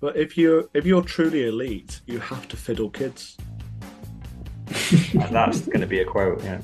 But 0.00 0.16
if 0.16 0.36
you're 0.38 0.68
if 0.74 0.86
you're 0.86 1.02
truly 1.02 1.46
elite, 1.46 2.00
you 2.06 2.18
have 2.18 2.48
to 2.48 2.56
fiddle 2.56 2.90
kids. 2.90 3.36
And 5.12 5.34
that's 5.34 5.60
going 5.60 5.80
to 5.80 5.86
be 5.86 6.00
a 6.00 6.04
quote. 6.04 6.42
Yeah. 6.42 6.60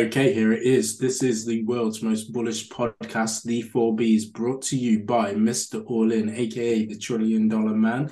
Okay, 0.00 0.32
here 0.32 0.50
it 0.54 0.62
is. 0.62 0.96
This 0.96 1.22
is 1.22 1.44
the 1.44 1.62
world's 1.64 2.02
most 2.02 2.32
bullish 2.32 2.70
podcast, 2.70 3.42
The 3.42 3.60
Four 3.60 3.94
Bs, 3.94 4.32
brought 4.32 4.62
to 4.62 4.76
you 4.78 5.00
by 5.00 5.34
Mr. 5.34 5.84
All 5.84 6.10
In, 6.10 6.30
aka 6.30 6.86
the 6.86 6.96
Trillion 6.96 7.48
Dollar 7.48 7.74
Man, 7.74 8.10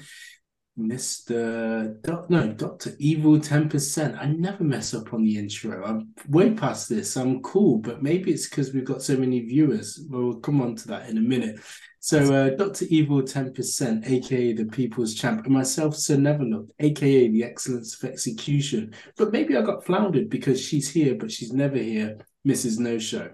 Mr. 0.79 2.01
Do- 2.03 2.25
no, 2.29 2.53
Dr. 2.53 2.95
Evil 2.99 3.39
10%. 3.39 4.17
I 4.21 4.27
never 4.27 4.63
mess 4.63 4.95
up 4.95 5.13
on 5.13 5.25
the 5.25 5.37
intro. 5.37 5.85
I'm 5.85 6.15
way 6.29 6.55
past 6.55 6.89
this. 6.89 7.17
I'm 7.17 7.43
cool, 7.43 7.79
but 7.79 8.03
maybe 8.03 8.31
it's 8.31 8.49
because 8.49 8.73
we've 8.73 8.85
got 8.85 9.03
so 9.03 9.17
many 9.17 9.41
viewers. 9.41 10.01
We'll 10.09 10.37
come 10.37 10.61
on 10.61 10.77
to 10.77 10.89
that 10.89 11.09
in 11.09 11.19
a 11.19 11.23
minute. 11.23 11.61
So, 12.01 12.33
uh, 12.33 12.51
Dr. 12.51 12.87
Evil 12.91 13.23
10%, 13.23 14.09
aka 14.09 14.53
the 14.53 14.67
People's 14.67 15.15
Champ, 15.15 15.45
and 15.45 15.55
myself, 15.55 15.97
Sir 15.97 16.17
Neverlook, 16.17 16.69
aka 16.79 17.29
the 17.29 17.43
Excellence 17.43 18.01
of 18.01 18.09
Execution. 18.09 18.95
But 19.17 19.33
maybe 19.33 19.57
I 19.57 19.63
got 19.63 19.85
floundered 19.85 20.31
because 20.31 20.65
she's 20.65 20.89
here, 20.89 21.17
but 21.17 21.33
she's 21.33 21.53
never 21.53 21.77
here, 21.77 22.19
Mrs. 22.47 22.79
No 22.79 22.99
Show. 22.99 23.31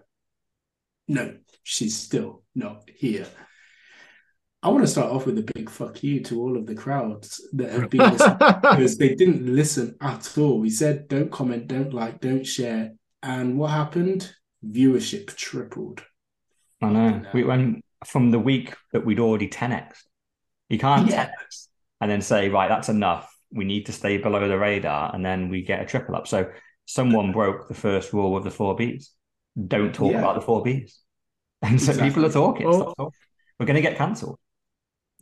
No, 1.08 1.36
she's 1.62 1.94
still 1.94 2.42
not 2.54 2.88
here. 2.96 3.26
I 4.64 4.68
want 4.68 4.82
to 4.82 4.86
start 4.90 5.12
off 5.12 5.26
with 5.26 5.36
a 5.38 5.52
big 5.54 5.68
fuck 5.68 6.02
you 6.02 6.20
to 6.24 6.40
all 6.40 6.56
of 6.56 6.66
the 6.66 6.74
crowds 6.74 7.46
that 7.52 7.70
have 7.70 7.90
been 7.90 8.00
listening 8.12 8.38
because 8.38 8.96
they 8.96 9.14
didn't 9.14 9.46
listen 9.46 9.94
at 10.00 10.38
all. 10.38 10.58
We 10.58 10.70
said 10.70 11.06
don't 11.08 11.30
comment, 11.30 11.66
don't 11.66 11.92
like, 11.92 12.20
don't 12.20 12.44
share. 12.46 12.92
And 13.22 13.58
what 13.58 13.70
happened? 13.72 14.32
Viewership 14.66 15.34
tripled. 15.36 16.02
I 16.82 16.88
know. 16.88 17.22
We 17.34 17.44
went 17.44 17.84
from 18.06 18.30
the 18.30 18.38
week 18.38 18.74
that 18.92 19.04
we'd 19.04 19.20
already 19.20 19.48
10x. 19.48 19.98
You 20.70 20.78
can't 20.78 21.10
Yeah. 21.10 21.26
10x 21.26 21.68
and 22.00 22.10
then 22.10 22.22
say, 22.22 22.48
right, 22.48 22.68
that's 22.68 22.88
enough. 22.88 23.30
We 23.52 23.64
need 23.66 23.84
to 23.86 23.92
stay 23.92 24.16
below 24.16 24.48
the 24.48 24.58
radar. 24.58 25.14
And 25.14 25.24
then 25.24 25.50
we 25.50 25.62
get 25.62 25.82
a 25.82 25.84
triple 25.86 26.16
up. 26.16 26.26
So 26.26 26.50
someone 26.86 27.32
broke 27.32 27.68
the 27.68 27.74
first 27.74 28.14
rule 28.14 28.34
of 28.34 28.44
the 28.44 28.50
four 28.50 28.76
Bs. 28.76 29.08
Don't 29.68 29.94
talk 29.94 30.12
Yeah. 30.12 30.20
about 30.20 30.36
the 30.36 30.40
four 30.40 30.64
Bs. 30.64 30.94
And 31.62 31.80
so 31.80 31.90
Exactly. 31.92 32.08
people 32.10 32.26
are 32.26 32.32
talking. 32.32 32.66
Well- 32.66 32.80
Stop 32.80 32.94
oh. 32.98 33.04
talking. 33.04 33.18
We're 33.60 33.66
going 33.66 33.76
to 33.76 33.82
get 33.82 33.96
cancelled. 33.96 34.38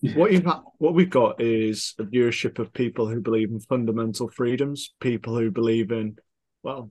What 0.03 0.33
you've 0.33 0.45
what 0.79 0.95
we've 0.95 1.09
got 1.09 1.41
is 1.41 1.95
a 1.99 2.03
viewership 2.03 2.59
of 2.59 2.73
people 2.73 3.09
who 3.09 3.21
believe 3.21 3.51
in 3.51 3.61
fundamental 3.61 4.29
freedoms, 4.29 4.93
people 5.01 5.37
who 5.39 5.51
believe 5.51 5.93
in 5.93 6.17
well 6.63 6.91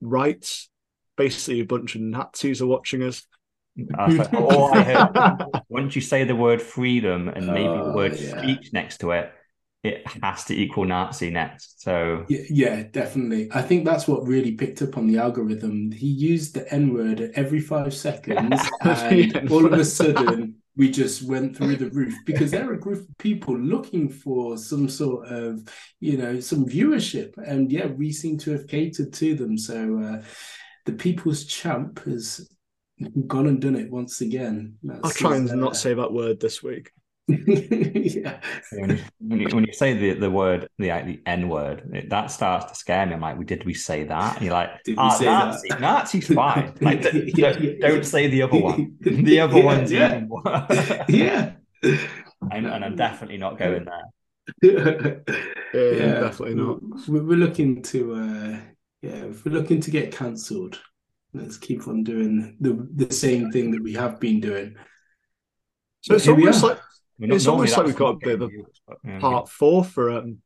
rights. 0.00 0.68
Basically, 1.16 1.60
a 1.60 1.64
bunch 1.66 1.94
of 1.94 2.00
Nazis 2.00 2.60
are 2.62 2.66
watching 2.66 3.02
us. 3.02 3.24
Uh, 3.96 4.10
so 4.24 4.24
all 4.34 4.72
I 4.72 4.82
heard, 4.82 5.08
once 5.68 5.94
you 5.96 6.02
say 6.02 6.24
the 6.24 6.34
word 6.36 6.60
freedom 6.62 7.28
and 7.28 7.52
maybe 7.52 7.82
the 7.82 7.90
Oh, 7.90 7.94
word 7.94 8.16
yeah. 8.20 8.40
speech 8.40 8.72
next 8.72 8.98
to 8.98 9.12
it, 9.12 9.32
it 9.82 10.06
has 10.22 10.44
to 10.46 10.54
equal 10.60 10.84
Nazi 10.84 11.30
next. 11.30 11.82
So 11.82 12.26
Yeah, 12.28 12.40
yeah, 12.50 12.82
definitely. 12.82 13.48
I 13.52 13.62
think 13.62 13.84
that's 13.84 14.06
what 14.06 14.26
really 14.26 14.52
picked 14.52 14.82
up 14.82 14.96
on 14.98 15.06
the 15.06 15.18
algorithm. 15.18 15.90
He 15.92 16.08
used 16.08 16.54
the 16.54 16.72
N 16.72 16.92
word 16.92 17.30
every 17.34 17.60
five 17.60 17.94
seconds, 17.94 18.74
and 18.80 19.40
all 19.48 19.64
of 19.66 19.78
a 19.78 19.84
N-word. 19.84 19.86
sudden 19.86 20.56
we 20.78 20.88
just 20.88 21.24
went 21.24 21.56
through 21.56 21.74
the 21.76 21.90
roof 21.90 22.14
because 22.24 22.52
they're 22.52 22.72
a 22.72 22.78
group 22.78 23.00
of 23.00 23.18
people 23.18 23.58
looking 23.58 24.08
for 24.08 24.56
some 24.56 24.88
sort 24.88 25.26
of, 25.26 25.68
you 25.98 26.16
know, 26.16 26.38
some 26.38 26.64
viewership, 26.64 27.36
and 27.36 27.72
yeah, 27.72 27.86
we 27.86 28.12
seem 28.12 28.38
to 28.38 28.52
have 28.52 28.68
catered 28.68 29.12
to 29.12 29.34
them. 29.34 29.58
So 29.58 30.00
uh, 30.00 30.22
the 30.86 30.92
people's 30.92 31.44
champ 31.46 32.02
has 32.04 32.48
gone 33.26 33.48
and 33.48 33.60
done 33.60 33.74
it 33.74 33.90
once 33.90 34.20
again. 34.20 34.76
I'll 34.88 35.00
That's 35.02 35.18
try 35.18 35.36
and 35.36 35.50
uh, 35.50 35.56
not 35.56 35.76
say 35.76 35.94
that 35.94 36.12
word 36.12 36.38
this 36.38 36.62
week. 36.62 36.92
yeah. 37.46 38.40
when 38.72 38.90
you, 38.90 38.98
when 39.20 39.40
you, 39.40 39.48
when 39.52 39.64
you 39.64 39.72
say 39.72 39.92
the, 39.94 40.14
the 40.14 40.30
word, 40.30 40.68
the, 40.78 40.88
the 40.88 41.20
N 41.26 41.48
word, 41.48 41.82
it, 41.92 42.08
that 42.10 42.30
starts 42.30 42.66
to 42.66 42.74
scare 42.74 43.04
me. 43.06 43.12
I'm 43.14 43.20
like, 43.20 43.38
"We 43.38 43.44
did 43.44 43.64
we 43.66 43.74
say 43.74 44.04
that? 44.04 44.36
And 44.36 44.44
you're 44.46 44.54
like, 44.54 44.82
Did 44.84 45.02
we 45.02 45.02
ah, 45.02 45.08
say 45.10 45.24
Nazi, 45.26 45.68
that?" 45.68 45.80
Nazi's 45.80 46.28
fine. 46.28 46.74
Like, 46.80 47.02
d- 47.02 47.32
Yeah, 47.36 47.52
don't, 47.52 47.60
yeah, 47.60 47.72
don't 47.80 47.96
yeah. 47.96 48.02
say 48.02 48.28
the 48.28 48.42
other 48.42 48.58
one. 48.58 48.96
The 49.00 49.40
other 49.40 49.58
Yeah, 49.58 49.64
one's 49.64 49.92
yeah. 49.92 50.16
even 50.16 50.28
worse. 50.28 50.90
yeah. 51.08 51.52
and, 51.82 52.66
and 52.66 52.84
I'm 52.84 52.96
definitely 52.96 53.38
not 53.38 53.58
going 53.58 53.84
there. 53.84 55.24
Yeah, 55.72 56.20
definitely 56.20 56.54
not. 56.54 56.80
We're, 57.08 57.24
we're 57.24 57.36
looking 57.36 57.82
to, 57.82 58.14
uh, 58.14 58.60
yeah, 59.02 59.24
if 59.26 59.44
we're 59.44 59.52
looking 59.52 59.80
to 59.82 59.90
get 59.90 60.12
cancelled, 60.12 60.80
let's 61.34 61.58
keep 61.58 61.86
on 61.88 62.04
doing 62.04 62.56
the 62.60 62.88
the 62.94 63.12
same 63.12 63.50
thing 63.52 63.70
that 63.72 63.82
we 63.82 63.92
have 63.94 64.18
been 64.18 64.40
doing. 64.40 64.76
So 66.00 66.14
it's 66.14 66.28
almost 66.28 66.62
like 66.62 66.78
I 67.18 67.22
mean, 67.22 67.32
It's 67.32 67.46
normally 67.46 67.72
almost 67.72 67.76
like 67.76 67.86
we've 67.86 67.96
got 67.96 68.14
a 68.14 68.18
bit 68.18 68.34
of 68.34 68.42
a 68.42 68.46
getting 68.46 68.64
views, 68.64 68.80
but, 68.86 68.98
yeah. 69.04 69.18
part 69.18 69.48
four 69.48 69.84
for 69.84 70.10
um 70.10 70.38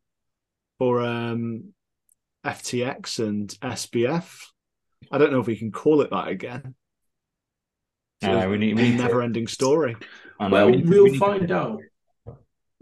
for 0.78 1.02
um 1.02 1.74
FTX 2.46 3.18
and 3.18 3.48
SBF. 3.60 4.34
I 5.10 5.18
don't 5.18 5.32
know 5.32 5.40
if 5.40 5.46
we 5.46 5.56
can 5.56 5.70
call 5.70 6.00
it 6.00 6.10
that 6.10 6.28
again. 6.28 6.74
No, 8.22 8.40
no, 8.40 8.48
we 8.50 8.56
need, 8.58 8.76
we 8.76 8.82
need 8.90 8.98
never-ending 8.98 9.48
story. 9.48 9.96
Know, 10.40 10.48
Well, 10.48 10.66
we 10.66 10.76
need, 10.76 10.88
we'll 10.88 11.04
we 11.04 11.10
need 11.10 11.18
to- 11.18 11.24
find 11.24 11.50
out. 11.50 11.80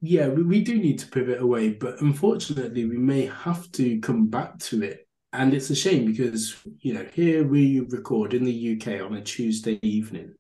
Yeah, 0.03 0.29
we, 0.29 0.43
we 0.43 0.63
do 0.63 0.79
need 0.79 0.99
to 1.01 1.07
pivot 1.09 1.41
away, 1.41 1.71
but 1.71 2.01
unfortunately, 2.01 2.85
we 2.85 2.97
may 2.99 3.27
have 3.27 3.71
to 3.73 3.99
come 4.01 4.29
back 4.29 4.59
to 4.61 4.83
it. 4.83 5.07
And 5.33 5.55
it's 5.55 5.71
a 5.71 5.75
shame 5.75 6.07
because, 6.07 6.57
you 6.81 6.93
know, 6.95 7.07
here 7.15 7.47
we 7.47 7.81
record 7.81 8.35
in 8.35 8.45
the 8.45 8.77
UK 8.77 9.01
on 9.05 9.15
a 9.15 9.23
Tuesday 9.23 9.79
evening, 9.83 10.35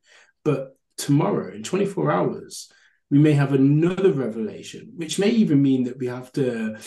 but 0.45 0.77
tomorrow, 0.99 1.55
in 1.55 1.63
24 1.63 2.11
hours, 2.11 2.71
we 3.11 3.19
may 3.19 3.33
have 3.33 3.53
another 3.53 4.13
revelation, 4.13 4.93
which 4.97 5.19
may 5.19 5.29
even 5.31 5.61
mean 5.61 5.85
that 5.85 5.99
we 5.99 6.07
have 6.07 6.33
to, 6.33 6.79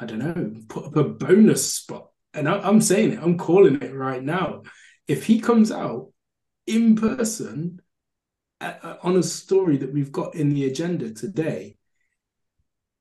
I 0.00 0.04
don't 0.04 0.18
know, 0.18 0.52
put 0.68 0.86
up 0.86 0.96
a 0.96 1.04
bonus 1.04 1.72
spot. 1.74 2.08
And 2.34 2.48
I, 2.48 2.58
I'm 2.58 2.80
saying 2.80 3.12
it, 3.12 3.20
I'm 3.22 3.38
calling 3.38 3.80
it 3.80 3.94
right 3.94 4.22
now. 4.22 4.62
If 5.06 5.24
he 5.24 5.40
comes 5.40 5.70
out 5.70 6.10
in 6.66 6.96
person, 6.96 7.80
uh, 8.60 8.96
on 9.02 9.16
a 9.16 9.22
story 9.22 9.76
that 9.78 9.92
we've 9.92 10.12
got 10.12 10.34
in 10.34 10.50
the 10.50 10.66
agenda 10.66 11.10
today, 11.14 11.76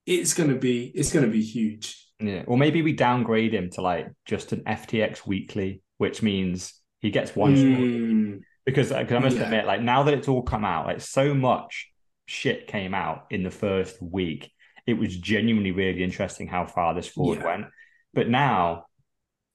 it's 0.06 0.34
gonna 0.34 0.56
be 0.56 0.86
it's 0.96 1.12
gonna 1.12 1.28
be 1.28 1.42
huge. 1.42 2.08
Yeah, 2.20 2.44
or 2.48 2.58
maybe 2.58 2.82
we 2.82 2.94
downgrade 2.94 3.54
him 3.54 3.70
to 3.72 3.82
like 3.82 4.08
just 4.26 4.52
an 4.54 4.62
FTX 4.66 5.26
weekly, 5.26 5.82
which 5.98 6.22
means 6.22 6.74
he 7.00 7.10
gets 7.10 7.36
one. 7.36 7.56
Mm, 7.56 8.42
Because, 8.66 8.90
because 8.90 9.12
I 9.12 9.20
must 9.20 9.38
Yeah. 9.38 9.44
admit, 9.44 9.66
like 9.66 9.82
now 9.82 10.04
that 10.04 10.14
it's 10.14 10.28
all 10.28 10.44
come 10.44 10.64
out, 10.64 10.86
like 10.86 11.02
so 11.02 11.34
much 11.34 11.92
shit 12.28 12.68
came 12.68 12.94
out 12.94 13.26
in 13.32 13.42
the 13.44 13.50
first 13.52 14.00
week. 14.02 14.52
It 14.86 14.94
was 14.94 15.18
genuinely 15.18 15.72
really 15.72 16.04
interesting 16.04 16.48
how 16.48 16.66
far 16.68 16.94
this 16.94 17.08
forward 17.08 17.40
Yeah. 17.40 17.46
went. 17.46 17.66
But 18.14 18.30
now 18.30 18.86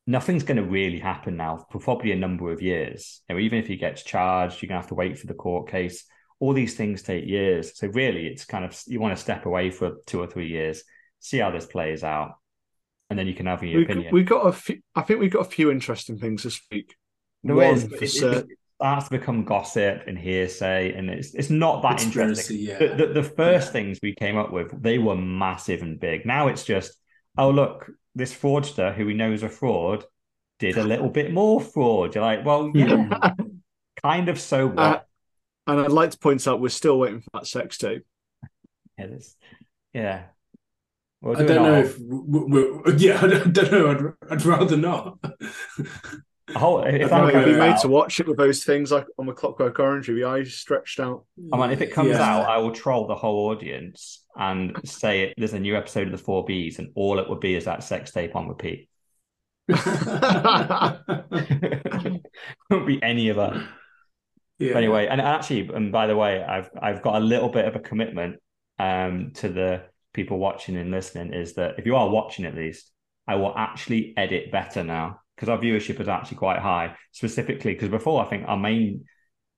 nothing's 0.06 0.42
going 0.42 0.56
to 0.56 0.64
really 0.64 0.98
happen 0.98 1.36
now 1.36 1.64
for 1.70 1.78
probably 1.78 2.10
a 2.12 2.16
number 2.16 2.50
of 2.50 2.60
years. 2.60 3.20
You 3.28 3.34
know, 3.36 3.40
even 3.40 3.58
if 3.60 3.66
he 3.68 3.76
gets 3.76 4.02
charged, 4.02 4.60
you're 4.60 4.68
going 4.68 4.78
to 4.78 4.82
have 4.82 4.88
to 4.88 4.94
wait 4.96 5.18
for 5.18 5.26
the 5.28 5.34
court 5.34 5.68
case. 5.70 6.04
All 6.40 6.52
these 6.52 6.74
things 6.74 7.02
take 7.02 7.24
years. 7.26 7.78
So 7.78 7.86
really, 7.86 8.26
it's 8.26 8.44
kind 8.44 8.64
of 8.64 8.78
you 8.88 8.98
want 9.00 9.16
to 9.16 9.22
step 9.22 9.46
away 9.46 9.70
for 9.70 9.98
two 10.06 10.20
or 10.20 10.26
three 10.26 10.48
years, 10.48 10.82
see 11.20 11.38
how 11.38 11.52
this 11.52 11.66
plays 11.66 12.02
out, 12.02 12.32
and 13.10 13.18
then 13.18 13.28
you 13.28 13.34
can 13.34 13.46
have 13.46 13.62
your 13.62 13.78
We 13.78 13.84
opinion. 13.84 14.12
we 14.12 14.24
got 14.24 14.46
a 14.48 14.52
few, 14.52 14.80
I 14.94 15.02
think 15.02 15.20
we 15.20 15.28
got 15.28 15.46
a 15.46 15.50
few 15.50 15.70
interesting 15.70 16.18
things 16.18 16.42
this 16.42 16.60
week. 16.72 16.96
There 17.44 17.54
One 17.54 17.74
is, 17.74 17.84
for 17.84 17.90
but 17.90 18.02
it, 18.02 18.08
certain- 18.08 18.50
it 18.50 18.58
starts 18.82 19.08
to 19.08 19.18
become 19.18 19.44
gossip 19.44 20.02
and 20.08 20.18
hearsay, 20.18 20.92
and 20.94 21.08
it's 21.08 21.34
it's 21.34 21.50
not 21.50 21.82
that 21.82 22.02
interesting. 22.02 22.58
yeah. 22.58 22.78
The, 22.78 22.94
the, 23.06 23.06
the 23.14 23.22
first 23.22 23.68
Yeah. 23.68 23.72
things 23.72 23.98
we 24.02 24.14
came 24.14 24.36
up 24.36 24.52
with, 24.52 24.82
they 24.82 24.98
were 24.98 25.14
massive 25.16 25.82
and 25.82 25.98
big. 26.00 26.26
Now 26.26 26.48
it's 26.48 26.64
just, 26.64 26.92
oh 27.38 27.50
look, 27.50 27.88
this 28.14 28.34
fraudster 28.34 28.92
who 28.94 29.06
we 29.06 29.14
know 29.14 29.32
is 29.32 29.42
a 29.44 29.48
fraud 29.48 30.04
did 30.58 30.76
a 30.78 30.84
little 30.84 31.08
bit 31.08 31.32
more 31.32 31.60
fraud. 31.60 32.14
You're 32.14 32.24
like, 32.24 32.44
well, 32.44 32.70
yeah, 32.74 33.34
kind 34.02 34.28
of. 34.28 34.40
So 34.40 34.66
what? 34.66 34.78
Uh, 34.78 35.00
and 35.68 35.80
I'd 35.80 35.92
like 35.92 36.10
to 36.10 36.18
point 36.18 36.46
out 36.48 36.60
we're 36.60 36.68
still 36.68 36.98
waiting 36.98 37.20
for 37.20 37.30
that 37.34 37.46
sex 37.46 37.78
tape. 37.78 38.04
yeah, 38.98 39.06
this- 39.06 39.36
yeah. 39.92 40.22
We'll 41.20 41.36
I 41.36 41.40
do 41.42 41.46
don't 41.46 41.62
know 41.62 41.74
whole- 41.74 41.84
if 41.84 41.98
we 42.00 42.62
we 42.90 42.94
yeah, 42.96 43.18
I 43.22 43.26
don't, 43.28 43.52
don't 43.52 43.70
know. 43.72 44.14
I'd, 44.28 44.32
I'd 44.32 44.44
rather 44.44 44.76
not. 44.76 45.18
a 46.48 46.58
whole- 46.58 46.82
if 46.84 47.12
I'd 47.12 47.34
that 47.34 47.44
be 47.44 47.52
made 47.52 47.70
out, 47.72 47.80
to 47.82 47.88
watch 47.88 48.20
it 48.20 48.26
with 48.28 48.36
those 48.36 48.64
things 48.64 48.90
like 48.92 49.06
on 49.18 49.26
the 49.26 49.32
Clockwork 49.32 49.78
Orange 49.78 50.08
with 50.08 50.16
the 50.18 50.24
eyes 50.24 50.54
stretched 50.54 50.98
out. 51.00 51.24
I 51.52 51.56
mean, 51.56 51.70
if 51.70 51.80
it 51.80 51.92
comes 51.92 52.10
Yeah. 52.10 52.22
out, 52.22 52.48
I 52.48 52.58
will 52.58 52.72
troll 52.72 53.06
the 53.06 53.14
whole 53.14 53.50
audience 53.50 54.24
and 54.36 54.76
say 54.84 55.22
it, 55.22 55.34
there's 55.38 55.52
a 55.52 55.60
new 55.60 55.76
episode 55.76 56.06
of 56.06 56.12
the 56.12 56.18
Four 56.18 56.44
Bs, 56.44 56.78
and 56.78 56.90
all 56.94 57.18
it 57.18 57.28
would 57.28 57.40
be 57.40 57.54
is 57.54 57.64
that 57.66 57.84
sex 57.84 58.10
tape 58.12 58.34
on 58.36 58.48
repeat. 58.48 58.88
Won't 62.70 62.86
be 62.86 63.02
any 63.02 63.28
of 63.28 63.36
that. 63.36 63.62
Yeah. 64.58 64.74
Anyway, 64.76 65.06
and 65.06 65.20
actually, 65.20 65.68
and 65.74 65.90
by 65.92 66.06
the 66.06 66.16
way, 66.16 66.42
I've 66.42 66.70
I've 66.80 67.02
got 67.02 67.16
a 67.16 67.24
little 67.24 67.48
bit 67.48 67.64
of 67.66 67.74
a 67.76 67.80
commitment 67.80 68.36
um 68.78 69.32
to 69.34 69.48
the 69.48 69.82
people 70.14 70.38
watching 70.38 70.76
and 70.76 70.90
listening 70.90 71.32
is 71.32 71.54
that 71.54 71.78
if 71.78 71.86
you 71.86 71.96
are 71.96 72.08
watching 72.08 72.44
at 72.44 72.54
least, 72.54 72.90
I 73.26 73.36
will 73.36 73.54
actually 73.56 74.14
edit 74.16 74.50
better 74.52 74.84
now 74.84 75.20
because 75.36 75.48
our 75.48 75.58
viewership 75.58 76.00
is 76.00 76.08
actually 76.08 76.38
quite 76.38 76.58
high. 76.58 76.96
Specifically, 77.12 77.74
because 77.74 77.88
before 77.88 78.24
I 78.24 78.28
think 78.28 78.44
our 78.46 78.56
main 78.56 79.04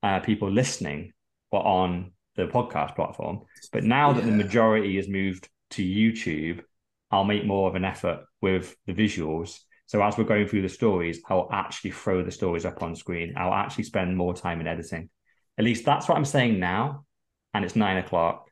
uh, 0.03 0.21
people 0.21 0.50
listening 0.50 1.12
were 1.50 1.61
on 1.61 2.12
the 2.37 2.47
podcast 2.47 2.97
platform, 2.97 3.43
but 3.73 3.85
now 3.85 4.12
that 4.12 4.25
the 4.25 4.32
majority 4.32 4.97
has 4.97 5.09
moved 5.09 5.49
to 5.71 5.82
YouTube, 5.82 6.62
I'll 7.11 7.25
make 7.25 7.44
more 7.44 7.69
of 7.69 7.75
an 7.75 7.85
effort 7.85 8.25
with 8.41 8.76
the 8.87 8.93
visuals. 8.93 9.59
So 9.87 10.03
as 10.03 10.17
we're 10.17 10.25
going 10.25 10.49
through 10.49 10.62
the 10.62 10.69
stories, 10.69 11.21
I'll 11.29 11.49
actually 11.53 11.93
throw 11.93 12.25
the 12.25 12.31
stories 12.31 12.65
up 12.65 12.82
on 12.82 12.97
screen. 12.97 13.35
I'll 13.37 13.55
actually 13.55 13.85
spend 13.85 14.17
more 14.17 14.35
time 14.35 14.61
in 14.61 14.67
editing. 14.67 15.11
At 15.59 15.65
least 15.65 15.85
that's 15.85 16.09
what 16.09 16.17
I'm 16.17 16.25
saying 16.25 16.59
now. 16.59 17.05
And 17.53 17.65
it's 17.65 17.76
nine 17.76 17.99
o'clock. 17.99 18.49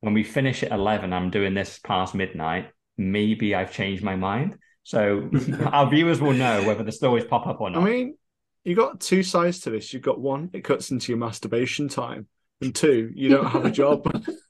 When 0.00 0.14
we 0.14 0.24
finish 0.24 0.62
at 0.62 0.72
11, 0.72 1.12
I'm 1.12 1.30
doing 1.30 1.54
this 1.54 1.78
past 1.78 2.14
midnight. 2.14 2.70
Maybe 2.96 3.54
I've 3.54 3.72
changed 3.72 4.02
my 4.02 4.16
mind. 4.16 4.56
So 4.84 5.30
our 5.66 5.88
viewers 5.90 6.20
will 6.20 6.32
know 6.32 6.64
whether 6.64 6.82
the 6.82 6.92
stories 6.92 7.24
pop 7.24 7.46
up 7.46 7.60
or 7.60 7.70
not. 7.70 7.82
I 7.82 7.84
mean, 7.84 8.16
you 8.64 8.74
got 8.76 9.00
two 9.00 9.22
sides 9.22 9.60
to 9.60 9.70
this. 9.70 9.92
You've 9.92 10.02
got 10.02 10.20
one, 10.20 10.50
it 10.52 10.62
cuts 10.64 10.90
into 10.90 11.12
your 11.12 11.18
masturbation 11.18 11.88
time, 11.88 12.26
and 12.60 12.74
two, 12.74 13.10
you 13.14 13.28
don't 13.28 13.46
have 13.46 13.64
a 13.64 13.70
job. 13.70 14.04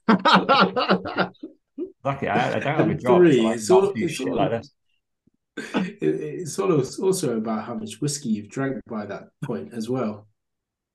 Lucky, 2.03 2.27
I, 2.27 2.55
I 2.55 2.59
don't 2.59 2.77
have 2.77 2.89
a 2.89 2.95
job. 2.95 3.17
three, 3.17 3.37
so 3.41 3.47
I 3.47 3.53
it's 3.53 3.69
all- 3.69 3.93
it's 3.95 4.19
all- 4.19 4.35
like 4.35 4.51
this. 4.51 4.71
It- 5.75 5.97
it's 6.01 6.59
also 6.59 7.03
also 7.03 7.37
about 7.37 7.65
how 7.65 7.75
much 7.75 8.01
whiskey 8.01 8.29
you've 8.29 8.49
drank 8.49 8.81
by 8.89 9.05
that 9.05 9.29
point 9.43 9.73
as 9.73 9.87
well. 9.89 10.27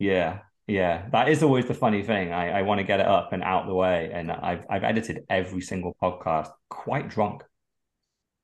Yeah, 0.01 0.41
yeah. 0.67 1.09
That 1.13 1.29
is 1.29 1.43
always 1.43 1.67
the 1.67 1.75
funny 1.75 2.03
thing. 2.03 2.33
I, 2.33 2.59
I 2.59 2.63
want 2.63 2.79
to 2.79 2.85
get 2.85 3.01
it 3.01 3.07
up 3.07 3.33
and 3.33 3.43
out 3.43 3.67
the 3.67 3.75
way. 3.75 4.11
And 4.13 4.31
I've 4.33 4.65
I've 4.69 4.83
edited 4.85 5.25
every 5.31 5.61
single 5.61 5.97
podcast 6.03 6.51
quite 6.71 7.09
drunk. 7.09 7.43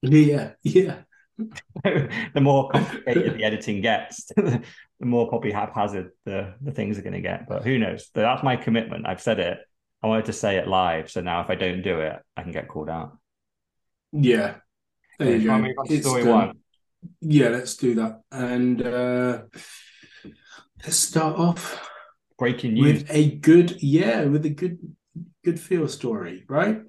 Yeah, 0.05 0.53
yeah. 0.62 0.99
the 1.85 2.41
more 2.41 2.69
complicated 2.71 3.35
the 3.35 3.45
editing 3.45 3.81
gets, 3.81 4.25
the 4.37 4.62
more 5.01 5.29
probably 5.29 5.51
haphazard 5.51 6.11
the, 6.25 6.55
the 6.61 6.71
things 6.71 6.99
are 6.99 7.03
going 7.03 7.15
to 7.15 7.21
get. 7.21 7.49
But 7.49 7.65
who 7.65 7.79
knows? 7.79 8.11
That's 8.15 8.43
my 8.45 8.56
commitment. 8.56 9.06
I've 9.06 9.21
said 9.21 9.41
it. 9.41 9.59
I 10.03 10.06
wanted 10.06 10.27
to 10.27 10.33
say 10.33 10.56
it 10.59 10.69
live. 10.69 11.11
So 11.11 11.21
now 11.23 11.41
if 11.41 11.51
I 11.51 11.55
don't 11.55 11.83
do 11.83 12.01
it, 12.01 12.17
I 12.37 12.43
can 12.43 12.53
get 12.53 12.69
called 12.69 12.89
out. 12.89 13.17
Yeah. 14.12 14.56
There 15.19 15.37
you 15.37 15.49
go. 15.49 15.59
move 15.59 15.73
on 15.79 15.87
to 15.87 15.95
It's 15.95 16.06
story 16.06 16.25
done. 16.25 16.33
one? 16.33 16.59
Yeah, 17.21 17.49
let's 17.49 17.77
do 17.77 17.95
that. 17.97 18.21
And 18.31 18.87
uh 18.87 19.43
let's 20.85 20.97
start 20.97 21.39
off 21.39 21.91
Breaking 22.39 22.75
news. 22.75 23.03
with 23.03 23.11
a 23.11 23.31
good, 23.37 23.83
yeah, 23.83 24.25
with 24.25 24.45
a 24.45 24.51
good 24.51 24.79
good 25.45 25.59
feel 25.61 25.89
story, 25.89 26.45
right? 26.49 26.81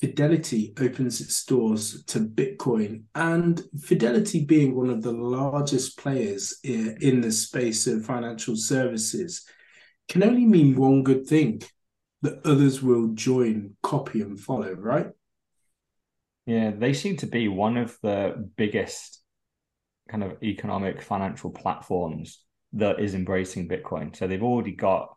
Fidelity 0.00 0.74
opens 0.78 1.20
its 1.20 1.44
doors 1.44 2.04
to 2.04 2.20
Bitcoin, 2.20 3.04
and 3.14 3.62
Fidelity 3.80 4.44
being 4.44 4.76
one 4.76 4.90
of 4.90 5.02
the 5.02 5.12
largest 5.12 5.98
players 5.98 6.58
in 6.62 7.20
the 7.22 7.32
space 7.32 7.86
of 7.86 8.04
financial 8.04 8.56
services 8.56 9.46
can 10.08 10.22
only 10.22 10.44
mean 10.44 10.76
one 10.76 11.02
good 11.02 11.26
thing 11.26 11.62
that 12.22 12.46
others 12.46 12.82
will 12.82 13.08
join, 13.14 13.76
copy, 13.82 14.20
and 14.20 14.38
follow, 14.38 14.72
right? 14.72 15.08
Yeah, 16.44 16.72
they 16.76 16.92
seem 16.92 17.16
to 17.18 17.26
be 17.26 17.48
one 17.48 17.76
of 17.76 17.96
the 18.02 18.50
biggest 18.56 19.22
kind 20.08 20.22
of 20.22 20.42
economic 20.42 21.02
financial 21.02 21.50
platforms 21.50 22.44
that 22.74 23.00
is 23.00 23.14
embracing 23.14 23.68
Bitcoin. 23.68 24.14
So 24.14 24.26
they've 24.26 24.42
already 24.42 24.72
got 24.72 25.16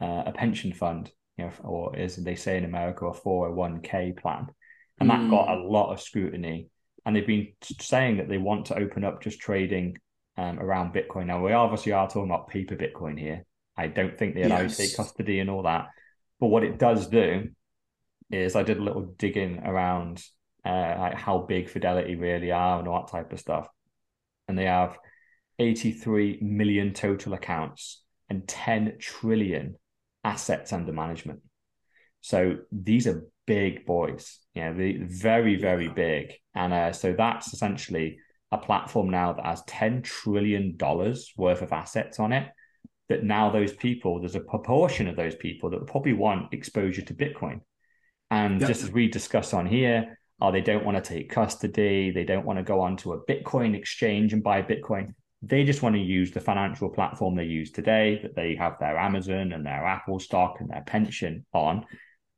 uh, 0.00 0.22
a 0.26 0.32
pension 0.32 0.72
fund, 0.72 1.10
you 1.40 1.46
know, 1.46 1.52
or 1.68 1.96
as 1.96 2.16
they 2.16 2.34
say 2.34 2.56
in 2.56 2.64
America, 2.64 3.06
a 3.06 3.14
401k 3.14 4.16
plan. 4.16 4.48
And 4.98 5.08
that 5.08 5.30
got 5.30 5.48
a 5.48 5.62
lot 5.62 5.92
of 5.92 6.00
scrutiny. 6.00 6.68
And 7.06 7.16
they've 7.16 7.26
been 7.26 7.48
saying 7.80 8.18
that 8.18 8.28
they 8.28 8.36
want 8.36 8.66
to 8.66 8.76
open 8.76 9.02
up 9.02 9.22
just 9.22 9.40
trading 9.40 9.96
um, 10.36 10.58
around 10.58 10.92
Bitcoin. 10.92 11.26
Now, 11.26 11.42
we 11.42 11.52
obviously 11.52 11.92
are 11.92 12.06
talking 12.06 12.30
about 12.30 12.48
paper 12.48 12.76
Bitcoin 12.76 13.18
here. 13.18 13.46
I 13.76 13.86
don't 13.86 14.18
think 14.18 14.34
they 14.34 14.42
allow 14.42 14.60
you 14.60 14.68
to 14.68 14.76
take 14.76 14.94
custody 14.94 15.40
and 15.40 15.48
all 15.48 15.62
that. 15.62 15.88
But 16.38 16.48
what 16.48 16.64
it 16.64 16.78
does 16.78 17.06
do 17.06 17.48
is 18.30 18.54
I 18.54 18.62
did 18.62 18.76
a 18.76 18.82
little 18.82 19.14
digging 19.16 19.60
around 19.64 20.22
uh, 20.64 20.96
like 20.98 21.14
how 21.14 21.38
big 21.38 21.70
Fidelity 21.70 22.16
really 22.16 22.52
are 22.52 22.78
and 22.78 22.86
all 22.86 23.00
that 23.00 23.10
type 23.10 23.32
of 23.32 23.40
stuff. 23.40 23.68
And 24.48 24.58
they 24.58 24.66
have 24.66 24.98
83 25.58 26.40
million 26.42 26.92
total 26.92 27.32
accounts 27.32 28.02
and 28.28 28.46
10 28.46 28.96
trillion 28.98 29.76
assets 30.24 30.72
under 30.72 30.92
management. 30.92 31.40
So 32.20 32.58
these 32.70 33.06
are 33.06 33.26
big 33.46 33.86
boys, 33.86 34.38
you 34.54 34.62
know, 34.62 34.74
the 34.74 34.98
very, 35.02 35.56
very 35.56 35.88
big. 35.88 36.34
And 36.54 36.72
uh, 36.72 36.92
so 36.92 37.14
that's 37.16 37.52
essentially 37.52 38.18
a 38.52 38.58
platform 38.58 39.10
now 39.10 39.32
that 39.32 39.46
has 39.46 39.62
$10 39.62 40.04
trillion 40.04 40.76
worth 41.36 41.62
of 41.62 41.72
assets 41.72 42.20
on 42.20 42.32
it. 42.32 42.48
That 43.08 43.24
now 43.24 43.50
those 43.50 43.72
people, 43.72 44.20
there's 44.20 44.36
a 44.36 44.40
proportion 44.40 45.08
of 45.08 45.16
those 45.16 45.34
people 45.34 45.70
that 45.70 45.86
probably 45.86 46.12
want 46.12 46.52
exposure 46.52 47.02
to 47.02 47.14
Bitcoin. 47.14 47.60
And 48.30 48.60
Yep. 48.60 48.68
just 48.68 48.84
as 48.84 48.92
we 48.92 49.08
discuss 49.08 49.52
on 49.52 49.66
here, 49.66 50.18
oh, 50.40 50.52
they 50.52 50.60
don't 50.60 50.84
want 50.84 51.02
to 51.02 51.14
take 51.14 51.30
custody, 51.30 52.10
they 52.12 52.24
don't 52.24 52.46
want 52.46 52.58
to 52.58 52.62
go 52.62 52.80
onto 52.80 53.12
a 53.12 53.24
Bitcoin 53.26 53.74
exchange 53.76 54.32
and 54.32 54.42
buy 54.42 54.62
Bitcoin. 54.62 55.14
They 55.42 55.64
just 55.64 55.82
want 55.82 55.94
to 55.94 56.00
use 56.02 56.32
the 56.32 56.40
financial 56.40 56.90
platform 56.90 57.34
they 57.34 57.44
use 57.44 57.70
today, 57.70 58.20
that 58.22 58.36
they 58.36 58.56
have 58.56 58.78
their 58.78 58.98
Amazon 58.98 59.52
and 59.52 59.64
their 59.64 59.84
Apple 59.86 60.18
stock 60.18 60.56
and 60.60 60.68
their 60.68 60.82
pension 60.86 61.46
on. 61.54 61.86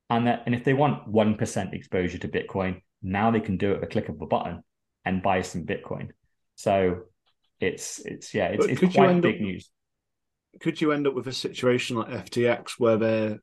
And 0.08 0.26
that, 0.26 0.42
and 0.46 0.54
if 0.54 0.62
they 0.62 0.74
want 0.74 1.10
1% 1.12 1.72
exposure 1.72 2.18
to 2.18 2.28
Bitcoin, 2.28 2.82
now 3.02 3.30
they 3.30 3.40
can 3.40 3.56
do 3.56 3.72
it 3.72 3.80
with 3.80 3.84
a 3.88 3.92
click 3.92 4.08
of 4.08 4.20
a 4.20 4.26
button 4.26 4.62
and 5.04 5.22
buy 5.22 5.42
some 5.42 5.64
Bitcoin. 5.64 6.10
So 6.54 7.02
it's 7.60 8.00
it's 8.04 8.34
yeah, 8.34 8.48
it's, 8.48 8.66
it's 8.66 8.94
quite 8.94 9.20
big 9.20 9.36
up- 9.36 9.40
news. 9.40 9.68
Could 10.60 10.80
you 10.80 10.92
end 10.92 11.06
up 11.06 11.14
with 11.14 11.26
a 11.26 11.32
situation 11.32 11.96
like 11.96 12.08
FTX 12.08 12.72
where 12.78 12.96
they're 12.96 13.38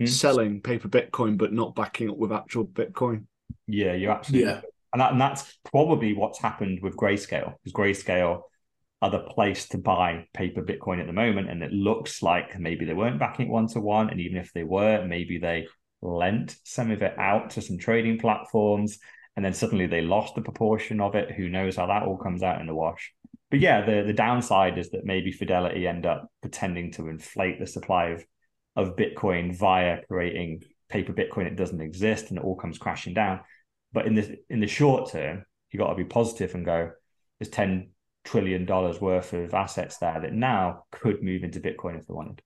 Hmm? 0.00 0.06
selling 0.06 0.60
paper 0.60 0.88
Bitcoin 0.88 1.38
but 1.38 1.52
not 1.52 1.74
backing 1.76 2.10
up 2.10 2.16
with 2.16 2.32
actual 2.32 2.66
Bitcoin? 2.66 3.24
Yeah, 3.66 3.92
you're 3.92 4.10
absolutely 4.10 4.50
Yeah. 4.50 4.60
and 4.92 5.00
that, 5.00 5.12
and 5.12 5.20
that's 5.20 5.58
probably 5.70 6.12
what's 6.14 6.40
happened 6.40 6.80
with 6.82 6.96
Grayscale 6.96 7.54
because 7.62 7.72
Grayscale 7.72 8.42
the 9.10 9.20
place 9.20 9.68
to 9.68 9.78
buy 9.78 10.26
paper 10.32 10.62
Bitcoin 10.62 11.00
at 11.00 11.06
the 11.06 11.12
moment, 11.12 11.50
and 11.50 11.62
it 11.62 11.72
looks 11.72 12.22
like 12.22 12.58
maybe 12.58 12.84
they 12.84 12.94
weren't 12.94 13.18
backing 13.18 13.46
it 13.46 13.52
one 13.52 13.66
to 13.68 13.80
one, 13.80 14.10
and 14.10 14.20
even 14.20 14.38
if 14.38 14.52
they 14.52 14.64
were, 14.64 15.04
maybe 15.04 15.38
they 15.38 15.66
lent 16.00 16.56
some 16.64 16.90
of 16.90 17.02
it 17.02 17.18
out 17.18 17.50
to 17.50 17.62
some 17.62 17.78
trading 17.78 18.18
platforms, 18.18 18.98
and 19.36 19.44
then 19.44 19.54
suddenly 19.54 19.86
they 19.86 20.02
lost 20.02 20.36
a 20.36 20.42
proportion 20.42 21.00
of 21.00 21.14
it. 21.14 21.30
Who 21.32 21.48
knows 21.48 21.76
how 21.76 21.86
that 21.86 22.02
all 22.02 22.16
comes 22.16 22.42
out 22.42 22.60
in 22.60 22.66
the 22.66 22.74
wash? 22.74 23.12
But 23.50 23.60
yeah, 23.60 23.84
the 23.84 24.02
the 24.06 24.12
downside 24.12 24.78
is 24.78 24.90
that 24.90 25.04
maybe 25.04 25.32
Fidelity 25.32 25.86
end 25.86 26.06
up 26.06 26.28
pretending 26.40 26.92
to 26.92 27.08
inflate 27.08 27.58
the 27.58 27.66
supply 27.66 28.10
of 28.10 28.24
of 28.76 28.96
Bitcoin 28.96 29.56
via 29.56 29.98
creating 30.08 30.62
paper 30.88 31.12
Bitcoin 31.12 31.44
that 31.44 31.56
doesn't 31.56 31.80
exist, 31.80 32.30
and 32.30 32.38
it 32.38 32.44
all 32.44 32.56
comes 32.56 32.78
crashing 32.78 33.14
down. 33.14 33.40
But 33.92 34.06
in 34.06 34.14
the 34.14 34.38
in 34.48 34.60
the 34.60 34.66
short 34.66 35.10
term, 35.10 35.44
you 35.70 35.78
got 35.78 35.88
to 35.88 35.94
be 35.96 36.04
positive 36.04 36.54
and 36.54 36.64
go, 36.64 36.92
there's 37.38 37.50
ten 37.50 37.90
trillion 38.24 38.64
dollars 38.64 39.00
worth 39.00 39.32
of 39.32 39.54
assets 39.54 39.98
there 39.98 40.20
that 40.20 40.32
now 40.32 40.84
could 40.90 41.22
move 41.22 41.42
into 41.44 41.60
Bitcoin 41.60 41.98
if 41.98 42.06
they 42.06 42.14
wanted. 42.14 42.42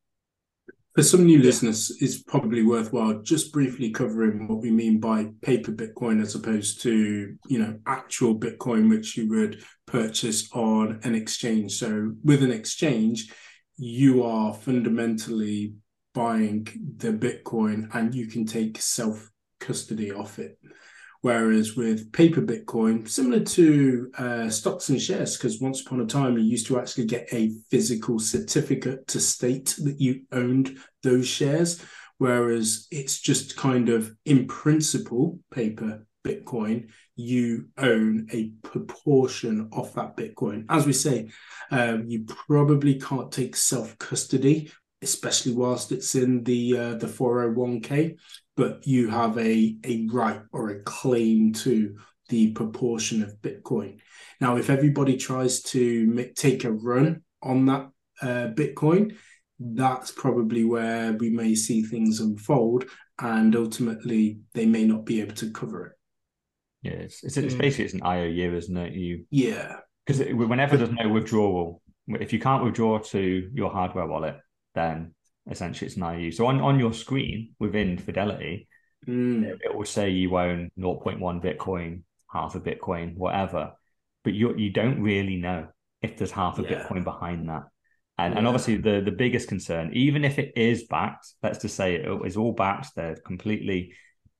For 0.94 1.02
some 1.02 1.26
new 1.26 1.42
listeners, 1.42 1.94
it's 2.00 2.22
probably 2.22 2.62
worthwhile 2.62 3.20
just 3.20 3.52
briefly 3.52 3.90
covering 3.90 4.48
what 4.48 4.62
we 4.62 4.70
mean 4.70 4.98
by 4.98 5.28
paper 5.42 5.70
Bitcoin 5.70 6.22
as 6.22 6.34
opposed 6.34 6.80
to, 6.82 7.36
you 7.48 7.58
know, 7.58 7.78
actual 7.86 8.38
Bitcoin, 8.38 8.88
which 8.88 9.14
you 9.14 9.28
would 9.28 9.62
purchase 9.86 10.48
on 10.54 11.00
an 11.02 11.14
exchange. 11.14 11.72
So 11.72 12.14
with 12.24 12.42
an 12.42 12.50
exchange, 12.50 13.30
you 13.76 14.22
are 14.22 14.54
fundamentally 14.54 15.74
buying 16.14 16.66
the 16.96 17.12
Bitcoin 17.12 17.94
and 17.94 18.14
you 18.14 18.26
can 18.26 18.46
take 18.46 18.80
self 18.80 19.30
custody 19.60 20.10
of 20.10 20.38
it. 20.38 20.58
Whereas 21.26 21.74
with 21.74 22.12
paper 22.12 22.40
Bitcoin, 22.40 23.08
similar 23.08 23.40
to 23.40 24.12
uh, 24.16 24.48
stocks 24.48 24.90
and 24.90 25.02
shares, 25.02 25.36
because 25.36 25.60
once 25.60 25.80
upon 25.80 26.00
a 26.00 26.06
time 26.06 26.38
you 26.38 26.44
used 26.44 26.68
to 26.68 26.78
actually 26.78 27.06
get 27.06 27.26
a 27.32 27.50
physical 27.68 28.20
certificate 28.20 29.08
to 29.08 29.18
state 29.18 29.74
that 29.82 30.00
you 30.00 30.20
owned 30.30 30.78
those 31.02 31.26
shares, 31.26 31.84
whereas 32.18 32.86
it's 32.92 33.20
just 33.20 33.56
kind 33.56 33.88
of 33.88 34.14
in 34.24 34.46
principle 34.46 35.40
paper 35.50 36.06
Bitcoin, 36.24 36.90
you 37.16 37.70
own 37.76 38.28
a 38.30 38.50
proportion 38.62 39.68
of 39.72 39.92
that 39.94 40.16
Bitcoin. 40.16 40.64
As 40.68 40.86
we 40.86 40.92
say, 40.92 41.30
um, 41.72 42.04
you 42.06 42.24
probably 42.46 43.00
can't 43.00 43.32
take 43.32 43.56
self 43.56 43.98
custody, 43.98 44.70
especially 45.02 45.54
whilst 45.54 45.90
it's 45.90 46.14
in 46.14 46.44
the 46.44 46.78
uh, 46.78 46.94
the 46.94 47.08
401k, 47.08 48.16
but 48.56 48.86
you 48.86 49.08
have 49.10 49.36
a, 49.38 49.76
a 49.84 50.08
right 50.10 50.40
or 50.52 50.70
a 50.70 50.82
claim 50.82 51.52
to 51.52 51.96
the 52.28 52.52
proportion 52.52 53.22
of 53.22 53.40
Bitcoin. 53.40 53.98
Now, 54.40 54.56
if 54.56 54.70
everybody 54.70 55.16
tries 55.16 55.62
to 55.62 56.06
make, 56.06 56.34
take 56.34 56.64
a 56.64 56.72
run 56.72 57.22
on 57.42 57.66
that 57.66 57.90
uh, 58.22 58.48
Bitcoin, 58.54 59.16
that's 59.58 60.10
probably 60.10 60.64
where 60.64 61.12
we 61.12 61.30
may 61.30 61.54
see 61.54 61.82
things 61.82 62.20
unfold, 62.20 62.84
and 63.18 63.54
ultimately 63.54 64.40
they 64.54 64.66
may 64.66 64.84
not 64.84 65.04
be 65.04 65.20
able 65.20 65.34
to 65.36 65.50
cover 65.50 65.86
it. 65.86 65.92
Yeah, 66.82 66.92
it's, 66.92 67.24
it's, 67.24 67.36
it's 67.36 67.54
basically 67.54 67.86
it's 67.86 67.94
an 67.94 68.02
IOU, 68.04 68.56
isn't 68.56 68.76
it? 68.76 68.92
You 68.92 69.24
Yeah, 69.30 69.76
because 70.06 70.20
whenever 70.34 70.76
there's 70.76 70.90
no 70.90 71.08
withdrawal, 71.08 71.82
if 72.08 72.32
you 72.32 72.38
can't 72.38 72.64
withdraw 72.64 72.98
to 72.98 73.50
your 73.52 73.70
hardware 73.70 74.06
wallet, 74.06 74.36
then 74.74 75.14
essentially 75.50 75.86
it's 75.86 75.96
an 75.96 76.02
IOU. 76.02 76.32
So 76.32 76.46
on, 76.46 76.60
on 76.60 76.78
your 76.78 76.92
screen 76.92 77.54
within 77.58 77.98
Fidelity, 77.98 78.68
Mm. 79.06 79.44
it, 79.44 79.60
it 79.66 79.74
will 79.74 79.84
say 79.84 80.10
you 80.10 80.36
own 80.36 80.70
0.1 80.78 81.20
Bitcoin, 81.40 82.02
half 82.32 82.56
a 82.56 82.60
Bitcoin, 82.60 83.14
whatever, 83.16 83.72
but 84.24 84.32
you 84.32 84.56
you 84.56 84.70
don't 84.70 85.00
really 85.00 85.36
know 85.36 85.68
if 86.02 86.16
there's 86.16 86.32
half 86.32 86.58
a 86.58 86.62
Yeah. 86.62 86.82
Bitcoin 86.82 87.04
behind 87.04 87.48
that. 87.48 87.64
And, 88.18 88.36
and 88.36 88.46
obviously 88.48 88.78
the 88.78 89.02
the 89.04 89.12
biggest 89.12 89.46
concern, 89.48 89.90
even 89.92 90.24
if 90.24 90.38
it 90.40 90.54
is 90.56 90.84
backed, 90.84 91.26
let's 91.42 91.60
just 91.60 91.76
say 91.76 91.96
it 91.96 92.08
is 92.26 92.36
all 92.36 92.52
backed, 92.52 92.96
they're 92.96 93.14
completely 93.24 93.94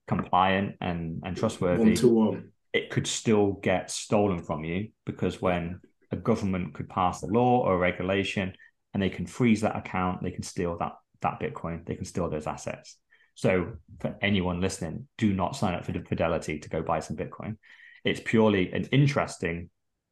compliant 0.09 0.77
and 0.81 1.23
and 1.25 1.37
trustworthy 1.37 1.83
one 1.85 1.95
to 1.95 2.09
one. 2.09 2.53
it 2.73 2.91
could 2.91 3.07
still 3.07 3.53
get 3.63 3.91
stolen 3.91 4.43
from 4.43 4.65
you 4.65 4.89
because 5.05 5.41
when 5.41 5.81
a 6.11 6.17
government 6.17 6.75
could 6.75 6.89
pass 6.89 7.23
a 7.23 7.27
law 7.27 7.61
or 7.65 7.75
a 7.75 7.79
regulation 7.79 8.53
and 8.97 9.03
they 9.03 9.11
can 9.11 9.27
freeze 9.27 9.61
that 9.61 9.77
account, 9.77 10.23
they 10.23 10.31
can 10.31 10.43
steal 10.43 10.79
that 10.79 10.93
that 11.21 11.39
Bitcoin, 11.39 11.85
they 11.85 11.97
can 11.97 12.07
steal 12.07 12.31
those 12.31 12.47
assets. 12.47 12.97
So 13.35 13.75
for 14.01 14.17
anyone 14.23 14.63
listening, 14.63 15.07
do 15.19 15.35
not 15.35 15.55
sign 15.55 15.75
up 15.75 15.85
for 15.85 15.93
Fidelity 15.93 16.61
to 16.61 16.69
go 16.71 16.81
buy 16.81 17.01
some 17.01 17.15
Bitcoin. 17.15 17.59
It's 18.07 18.23
purely 18.25 18.73
an 18.73 18.85
interesting 18.93 19.69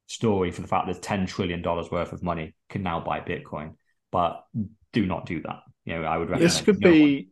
story 0.06 0.50
for 0.50 0.60
the 0.60 0.68
fact 0.68 0.86
that 0.88 1.00
ten 1.00 1.24
trillion 1.24 1.62
dollars 1.62 1.90
worth 1.90 2.12
of 2.12 2.22
money 2.22 2.54
can 2.68 2.82
now 2.82 3.00
buy 3.00 3.20
Bitcoin, 3.20 3.76
but 4.12 4.44
do 4.92 5.06
not 5.06 5.24
do 5.24 5.40
that. 5.40 5.60
You 5.86 5.94
know, 5.94 6.02
I 6.04 6.18
would 6.18 6.28
recommend 6.28 6.50
This 6.52 6.60
could 6.60 6.82
no 6.82 6.90
one- 6.90 6.94
be 6.98 7.28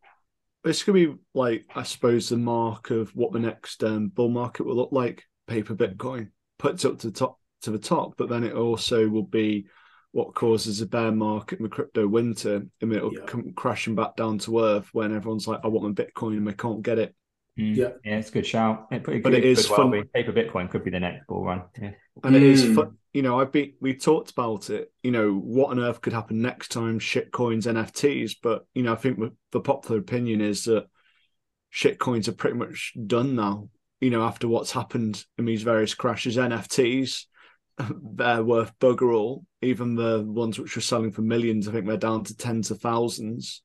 this 0.65 0.83
could 0.83 0.95
be 0.95 1.15
like 1.35 1.67
I 1.75 1.83
suppose 1.83 2.31
the 2.31 2.39
mark 2.39 2.89
of 2.89 3.15
what 3.15 3.33
the 3.33 3.41
next 3.41 3.85
um, 3.85 4.09
bull 4.09 4.31
market 4.31 4.65
will 4.65 4.77
look 4.77 4.93
like. 4.93 5.25
Paper 5.47 5.75
Bitcoin 5.75 6.31
puts 6.59 6.87
up 6.87 7.01
to 7.01 7.09
the 7.11 7.13
top 7.13 7.39
to 7.61 7.71
the 7.71 7.79
top, 7.79 8.15
but 8.17 8.31
then 8.31 8.43
it 8.43 8.55
also 8.55 9.07
will 9.07 9.23
be 9.23 9.67
what 10.13 10.35
causes 10.35 10.81
a 10.81 10.87
bear 10.87 11.11
market 11.11 11.59
in 11.59 11.63
the 11.65 11.69
crypto 11.69 12.07
winter. 12.07 12.63
I 12.81 12.85
mean, 12.85 12.99
it'll 12.99 13.15
Yeah. 13.15 13.25
come 13.27 13.53
crashing 13.55 13.95
back 13.95 14.15
down 14.17 14.39
to 14.41 14.61
earth 14.61 14.89
when 14.93 15.13
everyone's 15.15 15.49
like, 15.49 15.61
"I 15.65 15.69
want 15.69 15.87
my 15.99 16.05
Bitcoin 16.05 16.37
and 16.37 16.49
I 16.49 16.53
can't 16.53 16.83
get 16.83 16.99
it." 16.99 17.15
Mm, 17.59 17.77
Yeah. 17.77 17.91
yeah, 18.05 18.19
it's 18.19 18.29
a 18.31 18.33
good 18.33 18.47
shout. 18.47 18.89
It, 18.91 19.07
it, 19.09 19.23
But 19.23 19.35
it 19.35 19.43
could 19.43 19.45
is 19.45 19.69
well 19.69 19.77
fun- 19.79 19.91
be. 19.91 20.05
Paper 20.05 20.33
Bitcoin 20.33 20.71
could 20.71 20.85
be 20.85 20.91
the 20.91 21.01
next 21.01 21.27
bull 21.27 21.45
run. 21.45 21.63
Yeah. 21.81 21.93
And 22.25 22.37
it 22.37 22.43
is 22.43 22.65
Mm. 22.65 22.75
fun. 22.75 22.99
You 23.15 23.21
know, 23.23 23.41
I've 23.41 23.53
been 23.53 23.73
we 23.81 23.95
talked 23.95 24.31
about 24.31 24.71
it. 24.71 24.91
You 25.03 25.11
know, 25.11 25.35
what 25.35 25.71
on 25.71 25.79
earth 25.79 26.01
could 26.01 26.13
happen 26.15 26.41
next 26.41 26.69
time? 26.69 26.99
Shit 26.99 27.31
coins, 27.31 27.67
NFTs. 27.67 28.35
But 28.43 28.67
you 28.75 28.83
know, 28.83 28.93
I 28.93 28.97
think 28.97 29.19
the 29.51 29.61
popular 29.61 29.99
opinion 30.01 30.41
is 30.41 30.65
that 30.65 30.87
shit 31.71 31.99
coins 31.99 32.29
are 32.29 32.33
pretty 32.33 32.57
much 32.57 32.95
done 33.07 33.35
now. 33.35 33.69
You 34.01 34.11
know, 34.11 34.23
after 34.23 34.49
what's 34.49 34.73
happened 34.73 35.25
in 35.39 35.45
these 35.45 35.63
various 35.63 35.95
crashes, 35.95 36.37
NFTs 36.37 37.27
they're 38.15 38.45
worth 38.45 38.79
bugger 38.79 39.15
all. 39.15 39.45
Even 39.63 39.95
the 39.95 40.23
ones 40.27 40.59
which 40.59 40.75
were 40.77 40.83
selling 40.83 41.13
for 41.13 41.23
millions, 41.23 41.69
I 41.69 41.73
think 41.73 41.87
they're 41.87 41.97
down 41.97 42.25
to 42.25 42.37
tens 42.37 42.71
of 42.71 42.81
thousands. 42.81 43.63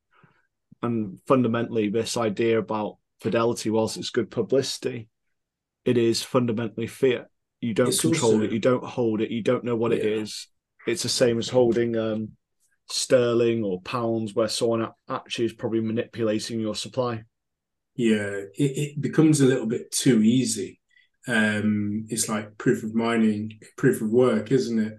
And 0.81 1.19
fundamentally, 1.27 1.89
this 1.89 2.17
idea 2.17 2.59
about 2.59 2.97
fidelity, 3.19 3.69
whilst 3.69 3.97
it's 3.97 4.11
good 4.11 4.29
publicity, 4.29 5.09
it 5.85 5.97
is 5.97 6.21
fundamentally 6.21 6.87
fiat. 6.87 7.27
You 7.61 7.73
don't 7.73 7.87
It's 7.87 8.01
control 8.01 8.33
also- 8.33 8.43
it, 8.45 8.51
you 8.51 8.59
don't 8.59 8.83
hold 8.83 9.21
it, 9.21 9.31
you 9.31 9.41
don't 9.41 9.63
know 9.63 9.75
what 9.75 9.91
it 9.93 10.03
Yeah. 10.03 10.21
is. 10.21 10.47
It's 10.85 11.03
the 11.03 11.09
same 11.09 11.39
as 11.39 11.49
holding 11.49 11.97
um, 11.97 12.33
sterling 12.89 13.63
or 13.63 13.81
pounds, 13.81 14.33
where 14.35 14.47
someone 14.47 14.87
actually 15.09 15.45
is 15.45 15.53
probably 15.53 15.81
manipulating 15.81 16.59
your 16.59 16.75
supply. 16.75 17.23
Yeah, 17.95 18.41
it, 18.53 18.53
it 18.77 19.01
becomes 19.01 19.41
a 19.41 19.45
little 19.47 19.65
bit 19.65 19.91
too 19.91 20.21
easy. 20.21 20.76
Um, 21.27 22.05
it's 22.09 22.29
like 22.29 22.57
proof 22.57 22.83
of 22.83 22.95
mining, 22.95 23.59
proof 23.77 24.01
of 24.01 24.09
work, 24.09 24.51
isn't 24.51 24.79
it? 24.79 24.97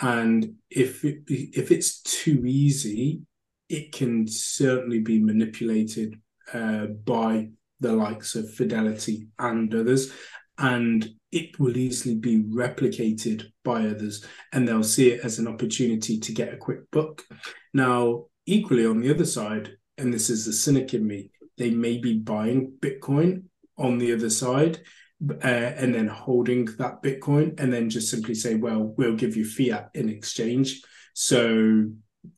And 0.00 0.54
if 0.70 1.04
it, 1.04 1.22
if 1.28 1.70
it's 1.70 2.02
too 2.02 2.44
easy, 2.46 3.22
it 3.68 3.92
can 3.92 4.26
certainly 4.26 5.00
be 5.00 5.18
manipulated 5.18 6.20
uh, 6.52 6.86
by 6.86 7.48
the 7.80 7.92
likes 7.92 8.34
of 8.34 8.52
Fidelity 8.52 9.28
and 9.38 9.72
others, 9.74 10.12
and 10.58 11.08
it 11.30 11.58
will 11.60 11.76
easily 11.76 12.14
be 12.16 12.42
replicated 12.42 13.44
by 13.64 13.86
others, 13.86 14.24
and 14.52 14.66
they'll 14.66 14.82
see 14.82 15.10
it 15.10 15.24
as 15.24 15.38
an 15.38 15.46
opportunity 15.46 16.18
to 16.18 16.32
get 16.32 16.52
a 16.52 16.56
quick 16.56 16.90
buck. 16.90 17.22
Now, 17.74 18.26
equally 18.46 18.86
on 18.86 19.00
the 19.00 19.12
other 19.12 19.26
side, 19.26 19.76
and 19.98 20.12
this 20.12 20.30
is 20.30 20.46
the 20.46 20.52
cynic 20.52 20.94
in 20.94 21.06
me, 21.06 21.30
they 21.58 21.70
may 21.70 21.98
be 21.98 22.18
buying 22.18 22.72
Bitcoin 22.80 23.44
on 23.76 23.98
the 23.98 24.12
other 24.12 24.30
side 24.30 24.80
uh, 25.30 25.46
and 25.46 25.94
then 25.94 26.06
holding 26.06 26.66
that 26.78 27.02
Bitcoin 27.02 27.58
and 27.58 27.72
then 27.72 27.90
just 27.90 28.10
simply 28.10 28.34
say, 28.34 28.54
well, 28.54 28.94
we'll 28.96 29.16
give 29.16 29.36
you 29.36 29.44
fiat 29.44 29.90
in 29.94 30.08
exchange. 30.08 30.82
So 31.14 31.86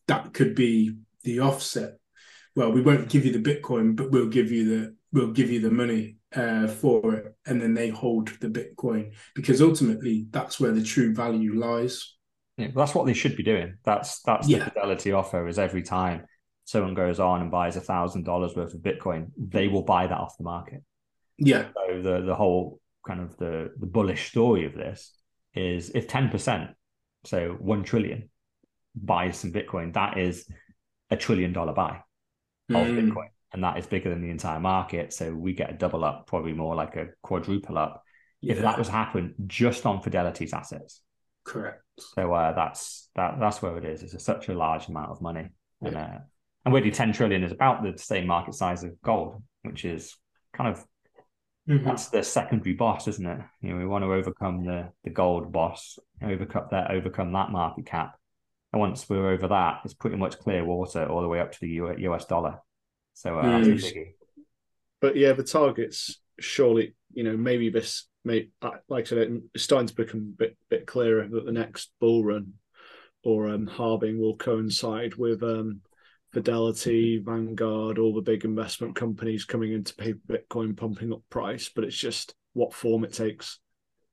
that 0.08 0.32
could 0.32 0.54
be 0.54 0.96
the 1.24 1.40
offset. 1.40 1.98
Well, 2.56 2.72
we 2.72 2.80
won't 2.80 3.08
give 3.08 3.24
you 3.26 3.32
the 3.32 3.54
Bitcoin, 3.54 3.94
but 3.96 4.10
we'll 4.10 4.28
give 4.28 4.50
you 4.50 4.68
the 4.68 4.96
we'll 5.12 5.32
give 5.32 5.50
you 5.50 5.60
the 5.60 5.70
money 5.70 6.16
uh, 6.34 6.68
for 6.68 7.14
it, 7.14 7.34
and 7.46 7.60
then 7.60 7.74
they 7.74 7.88
hold 7.88 8.28
the 8.40 8.48
Bitcoin 8.48 9.12
because 9.34 9.60
ultimately 9.60 10.26
that's 10.30 10.58
where 10.58 10.72
the 10.72 10.82
true 10.82 11.14
value 11.14 11.58
lies. 11.58 12.16
Yeah, 12.56 12.68
that's 12.74 12.94
what 12.94 13.06
they 13.06 13.12
should 13.14 13.36
be 13.36 13.42
doing. 13.42 13.76
That's 13.84 14.20
that's 14.22 14.48
Yeah. 14.48 14.58
the 14.60 14.64
fidelity 14.66 15.12
offer. 15.12 15.46
Is 15.46 15.58
every 15.58 15.82
time 15.82 16.24
someone 16.64 16.94
goes 16.94 17.20
on 17.20 17.42
and 17.42 17.50
buys 17.50 17.76
a 17.76 17.80
thousand 17.80 18.24
dollars 18.24 18.54
worth 18.56 18.74
of 18.74 18.80
Bitcoin, 18.80 19.28
they 19.36 19.68
will 19.68 19.82
buy 19.82 20.06
that 20.06 20.18
off 20.18 20.36
the 20.36 20.44
market. 20.44 20.82
Yeah, 21.40 21.68
So 21.74 22.02
the 22.02 22.20
the 22.22 22.34
whole 22.34 22.80
kind 23.06 23.20
of 23.20 23.36
the 23.38 23.72
the 23.78 23.86
bullish 23.86 24.28
story 24.30 24.66
of 24.66 24.74
this 24.74 25.12
is 25.54 25.90
if 25.90 26.06
ten 26.06 26.28
percent, 26.28 26.70
so 27.24 27.56
one 27.58 27.82
trillion, 27.82 28.30
buys 28.94 29.38
some 29.38 29.52
Bitcoin, 29.52 29.92
that 29.94 30.18
is 30.18 30.48
a 31.10 31.16
trillion 31.16 31.52
dollar 31.52 31.72
buy 31.72 32.00
of 32.74 32.86
Mm. 32.86 33.10
Bitcoin, 33.10 33.28
and 33.52 33.64
that 33.64 33.78
is 33.78 33.86
bigger 33.86 34.10
than 34.10 34.22
the 34.22 34.30
entire 34.30 34.60
market. 34.60 35.12
So 35.12 35.34
we 35.34 35.52
get 35.54 35.70
a 35.70 35.74
double 35.74 36.04
up, 36.04 36.26
probably 36.28 36.52
more 36.52 36.74
like 36.76 36.96
a 36.96 37.08
quadruple 37.22 37.78
up 37.78 38.04
if 38.46 38.60
that 38.60 38.78
was 38.78 38.88
happen 38.88 39.34
just 39.46 39.86
on 39.86 40.00
Fidelity's 40.00 40.52
assets. 40.52 41.02
correct. 41.44 41.82
So 41.96 42.32
uh, 42.32 42.52
that's 42.54 43.08
that 43.16 43.38
that's 43.40 43.60
where 43.62 43.76
it 43.78 43.84
is. 43.84 44.02
It's 44.02 44.14
a, 44.14 44.18
such 44.20 44.48
a 44.48 44.54
large 44.54 44.88
amount 44.88 45.10
of 45.10 45.20
money, 45.20 45.48
and 45.82 45.96
uh, 45.96 46.18
and 46.64 46.74
really 46.74 46.90
ten 46.90 47.12
trillion 47.12 47.42
is 47.42 47.52
about 47.52 47.82
the 47.82 47.98
same 47.98 48.26
market 48.26 48.54
size 48.54 48.84
of 48.84 49.00
gold, 49.02 49.42
which 49.62 49.84
is 49.84 50.16
kind 50.54 50.70
of 50.70 50.84
Mhm. 51.70 51.84
that's 51.84 52.08
the 52.08 52.22
secondary 52.22 52.74
boss, 52.74 53.06
isn't 53.06 53.26
it? 53.26 53.40
You 53.60 53.70
know, 53.70 53.76
we 53.78 53.86
want 53.86 54.02
to 54.04 54.12
overcome 54.12 54.64
the 54.64 54.92
the 55.04 55.10
gold 55.10 55.52
boss, 55.52 55.98
overcome 56.22 56.66
that 56.72 56.90
overcome 56.90 57.32
that 57.32 57.50
market 57.50 57.86
cap, 57.86 58.18
and 58.72 58.80
once 58.80 59.08
we're 59.08 59.30
over 59.30 59.48
that, 59.48 59.80
it's 59.84 59.94
pretty 59.94 60.16
much 60.16 60.38
clear 60.38 60.64
water 60.64 61.06
all 61.06 61.22
the 61.22 61.28
way 61.28 61.40
up 61.40 61.52
to 61.52 61.58
the 61.60 61.68
US 61.68 62.24
dollar. 62.26 62.58
So 63.14 63.38
uh, 63.38 63.58
that's 63.58 63.68
a 63.68 63.72
Mm. 63.72 63.84
biggie. 63.84 64.14
But 65.00 65.16
yeah, 65.16 65.32
the 65.32 65.44
targets 65.44 66.20
surely, 66.40 66.94
you 67.14 67.22
know, 67.24 67.36
maybe 67.36 67.70
this 67.70 68.08
may 68.24 68.48
like 68.88 69.06
I 69.06 69.08
said, 69.08 69.42
it's 69.54 69.64
starting 69.64 69.88
to 69.88 69.94
become 69.94 70.34
a 70.34 70.38
bit 70.38 70.56
bit 70.68 70.86
clearer 70.86 71.26
that 71.28 71.46
the 71.46 71.52
next 71.52 71.92
bull 72.00 72.24
run 72.24 72.54
or 73.22 73.48
um 73.48 73.66
halving 73.66 74.20
will 74.20 74.36
coincide 74.36 75.14
with 75.14 75.42
um 75.42 75.80
Fidelity, 76.32 77.18
Vanguard, 77.18 77.98
all 77.98 78.14
the 78.14 78.20
big 78.20 78.44
investment 78.44 78.94
companies 78.94 79.44
coming 79.44 79.72
into 79.72 79.94
paper 79.94 80.20
Bitcoin 80.28 80.76
pumping 80.76 81.12
up 81.12 81.22
price, 81.30 81.68
but 81.74 81.84
it's 81.84 81.96
just 81.96 82.34
what 82.52 82.72
form 82.72 83.04
it 83.04 83.12
takes. 83.12 83.58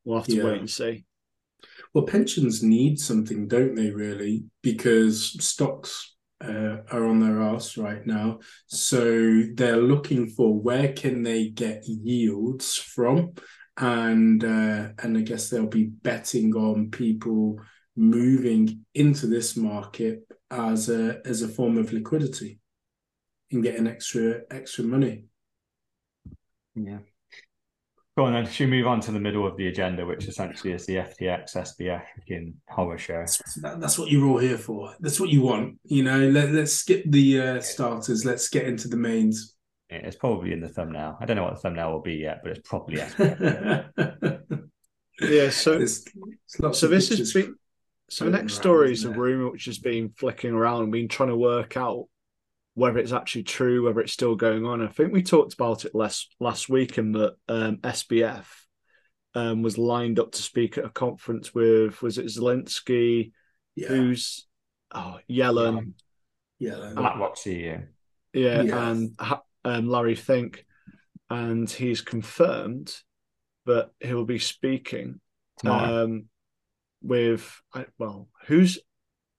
We'll 0.04 0.18
have 0.18 0.28
to 0.28 0.36
Yeah. 0.36 0.46
wait 0.46 0.60
and 0.60 0.70
see. 0.70 1.06
Well, 1.94 2.06
pensions 2.06 2.64
need 2.64 3.00
something, 3.00 3.48
don't 3.48 3.76
they, 3.76 3.92
really? 3.92 4.46
Because 4.62 5.44
stocks 5.44 6.16
uh, 6.40 6.78
are 6.92 7.06
on 7.08 7.20
their 7.20 7.42
ass 7.42 7.78
right 7.78 8.06
now. 8.06 8.40
So 8.68 9.44
they're 9.54 9.82
looking 9.82 10.28
for 10.28 10.54
where 10.54 10.94
can 10.94 11.24
they 11.24 11.50
get 11.50 11.84
yields 11.88 12.76
from? 12.76 13.34
And 13.80 14.44
uh, 14.44 14.90
and 15.04 15.18
I 15.18 15.22
guess 15.22 15.50
they'll 15.50 15.68
be 15.68 15.86
betting 15.86 16.56
on 16.56 16.90
people 16.90 17.60
moving 17.98 18.86
into 18.94 19.28
this 19.28 19.58
market 19.58 20.22
as 20.50 20.90
a 20.90 21.20
as 21.26 21.42
a 21.42 21.48
form 21.48 21.78
of 21.78 21.92
liquidity 21.92 22.60
and 23.52 23.64
getting 23.64 23.88
extra 23.88 24.42
extra 24.52 24.84
money. 24.84 25.26
Yeah. 26.76 27.00
Go 28.18 28.26
on 28.26 28.34
then. 28.34 28.48
Should 28.48 28.70
we 28.70 28.78
move 28.78 28.88
on 28.88 29.00
to 29.02 29.12
the 29.12 29.20
middle 29.20 29.46
of 29.46 29.58
the 29.58 29.68
agenda, 29.68 30.06
which 30.06 30.28
essentially 30.28 30.74
is 30.74 30.86
the 30.86 30.96
FTX 30.96 31.56
SBF 31.56 32.02
fucking 32.18 32.54
horror 32.68 32.98
show? 32.98 33.20
That's, 33.20 33.56
that, 33.62 33.80
that's 33.80 34.00
what 34.00 34.10
you're 34.10 34.26
all 34.26 34.40
here 34.40 34.58
for. 34.58 34.96
That's 35.00 35.20
what 35.20 35.30
you 35.30 35.42
want. 35.42 35.78
You 35.84 36.04
know, 36.04 36.28
let, 36.28 36.52
let's 36.52 36.74
skip 36.74 37.04
the 37.06 37.42
uh, 37.42 37.62
starters. 37.62 38.26
Let's 38.26 38.50
get 38.50 38.66
into 38.66 38.88
the 38.88 38.98
mains. 38.98 39.56
Yeah, 39.92 39.98
It's 39.98 40.16
probably 40.16 40.52
in 40.52 40.62
the 40.62 40.68
thumbnail. 40.68 41.18
I 41.22 41.26
don't 41.26 41.38
know 41.38 41.44
what 41.44 41.54
the 41.56 41.62
thumbnail 41.62 41.92
will 41.92 42.02
be 42.02 42.16
yet, 42.16 42.40
but 42.42 42.58
it's 42.58 42.68
probably 42.68 42.98
SBF. 42.98 44.40
Yeah, 45.20 45.50
so 45.50 45.78
there's 45.78 46.06
lots 46.60 46.80
so 46.80 46.86
of 46.86 46.92
this 46.92 47.10
pictures. 47.10 47.34
has 47.34 47.44
been 47.44 47.56
So 48.10 48.26
the 48.26 48.32
next 48.32 48.54
story 48.56 48.92
is 48.94 49.04
a 49.04 49.10
rumor 49.12 49.52
which 49.52 49.66
has 49.66 49.80
been 49.80 50.10
flicking 50.10 50.52
around, 50.52 50.92
been 50.92 51.10
trying 51.10 51.30
to 51.30 51.36
work 51.38 51.76
out 51.76 52.06
whether 52.74 53.00
it's 53.00 53.12
actually 53.12 53.44
true, 53.44 53.84
whether 53.86 54.00
it's 54.00 54.14
still 54.14 54.36
going 54.36 54.66
on. 54.66 54.82
I 54.82 54.88
think 54.88 55.12
we 55.12 55.24
talked 55.24 55.54
about 55.56 55.84
it 55.84 55.94
last 55.96 56.34
last 56.40 56.70
week 56.70 56.98
in 56.98 57.12
that 57.14 57.36
um, 57.50 57.78
SBF 57.78 58.46
um, 59.34 59.62
was 59.62 59.78
lined 59.78 60.20
up 60.20 60.32
to 60.34 60.42
speak 60.42 60.78
at 60.78 60.86
a 60.86 60.90
conference 60.90 61.54
with 61.54 62.02
was 62.02 62.18
it 62.18 62.28
Zelensky, 62.28 63.32
Yeah. 63.76 63.88
who's 63.90 64.48
oh 64.94 65.18
Yellen, 65.30 65.94
Yeah. 66.60 66.92
BlackRock 66.96 67.36
CEO. 67.36 67.88
yeah, 68.32 68.62
Yes. 68.62 68.74
and 68.74 69.20
um, 69.66 69.90
Larry 69.90 70.16
Fink, 70.16 70.66
and 71.30 71.70
he's 71.70 72.02
confirmed 72.02 72.96
that 73.66 73.90
he 74.00 74.14
will 74.14 74.24
be 74.26 74.40
speaking 74.40 75.20
Tomorrow. 75.60 76.04
um, 76.06 76.26
with 77.08 77.62
well, 77.98 78.28
who's 78.46 78.80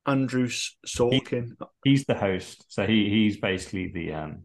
Andrew 0.07 0.49
Sorkin? 0.49 1.53
he's 1.85 2.05
the 2.05 2.15
host, 2.15 2.65
so 2.69 2.87
he 2.87 3.09
he's 3.09 3.39
basically 3.39 3.91
the 3.93 4.13
um. 4.13 4.43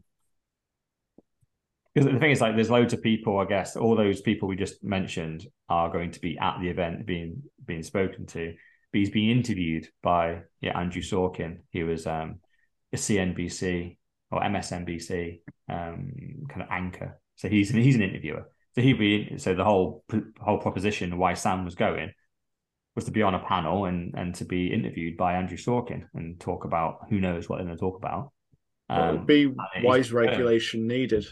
Because 1.94 2.12
the 2.12 2.18
thing 2.18 2.32
is, 2.32 2.40
like, 2.40 2.56
there's 2.56 2.70
loads 2.70 2.92
of 2.92 3.02
people. 3.02 3.38
I 3.38 3.44
guess 3.44 3.76
all 3.76 3.94
those 3.94 4.20
people 4.20 4.48
we 4.48 4.56
just 4.56 4.82
mentioned 4.82 5.46
are 5.68 5.92
going 5.92 6.10
to 6.10 6.20
be 6.20 6.36
at 6.38 6.58
the 6.60 6.68
event, 6.68 7.06
being 7.06 7.42
being 7.64 7.82
spoken 7.82 8.26
to. 8.26 8.54
But 8.92 8.98
he's 8.98 9.10
being 9.10 9.30
interviewed 9.30 9.88
by 10.02 10.42
yeah 10.60 10.78
Andrew 10.78 11.02
Sorkin, 11.02 11.58
who 11.72 11.86
was 11.86 12.06
um 12.06 12.40
a 12.92 12.96
CNBC 12.96 13.96
or 14.30 14.40
MSNBC 14.40 15.40
um 15.68 16.12
kind 16.48 16.62
of 16.62 16.68
anchor. 16.70 17.20
So 17.36 17.48
he's 17.48 17.70
he's 17.70 17.96
an 17.96 18.02
interviewer. 18.02 18.50
So 18.74 18.82
he'd 18.82 18.98
be 18.98 19.38
so 19.38 19.54
the 19.54 19.64
whole 19.64 20.04
whole 20.40 20.58
proposition 20.58 21.16
why 21.16 21.34
Sam 21.34 21.64
was 21.64 21.76
going 21.76 22.12
was 22.94 23.04
to 23.06 23.10
be 23.10 23.22
on 23.22 23.34
a 23.34 23.40
panel 23.40 23.86
and 23.86 24.14
and 24.16 24.34
to 24.36 24.44
be 24.44 24.72
interviewed 24.72 25.16
by 25.16 25.34
Andrew 25.34 25.56
Sorkin 25.56 26.04
and 26.14 26.38
talk 26.40 26.64
about 26.64 27.06
who 27.10 27.18
knows 27.18 27.48
what 27.48 27.56
they're 27.56 27.66
going 27.66 27.76
to 27.76 27.80
talk 27.80 27.96
about. 27.96 28.32
Um, 28.88 29.16
would 29.18 29.26
be 29.26 29.46
wise 29.82 30.12
regulation 30.12 30.86
needed? 30.86 31.26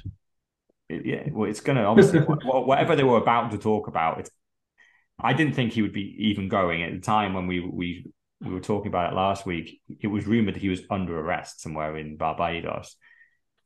it- 0.89 1.07
yeah, 1.07 1.29
well, 1.31 1.49
it's 1.49 1.61
going 1.61 1.77
to 1.77 1.85
obviously 1.85 2.21
wh- 2.29 2.43
wh- 2.43 2.67
whatever 2.67 2.97
they 2.97 3.05
were 3.05 3.19
about 3.19 3.51
to 3.53 3.59
talk 3.59 3.89
about. 3.89 4.21
It's, 4.21 4.31
I 5.21 5.33
didn't 5.35 5.55
think 5.55 5.73
he 5.73 5.83
would 5.83 5.93
be 5.93 6.17
even 6.19 6.49
going 6.49 6.83
at 6.83 6.93
the 6.93 7.01
time 7.01 7.35
when 7.35 7.47
we 7.47 7.61
we 7.61 8.07
we 8.41 8.51
were 8.53 8.61
talking 8.61 8.89
about 8.89 9.13
it 9.13 9.17
last 9.17 9.47
week. 9.47 9.81
It 10.01 10.09
was 10.09 10.27
rumored 10.27 10.55
that 10.55 10.61
he 10.63 10.69
was 10.69 10.83
under 10.91 11.19
arrest 11.19 11.61
somewhere 11.61 11.97
in 11.97 12.17
Barbados. 12.17 12.97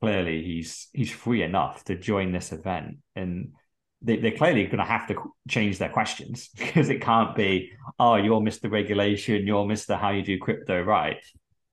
Clearly, 0.01 0.43
he's 0.43 0.89
he's 0.93 1.11
free 1.11 1.41
enough 1.41 1.83
to 1.85 1.95
join 1.95 2.31
this 2.31 2.51
event, 2.51 2.97
and 3.15 3.53
they, 4.01 4.17
they're 4.17 4.31
clearly 4.37 4.65
going 4.65 4.77
to 4.77 4.83
have 4.83 5.07
to 5.07 5.15
change 5.47 5.77
their 5.77 5.89
questions 5.89 6.49
because 6.57 6.89
it 6.89 7.01
can't 7.01 7.35
be, 7.35 7.71
oh, 7.99 8.15
you're 8.15 8.41
Mr. 8.41 8.71
Regulation, 8.71 9.47
you're 9.47 9.65
Mr. 9.65 9.99
How 9.99 10.11
you 10.11 10.23
do 10.23 10.37
crypto 10.37 10.81
right. 10.81 11.23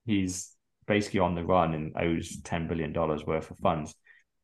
He's 0.05 0.51
basically 0.87 1.19
on 1.19 1.35
the 1.35 1.43
run 1.43 1.73
and 1.73 1.93
owes 1.97 2.37
ten 2.43 2.67
billion 2.67 2.93
dollars 2.93 3.25
worth 3.25 3.49
of 3.49 3.57
funds 3.57 3.95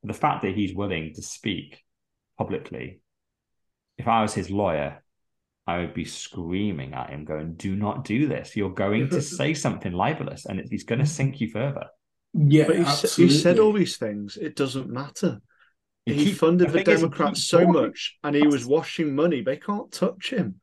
the 0.03 0.13
fact 0.13 0.41
that 0.41 0.55
he's 0.55 0.73
willing 0.73 1.13
to 1.15 1.21
speak 1.21 1.83
publicly, 2.37 3.01
if 3.97 4.07
I 4.07 4.21
was 4.21 4.33
his 4.33 4.49
lawyer, 4.49 5.03
I 5.67 5.79
would 5.79 5.93
be 5.93 6.05
screaming 6.05 6.93
at 6.93 7.11
him, 7.11 7.23
going, 7.23 7.53
"Do 7.53 7.75
not 7.75 8.03
do 8.03 8.27
this! 8.27 8.55
You're 8.55 8.73
going 8.73 9.09
to 9.09 9.21
say 9.39 9.53
something 9.53 9.91
libelous, 9.91 10.45
and 10.45 10.59
it's 10.59 10.83
going 10.83 10.99
to 10.99 11.05
mm. 11.05 11.09
sink 11.09 11.39
you 11.39 11.49
further." 11.49 11.85
Yeah, 12.33 12.65
But 12.65 12.77
he, 12.77 12.83
s- 12.83 13.15
he 13.15 13.29
said 13.29 13.59
all 13.59 13.73
these 13.73 13.97
things. 13.97 14.37
It 14.37 14.55
doesn't 14.55 14.89
matter. 14.89 15.41
You 16.05 16.13
He 16.15 16.25
keep- 16.25 16.37
funded 16.37 16.69
the 16.69 16.71
the 16.73 16.83
thing 16.83 16.93
is, 16.93 16.99
he 17.01 17.05
Democrats 17.07 17.43
so 17.43 17.59
talking. 17.59 17.73
much, 17.73 18.17
and 18.23 18.35
he 18.35 18.47
was 18.47 18.65
washing 18.65 19.13
money. 19.15 19.41
They 19.41 19.57
can't 19.57 19.91
touch 19.91 20.31
him. 20.31 20.59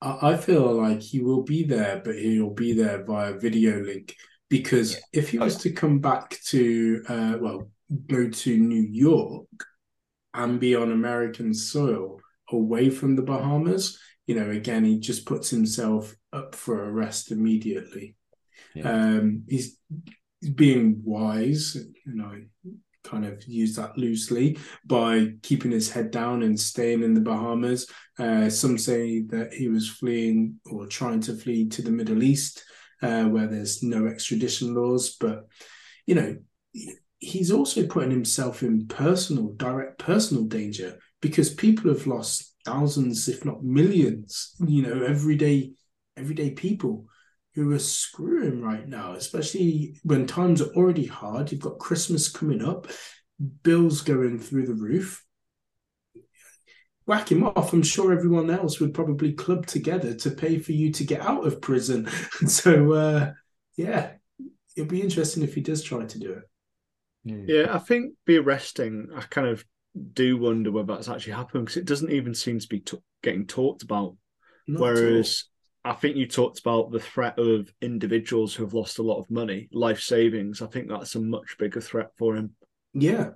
I 0.00 0.32
I 0.32 0.36
feel 0.36 0.72
like 0.74 1.00
he 1.00 1.20
will 1.20 1.42
be 1.42 1.64
there, 1.64 2.00
but 2.04 2.14
he'll 2.16 2.54
be 2.54 2.72
there 2.72 3.02
via 3.04 3.32
video 3.34 3.80
link 3.80 4.14
because 4.48 4.92
Yeah. 4.92 4.98
if 5.20 5.30
he 5.30 5.38
was 5.38 5.56
to 5.58 5.70
come 5.72 5.98
back 5.98 6.38
to, 6.50 7.02
uh, 7.08 7.38
well, 7.40 7.70
go 8.06 8.28
to 8.28 8.56
New 8.58 8.82
York 8.82 9.48
and 10.34 10.60
be 10.60 10.76
on 10.76 10.92
American 10.92 11.52
soil 11.54 12.20
away 12.52 12.90
from 12.90 13.16
the 13.16 13.22
Bahamas, 13.22 13.98
you 14.28 14.34
know, 14.36 14.50
again, 14.50 14.84
he 14.84 15.00
just 15.00 15.26
puts 15.26 15.50
himself 15.50 16.14
up 16.32 16.54
for 16.54 16.76
arrest 16.90 17.32
immediately. 17.32 18.14
Yeah. 18.74 18.90
Um, 18.90 19.44
he's, 19.48 19.78
he's 20.40 20.50
being 20.50 21.02
wise, 21.04 21.74
you 21.74 22.14
know, 22.14 22.36
kind 23.06 23.24
of 23.24 23.42
use 23.46 23.76
that 23.76 23.96
loosely 23.96 24.58
by 24.84 25.28
keeping 25.42 25.70
his 25.70 25.90
head 25.90 26.10
down 26.10 26.42
and 26.42 26.58
staying 26.58 27.02
in 27.02 27.14
the 27.14 27.20
Bahamas. 27.20 27.88
Uh, 28.18 28.50
some 28.50 28.76
say 28.76 29.22
that 29.22 29.52
he 29.52 29.68
was 29.68 29.88
fleeing 29.88 30.60
or 30.66 30.86
trying 30.86 31.20
to 31.20 31.34
flee 31.34 31.68
to 31.68 31.82
the 31.82 31.90
Middle 31.90 32.22
East, 32.22 32.64
uh, 33.02 33.24
where 33.24 33.46
there's 33.46 33.82
no 33.82 34.06
extradition 34.06 34.74
laws. 34.74 35.16
But 35.20 35.46
you 36.06 36.14
know, 36.14 36.36
he's 37.18 37.50
also 37.50 37.86
putting 37.86 38.10
himself 38.10 38.62
in 38.62 38.86
personal, 38.86 39.52
direct 39.54 39.98
personal 39.98 40.44
danger 40.44 40.98
because 41.20 41.54
people 41.54 41.92
have 41.92 42.06
lost 42.06 42.54
thousands, 42.64 43.28
if 43.28 43.44
not 43.44 43.64
millions. 43.64 44.54
You 44.66 44.82
know, 44.82 45.02
everyday, 45.02 45.72
everyday 46.16 46.50
people 46.50 47.06
who 47.56 47.72
are 47.72 47.80
screwing 47.80 48.62
right 48.62 48.86
now, 48.86 49.14
especially 49.14 49.98
when 50.04 50.26
times 50.26 50.62
are 50.62 50.72
already 50.74 51.06
hard. 51.06 51.50
You've 51.50 51.60
got 51.60 51.80
Christmas 51.80 52.28
coming 52.28 52.64
up, 52.64 52.86
bills 53.64 54.02
going 54.02 54.38
through 54.38 54.66
the 54.66 54.74
roof 54.74 55.26
whack 57.06 57.30
him 57.30 57.44
off, 57.44 57.72
I'm 57.72 57.82
sure 57.82 58.12
everyone 58.12 58.50
else 58.50 58.80
would 58.80 58.92
probably 58.92 59.32
club 59.32 59.66
together 59.66 60.14
to 60.14 60.30
pay 60.30 60.58
for 60.58 60.72
you 60.72 60.92
to 60.92 61.04
get 61.04 61.20
out 61.20 61.46
of 61.46 61.60
prison. 61.60 62.08
so, 62.46 62.92
uh, 62.92 63.32
yeah, 63.76 64.12
it'll 64.76 64.90
be 64.90 65.02
interesting 65.02 65.42
if 65.42 65.54
he 65.54 65.60
does 65.60 65.82
try 65.82 66.04
to 66.04 66.18
do 66.18 66.32
it. 66.32 66.42
Yeah, 67.24 67.74
I 67.74 67.78
think 67.78 68.14
the 68.26 68.38
arresting, 68.38 69.08
I 69.14 69.22
kind 69.22 69.48
of 69.48 69.64
do 70.12 70.36
wonder 70.36 70.70
whether 70.70 70.94
that's 70.94 71.08
actually 71.08 71.32
happened 71.32 71.66
because 71.66 71.76
it 71.76 71.86
doesn't 71.86 72.12
even 72.12 72.34
seem 72.34 72.60
to 72.60 72.68
be 72.68 72.80
t- 72.80 72.98
getting 73.22 73.46
talked 73.46 73.82
about. 73.82 74.16
Not. 74.68 74.80
Whereas 74.80 75.44
I 75.86 75.92
think 75.94 76.16
you 76.16 76.26
talked 76.26 76.60
about 76.60 76.90
the 76.90 77.00
threat 77.00 77.38
of 77.38 77.72
individuals 77.80 78.54
who 78.54 78.64
have 78.64 78.74
lost 78.74 78.98
a 78.98 79.02
lot 79.02 79.20
of 79.20 79.30
money, 79.30 79.68
life 79.72 80.00
savings. 80.00 80.60
I 80.62 80.66
think 80.66 80.88
that's 80.88 81.14
a 81.14 81.20
much 81.20 81.56
bigger 81.58 81.80
threat 81.80 82.10
for 82.18 82.36
him. 82.36 82.54
yeah, 82.92 83.30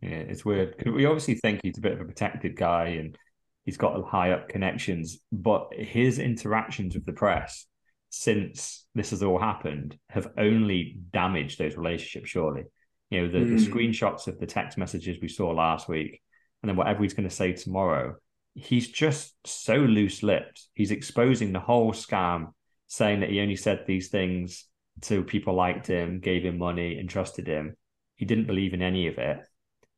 Yeah, 0.00 0.10
it's 0.10 0.44
weird. 0.44 0.74
We 0.86 1.06
obviously 1.06 1.34
think 1.34 1.60
he's 1.62 1.78
a 1.78 1.82
bit 1.82 1.92
of 1.92 2.00
a 2.00 2.04
protected 2.04 2.56
guy 2.56 2.86
and 2.98 3.16
he's 3.64 3.76
got 3.76 4.02
high 4.04 4.32
up 4.32 4.48
connections, 4.48 5.18
but 5.30 5.68
his 5.72 6.18
interactions 6.18 6.94
with 6.94 7.06
the 7.06 7.12
press 7.12 7.66
since 8.10 8.86
this 8.94 9.10
has 9.10 9.22
all 9.22 9.38
happened 9.38 9.96
have 10.10 10.28
only 10.36 10.98
damaged 11.12 11.58
those 11.58 11.76
relationships, 11.76 12.28
surely. 12.30 12.64
You 13.10 13.22
know, 13.22 13.28
the, 13.28 13.38
the 13.40 13.56
Mm. 13.56 13.72
screenshots 13.72 14.26
of 14.26 14.38
the 14.38 14.46
text 14.46 14.76
messages 14.78 15.18
we 15.20 15.28
saw 15.28 15.50
last 15.50 15.88
week, 15.88 16.20
and 16.62 16.68
then 16.68 16.76
whatever 16.76 17.02
he's 17.02 17.14
going 17.14 17.28
to 17.28 17.34
say 17.34 17.52
tomorrow, 17.52 18.16
he's 18.54 18.88
just 18.88 19.34
so 19.46 19.76
loose 19.76 20.22
lipped. 20.22 20.66
He's 20.74 20.90
exposing 20.90 21.52
the 21.52 21.60
whole 21.60 21.92
scam, 21.92 22.52
saying 22.86 23.20
that 23.20 23.30
he 23.30 23.40
only 23.40 23.56
said 23.56 23.84
these 23.86 24.08
things 24.08 24.66
to 25.02 25.22
people 25.24 25.54
liked 25.54 25.86
him, 25.86 26.20
gave 26.20 26.44
him 26.44 26.58
money, 26.58 26.98
and 26.98 27.08
trusted 27.08 27.46
him. 27.46 27.76
He 28.16 28.24
didn't 28.24 28.46
believe 28.46 28.74
in 28.74 28.82
any 28.82 29.06
of 29.06 29.18
it. 29.18 29.38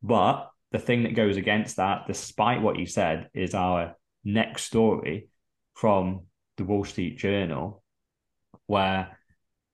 But 0.01 0.49
the 0.71 0.79
thing 0.79 1.03
that 1.03 1.15
goes 1.15 1.37
against 1.37 1.77
that, 1.77 2.07
despite 2.07 2.61
what 2.61 2.77
he 2.77 2.85
said, 2.85 3.29
is 3.33 3.53
our 3.53 3.95
next 4.23 4.63
story 4.63 5.29
from 5.73 6.21
the 6.57 6.63
Wall 6.63 6.85
Street 6.85 7.17
Journal, 7.17 7.83
where 8.67 9.17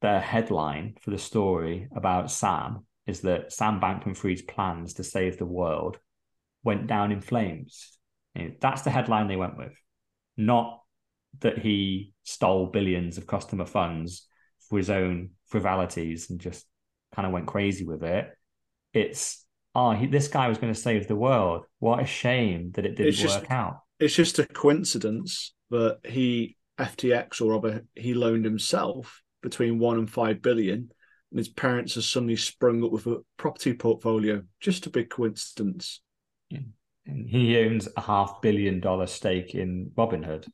the 0.02 0.20
headline 0.20 0.96
for 1.00 1.12
the 1.12 1.18
story 1.18 1.88
about 1.96 2.32
Sam 2.32 2.86
is 3.06 3.22
that 3.22 3.54
Sam 3.54 3.80
Bankman 3.80 4.18
Fried's 4.18 4.42
plans 4.42 4.96
to 4.96 5.04
save 5.04 5.38
the 5.38 5.46
world 5.46 5.98
went 6.64 6.88
down 6.88 7.12
in 7.12 7.22
flames. 7.22 7.98
You 8.36 8.44
know, 8.44 8.52
that's 8.60 8.84
the 8.84 8.90
headline 8.90 9.28
they 9.28 9.36
went 9.36 9.58
with, 9.58 9.74
not 10.38 10.82
that 11.40 11.58
he 11.58 12.14
stole 12.24 12.68
billions 12.68 13.18
of 13.18 13.28
customer 13.28 13.66
funds 13.66 14.28
for 14.70 14.78
his 14.78 14.90
own 14.90 15.32
frivolities 15.48 16.30
and 16.30 16.40
just 16.40 16.66
kind 17.14 17.26
of 17.26 17.32
went 17.32 17.48
crazy 17.48 17.86
with 17.86 18.04
it. 18.04 18.30
It's 18.94 19.46
oh, 19.76 19.92
he, 19.92 20.08
this 20.08 20.28
guy 20.28 20.48
was 20.48 20.58
going 20.58 20.74
to 20.74 20.80
save 20.80 21.08
the 21.08 21.16
world. 21.16 21.66
What 21.80 22.02
a 22.02 22.06
shame 22.06 22.72
that 22.72 22.86
it 22.86 22.96
didn't 22.96 23.14
just- 23.14 23.42
work 23.42 23.52
out. 23.52 23.80
It's 24.00 24.16
just 24.16 24.40
a 24.40 24.48
coincidence 24.48 25.54
that 25.70 26.00
he 26.04 26.58
FTX 26.80 27.40
or 27.40 27.52
rather 27.52 27.86
he 27.96 28.16
loaned 28.16 28.46
himself 28.46 29.22
between 29.44 29.78
one 29.78 30.00
and 30.00 30.10
five 30.10 30.42
billion, 30.42 30.92
and 31.32 31.38
his 31.38 31.50
parents 31.50 31.96
have 31.96 32.04
suddenly 32.04 32.36
sprung 32.36 32.84
up 32.84 32.92
with 32.92 33.06
a 33.08 33.22
property 33.38 33.74
portfolio. 33.74 34.42
Just 34.60 34.88
a 34.88 34.90
big 34.90 35.10
coincidence. 35.10 36.02
And 36.52 36.74
he 37.06 37.58
owns 37.58 37.88
a 37.96 38.02
half 38.02 38.42
billion 38.42 38.80
dollar 38.80 39.08
stake 39.08 39.56
in 39.56 39.92
Robinhood. 39.98 40.48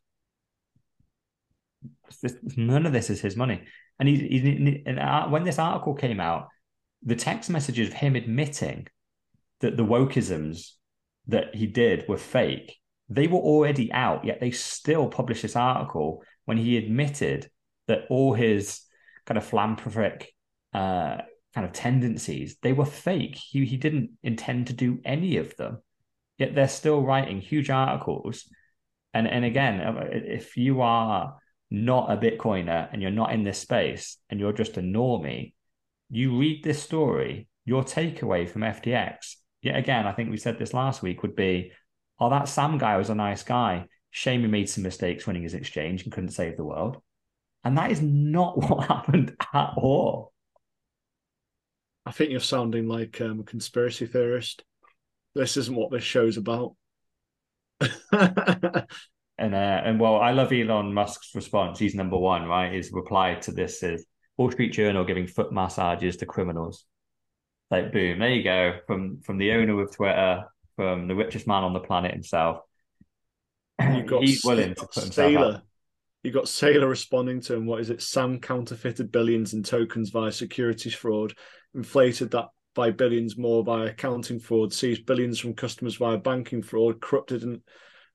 None 2.55 2.85
of 2.85 2.93
this 2.93 3.09
is 3.09 3.21
his 3.21 3.35
money. 3.35 3.63
And 3.99 4.07
he, 4.07 4.15
he 4.15 4.83
and 4.85 4.99
uh, 4.99 5.27
when 5.27 5.43
this 5.43 5.59
article 5.59 5.93
came 5.93 6.19
out, 6.19 6.47
the 7.03 7.15
text 7.15 7.49
messages 7.49 7.89
of 7.89 7.93
him 7.93 8.15
admitting 8.15 8.87
that 9.59 9.77
the 9.77 9.85
wokeisms 9.85 10.71
that 11.27 11.55
he 11.55 11.67
did 11.67 12.05
were 12.07 12.17
fake. 12.17 12.77
They 13.09 13.27
were 13.27 13.39
already 13.39 13.91
out, 13.91 14.25
yet 14.25 14.39
they 14.39 14.51
still 14.51 15.07
published 15.07 15.41
this 15.41 15.55
article 15.55 16.23
when 16.45 16.57
he 16.57 16.77
admitted 16.77 17.49
that 17.87 18.05
all 18.09 18.33
his 18.33 18.81
kind 19.25 19.37
of 19.37 19.45
philanthropic 19.45 20.33
uh, 20.73 21.17
kind 21.53 21.65
of 21.65 21.71
tendencies 21.71 22.57
they 22.61 22.73
were 22.73 22.85
fake. 22.85 23.35
He 23.35 23.65
he 23.65 23.77
didn't 23.77 24.11
intend 24.23 24.67
to 24.67 24.73
do 24.73 24.99
any 25.05 25.37
of 25.37 25.55
them, 25.57 25.81
yet 26.37 26.55
they're 26.55 26.67
still 26.67 27.01
writing 27.01 27.41
huge 27.41 27.69
articles. 27.69 28.45
And 29.13 29.27
and 29.27 29.45
again, 29.45 29.81
uh, 29.81 30.07
if 30.11 30.57
you 30.57 30.81
are 30.81 31.37
not 31.69 32.11
a 32.11 32.17
Bitcoiner 32.17 32.87
and 32.91 33.01
you're 33.01 33.11
not 33.11 33.33
in 33.33 33.43
this 33.43 33.59
space 33.59 34.17
and 34.29 34.39
you're 34.39 34.53
just 34.53 34.77
a 34.77 34.81
normie, 34.81 35.53
you 36.09 36.37
read 36.37 36.63
this 36.63 36.81
story, 36.81 37.47
your 37.65 37.83
takeaway 37.83 38.49
from 38.49 38.61
FTX, 38.61 39.35
yet 39.61 39.77
again, 39.77 40.07
I 40.07 40.13
think 40.13 40.29
we 40.29 40.37
said 40.37 40.57
this 40.57 40.73
last 40.73 41.01
week, 41.01 41.21
would 41.21 41.35
be, 41.35 41.71
oh, 42.19 42.29
that 42.29 42.47
Sam 42.47 42.77
guy 42.77 42.97
was 42.97 43.09
a 43.09 43.15
nice 43.15 43.43
guy. 43.43 43.85
Shame 44.11 44.41
he 44.41 44.47
made 44.47 44.69
some 44.69 44.83
mistakes 44.83 45.27
running 45.27 45.43
his 45.43 45.53
exchange 45.53 46.03
and 46.03 46.11
couldn't 46.11 46.29
save 46.29 46.55
the 46.55 46.63
world. 46.63 46.97
And 47.63 47.77
that 47.77 47.91
is 47.91 48.01
not 48.01 48.57
what 48.69 48.87
happened 48.87 49.35
at 49.53 49.73
all. 49.75 50.31
I 52.05 52.11
think 52.11 52.31
you're 52.31 52.39
sounding 52.39 52.87
like 52.87 53.19
um, 53.19 53.41
a 53.41 53.43
conspiracy 53.43 54.05
theorist. 54.05 54.63
This 55.37 55.57
isn't 55.57 55.75
what 55.75 55.91
this 55.91 56.03
show's 56.03 56.37
about. 56.37 56.75
And 59.37 59.53
uh, 59.53 59.81
and 59.85 59.99
well, 59.99 60.15
I 60.17 60.31
love 60.31 60.51
Elon 60.51 60.93
Musk's 60.93 61.35
response. 61.35 61.77
He's 61.77 61.93
number 61.93 62.17
one, 62.17 62.45
right? 62.45 62.73
His 62.73 62.91
reply 62.91 63.35
to 63.35 63.51
this 63.51 63.83
is 63.83 64.05
Wall 64.35 64.51
Street 64.51 64.73
Journal 64.73 65.05
giving 65.05 65.27
foot 65.27 65.51
massages 65.53 66.17
to 66.17 66.25
criminals. 66.25 66.85
Like 67.69 67.91
boom, 67.91 68.19
there 68.19 68.33
you 68.33 68.43
go. 68.43 68.79
From 68.87 69.21
from 69.21 69.37
the 69.37 69.51
owner 69.51 69.79
of 69.81 69.95
Twitter, 69.95 70.45
from 70.75 71.07
the 71.07 71.15
richest 71.15 71.45
man 71.45 71.63
on 71.63 71.73
the 71.73 71.79
planet 71.79 72.13
himself. 72.13 72.61
You've 73.79 74.07
got 74.07 74.23
He's 74.23 74.43
willing 74.43 74.73
to 74.73 74.87
put 74.87 75.03
himself 75.03 75.31
Saylor. 75.31 75.55
out. 75.57 75.61
You 76.23 76.31
got 76.31 76.45
Saylor 76.45 76.89
responding 76.89 77.41
to 77.41 77.53
him. 77.53 77.67
What 77.67 77.79
is 77.81 77.91
it? 77.91 78.01
Sam 78.01 78.39
counterfeited 78.39 79.11
billions 79.11 79.53
in 79.53 79.61
tokens 79.61 80.09
via 80.09 80.31
securities 80.31 80.95
fraud, 80.95 81.33
inflated 81.75 82.31
that 82.31 82.47
by 82.77 82.91
billions 82.91 83.35
more 83.35 83.63
via 83.63 83.87
accounting 83.87 84.39
fraud, 84.39 84.71
seized 84.71 85.07
billions 85.07 85.39
from 85.39 85.55
customers 85.55 85.95
via 85.95 86.15
banking 86.15 86.61
fraud, 86.61 87.01
corrupted 87.01 87.41
and 87.41 87.59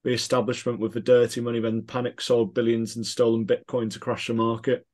the 0.04 0.12
establishment 0.12 0.78
with 0.78 0.92
the 0.92 1.00
dirty 1.00 1.40
money, 1.40 1.58
then 1.58 1.82
panic 1.82 2.20
sold 2.20 2.54
billions 2.54 2.94
and 2.94 3.04
stolen 3.04 3.44
Bitcoin 3.44 3.90
to 3.90 3.98
crash 3.98 4.28
the 4.28 4.34
market. 4.34 4.86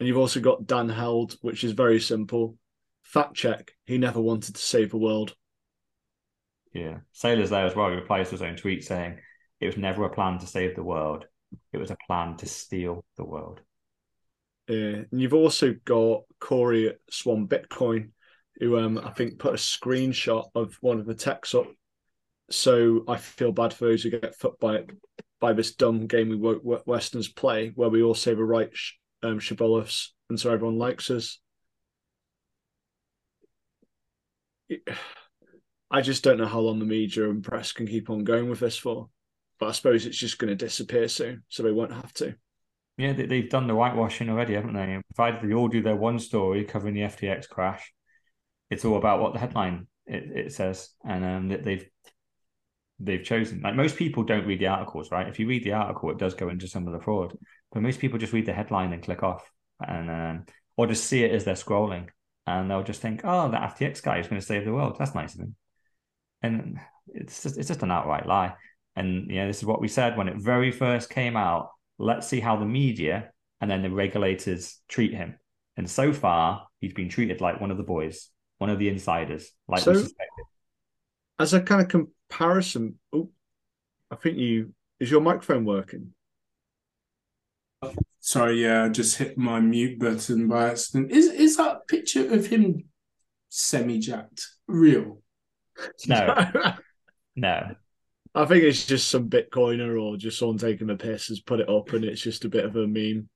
And 0.00 0.08
you've 0.08 0.16
also 0.16 0.40
got 0.40 0.66
Dan 0.66 0.88
Held, 0.88 1.36
which 1.42 1.62
is 1.62 1.72
very 1.72 2.00
simple. 2.00 2.56
Fact 3.02 3.34
check, 3.34 3.72
he 3.84 3.98
never 3.98 4.20
wanted 4.20 4.54
to 4.54 4.60
save 4.60 4.90
the 4.90 4.96
world. 4.96 5.34
Yeah. 6.72 6.98
Saylor's 7.14 7.50
there 7.50 7.66
as 7.66 7.76
well. 7.76 7.90
He 7.90 7.96
replies 7.96 8.28
to 8.28 8.32
his 8.32 8.42
own 8.42 8.56
tweet 8.56 8.82
saying, 8.82 9.18
It 9.60 9.66
was 9.66 9.76
never 9.76 10.04
a 10.04 10.10
plan 10.10 10.38
to 10.38 10.46
save 10.46 10.74
the 10.74 10.82
world. 10.82 11.26
It 11.72 11.78
was 11.78 11.90
a 11.90 11.96
plan 12.06 12.36
to 12.38 12.46
steal 12.46 13.04
the 13.18 13.24
world. 13.24 13.60
Yeah. 14.68 15.02
And 15.10 15.20
you've 15.20 15.34
also 15.34 15.74
got 15.84 16.22
Corey 16.40 16.88
at 16.88 16.98
Swan 17.10 17.46
Bitcoin, 17.46 18.10
who 18.58 18.78
um, 18.78 18.98
I 18.98 19.10
think 19.10 19.38
put 19.38 19.54
a 19.54 19.58
screenshot 19.58 20.48
of 20.54 20.76
one 20.80 20.98
of 20.98 21.06
the 21.06 21.14
techs 21.14 21.54
up. 21.54 21.66
So 22.50 23.04
I 23.06 23.16
feel 23.16 23.52
bad 23.52 23.72
for 23.72 23.86
those 23.86 24.02
who 24.02 24.10
get 24.10 24.34
foot 24.34 24.58
by 24.58 24.84
by 25.40 25.52
this 25.52 25.74
dumb 25.74 26.06
game 26.06 26.30
we 26.30 26.36
wo- 26.36 26.82
Westerners 26.84 27.28
play, 27.28 27.72
where 27.74 27.88
we 27.88 28.02
all 28.02 28.14
say 28.14 28.34
the 28.34 28.44
right 28.44 28.70
um, 29.22 29.38
shibboleths, 29.38 30.08
and 30.28 30.38
so 30.38 30.52
everyone 30.52 30.78
likes 30.78 31.10
us. 31.10 31.38
I 35.90 36.02
just 36.02 36.22
don't 36.22 36.36
know 36.36 36.46
how 36.46 36.60
long 36.60 36.78
the 36.80 36.84
media 36.84 37.30
and 37.30 37.42
press 37.42 37.72
can 37.72 37.86
keep 37.86 38.10
on 38.10 38.22
going 38.22 38.50
with 38.50 38.60
this 38.60 38.76
for. 38.76 39.08
But 39.58 39.70
I 39.70 39.72
suppose 39.72 40.04
it's 40.04 40.18
just 40.18 40.38
going 40.38 40.50
to 40.50 40.54
disappear 40.54 41.08
soon, 41.08 41.44
so 41.48 41.62
they 41.62 41.72
won't 41.72 41.94
have 41.94 42.12
to. 42.14 42.34
Yeah, 42.98 43.12
they, 43.12 43.26
they've 43.26 43.48
done 43.48 43.66
the 43.66 43.74
whitewashing 43.74 44.28
already, 44.28 44.54
haven't 44.54 44.74
they? 44.74 45.00
Provided 45.14 45.48
they 45.48 45.54
all 45.54 45.68
do 45.68 45.82
their 45.82 45.96
one 45.96 46.18
story 46.18 46.64
covering 46.64 46.94
the 46.94 47.02
FTX 47.02 47.48
crash, 47.48 47.92
it's 48.70 48.84
all 48.84 48.96
about 48.96 49.20
what 49.20 49.32
the 49.32 49.38
headline 49.38 49.86
it, 50.06 50.24
it 50.46 50.52
says, 50.52 50.90
and 51.04 51.24
um, 51.24 51.48
that 51.48 51.64
they've 51.64 51.88
they've 53.00 53.24
chosen. 53.24 53.60
Like 53.62 53.74
most 53.74 53.96
people 53.96 54.24
don't 54.24 54.46
read 54.46 54.60
the 54.60 54.66
articles, 54.66 55.10
right? 55.10 55.28
If 55.28 55.38
you 55.38 55.46
read 55.46 55.64
the 55.64 55.72
article, 55.72 56.10
it 56.10 56.18
does 56.18 56.34
go 56.34 56.48
into 56.48 56.68
some 56.68 56.86
of 56.86 56.92
the 56.92 57.00
fraud, 57.00 57.36
but 57.72 57.82
most 57.82 58.00
people 58.00 58.18
just 58.18 58.32
read 58.32 58.46
the 58.46 58.52
headline 58.52 58.92
and 58.92 59.02
click 59.02 59.22
off, 59.22 59.50
and 59.86 60.10
um, 60.10 60.46
or 60.76 60.86
just 60.86 61.04
see 61.04 61.24
it 61.24 61.32
as 61.32 61.44
they're 61.44 61.54
scrolling, 61.54 62.08
and 62.46 62.70
they'll 62.70 62.82
just 62.82 63.00
think, 63.02 63.22
"Oh, 63.24 63.50
that 63.50 63.76
FTX 63.76 64.02
guy 64.02 64.18
is 64.18 64.28
going 64.28 64.40
to 64.40 64.46
save 64.46 64.64
the 64.64 64.72
world. 64.72 64.96
That's 64.98 65.14
nice 65.14 65.34
of 65.34 65.40
him," 65.40 65.56
and 66.42 66.78
it's 67.08 67.42
just 67.42 67.58
it's 67.58 67.68
just 67.68 67.82
an 67.82 67.90
outright 67.90 68.26
lie. 68.26 68.54
And 68.96 69.30
yeah, 69.30 69.46
this 69.46 69.58
is 69.58 69.64
what 69.64 69.80
we 69.80 69.88
said 69.88 70.16
when 70.16 70.28
it 70.28 70.36
very 70.38 70.72
first 70.72 71.10
came 71.10 71.36
out. 71.36 71.70
Let's 71.98 72.26
see 72.26 72.40
how 72.40 72.56
the 72.56 72.64
media 72.64 73.30
and 73.60 73.70
then 73.70 73.82
the 73.82 73.90
regulators 73.90 74.78
treat 74.88 75.14
him. 75.14 75.38
And 75.76 75.88
so 75.88 76.12
far, 76.12 76.66
he's 76.80 76.92
been 76.92 77.08
treated 77.08 77.40
like 77.40 77.60
one 77.60 77.70
of 77.70 77.76
the 77.76 77.82
boys, 77.82 78.30
one 78.58 78.70
of 78.70 78.78
the 78.78 78.88
insiders, 78.88 79.52
like 79.66 79.82
So- 79.82 79.92
we 79.92 79.98
suspected. 79.98 80.44
As 81.40 81.54
a 81.54 81.60
kind 81.62 81.80
of 81.80 81.88
comparison, 81.88 82.98
oh, 83.12 83.30
I 84.10 84.16
think 84.16 84.38
you 84.38 84.74
is 84.98 85.10
your 85.10 85.20
microphone 85.20 85.64
working? 85.64 86.12
Sorry, 88.20 88.62
yeah, 88.64 88.84
I 88.84 88.88
just 88.88 89.16
hit 89.16 89.38
my 89.38 89.60
mute 89.60 89.98
button 90.00 90.48
by 90.48 90.70
accident. 90.70 91.12
Is 91.12 91.26
is 91.28 91.56
that 91.56 91.86
picture 91.86 92.28
of 92.34 92.46
him 92.46 92.84
semi 93.48 93.98
jacked 94.00 94.44
real? 94.66 95.22
No, 96.08 96.50
no. 97.36 97.74
I 98.34 98.44
think 98.44 98.64
it's 98.64 98.84
just 98.86 99.08
some 99.08 99.30
Bitcoiner 99.30 100.00
or 100.02 100.16
just 100.16 100.38
someone 100.38 100.58
taking 100.58 100.90
a 100.90 100.96
piss 100.96 101.28
has 101.28 101.40
put 101.40 101.60
it 101.60 101.68
up, 101.68 101.92
and 101.92 102.04
it's 102.04 102.20
just 102.20 102.44
a 102.44 102.48
bit 102.48 102.64
of 102.64 102.74
a 102.76 102.86
meme. 102.86 103.28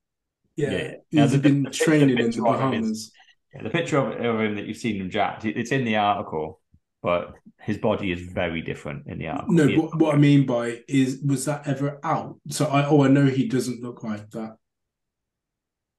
Yeah, 0.57 0.71
Yeah. 0.71 0.93
Yeah, 1.09 1.21
he's 1.23 1.31
the- 1.31 1.37
been 1.39 1.63
the- 1.63 1.69
the 1.69 1.75
training 1.75 2.09
in 2.09 2.15
the 2.17 2.23
picture 2.25 2.45
of 2.47 2.73
him 2.73 2.83
is- 2.83 3.09
Bahamas. 3.09 3.11
Yeah, 3.53 3.63
the 3.63 3.69
picture 3.69 3.97
of, 3.97 4.19
of 4.19 4.39
him 4.41 4.55
that 4.55 4.65
you've 4.65 4.77
seen 4.77 4.99
him 4.99 5.09
jacked, 5.09 5.45
it's 5.45 5.71
in 5.71 5.85
the 5.85 5.95
article, 5.97 6.59
but 7.01 7.33
his 7.61 7.77
body 7.77 8.11
is 8.11 8.21
very 8.21 8.61
different 8.61 9.07
in 9.07 9.19
the 9.19 9.27
article. 9.27 9.53
No, 9.53 9.81
but 9.89 9.99
what 9.99 10.15
I 10.15 10.17
mean 10.17 10.45
by 10.45 10.81
is 10.87 11.19
was 11.25 11.45
that 11.45 11.67
ever 11.67 11.99
out? 12.03 12.39
So 12.49 12.65
I 12.65 12.85
oh 12.87 13.03
I 13.03 13.07
know 13.09 13.25
he 13.25 13.47
doesn't 13.47 13.81
look 13.81 14.03
like 14.03 14.29
that. 14.31 14.57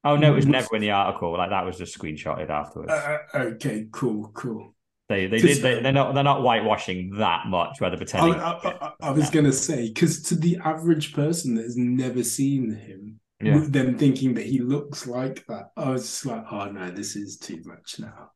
oh 0.04 0.16
no, 0.16 0.32
it 0.32 0.34
was 0.34 0.46
was- 0.46 0.52
never 0.52 0.76
in 0.76 0.82
the 0.82 0.90
article. 0.90 1.32
Like 1.36 1.50
that 1.50 1.64
was 1.64 1.78
just 1.78 1.96
screenshotted 1.98 2.50
afterwards. 2.50 2.92
Uh, 2.92 3.18
okay, 3.34 3.86
cool, 3.92 4.30
cool. 4.34 4.74
they 5.08 5.26
they 5.26 5.38
did. 5.40 5.62
They, 5.62 5.80
they're 5.80 5.92
not. 5.92 6.14
They're 6.14 6.24
not 6.24 6.42
whitewashing 6.42 7.16
that 7.18 7.46
much. 7.46 7.80
Where 7.80 7.90
they're 7.90 7.96
I, 7.96 8.04
pretending. 8.04 8.34
I, 8.40 8.52
I, 8.80 8.92
I 9.00 9.10
was 9.10 9.30
gonna 9.30 9.52
say 9.52 9.88
because 9.88 10.22
to 10.22 10.34
the 10.34 10.58
average 10.64 11.12
person 11.14 11.54
that 11.54 11.62
has 11.64 11.76
never 11.76 12.24
seen 12.24 12.74
him, 12.74 13.20
Yeah. 13.40 13.54
with 13.56 13.72
them 13.72 13.98
thinking 13.98 14.34
that 14.34 14.46
he 14.46 14.60
looks 14.60 15.06
like 15.06 15.44
that, 15.48 15.70
I 15.76 15.90
was 15.90 16.02
just 16.02 16.26
like, 16.26 16.44
oh 16.50 16.66
no, 16.70 16.90
this 16.90 17.16
is 17.16 17.36
too 17.38 17.60
much 17.64 17.98
now. 17.98 18.30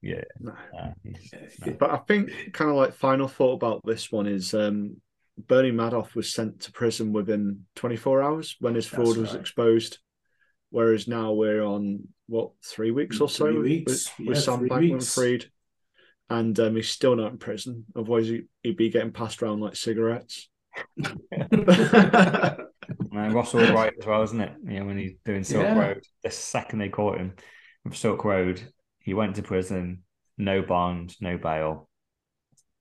Yeah. 0.00 0.22
No. 0.38 0.52
Uh, 0.78 0.90
no. 1.66 1.72
But 1.78 1.90
I 1.90 1.96
think 1.98 2.30
kind 2.52 2.70
of 2.70 2.76
like 2.76 2.94
final 2.94 3.26
thought 3.28 3.54
about 3.54 3.80
this 3.84 4.12
one 4.12 4.26
is 4.26 4.54
um, 4.54 4.96
Bernie 5.38 5.72
Madoff 5.72 6.14
was 6.14 6.32
sent 6.32 6.60
to 6.60 6.72
prison 6.72 7.12
within 7.12 7.66
24 7.76 8.22
hours 8.22 8.56
when 8.60 8.74
his 8.74 8.88
That's 8.88 8.94
fraud 9.02 9.16
was 9.16 9.34
exposed, 9.34 9.98
whereas 10.70 11.08
now 11.08 11.32
we're 11.32 11.64
on 11.64 12.06
what 12.26 12.50
three 12.64 12.90
weeks 12.90 13.20
or 13.20 13.28
so 13.28 13.46
Three 13.46 13.54
with- 13.56 13.64
weeks. 13.64 14.10
with, 14.18 14.28
with 14.28 14.36
Yeah, 14.36 14.42
Sam 14.42 14.68
Bankman 14.68 14.92
weeks. 14.92 15.14
Fried, 15.14 15.46
and 16.30 16.58
um, 16.60 16.76
he's 16.76 16.88
still 16.90 17.16
not 17.16 17.32
in 17.32 17.38
prison. 17.38 17.84
Otherwise, 17.96 18.30
he'd 18.62 18.76
be 18.76 18.88
getting 18.90 19.12
passed 19.12 19.42
around 19.42 19.60
like 19.60 19.74
cigarettes. 19.76 20.48
Uh, 23.14 23.30
Ross 23.30 23.52
Ulbricht 23.52 23.98
as 24.00 24.06
well, 24.06 24.22
isn't 24.22 24.40
it? 24.40 24.52
You 24.64 24.80
know, 24.80 24.86
when 24.86 24.98
he's 24.98 25.14
doing 25.24 25.44
Silk 25.44 25.62
Yeah. 25.64 25.78
Road, 25.78 26.02
the 26.22 26.30
second 26.30 26.80
they 26.80 26.88
caught 26.88 27.18
him 27.18 27.34
with 27.84 27.96
Silk 27.96 28.24
Road, 28.24 28.60
he 28.98 29.14
went 29.14 29.36
to 29.36 29.42
prison, 29.42 30.02
no 30.36 30.62
bond, 30.62 31.14
no 31.20 31.38
bail, 31.38 31.88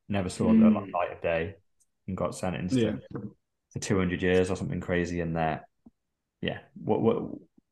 never 0.10 0.30
saw 0.30 0.48
the 0.48 0.54
Mm. 0.54 0.92
light 0.92 1.12
of 1.12 1.22
day, 1.22 1.56
and 2.08 2.18
got 2.18 2.36
sentenced 2.36 2.76
Yeah. 2.76 2.96
to, 3.12 3.36
to 3.74 3.80
200 3.80 4.22
years 4.22 4.50
or 4.50 4.56
something 4.56 4.80
crazy 4.82 5.20
in 5.20 5.34
there. 5.34 5.68
Yeah. 6.42 6.60
What, 6.76 7.02
what, 7.02 7.24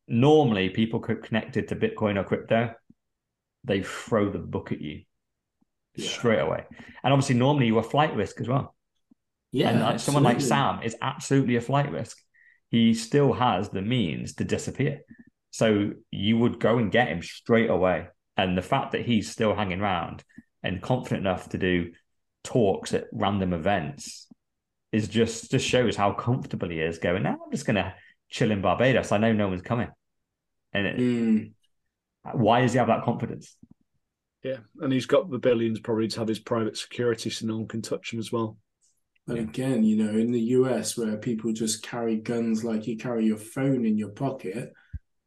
normally, 0.06 0.70
people 0.70 1.00
connected 1.00 1.68
to 1.68 1.76
Bitcoin 1.76 2.16
or 2.18 2.24
crypto, 2.24 2.74
they 3.64 3.82
throw 3.82 4.30
the 4.30 4.38
book 4.38 4.72
at 4.72 4.80
you 4.80 5.02
Yeah. 5.94 6.08
straight 6.08 6.38
away. 6.40 6.64
And 7.02 7.12
obviously, 7.12 7.36
normally 7.36 7.66
you're 7.66 7.80
a 7.80 7.82
flight 7.82 8.14
risk 8.14 8.40
as 8.40 8.48
well. 8.48 8.74
Yeah, 9.50 9.68
and 9.70 9.80
like 9.80 10.00
someone 10.00 10.22
like. 10.22 10.40
Sam 10.40 10.82
is 10.82 10.96
absolutely 11.02 11.56
a 11.56 11.60
flight 11.60 11.92
risk. 11.92 12.18
He 12.72 12.94
still 12.94 13.34
has 13.34 13.68
the 13.68 13.82
means 13.82 14.34
to 14.34 14.44
disappear. 14.44 15.02
So 15.50 15.92
you 16.10 16.38
would 16.38 16.58
go 16.58 16.78
and 16.78 16.90
get 16.90 17.08
him 17.08 17.22
straight 17.22 17.70
away. 17.70 18.08
And 18.36 18.56
the 18.56 18.62
fact 18.62 18.92
that 18.92 19.04
he's 19.04 19.30
still 19.30 19.54
hanging 19.54 19.82
around 19.82 20.24
and 20.62 20.82
confident 20.82 21.20
enough 21.20 21.50
to 21.50 21.58
do 21.58 21.92
talks 22.42 22.94
at 22.94 23.04
random 23.12 23.52
events 23.52 24.26
is 24.90 25.06
just 25.06 25.50
just 25.50 25.66
shows 25.66 25.96
how 25.96 26.12
comfortable 26.12 26.70
he 26.70 26.80
is 26.80 26.98
going, 26.98 27.22
now 27.22 27.38
I'm 27.44 27.50
just 27.50 27.66
gonna 27.66 27.94
chill 28.30 28.50
in 28.50 28.62
Barbados. 28.62 29.12
I 29.12 29.18
know 29.18 29.32
no 29.32 29.48
one's 29.48 29.62
coming. 29.62 29.88
And 30.72 30.86
it, 30.86 30.96
Mm. 30.96 31.52
why 32.32 32.62
does 32.62 32.72
he 32.72 32.78
have 32.78 32.88
that 32.88 33.04
confidence? 33.04 33.56
Yeah, 34.42 34.58
and 34.80 34.92
he's 34.92 35.06
got 35.06 35.30
the 35.30 35.38
billions 35.38 35.78
probably 35.80 36.08
to 36.08 36.18
have 36.20 36.28
his 36.28 36.40
private 36.40 36.76
security, 36.76 37.28
so 37.30 37.46
no 37.46 37.58
one 37.58 37.68
can 37.68 37.82
touch 37.82 38.12
him 38.12 38.18
as 38.18 38.32
well. 38.32 38.56
But 39.26 39.38
again, 39.38 39.84
you 39.84 39.96
know, 39.96 40.10
in 40.18 40.32
the 40.32 40.40
US 40.40 40.96
where 40.96 41.16
people 41.16 41.52
just 41.52 41.82
carry 41.82 42.16
guns 42.16 42.64
like 42.64 42.86
you 42.86 42.96
carry 42.96 43.24
your 43.24 43.38
phone 43.38 43.86
in 43.86 43.96
your 43.96 44.10
pocket, 44.10 44.72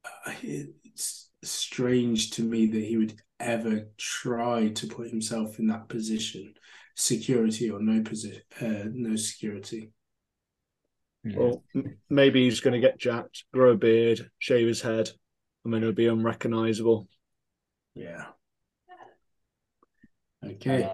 uh, 0.04 0.34
it's 0.44 1.30
strange 1.44 2.32
to 2.32 2.44
me 2.44 2.68
that 2.68 2.84
he 2.84 2.98
would 2.98 3.16
ever 3.40 3.88
try 3.98 4.70
to 4.70 4.88
put 4.88 5.10
himself 5.10 5.60
in 5.60 5.68
that 5.68 5.88
position, 5.88 6.54
security 6.96 7.70
or 7.70 7.80
no 7.80 8.02
position, 8.02 8.42
uh, 8.62 8.90
no 8.92 9.16
security. 9.16 9.92
Well, 11.24 11.64
maybe 12.10 12.44
he's 12.44 12.60
going 12.60 12.80
to 12.80 12.88
get 12.88 13.00
jacked, 13.00 13.46
grow 13.52 13.72
a 13.72 13.76
beard, 13.76 14.30
shave 14.38 14.68
his 14.68 14.82
head, 14.82 15.10
and 15.64 15.74
then 15.74 15.82
he'll 15.82 15.92
be 15.92 16.08
unrecognizable. 16.08 17.08
Yeah. 17.96 18.26
Okay. 20.46 20.92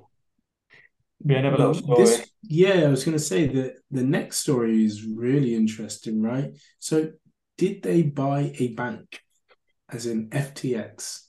Another 1.23 1.57
little 1.57 1.65
Well, 1.87 2.05
story. 2.05 2.05
this- 2.05 2.31
yeah, 2.43 2.73
I 2.85 2.87
was 2.89 3.03
going 3.03 3.17
to 3.17 3.23
say 3.23 3.47
that 3.47 3.75
the 3.91 4.03
next 4.03 4.37
story 4.39 4.83
is 4.83 5.05
really 5.05 5.55
interesting, 5.55 6.21
right? 6.21 6.57
So, 6.79 7.11
did 7.57 7.83
they 7.83 8.01
buy 8.03 8.51
a 8.57 8.69
bank, 8.73 9.21
as 9.89 10.05
in 10.05 10.29
FTX? 10.29 11.27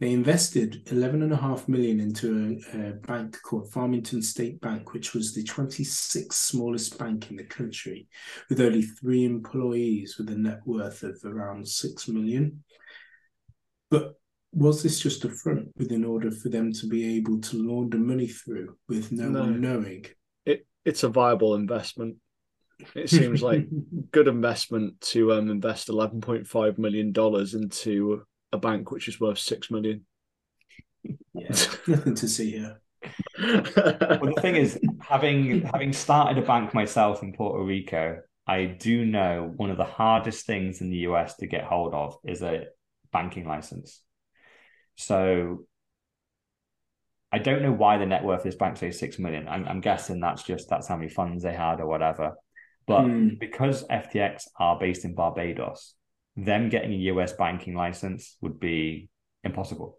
They 0.00 0.12
invested 0.12 0.88
eleven 0.90 1.22
and 1.22 1.32
a 1.32 1.36
half 1.36 1.68
million 1.68 1.98
into 2.00 2.60
a, 2.74 2.78
a 2.88 2.92
bank 2.94 3.38
called 3.42 3.72
Farmington 3.72 4.22
State 4.22 4.60
Bank, 4.60 4.92
which 4.92 5.14
was 5.14 5.32
the 5.34 5.44
26th 5.44 6.32
smallest 6.32 6.98
bank 6.98 7.30
in 7.30 7.36
the 7.36 7.44
country, 7.44 8.08
with 8.50 8.60
only 8.60 8.82
three 8.82 9.24
employees 9.24 10.16
with 10.18 10.28
a 10.30 10.36
net 10.36 10.60
worth 10.66 11.02
of 11.04 11.18
around 11.24 11.66
six 11.66 12.08
million. 12.08 12.64
But 13.90 14.14
was 14.54 14.82
this 14.82 15.00
just 15.00 15.24
a 15.24 15.28
front 15.28 15.68
within 15.76 16.04
order 16.04 16.30
for 16.30 16.48
them 16.48 16.72
to 16.72 16.86
be 16.86 17.16
able 17.16 17.40
to 17.40 17.56
launder 17.56 17.98
money 17.98 18.28
through 18.28 18.76
with 18.88 19.12
no, 19.12 19.28
No. 19.28 19.40
one 19.40 19.60
knowing? 19.60 20.06
It 20.46 20.66
it's 20.84 21.02
a 21.02 21.08
viable 21.08 21.54
investment. 21.54 22.16
It 22.94 23.08
seems 23.10 23.42
like 23.42 23.66
good 24.12 24.28
investment 24.28 25.00
to 25.12 25.32
um, 25.32 25.50
invest 25.50 25.88
eleven 25.88 26.20
point 26.20 26.46
five 26.46 26.78
million 26.78 27.12
dollars 27.12 27.54
into 27.54 28.22
a 28.52 28.58
bank 28.58 28.90
which 28.90 29.08
is 29.08 29.20
worth 29.20 29.38
six 29.38 29.70
million. 29.70 30.04
yeah, 31.34 31.48
nothing 31.86 32.14
to 32.14 32.28
see 32.28 32.52
here. 32.52 32.80
Well, 33.38 33.62
the 34.34 34.38
thing 34.40 34.56
is, 34.56 34.78
having 35.00 35.62
having 35.62 35.92
started 35.92 36.42
a 36.42 36.46
bank 36.46 36.72
myself 36.74 37.22
in 37.22 37.32
Puerto 37.32 37.62
Rico, 37.62 38.20
I 38.46 38.64
do 38.66 39.04
know 39.04 39.52
one 39.56 39.70
of 39.70 39.76
the 39.76 39.84
hardest 39.84 40.46
things 40.46 40.80
in 40.80 40.90
the 40.90 40.98
US 41.08 41.36
to 41.36 41.46
get 41.46 41.64
hold 41.64 41.94
of 41.94 42.18
is 42.24 42.42
a 42.42 42.64
banking 43.12 43.46
license. 43.46 44.00
So 44.96 45.66
I 47.32 47.38
don't 47.38 47.62
know 47.62 47.72
why 47.72 47.98
the 47.98 48.06
net 48.06 48.22
worth 48.22 48.38
of 48.40 48.44
this 48.44 48.54
bank 48.54 48.76
say 48.76 48.90
six 48.90 49.18
million. 49.18 49.48
I'm, 49.48 49.66
I'm 49.66 49.80
guessing 49.80 50.20
that's 50.20 50.42
just 50.44 50.68
that's 50.68 50.86
how 50.86 50.96
many 50.96 51.08
funds 51.10 51.42
they 51.42 51.52
had 51.54 51.80
or 51.80 51.86
whatever. 51.86 52.34
But 52.86 53.02
Hmm. 53.02 53.28
because 53.40 53.84
FTX 53.90 54.48
are 54.58 54.78
based 54.78 55.04
in 55.04 55.14
Barbados, 55.14 55.94
them 56.36 56.68
getting 56.68 56.92
a 56.92 56.96
US 57.12 57.32
banking 57.32 57.74
license 57.74 58.36
would 58.40 58.60
be 58.60 59.08
impossible. 59.42 59.98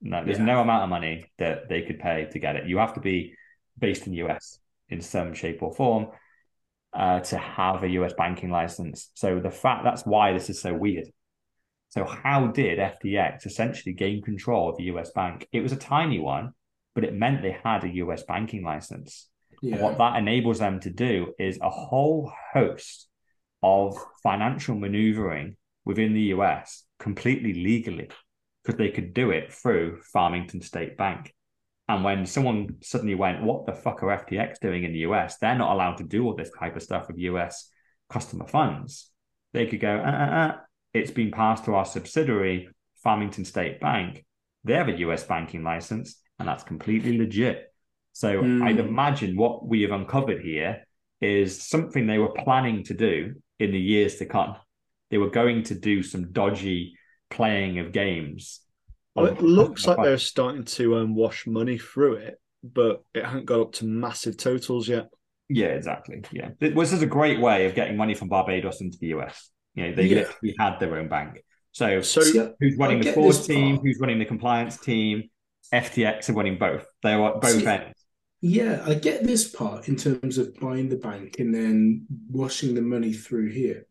No, 0.00 0.24
there's 0.24 0.38
Yeah. 0.38 0.44
no 0.44 0.60
amount 0.60 0.84
of 0.84 0.90
money 0.90 1.32
that 1.38 1.68
they 1.68 1.82
could 1.82 1.98
pay 1.98 2.26
to 2.26 2.38
get 2.38 2.56
it. 2.56 2.66
You 2.68 2.78
have 2.78 2.94
to 2.94 3.00
be 3.00 3.34
based 3.78 4.06
in 4.06 4.12
the 4.12 4.18
US 4.18 4.58
in 4.88 5.00
some 5.00 5.34
shape 5.34 5.62
or 5.62 5.74
form 5.74 6.08
uh, 6.92 7.20
to 7.20 7.38
have 7.38 7.82
a 7.82 7.88
US 7.88 8.12
banking 8.12 8.50
license. 8.50 9.10
So 9.14 9.40
the 9.40 9.50
fact 9.50 9.84
that's 9.84 10.06
why 10.06 10.32
this 10.32 10.50
is 10.50 10.60
so 10.60 10.72
weird. 10.74 11.08
So 11.96 12.04
how 12.04 12.48
did 12.48 12.78
FTX 12.78 13.46
essentially 13.46 13.94
gain 13.94 14.20
control 14.20 14.68
of 14.68 14.76
the 14.76 14.84
US 14.84 15.12
bank? 15.12 15.48
It 15.50 15.62
was 15.62 15.72
a 15.72 15.76
tiny 15.76 16.18
one, 16.18 16.52
but 16.94 17.04
it 17.04 17.14
meant 17.14 17.40
they 17.40 17.56
had 17.64 17.84
a 17.84 17.94
US 18.04 18.22
banking 18.22 18.62
license. 18.62 19.28
Yeah, 19.62 19.80
what 19.80 19.96
that 19.96 20.16
enables 20.16 20.58
them 20.58 20.78
to 20.80 20.90
do 20.90 21.32
is 21.38 21.58
a 21.62 21.70
whole 21.70 22.30
host 22.52 23.08
of 23.62 23.96
financial 24.22 24.74
maneuvering 24.74 25.56
within 25.86 26.12
the 26.12 26.34
US 26.34 26.84
completely 26.98 27.54
legally 27.54 28.10
because 28.62 28.76
they 28.76 28.90
could 28.90 29.14
do 29.14 29.30
it 29.30 29.50
through 29.50 30.02
Farmington 30.12 30.60
State 30.60 30.98
Bank. 30.98 31.32
And 31.88 32.04
when 32.04 32.26
someone 32.26 32.76
suddenly 32.82 33.14
went, 33.14 33.42
What 33.42 33.64
the 33.64 33.72
fuck 33.72 34.02
are 34.02 34.18
FTX 34.18 34.60
doing 34.60 34.84
in 34.84 34.92
the 34.92 35.06
US? 35.08 35.38
They're 35.38 35.56
not 35.56 35.72
allowed 35.72 35.96
to 35.96 36.04
do 36.04 36.26
all 36.26 36.36
this 36.36 36.50
type 36.58 36.76
of 36.76 36.82
stuff 36.82 37.08
with 37.08 37.16
US 37.16 37.70
customer 38.10 38.46
funds. 38.46 39.10
They 39.54 39.64
could 39.64 39.80
go, 39.80 39.96
uh, 39.96 40.10
uh, 40.10 40.34
uh, 40.36 40.56
It's 40.96 41.10
been 41.10 41.30
passed 41.30 41.64
to 41.66 41.74
our 41.74 41.84
subsidiary, 41.84 42.68
Farmington 43.02 43.44
State 43.44 43.80
Bank. 43.80 44.24
They 44.64 44.72
have 44.74 44.88
a 44.88 44.98
US 44.98 45.24
banking 45.24 45.62
license, 45.62 46.20
and 46.38 46.48
that's 46.48 46.64
completely 46.64 47.18
legit. 47.18 47.72
So 48.12 48.40
Hmm. 48.42 48.62
I'd 48.62 48.78
imagine 48.78 49.36
what 49.36 49.66
we 49.66 49.82
have 49.82 49.92
uncovered 49.92 50.40
here 50.42 50.84
is 51.20 51.60
something 51.62 52.06
they 52.06 52.18
were 52.18 52.32
planning 52.32 52.82
to 52.84 52.94
do 52.94 53.34
in 53.58 53.72
the 53.72 53.78
years 53.78 54.16
to 54.16 54.26
come. 54.26 54.56
They 55.10 55.18
were 55.18 55.30
going 55.30 55.64
to 55.64 55.74
do 55.74 56.02
some 56.02 56.32
dodgy 56.32 56.94
playing 57.30 57.78
of 57.78 57.92
games. 57.92 58.60
well, 59.14 59.26
it 59.26 59.40
looks 59.40 59.86
like 59.86 59.98
they're 59.98 60.18
starting 60.18 60.64
to 60.64 60.96
um, 60.96 61.14
wash 61.14 61.46
money 61.46 61.78
through 61.78 62.14
it, 62.14 62.40
but 62.62 63.02
it 63.14 63.24
hasn't 63.24 63.46
got 63.46 63.60
up 63.60 63.72
to 63.72 63.84
massive 63.84 64.36
totals 64.36 64.88
yet. 64.88 65.08
Yeah, 65.48 65.68
exactly. 65.68 66.22
Yeah, 66.32 66.50
this 66.58 66.92
is 66.92 67.02
a 67.02 67.06
great 67.06 67.40
way 67.40 67.66
of 67.66 67.74
getting 67.74 67.96
money 67.96 68.14
from 68.14 68.28
Barbados 68.28 68.80
into 68.80 68.98
the 68.98 69.08
US. 69.18 69.50
You 69.76 69.84
know, 69.84 69.94
they 69.94 70.06
Yeah. 70.06 70.16
literally 70.16 70.54
had 70.58 70.80
their 70.80 70.96
own 70.96 71.08
bank. 71.08 71.44
So, 71.72 72.00
So 72.00 72.54
who's 72.58 72.76
running 72.76 73.00
the 73.00 73.12
fraud 73.12 73.44
team? 73.44 73.76
Who's 73.76 73.98
running 74.00 74.18
the 74.18 74.24
compliance 74.24 74.78
team? 74.78 75.24
FTX 75.72 76.30
are 76.30 76.32
running 76.32 76.58
both. 76.58 76.86
They 77.02 77.12
are 77.12 77.34
at 77.34 77.40
both 77.40 77.60
See, 77.60 77.66
ends. 77.66 77.92
Yeah, 78.40 78.82
I 78.86 78.94
get 78.94 79.24
this 79.24 79.48
part 79.48 79.88
in 79.88 79.96
terms 79.96 80.38
of 80.38 80.54
buying 80.60 80.88
the 80.88 80.96
bank 80.96 81.38
and 81.38 81.54
then 81.54 82.06
washing 82.30 82.74
the 82.74 82.82
money 82.82 83.12
through 83.12 83.50
here. 83.50 83.86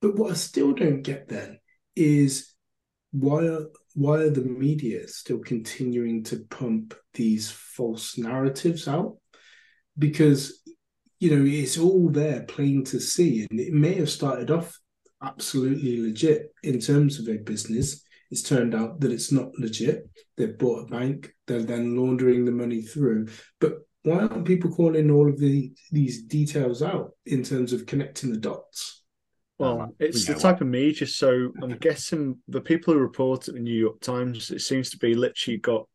But 0.00 0.16
what 0.16 0.30
I 0.32 0.34
still 0.34 0.72
don't 0.72 1.02
get 1.02 1.28
then 1.28 1.58
is 1.94 2.54
why 3.12 3.46
are 3.46 3.66
why 3.94 4.18
are 4.18 4.30
the 4.30 4.42
media 4.42 5.06
still 5.08 5.38
continuing 5.38 6.22
to 6.24 6.44
pump 6.50 6.94
these 7.14 7.50
false 7.50 8.16
narratives 8.18 8.88
out? 8.88 9.16
Because 9.98 10.62
you 11.18 11.36
know 11.36 11.44
it's 11.44 11.78
all 11.78 12.08
there 12.08 12.42
plain 12.42 12.84
to 12.84 13.00
see, 13.00 13.46
and 13.48 13.60
it 13.60 13.72
may 13.72 13.94
have 13.94 14.10
started 14.10 14.50
off 14.50 14.78
absolutely 15.22 16.00
legit 16.02 16.52
in 16.62 16.80
terms 16.80 17.18
of 17.18 17.28
a 17.28 17.38
business. 17.38 18.02
It's 18.30 18.42
turned 18.42 18.74
out 18.74 19.00
that 19.00 19.12
it's 19.12 19.32
not 19.32 19.52
legit. 19.58 20.08
They've 20.36 20.56
bought 20.56 20.84
a 20.84 20.86
bank, 20.86 21.32
they're 21.46 21.62
then 21.62 21.96
laundering 21.96 22.44
the 22.44 22.52
money 22.52 22.82
through. 22.82 23.28
But 23.60 23.78
why 24.02 24.20
aren't 24.20 24.46
people 24.46 24.70
calling 24.70 25.10
all 25.10 25.28
of 25.28 25.38
the 25.38 25.72
these 25.90 26.22
details 26.22 26.82
out 26.82 27.12
in 27.26 27.42
terms 27.42 27.72
of 27.72 27.86
connecting 27.86 28.30
the 28.30 28.38
dots? 28.38 29.02
Well, 29.58 29.82
Uh, 29.82 29.86
it's 29.98 30.24
we 30.26 30.32
the 30.34 30.38
know 30.38 30.40
type 30.40 30.60
of 30.60 30.66
media. 30.68 31.06
So 31.06 31.52
I'm 31.62 31.78
guessing 31.78 32.38
the 32.48 32.60
people 32.60 32.94
who 32.94 33.00
report 33.00 33.48
at 33.48 33.54
the 33.54 33.60
New 33.60 33.74
York 33.74 34.00
Times, 34.00 34.50
it 34.50 34.60
seems 34.60 34.90
to 34.90 34.98
be 34.98 35.14
literally 35.14 35.58
got 35.58 35.88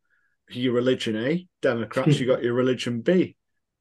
your 0.49 0.73
religion 0.73 1.15
A, 1.15 1.47
Democrats, 1.61 2.19
you 2.19 2.27
got 2.27 2.43
your 2.43 2.53
religion 2.53 3.01
B, 3.01 3.35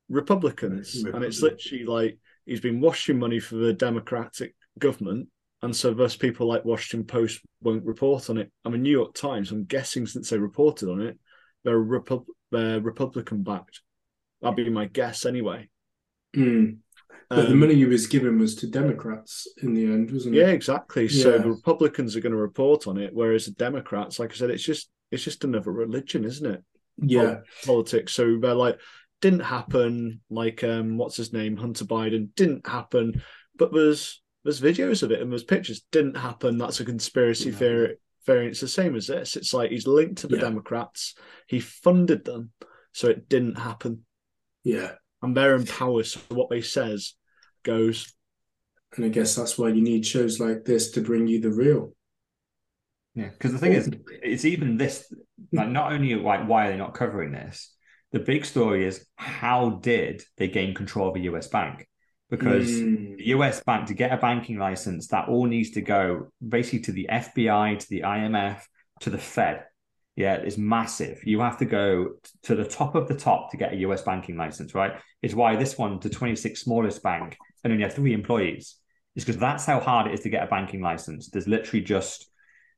Republicans. 0.09 1.02
And 1.12 1.24
it's 1.24 1.42
literally 1.42 1.85
like 1.85 2.18
he's 2.46 2.61
been 2.61 2.81
washing 2.81 3.18
money 3.18 3.40
for 3.40 3.57
the 3.57 3.72
Democratic 3.72 4.55
government. 4.79 5.29
And 5.63 5.75
so 5.75 5.95
thus 5.95 6.17
people 6.17 6.49
like 6.49 6.65
Washington 6.65 7.07
Post 7.07 7.41
won't 7.61 7.85
report 7.85 8.31
on 8.31 8.39
it. 8.39 8.51
I 8.65 8.69
mean, 8.69 8.83
New 8.83 8.91
York 8.91 9.15
Times, 9.15 9.51
I'm 9.53 9.65
guessing 9.65 10.07
since 10.07 10.31
they 10.31 10.39
reported 10.39 10.89
on 10.89 11.01
it, 11.01 11.19
they're, 11.65 11.79
Repub- 11.79 12.27
they're 12.51 12.81
Republican 12.81 13.43
backed. 13.43 13.81
That'd 14.41 14.57
be 14.57 14.69
my 14.71 14.87
guess 14.87 15.25
anyway. 15.25 15.69
Mm. 16.37 16.79
But 17.29 17.47
the 17.47 17.53
Um, 17.53 17.61
money 17.61 17.75
he 17.77 17.85
was 17.85 18.09
given 18.09 18.39
was 18.39 18.57
to 18.57 18.67
Democrats 18.67 19.47
in 19.63 19.73
the 19.73 19.85
end, 19.85 20.11
wasn't 20.11 20.35
Yeah, 20.35 20.45
it? 20.45 20.47
Yeah, 20.49 20.53
exactly. 20.53 21.09
So 21.09 21.37
Yeah. 21.37 21.43
the 21.43 21.51
Republicans 21.51 22.17
are 22.17 22.21
going 22.21 22.33
to 22.33 22.39
report 22.39 22.89
on 22.89 22.99
it, 22.99 23.15
whereas 23.15 23.47
the 23.47 23.53
Democrats, 23.53 24.19
like 24.19 24.33
I 24.33 24.35
said, 24.35 24.51
it's 24.51 24.65
just 24.65 24.91
it's 25.13 25.23
just 25.23 25.45
another 25.45 25.71
religion, 25.71 26.25
isn't 26.25 26.51
it? 26.55 26.63
Yeah. 26.97 27.41
Politics. 27.67 28.15
So 28.15 28.39
they're 28.41 28.55
like, 28.55 28.81
didn't 29.21 29.41
happen. 29.41 30.23
Like, 30.31 30.65
um, 30.65 30.97
what's 30.97 31.17
his 31.19 31.35
name, 31.35 31.57
Hunter 31.59 31.85
Biden, 31.85 32.35
didn't 32.35 32.67
happen. 32.67 33.23
But 33.57 33.75
there's 33.75 34.23
there's 34.44 34.61
videos 34.61 35.02
of 35.02 35.11
it 35.11 35.20
and 35.20 35.31
there's 35.31 35.44
pictures. 35.44 35.85
Didn't 35.92 36.16
happen. 36.16 36.59
That's 36.59 36.81
a 36.81 36.85
conspiracy 36.85 37.50
Yeah. 37.50 37.57
theory. 37.57 37.96
Theory. 38.26 38.48
It's 38.48 38.61
the 38.61 38.68
same 38.68 38.94
as 38.96 39.07
this. 39.09 39.37
It's 39.37 39.52
like 39.55 39.70
he's 39.70 39.87
linked 39.87 40.18
to 40.18 40.28
the 40.28 40.37
Yeah. 40.37 40.42
Democrats. 40.42 41.14
He 41.46 41.61
funded 41.61 42.24
them, 42.24 42.52
so 42.92 43.09
it 43.09 43.28
didn't 43.28 43.59
happen. 43.59 44.05
Yeah. 44.64 44.92
And 45.22 45.37
they're 45.37 45.57
in 45.57 45.66
power, 45.66 46.02
so 46.02 46.20
what 46.31 46.50
they 46.50 46.61
says 46.61 47.14
goes. 47.62 48.12
And 48.96 49.05
I 49.05 49.09
guess 49.09 49.35
that's 49.35 49.57
why 49.57 49.68
you 49.68 49.81
need 49.81 50.05
shows 50.05 50.38
like 50.40 50.64
this 50.64 50.90
to 50.92 51.00
bring 51.00 51.26
you 51.26 51.40
the 51.40 51.50
real. 51.50 51.94
Yeah, 53.14 53.28
because 53.28 53.52
the 53.52 53.59
thing 53.59 53.72
is, 53.72 53.90
it's 54.22 54.44
even 54.44 54.76
this. 54.76 55.12
Like, 55.52 55.68
not 55.68 55.92
only 55.92 56.14
like 56.14 56.48
why 56.48 56.66
are 56.66 56.70
they 56.70 56.78
not 56.78 56.94
covering 56.94 57.33
this? 57.33 57.74
The 58.12 58.20
big 58.20 58.44
story 58.44 58.85
is 58.87 59.07
how 59.16 59.70
did 59.83 60.22
they 60.37 60.48
gain 60.48 60.74
control 60.74 61.09
of 61.09 61.16
a 61.16 61.20
US 61.20 61.48
bank? 61.48 61.88
Because 62.33 62.71
Mm. 62.71 63.18
the 63.18 63.27
US 63.37 63.62
bank 63.62 63.87
to 63.88 63.95
get 63.95 64.11
a 64.11 64.16
banking 64.16 64.59
license, 64.59 65.07
that 65.09 65.29
all 65.29 65.45
needs 65.45 65.71
to 65.73 65.83
go 65.83 66.29
basically 66.57 66.81
to 66.81 66.92
the 66.92 67.07
FBI, 67.11 67.77
to 67.79 67.88
the 67.90 68.03
IMF, 68.05 68.66
to 69.01 69.11
the 69.11 69.18
Fed. 69.18 69.66
yeah, 70.14 70.37
is 70.42 70.59
massive. 70.59 71.16
You 71.25 71.40
have 71.40 71.57
to 71.59 71.64
go 71.64 71.87
to 72.42 72.55
the 72.55 72.66
top 72.66 72.95
of 72.95 73.09
the 73.09 73.14
top 73.16 73.51
to 73.51 73.57
get 73.57 73.73
a 73.73 73.77
US 73.87 74.03
banking 74.03 74.37
license, 74.37 74.75
right? 74.75 74.92
Is 75.23 75.35
why 75.35 75.57
this 75.57 75.79
one, 75.79 75.99
the 76.01 76.11
26th 76.11 76.59
smallest 76.64 77.03
bank, 77.03 77.38
and 77.64 77.73
only 77.73 77.83
have 77.85 77.95
three 77.95 78.12
employees. 78.12 78.77
Is 79.16 79.25
because 79.25 79.40
that's 79.40 79.64
how 79.64 79.81
hard 79.81 80.07
it 80.09 80.14
is 80.14 80.21
to 80.21 80.29
get 80.29 80.42
a 80.42 80.47
banking 80.57 80.83
license. 80.83 81.31
There's 81.31 81.49
literally 81.49 81.83
just 81.83 82.31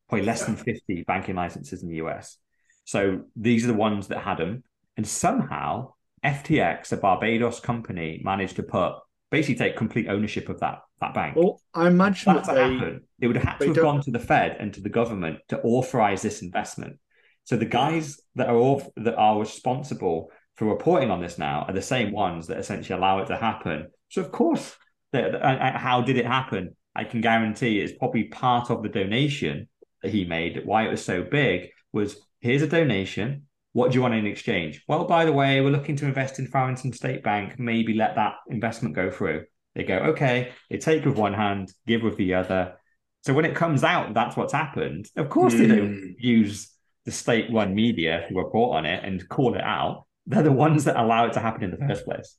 probably 0.08 0.26
less 0.26 0.44
than 0.44 0.54
50 0.56 1.02
banking 1.12 1.34
licenses 1.34 1.82
in 1.82 1.88
the 1.88 1.96
US. 2.04 2.38
So 2.84 3.24
these 3.34 3.64
are 3.64 3.72
the 3.72 3.82
ones 3.88 4.06
that 4.08 4.18
had 4.18 4.38
them. 4.38 4.62
And 4.96 5.06
somehow 5.06 5.94
FTX, 6.24 6.92
a 6.92 6.96
Barbados 6.96 7.58
company, 7.60 8.20
managed 8.24 8.56
to 8.56 8.62
put 8.62 8.92
basically 9.30 9.56
take 9.56 9.76
complete 9.76 10.08
ownership 10.08 10.48
of 10.48 10.60
that 10.60 10.80
that 11.00 11.14
bank. 11.14 11.36
Well, 11.36 11.60
I 11.74 11.88
imagine 11.88 12.34
that 12.34 12.44
that 12.46 12.54
they, 12.54 12.74
happen, 12.74 13.00
it 13.20 13.26
would 13.26 13.36
have 13.36 13.44
had 13.44 13.58
to 13.60 13.66
have 13.66 13.74
don't- 13.76 13.84
gone 13.84 14.00
to 14.02 14.10
the 14.10 14.18
Fed 14.18 14.56
and 14.60 14.72
to 14.74 14.80
the 14.80 14.88
government 14.88 15.40
to 15.48 15.60
authorize 15.62 16.22
this 16.22 16.42
investment. 16.42 16.98
So 17.44 17.56
the 17.56 17.66
guys 17.66 18.20
that 18.36 18.48
are 18.48 18.56
all, 18.56 18.90
that 18.96 19.16
are 19.16 19.38
responsible 19.38 20.30
for 20.56 20.66
reporting 20.66 21.10
on 21.10 21.20
this 21.20 21.38
now 21.38 21.64
are 21.68 21.74
the 21.74 21.82
same 21.82 22.10
ones 22.12 22.46
that 22.46 22.58
essentially 22.58 22.96
allow 22.96 23.18
it 23.18 23.26
to 23.26 23.36
happen. 23.36 23.88
So 24.08 24.22
of 24.22 24.32
course, 24.32 24.76
the, 25.12 25.22
the- 25.32 25.46
uh, 25.46 25.52
uh, 25.54 25.78
how 25.78 26.00
did 26.00 26.16
it 26.16 26.26
happen? 26.26 26.76
I 26.96 27.04
can 27.04 27.20
guarantee 27.20 27.80
it's 27.80 27.98
probably 27.98 28.24
part 28.24 28.70
of 28.70 28.82
the 28.82 28.88
donation 28.88 29.68
that 30.02 30.12
he 30.12 30.24
made. 30.24 30.64
Why 30.64 30.86
it 30.86 30.90
was 30.90 31.04
so 31.04 31.22
big 31.22 31.70
was 31.92 32.16
here's 32.40 32.62
a 32.62 32.68
donation. 32.68 33.46
What 33.74 33.90
do 33.90 33.96
you 33.96 34.02
want 34.02 34.14
in 34.14 34.26
exchange? 34.26 34.82
Well, 34.88 35.04
by 35.04 35.24
the 35.24 35.32
way, 35.32 35.60
we're 35.60 35.70
looking 35.70 35.96
to 35.96 36.06
invest 36.06 36.38
in 36.38 36.46
Farrington 36.46 36.92
State 36.92 37.24
Bank. 37.24 37.58
Maybe 37.58 37.92
let 37.94 38.14
that 38.14 38.34
investment 38.48 38.94
go 38.94 39.10
through. 39.10 39.44
They 39.74 39.82
go, 39.82 39.96
okay, 39.96 40.52
they 40.70 40.78
take 40.78 41.04
with 41.04 41.16
one 41.16 41.34
hand, 41.34 41.72
give 41.84 42.02
with 42.02 42.16
the 42.16 42.34
other. 42.34 42.76
So 43.24 43.34
when 43.34 43.44
it 43.44 43.56
comes 43.56 43.82
out, 43.82 44.14
that's 44.14 44.36
what's 44.36 44.52
happened. 44.52 45.06
Of 45.16 45.28
course, 45.28 45.54
they 45.54 45.66
don't 45.66 45.98
Hmm. 45.98 46.10
use 46.18 46.70
the 47.04 47.10
state-run 47.10 47.74
media 47.74 48.24
to 48.28 48.34
report 48.36 48.76
on 48.76 48.86
it 48.86 49.04
and 49.04 49.28
call 49.28 49.56
it 49.56 49.60
out. 49.60 50.06
They're 50.26 50.44
the 50.44 50.52
ones 50.52 50.84
that 50.84 50.96
allow 50.96 51.26
it 51.26 51.32
to 51.32 51.40
happen 51.40 51.64
in 51.64 51.72
the 51.72 51.84
first 51.88 52.04
place. 52.04 52.36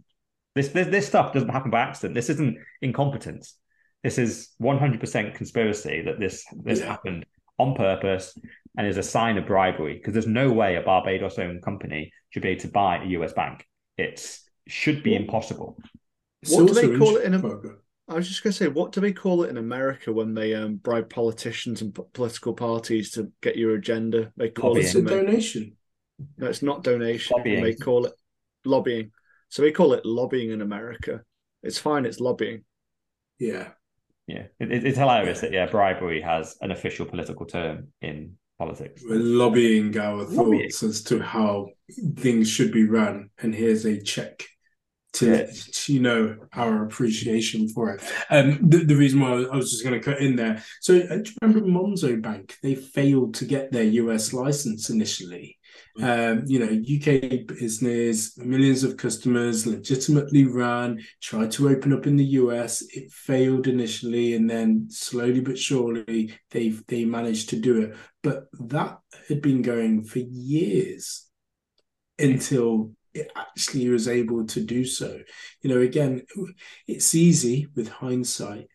This 0.55 0.69
this, 0.69 0.87
this 0.87 1.05
stuff 1.05 1.33
doesn't 1.33 1.49
happen 1.49 1.69
by 1.69 1.81
accident. 1.81 2.15
This 2.15 2.29
isn't 2.29 2.57
incompetence. 2.81 3.55
This 4.03 4.17
is 4.17 4.51
100% 4.61 5.35
conspiracy 5.35 6.01
that 6.05 6.17
this 6.17 6.45
this 6.63 6.79
Yeah. 6.79 6.85
happened 6.85 7.25
on 7.57 7.75
purpose 7.75 8.37
and 8.77 8.85
is 8.85 8.97
a 8.97 9.03
sign 9.03 9.37
of 9.37 9.45
bribery 9.45 9.93
because 9.95 10.13
there's 10.13 10.27
no 10.27 10.51
way 10.51 10.75
a 10.75 10.81
Barbados-owned 10.81 11.61
company 11.63 12.11
should 12.29 12.43
be 12.43 12.49
able 12.49 12.61
to 12.61 12.67
buy 12.67 12.97
a 13.01 13.05
US 13.07 13.33
bank. 13.33 13.65
It 13.97 14.37
should 14.67 15.03
be 15.03 15.15
impossible. 15.15 15.77
It's 16.41 16.51
What 16.51 16.67
do 16.67 16.73
they 16.73 16.97
call 16.97 17.15
it 17.17 17.23
in 17.23 17.33
a- 17.33 17.37
inter- 17.37 17.57
go- 17.57 17.75
I 18.07 18.13
was 18.13 18.27
just 18.27 18.43
going 18.43 18.51
to 18.51 18.57
say, 18.57 18.67
what 18.67 18.91
do 18.91 19.01
they 19.01 19.13
call 19.13 19.43
it 19.43 19.49
in 19.49 19.57
America 19.57 20.13
when 20.13 20.35
they 20.35 20.53
um, 20.53 20.75
bribe 20.75 21.09
politicians 21.09 21.81
and 21.81 21.95
p- 21.95 22.03
political 22.13 22.53
parties 22.53 23.09
to 23.11 23.31
get 23.41 23.57
your 23.57 23.73
agenda? 23.75 24.31
They 24.37 24.49
call 24.49 24.75
Lobbying. 24.75 24.87
it 24.87 24.95
a 24.95 25.01
donation. 25.01 25.77
No, 26.37 26.47
it's 26.47 26.61
not 26.61 26.83
donation. 26.83 27.35
Lobbying. 27.37 27.63
They 27.63 27.73
call 27.73 28.05
it 28.05 28.13
lobbying. 28.63 29.11
So 29.49 29.61
they 29.63 29.71
call 29.71 29.93
it 29.93 30.05
lobbying 30.05 30.51
in 30.51 30.61
America. 30.61 31.21
It's 31.63 31.79
fine. 31.79 32.05
It's 32.05 32.19
lobbying. 32.19 32.63
Yeah. 33.39 33.69
Yeah, 34.27 34.43
it, 34.59 34.71
it- 34.71 34.85
it's 34.85 34.97
hilarious 34.97 35.41
that 35.41 35.51
yeah, 35.53 35.67
bribery 35.67 36.21
has 36.21 36.55
an 36.61 36.71
official 36.71 37.05
political 37.05 37.45
term 37.45 37.89
in 38.01 38.37
politics. 38.57 39.03
We're 39.05 39.19
lobbying 39.19 39.97
our 39.97 40.23
Lobbying. 40.23 40.63
thoughts 40.69 40.83
as 40.83 41.03
to 41.03 41.19
how 41.19 41.67
things 42.17 42.49
should 42.49 42.71
be 42.71 42.85
run, 42.87 43.29
and 43.41 43.53
here's 43.53 43.85
a 43.85 44.01
check 44.01 44.43
to, 45.13 45.29
Yeah. 45.29 45.45
to, 45.73 45.93
you 45.93 45.99
know 46.01 46.35
our 46.53 46.83
appreciation 46.85 47.69
for 47.69 47.91
it. 47.93 48.01
Um, 48.29 48.59
the, 48.67 48.79
the 48.79 48.95
reason 48.95 49.19
why 49.19 49.43
I 49.43 49.55
was 49.55 49.71
just 49.71 49.83
going 49.83 49.99
to 49.99 50.03
cut 50.03 50.21
in 50.21 50.35
there. 50.35 50.63
So, 50.81 50.97
uh, 50.97 51.17
do 51.17 51.29
you 51.29 51.35
remember 51.41 51.61
Monzo 51.67 52.19
Bank? 52.21 52.55
They 52.63 52.75
failed 52.75 53.35
to 53.35 53.45
get 53.45 53.71
their 53.71 53.83
US 53.83 54.33
license 54.33 54.89
initially. 54.89 55.57
Um, 56.01 56.43
you 56.45 56.59
know, 56.59 56.71
UK 56.71 57.45
business, 57.47 58.37
millions 58.37 58.83
of 58.83 58.97
customers, 58.97 59.65
legitimately 59.65 60.45
run, 60.45 61.01
tried 61.21 61.51
to 61.51 61.69
open 61.69 61.93
up 61.93 62.05
in 62.07 62.15
the 62.17 62.25
US. 62.25 62.81
It 62.93 63.11
failed 63.11 63.67
initially, 63.67 64.35
and 64.35 64.49
then 64.49 64.87
slowly 64.89 65.39
but 65.39 65.57
surely 65.57 66.33
they 66.51 66.69
they 66.87 67.05
managed 67.05 67.49
to 67.49 67.59
do 67.59 67.81
it. 67.81 67.95
But 68.23 68.45
that 68.67 68.99
had 69.29 69.41
been 69.41 69.61
going 69.61 70.03
for 70.03 70.19
years 70.19 71.25
until 72.19 72.91
it 73.13 73.31
actually 73.35 73.89
was 73.89 74.07
able 74.07 74.45
to 74.45 74.61
do 74.61 74.85
so. 74.85 75.19
You 75.61 75.69
know, 75.69 75.79
again, 75.79 76.23
it's 76.87 77.15
easy 77.15 77.67
with 77.75 77.87
hindsight, 77.87 78.67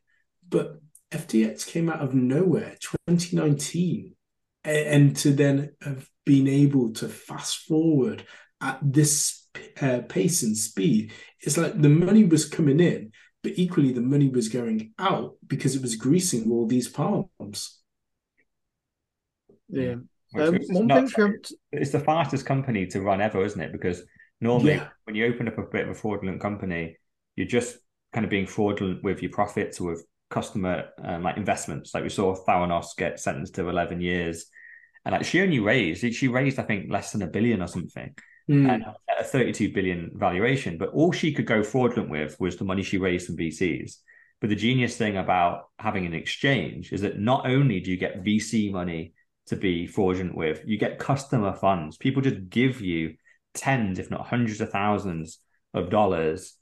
but 0.48 0.80
FTX 1.12 1.64
came 1.64 1.90
out 1.90 2.00
of 2.00 2.14
nowhere, 2.14 2.76
2019, 2.80 4.14
a- 4.14 4.19
and 4.64 5.16
to 5.16 5.32
then 5.32 5.74
have 5.82 6.08
been 6.26 6.48
able 6.48 6.92
to 6.94 7.08
fast 7.08 7.66
forward 7.66 8.24
at 8.60 8.78
this 8.82 9.46
uh, 9.80 10.00
pace 10.08 10.42
and 10.42 10.56
speed, 10.56 11.12
it's 11.40 11.56
like 11.56 11.80
the 11.80 11.88
money 11.88 12.24
was 12.24 12.44
coming 12.48 12.80
in, 12.80 13.12
but 13.42 13.52
equally 13.56 13.92
the 13.92 14.00
money 14.02 14.28
was 14.28 14.48
going 14.48 14.92
out 14.98 15.36
because 15.46 15.74
it 15.74 15.82
was 15.82 15.96
greasing 15.96 16.50
all 16.50 16.66
these 16.66 16.88
palms. 16.88 17.80
Yeah. 19.68 19.96
Um, 20.36 20.56
is 20.56 20.70
one 20.70 20.86
nuts. 20.86 21.00
thing 21.00 21.08
for 21.08 21.26
him 21.26 21.40
to- 21.42 21.56
it's 21.72 21.90
the 21.90 22.00
fastest 22.00 22.46
company 22.46 22.86
to 22.88 23.00
run 23.00 23.20
ever, 23.20 23.44
isn't 23.44 23.60
it? 23.60 23.72
Because 23.72 24.02
normally 24.40 24.74
Yeah. 24.74 24.88
when 25.04 25.16
you 25.16 25.26
open 25.26 25.48
up 25.48 25.58
a 25.58 25.62
bit 25.62 25.84
of 25.84 25.90
a 25.90 25.94
fraudulent 25.94 26.40
company, 26.40 26.96
you're 27.36 27.46
just 27.46 27.78
kind 28.12 28.24
of 28.24 28.30
being 28.30 28.46
fraudulent 28.46 29.02
with 29.02 29.22
your 29.22 29.30
profits 29.32 29.80
or 29.80 29.92
with 29.92 30.06
customer 30.30 30.90
um, 31.02 31.22
like 31.22 31.36
investments. 31.36 31.92
Like 31.92 32.04
we 32.04 32.08
saw 32.08 32.34
Theranos 32.34 32.96
get 32.96 33.20
sentenced 33.20 33.56
to 33.56 33.68
11 33.68 34.00
years. 34.00 34.46
And 35.04 35.12
like 35.12 35.24
she 35.24 35.40
only 35.40 35.60
raised, 35.60 36.14
she 36.14 36.28
raised, 36.28 36.58
I 36.58 36.62
think, 36.62 36.90
less 36.90 37.12
than 37.12 37.22
a 37.22 37.26
billion 37.26 37.62
or 37.62 37.66
something 37.66 38.14
Mm. 38.50 38.68
and 38.68 38.84
at 38.84 39.20
a 39.20 39.24
32 39.24 39.72
billion 39.72 40.10
valuation. 40.14 40.76
But 40.76 40.88
all 40.90 41.12
she 41.12 41.32
could 41.32 41.46
go 41.46 41.62
fraudulent 41.62 42.10
with 42.10 42.38
was 42.40 42.56
the 42.56 42.64
money 42.64 42.82
she 42.82 42.98
raised 42.98 43.26
from 43.26 43.36
VCs. 43.36 43.98
But 44.40 44.50
the 44.50 44.56
genius 44.56 44.96
thing 44.96 45.18
about 45.18 45.68
having 45.78 46.04
an 46.06 46.14
exchange 46.14 46.92
is 46.92 47.02
that 47.02 47.20
not 47.20 47.46
only 47.46 47.78
do 47.80 47.90
you 47.90 47.96
get 47.96 48.24
VC 48.24 48.72
money 48.72 49.12
to 49.46 49.56
be 49.56 49.86
fraudulent 49.86 50.34
with, 50.34 50.62
you 50.66 50.78
get 50.78 50.98
customer 50.98 51.52
funds. 51.52 51.96
People 51.96 52.22
just 52.22 52.48
give 52.48 52.80
you 52.80 53.14
tens, 53.54 53.98
if 53.98 54.10
not 54.10 54.26
hundreds 54.26 54.60
of 54.60 54.70
thousands 54.70 55.38
of 55.72 55.90
dollars 55.90 56.54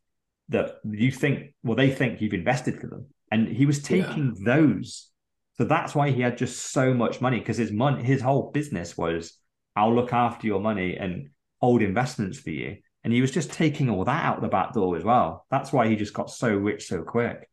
that 0.50 0.78
you 0.84 1.10
think, 1.10 1.54
well, 1.62 1.76
they 1.76 1.90
think 1.90 2.20
you've 2.20 2.34
invested 2.34 2.80
for 2.80 2.88
them. 2.88 3.06
And 3.30 3.48
he 3.48 3.66
was 3.66 3.78
Yeah. 3.78 4.02
taking 4.02 4.34
those. 4.44 5.10
So 5.56 5.64
that's 5.64 5.94
why 5.94 6.10
he 6.10 6.20
had 6.20 6.38
just 6.38 6.72
so 6.72 6.94
much 6.94 7.20
money 7.20 7.38
because 7.40 7.56
his 7.56 7.72
money, 7.72 8.02
his 8.02 8.20
whole 8.20 8.50
business 8.52 8.96
was, 8.96 9.38
I'll 9.74 9.94
look 9.94 10.12
after 10.12 10.46
your 10.46 10.60
money 10.60 10.96
and 10.96 11.30
hold 11.60 11.82
investments 11.82 12.38
for 12.38 12.50
you. 12.50 12.78
And 13.04 13.12
he 13.12 13.20
was 13.20 13.30
just 13.30 13.50
taking 13.52 13.90
all 13.90 14.04
that 14.04 14.24
out 14.24 14.40
the 14.40 14.48
back 14.48 14.72
door 14.72 14.96
as 14.96 15.04
well. 15.04 15.46
That's 15.50 15.72
why 15.72 15.88
he 15.88 15.96
just 15.96 16.14
got 16.14 16.30
so 16.30 16.54
rich 16.54 16.86
so 16.86 17.02
quick. 17.02 17.48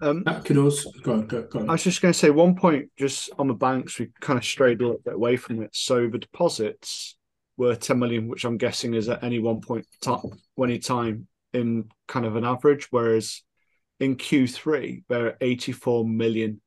Um, 0.00 0.22
That 0.24 0.44
could 0.44 0.58
also 0.58 0.90
go 1.02 1.12
on, 1.14 1.26
go, 1.26 1.42
go 1.42 1.60
on. 1.60 1.68
I 1.68 1.72
was 1.72 1.84
just 1.84 2.02
going 2.02 2.12
to 2.12 2.18
say 2.18 2.30
one 2.30 2.56
point 2.56 2.90
just 2.96 3.30
on 3.38 3.46
the 3.46 3.54
banks, 3.54 3.98
we 3.98 4.10
kind 4.20 4.38
of 4.38 4.44
strayed 4.44 4.80
a 4.80 4.84
little 4.84 5.00
bit 5.04 5.14
away 5.14 5.36
from 5.36 5.62
it. 5.62 5.70
So 5.72 6.08
the 6.08 6.18
deposits 6.18 7.16
were 7.56 7.76
10 7.76 7.98
million, 7.98 8.28
which 8.28 8.44
I'm 8.44 8.58
guessing 8.58 8.94
is 8.94 9.08
at 9.08 9.22
any 9.22 9.38
one 9.38 9.60
point 9.60 9.86
top 10.00 10.24
any 10.58 10.78
time 10.78 11.28
in 11.52 11.90
kind 12.08 12.26
of 12.26 12.36
an 12.36 12.44
average, 12.44 12.88
whereas 12.90 13.42
in 14.00 14.16
Q3 14.16 15.04
they're 15.08 15.28
at 15.28 15.36
84 15.40 16.04
million 16.06 16.60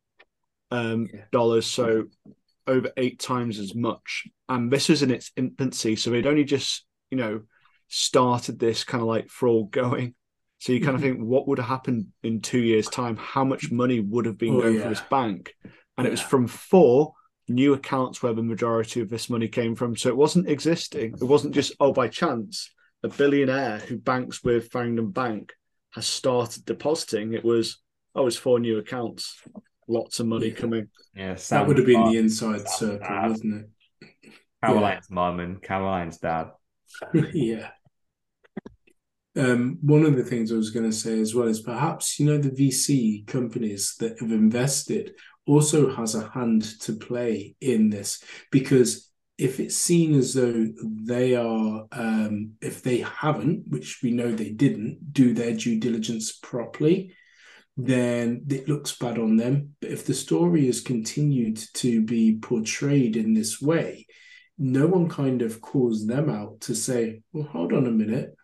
um, 0.71 1.07
Yeah. 1.13 1.21
dollars, 1.31 1.65
so 1.65 2.05
over 2.65 2.91
eight 2.97 3.19
times 3.19 3.59
as 3.59 3.73
much. 3.75 4.27
And 4.49 4.71
this 4.71 4.89
was 4.89 5.01
in 5.03 5.11
its 5.11 5.31
infancy, 5.37 5.95
so 5.95 6.09
they'd 6.09 6.27
only 6.27 6.43
just 6.43 6.85
you 7.11 7.17
know 7.17 7.41
started 7.87 8.59
this 8.59 8.83
kind 8.83 9.01
of 9.01 9.07
like 9.07 9.29
fraud 9.29 9.71
going. 9.71 10.13
So 10.59 10.73
you 10.73 10.81
kind 10.81 10.95
of 10.95 11.01
think, 11.01 11.19
what 11.19 11.47
would 11.47 11.59
have 11.59 11.67
happened 11.67 12.07
in 12.23 12.41
two 12.41 12.59
years' 12.59 12.89
time? 12.89 13.15
How 13.15 13.43
much 13.43 13.71
money 13.71 13.99
would 13.99 14.25
have 14.25 14.37
been 14.39 14.55
Oh, 14.55 14.61
going 14.61 14.75
yeah. 14.75 14.83
for 14.83 14.89
this 14.89 15.03
bank? 15.09 15.53
And 15.97 16.07
it 16.07 16.09
was 16.09 16.19
from 16.21 16.47
four 16.47 17.13
new 17.47 17.73
accounts 17.73 18.21
where 18.23 18.33
the 18.33 18.41
majority 18.43 18.99
of 18.99 19.07
this 19.09 19.29
money 19.29 19.47
came 19.47 19.75
from. 19.75 19.95
So 19.95 20.09
it 20.09 20.17
wasn't 20.17 20.49
existing. 20.49 21.13
It 21.13 21.23
wasn't 21.23 21.53
just, 21.53 21.73
oh, 21.79 21.93
by 21.93 22.07
chance, 22.07 22.71
a 23.03 23.07
billionaire 23.07 23.77
who 23.77 23.97
banks 23.97 24.43
with 24.43 24.71
Farringdon 24.71 25.11
Bank 25.11 25.53
has 25.97 26.07
started 26.07 26.63
depositing. 26.65 27.33
It 27.33 27.43
was, 27.43 27.79
oh, 28.15 28.27
it's 28.27 28.35
four 28.37 28.59
new 28.59 28.77
accounts, 28.77 29.41
lots 29.87 30.19
of 30.19 30.27
money 30.27 30.47
Yeah. 30.49 30.53
coming. 30.53 30.87
Yeah, 31.15 31.33
that 31.49 31.67
would 31.67 31.77
have 31.77 31.85
been 31.87 32.03
Sam- 32.03 32.11
the 32.13 32.19
inside 32.19 32.61
Sam- 32.69 32.77
circle, 32.79 33.07
Sam- 33.07 33.29
wasn't 33.29 33.65
it? 33.93 34.31
Caroline's 34.63 35.09
mum 35.09 35.39
and 35.39 35.61
Caroline's 35.61 36.17
dad. 36.19 36.51
yeah. 37.33 37.69
Um, 39.35 39.77
one 39.81 40.03
of 40.03 40.15
the 40.15 40.23
things 40.23 40.51
I 40.51 40.55
was 40.55 40.71
going 40.71 40.89
to 40.89 40.95
say 40.95 41.19
as 41.19 41.35
well 41.35 41.47
is 41.47 41.61
perhaps 41.61 42.19
you 42.19 42.25
know 42.25 42.37
the 42.39 42.49
VC 42.49 43.25
companies 43.27 43.95
that 43.99 44.19
have 44.19 44.31
invested 44.31 45.13
also 45.45 45.93
has 45.95 46.15
a 46.15 46.27
hand 46.29 46.63
to 46.81 46.93
play 46.93 47.55
in 47.61 47.89
this 47.89 48.23
because 48.51 49.06
if 49.37 49.59
it's 49.59 49.77
seen 49.77 50.15
as 50.15 50.33
though 50.33 50.67
they 50.83 51.35
are 51.35 51.85
um, 51.91 52.53
if 52.61 52.81
they 52.81 52.99
haven't 52.99 53.67
which 53.67 53.99
we 54.01 54.11
know 54.11 54.31
they 54.31 54.49
didn't 54.49 55.13
do 55.13 55.33
their 55.33 55.53
due 55.53 55.79
diligence 55.79 56.31
properly 56.31 57.13
then 57.77 58.43
it 58.49 58.67
looks 58.67 58.97
bad 58.97 59.19
on 59.19 59.37
them. 59.37 59.75
But 59.79 59.91
if 59.91 60.05
the 60.05 60.15
story 60.15 60.65
has 60.65 60.81
continued 60.81 61.61
to 61.75 62.01
be 62.01 62.39
portrayed 62.41 63.15
in 63.15 63.35
this 63.35 63.61
way, 63.61 64.07
no 64.57 64.87
one 64.87 65.07
kind 65.07 65.43
of 65.43 65.61
calls 65.61 66.07
them 66.07 66.27
out 66.27 66.59
to 66.61 66.73
say, 66.73 67.21
well, 67.31 67.45
hold 67.45 67.73
on 67.73 67.85
a 67.85 67.91
minute. 67.91 68.35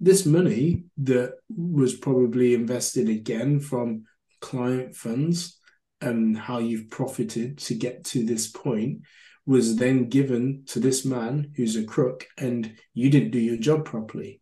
This 0.00 0.24
money 0.24 0.84
that 0.98 1.34
was 1.54 1.94
probably 1.94 2.54
invested 2.54 3.10
again 3.10 3.60
from 3.60 4.04
client 4.40 4.96
funds 4.96 5.58
and 6.00 6.34
how 6.34 6.58
you've 6.58 6.88
profited 6.88 7.58
to 7.58 7.74
get 7.74 8.04
to 8.04 8.24
this 8.24 8.46
point 8.46 9.02
was 9.46 9.76
then 9.76 10.08
given 10.08 10.64
to 10.66 10.78
this 10.78 11.04
man 11.04 11.52
who's 11.56 11.76
a 11.76 11.84
crook 11.84 12.26
and 12.38 12.74
you 12.94 13.10
didn't 13.10 13.30
do 13.30 13.38
your 13.38 13.56
job 13.56 13.84
properly. 13.84 14.40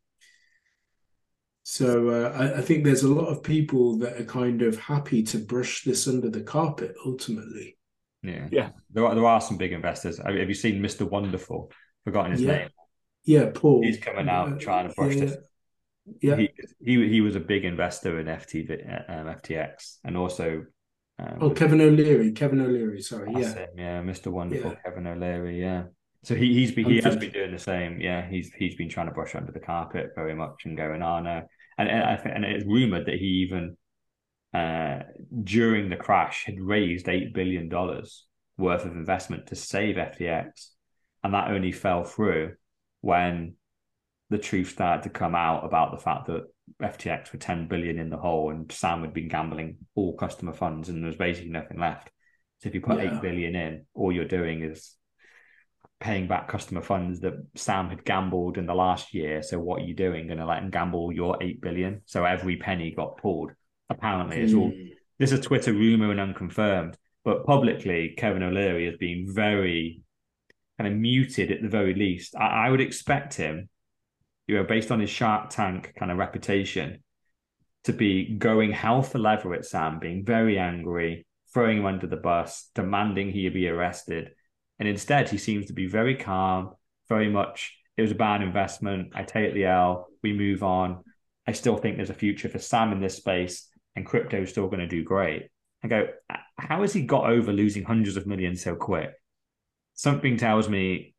So 1.62 2.08
uh, 2.08 2.30
I, 2.30 2.58
I, 2.58 2.60
think 2.62 2.82
there's 2.82 3.02
a 3.02 3.12
lot 3.12 3.26
of 3.26 3.42
people 3.42 3.98
that 3.98 4.18
are 4.18 4.24
kind 4.24 4.62
of 4.62 4.80
happy 4.80 5.22
to 5.24 5.38
brush 5.38 5.84
this 5.84 6.08
under 6.08 6.30
the 6.30 6.40
carpet 6.40 6.94
ultimately. 7.04 7.76
Yeah, 8.22 8.48
yeah. 8.50 8.70
There 8.90 9.04
are 9.04 9.14
there 9.14 9.26
are 9.26 9.40
some 9.40 9.58
big 9.58 9.72
investors. 9.72 10.18
Have 10.18 10.34
you 10.34 10.54
seen 10.54 10.80
Mister 10.80 11.04
Wonderful? 11.04 11.70
Forgotten 12.04 12.32
his 12.32 12.40
yeah. 12.40 12.52
name. 12.52 12.68
Yeah, 13.24 13.50
Paul. 13.54 13.82
He's 13.82 13.98
coming 13.98 14.30
out 14.30 14.54
uh, 14.54 14.58
trying 14.58 14.88
to 14.88 14.94
brush 14.94 15.16
yeah. 15.16 15.24
this. 15.26 15.36
Yeah, 16.22 16.36
he, 16.36 16.48
he 16.82 17.08
he 17.08 17.20
was 17.20 17.36
a 17.36 17.40
big 17.40 17.66
investor 17.66 18.18
in 18.18 18.26
FTV, 18.26 19.10
um, 19.10 19.26
FTX, 19.26 19.98
and 20.04 20.16
also. 20.16 20.64
Um, 21.18 21.38
oh, 21.40 21.50
Kevin 21.50 21.80
O'Leary. 21.80 22.32
Kevin 22.32 22.60
O'Leary. 22.60 23.00
Sorry. 23.00 23.32
Yeah. 23.32 23.54
Him, 23.54 23.68
yeah, 23.76 24.02
Mr. 24.02 24.28
Wonderful, 24.28 24.70
yeah. 24.72 24.76
Kevin 24.84 25.06
O'Leary. 25.06 25.60
Yeah. 25.60 25.84
So 26.24 26.34
he 26.34 26.52
he's 26.52 26.72
been, 26.72 26.86
he 26.86 27.00
has 27.00 27.16
been 27.16 27.30
doing 27.30 27.52
the 27.52 27.58
same. 27.58 28.00
Yeah, 28.00 28.28
he's 28.28 28.52
he's 28.52 28.74
been 28.74 28.88
trying 28.88 29.06
to 29.06 29.14
brush 29.14 29.34
under 29.34 29.52
the 29.52 29.60
carpet 29.60 30.10
very 30.14 30.34
much 30.34 30.62
and 30.64 30.76
going, 30.76 31.02
oh 31.02 31.20
no, 31.20 31.42
and 31.78 31.88
and 31.88 32.02
I 32.02 32.16
think 32.16 32.34
and 32.34 32.44
it's 32.44 32.64
rumored 32.64 33.06
that 33.06 33.14
he 33.14 33.46
even 33.46 33.76
uh, 34.52 35.00
during 35.44 35.88
the 35.88 35.96
crash 35.96 36.44
had 36.44 36.60
raised 36.60 37.08
eight 37.08 37.34
billion 37.34 37.68
dollars 37.68 38.26
worth 38.56 38.84
of 38.84 38.92
investment 38.92 39.46
to 39.46 39.54
save 39.54 39.96
FTX, 39.96 40.70
and 41.22 41.34
that 41.34 41.50
only 41.50 41.72
fell 41.72 42.04
through 42.04 42.54
when 43.00 43.54
the 44.30 44.38
truth 44.38 44.70
started 44.70 45.04
to 45.04 45.10
come 45.10 45.34
out 45.34 45.64
about 45.64 45.92
the 45.92 46.02
fact 46.02 46.26
that 46.26 46.42
FTX 46.82 47.32
were 47.32 47.38
10 47.38 47.68
billion 47.68 47.98
in 47.98 48.10
the 48.10 48.16
hole 48.16 48.50
and 48.50 48.70
Sam 48.70 49.02
had 49.02 49.14
been 49.14 49.28
gambling 49.28 49.78
all 49.94 50.16
customer 50.16 50.52
funds 50.52 50.88
and 50.88 51.02
there 51.02 51.08
was 51.08 51.16
basically 51.16 51.50
nothing 51.50 51.78
left. 51.78 52.10
So 52.60 52.68
if 52.68 52.74
you 52.74 52.80
put 52.80 53.02
yeah. 53.02 53.16
8 53.16 53.22
billion 53.22 53.54
in, 53.54 53.86
all 53.94 54.12
you're 54.12 54.24
doing 54.24 54.62
is 54.62 54.94
paying 56.00 56.28
back 56.28 56.48
customer 56.48 56.82
funds 56.82 57.20
that 57.20 57.34
Sam 57.56 57.88
had 57.88 58.04
gambled 58.04 58.58
in 58.58 58.66
the 58.66 58.74
last 58.74 59.14
year. 59.14 59.42
So 59.42 59.58
what 59.58 59.82
are 59.82 59.84
you 59.84 59.94
doing? 59.94 60.26
Going 60.26 60.38
to 60.38 60.46
let 60.46 60.62
him 60.62 60.70
gamble 60.70 61.12
your 61.12 61.36
8 61.40 61.60
billion? 61.60 62.02
So 62.06 62.24
every 62.24 62.56
penny 62.56 62.92
got 62.94 63.18
pulled. 63.18 63.52
Apparently, 63.90 64.36
mm. 64.36 64.44
it's 64.44 64.54
all 64.54 64.68
hmm. 64.68 64.88
this 65.18 65.32
is 65.32 65.40
Twitter 65.40 65.72
rumor 65.72 66.10
and 66.10 66.20
unconfirmed, 66.20 66.98
but 67.24 67.46
publicly, 67.46 68.14
Kevin 68.18 68.42
O'Leary 68.42 68.84
has 68.84 68.96
been 68.96 69.32
very 69.32 70.02
kind 70.78 70.92
of 70.92 70.98
muted 70.98 71.50
at 71.50 71.62
the 71.62 71.68
very 71.68 71.94
least. 71.94 72.36
I, 72.36 72.66
I 72.66 72.70
would 72.70 72.82
expect 72.82 73.34
him 73.34 73.70
you 74.48 74.56
know, 74.56 74.64
based 74.64 74.90
on 74.90 74.98
his 74.98 75.10
Shark 75.10 75.50
Tank 75.50 75.92
kind 75.96 76.10
of 76.10 76.18
reputation, 76.18 77.04
to 77.84 77.92
be 77.92 78.34
going 78.36 78.72
hell 78.72 79.02
for 79.02 79.18
leather 79.18 79.54
at 79.54 79.64
Sam, 79.64 80.00
being 80.00 80.24
very 80.24 80.58
angry, 80.58 81.26
throwing 81.54 81.78
him 81.78 81.86
under 81.86 82.06
the 82.06 82.16
bus, 82.16 82.70
demanding 82.74 83.30
he 83.30 83.48
be 83.50 83.68
arrested. 83.68 84.30
And 84.78 84.88
instead, 84.88 85.28
he 85.28 85.38
seems 85.38 85.66
to 85.66 85.72
be 85.72 85.86
very 85.86 86.16
calm, 86.16 86.72
very 87.08 87.30
much, 87.30 87.76
it 87.96 88.02
was 88.02 88.10
a 88.10 88.16
bad 88.16 88.42
investment. 88.42 89.12
I 89.14 89.22
take 89.22 89.54
the 89.54 89.66
L, 89.66 90.08
we 90.22 90.32
move 90.32 90.62
on. 90.62 91.04
I 91.46 91.52
still 91.52 91.76
think 91.76 91.96
there's 91.96 92.10
a 92.10 92.14
future 92.14 92.48
for 92.48 92.58
Sam 92.58 92.92
in 92.92 93.00
this 93.00 93.16
space, 93.16 93.68
and 93.96 94.06
crypto 94.06 94.42
is 94.42 94.50
still 94.50 94.68
going 94.68 94.80
to 94.80 94.86
do 94.86 95.04
great. 95.04 95.48
I 95.82 95.88
go, 95.88 96.08
how 96.58 96.82
has 96.82 96.92
he 96.92 97.02
got 97.02 97.30
over 97.30 97.52
losing 97.52 97.84
hundreds 97.84 98.16
of 98.16 98.26
millions 98.26 98.62
so 98.62 98.74
quick? 98.74 99.12
Something 99.94 100.36
tells 100.36 100.68
me 100.68 101.14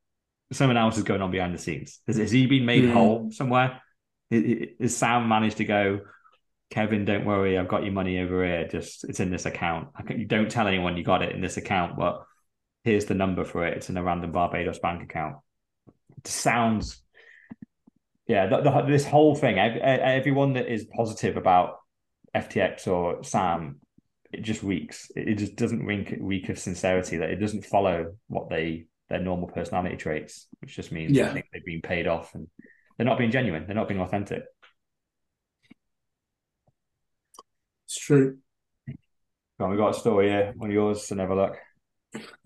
someone 0.52 0.78
else 0.78 0.98
is 0.98 1.04
going 1.04 1.22
on 1.22 1.32
behind 1.32 1.54
the 1.54 1.60
scenes. 1.60 2.00
Has, 2.08 2.18
has 2.18 2.32
he 2.32 2.46
been 2.48 2.66
made 2.66 2.84
mm. 2.84 2.94
whole 2.94 3.32
somewhere? 3.32 3.82
Has 4.32 4.96
Sam 4.96 5.28
managed 5.28 5.58
to 5.58 5.66
go, 5.66 6.02
Kevin, 6.70 7.06
don't 7.06 7.26
worry, 7.26 7.58
I've 7.58 7.68
got 7.68 7.84
your 7.84 7.94
money 7.94 8.20
over 8.20 8.46
here. 8.46 8.68
Just 8.68 9.04
it's 9.04 9.20
in 9.20 9.32
this 9.32 9.46
account. 9.46 9.90
you 10.10 10.26
don't 10.26 10.52
tell 10.52 10.68
anyone 10.68 10.98
you 10.98 11.04
got 11.04 11.24
it 11.24 11.34
in 11.34 11.42
this 11.42 11.58
account, 11.58 11.98
but 11.98 12.24
here's 12.84 13.06
the 13.06 13.16
number 13.16 13.44
for 13.44 13.66
it. 13.66 13.78
It's 13.78 13.90
in 13.90 13.98
a 13.98 14.04
random 14.04 14.32
Barbados 14.32 14.80
bank 14.80 15.04
account. 15.04 15.38
It 16.18 16.28
sounds, 16.28 17.02
yeah, 18.28 18.48
the, 18.48 18.62
the, 18.62 18.86
this 18.88 19.06
whole 19.06 19.36
thing. 19.36 19.58
Everyone 19.58 20.54
that 20.54 20.72
is 20.72 20.86
positive 20.86 21.38
about 21.38 21.78
FTX 22.36 22.88
or 22.88 23.24
Sam, 23.24 23.80
it 24.32 24.42
just 24.42 24.62
reeks. 24.62 25.12
It 25.16 25.40
just 25.40 25.56
doesn't 25.56 25.84
reek, 25.84 26.16
reek 26.20 26.50
of 26.50 26.60
sincerity. 26.60 27.18
That 27.18 27.32
it 27.32 27.38
doesn't 27.38 27.66
follow 27.66 28.14
what 28.28 28.50
they 28.50 28.86
their 29.10 29.20
normal 29.20 29.48
personality 29.48 29.98
traits, 29.98 30.48
which 30.62 30.76
just 30.76 30.92
means 30.92 31.12
yeah. 31.12 31.34
They've 31.34 31.66
been 31.66 31.82
paid 31.82 32.08
off 32.08 32.36
and 32.36 32.48
they're 32.98 33.06
not 33.06 33.18
being 33.18 33.32
genuine. 33.32 33.66
They're 33.66 33.76
not 33.76 33.88
being 33.88 34.02
authentic. 34.02 34.44
It's 37.86 37.98
true. 37.98 38.38
Well, 39.58 39.70
we 39.70 39.78
got 39.78 39.96
a 39.96 40.00
story 40.00 40.30
here. 40.30 40.54
One 40.56 40.70
of 40.70 40.74
yours 40.74 41.08
to 41.08 41.16
never 41.16 41.36
look. 41.36 41.58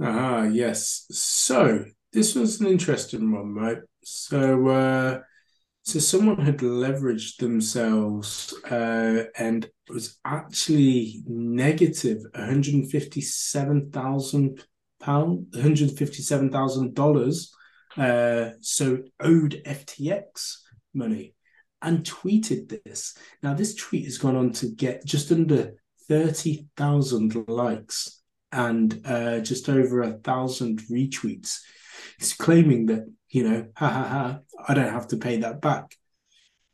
Ah, 0.01 0.43
yes. 0.43 1.05
So 1.11 1.86
this 2.11 2.34
was 2.34 2.61
an 2.61 2.68
interesting 2.68 3.32
one, 3.32 3.53
right? 3.53 3.80
So, 4.03 4.68
uh, 4.68 5.20
so 5.84 5.99
someone 5.99 6.39
had 6.39 6.59
leveraged 6.59 7.38
themselves 7.38 8.53
uh, 8.72 9.26
and 9.38 9.70
was 9.89 10.18
actually 10.24 11.24
negative 11.28 12.20
one 12.34 12.47
hundred 12.47 12.89
fifty-seven 12.89 13.91
thousand 13.91 14.66
pound, 15.03 15.47
one 15.51 15.61
hundred 15.61 15.91
fifty-seven 15.91 16.51
thousand 16.51 16.95
dollars. 16.95 17.53
Uh, 17.95 18.51
so 18.59 18.99
owed 19.19 19.61
FTX 19.65 20.57
money, 20.93 21.35
and 21.81 22.03
tweeted 22.03 22.81
this. 22.83 23.15
Now 23.41 23.53
this 23.53 23.75
tweet 23.75 24.05
has 24.05 24.17
gone 24.17 24.35
on 24.35 24.51
to 24.53 24.67
get 24.67 25.05
just 25.05 25.31
under 25.31 25.73
thirty 26.07 26.67
thousand 26.75 27.35
likes 27.47 28.21
and 28.51 29.01
uh, 29.05 29.39
just 29.39 29.69
over 29.69 30.01
a 30.01 30.13
thousand 30.13 30.81
retweets. 30.91 31.59
He's 32.19 32.33
claiming 32.33 32.87
that 32.87 33.05
you 33.33 33.49
know, 33.49 33.65
ha 33.75 33.89
ha 33.89 34.03
ha, 34.03 34.39
I 34.67 34.73
don't 34.75 34.93
have 34.93 35.07
to 35.07 35.17
pay 35.17 35.37
that 35.37 35.59
back. 35.59 35.97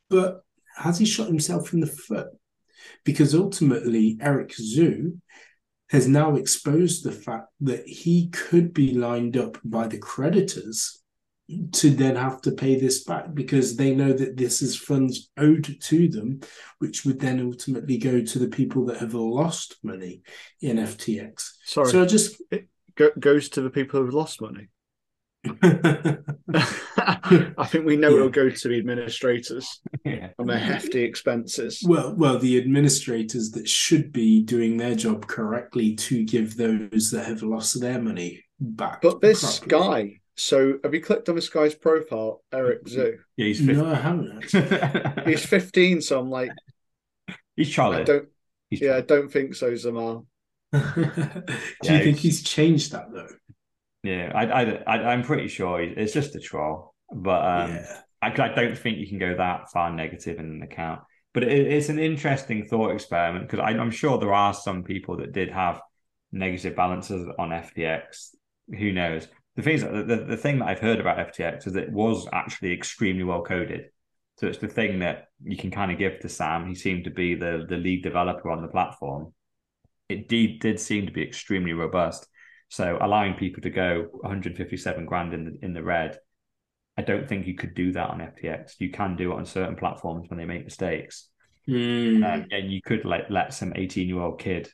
But 0.09 0.41
has 0.75 0.99
he 0.99 1.05
shot 1.05 1.27
himself 1.27 1.73
in 1.73 1.79
the 1.79 1.87
foot? 1.87 2.27
Because 3.05 3.33
ultimately, 3.33 4.17
Eric 4.21 4.49
Zhu 4.49 5.19
has 5.89 6.07
now 6.07 6.35
exposed 6.35 7.03
the 7.03 7.11
fact 7.11 7.47
that 7.61 7.87
he 7.87 8.29
could 8.29 8.73
be 8.73 8.93
lined 8.93 9.37
up 9.37 9.57
by 9.63 9.87
the 9.87 9.97
creditors 9.97 10.99
to 11.71 11.89
then 11.89 12.15
have 12.15 12.41
to 12.41 12.51
pay 12.51 12.79
this 12.79 13.03
back 13.03 13.33
because 13.33 13.75
they 13.75 13.95
know 13.95 14.13
that 14.13 14.37
this 14.37 14.61
is 14.61 14.77
funds 14.77 15.31
owed 15.37 15.77
to 15.81 16.07
them, 16.07 16.39
which 16.77 17.05
would 17.05 17.19
then 17.19 17.39
ultimately 17.41 17.97
go 17.97 18.21
to 18.21 18.39
the 18.39 18.47
people 18.47 18.85
that 18.85 18.97
have 18.97 19.15
lost 19.15 19.77
money 19.83 20.21
in 20.61 20.77
FTX. 20.77 21.53
Sorry, 21.65 21.89
so 21.89 22.03
I 22.03 22.05
just 22.05 22.41
it 22.51 22.67
goes 23.19 23.49
to 23.49 23.61
the 23.61 23.71
people 23.71 23.99
who've 23.99 24.13
lost 24.13 24.41
money. 24.41 24.67
I 26.53 27.65
think 27.67 27.85
we 27.85 27.95
know 27.95 28.09
yeah. 28.09 28.15
it'll 28.15 28.29
go 28.29 28.49
to 28.49 28.67
the 28.67 28.77
administrators 28.77 29.79
yeah. 30.03 30.29
on 30.37 30.47
their 30.47 30.59
hefty 30.59 31.01
expenses. 31.03 31.81
Well, 31.85 32.13
well, 32.15 32.37
the 32.37 32.57
administrators 32.57 33.51
that 33.51 33.69
should 33.69 34.11
be 34.11 34.41
doing 34.41 34.75
their 34.75 34.95
job 34.95 35.27
correctly 35.27 35.95
to 35.95 36.25
give 36.25 36.57
those 36.57 37.11
that 37.11 37.25
have 37.25 37.41
lost 37.41 37.79
their 37.79 38.01
money 38.01 38.43
back. 38.59 39.01
But 39.01 39.21
this 39.21 39.59
properly. 39.59 40.03
guy, 40.09 40.19
so 40.35 40.79
have 40.83 40.93
you 40.93 41.01
clicked 41.01 41.29
on 41.29 41.35
this 41.35 41.49
guy's 41.49 41.75
profile, 41.75 42.43
Eric 42.51 42.85
Zhu? 42.85 43.17
Yeah, 43.37 43.45
he's 43.45 43.65
15. 43.65 43.77
no, 43.77 43.89
I 43.89 43.95
haven't. 43.95 45.25
he's 45.27 45.45
fifteen, 45.45 46.01
so 46.01 46.19
I'm 46.19 46.29
like, 46.29 46.51
he's 47.55 47.69
Charlie. 47.69 47.97
I 47.97 48.03
don't. 48.03 48.27
He's 48.69 48.81
yeah, 48.81 48.97
I 48.97 49.01
don't 49.01 49.31
think 49.31 49.55
so, 49.55 49.71
Zamar. 49.71 50.25
Do 50.71 50.81
yeah, 51.83 51.93
you 51.93 52.03
think 52.03 52.17
he's 52.17 52.43
changed 52.43 52.91
that 52.91 53.11
though? 53.11 53.29
Yeah, 54.03 54.31
I, 54.33 54.45
I, 54.45 54.97
I 54.97 55.13
am 55.13 55.23
pretty 55.23 55.47
sure 55.47 55.81
it's 55.81 56.13
just 56.13 56.35
a 56.35 56.39
troll, 56.39 56.93
but 57.13 57.45
um, 57.45 57.71
yeah. 57.71 58.01
I, 58.21 58.27
I 58.27 58.53
don't 58.53 58.77
think 58.77 58.97
you 58.97 59.07
can 59.07 59.19
go 59.19 59.35
that 59.35 59.71
far 59.71 59.91
negative 59.91 60.39
in 60.39 60.45
an 60.45 60.61
account. 60.61 61.01
But 61.33 61.43
it, 61.43 61.67
it's 61.67 61.89
an 61.89 61.99
interesting 61.99 62.65
thought 62.65 62.91
experiment 62.91 63.49
because 63.49 63.63
I'm 63.63 63.91
sure 63.91 64.17
there 64.17 64.33
are 64.33 64.53
some 64.53 64.83
people 64.83 65.17
that 65.17 65.33
did 65.33 65.51
have 65.51 65.81
negative 66.31 66.75
balances 66.75 67.27
on 67.37 67.49
FTX. 67.49 68.35
Who 68.77 68.91
knows? 68.91 69.27
The 69.55 69.63
thing 69.63 69.75
is, 69.75 69.81
the, 69.81 70.25
the 70.27 70.37
thing 70.37 70.59
that 70.59 70.69
I've 70.69 70.79
heard 70.79 70.99
about 70.99 71.33
FTX 71.33 71.67
is 71.67 71.75
it 71.75 71.91
was 71.91 72.27
actually 72.31 72.71
extremely 72.71 73.23
well 73.23 73.43
coded. 73.43 73.89
So 74.37 74.47
it's 74.47 74.57
the 74.57 74.69
thing 74.69 74.99
that 74.99 75.25
you 75.43 75.57
can 75.57 75.69
kind 75.69 75.91
of 75.91 75.97
give 75.97 76.19
to 76.21 76.29
Sam. 76.29 76.65
He 76.65 76.75
seemed 76.75 77.03
to 77.03 77.09
be 77.09 77.35
the 77.35 77.65
the 77.67 77.75
lead 77.75 78.03
developer 78.03 78.49
on 78.49 78.61
the 78.61 78.69
platform. 78.69 79.33
It 80.07 80.29
did, 80.29 80.59
did 80.59 80.79
seem 80.79 81.05
to 81.05 81.11
be 81.11 81.21
extremely 81.21 81.73
robust. 81.73 82.25
So 82.69 82.97
allowing 83.01 83.33
people 83.33 83.61
to 83.63 83.69
go 83.69 84.07
157 84.11 85.05
grand 85.05 85.33
in 85.33 85.45
the, 85.45 85.57
in 85.61 85.73
the 85.73 85.83
red, 85.83 86.19
I 86.97 87.01
don't 87.01 87.27
think 87.27 87.47
you 87.47 87.55
could 87.55 87.73
do 87.73 87.91
that 87.93 88.09
on 88.09 88.19
FTX. 88.19 88.75
You 88.79 88.91
can 88.91 89.15
do 89.15 89.31
it 89.31 89.35
on 89.35 89.45
certain 89.45 89.75
platforms 89.75 90.29
when 90.29 90.37
they 90.37 90.45
make 90.45 90.63
mistakes. 90.63 91.29
Mm. 91.67 92.25
Um, 92.25 92.45
and 92.51 92.71
you 92.71 92.81
could 92.81 93.05
let 93.05 93.29
let 93.29 93.53
some 93.53 93.73
18 93.75 94.07
year 94.07 94.19
old 94.19 94.39
kid 94.39 94.69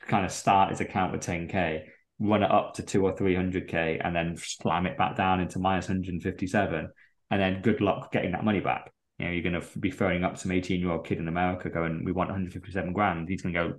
kind 0.00 0.24
of 0.24 0.32
start 0.32 0.70
his 0.70 0.80
account 0.80 1.12
with 1.12 1.22
10k, 1.22 1.84
run 2.18 2.42
it 2.42 2.50
up 2.50 2.74
to 2.74 2.82
two 2.82 3.04
or 3.04 3.14
300k, 3.14 4.00
and 4.04 4.14
then 4.14 4.36
slam 4.36 4.86
it 4.86 4.98
back 4.98 5.16
down 5.16 5.40
into 5.40 5.58
minus 5.58 5.88
157, 5.88 6.88
and 7.30 7.40
then 7.40 7.62
good 7.62 7.80
luck 7.80 8.12
getting 8.12 8.32
that 8.32 8.44
money 8.44 8.60
back. 8.60 8.92
You 9.18 9.26
know, 9.26 9.32
you're 9.32 9.42
going 9.42 9.60
to 9.60 9.78
be 9.78 9.90
phoning 9.90 10.24
up 10.24 10.38
some 10.38 10.52
18 10.52 10.80
year 10.80 10.90
old 10.90 11.06
kid 11.06 11.18
in 11.18 11.28
America 11.28 11.68
going, 11.68 12.04
"We 12.04 12.12
want 12.12 12.30
157 12.30 12.92
grand." 12.92 13.28
He's 13.28 13.42
going 13.42 13.54
to 13.54 13.60
go, 13.60 13.74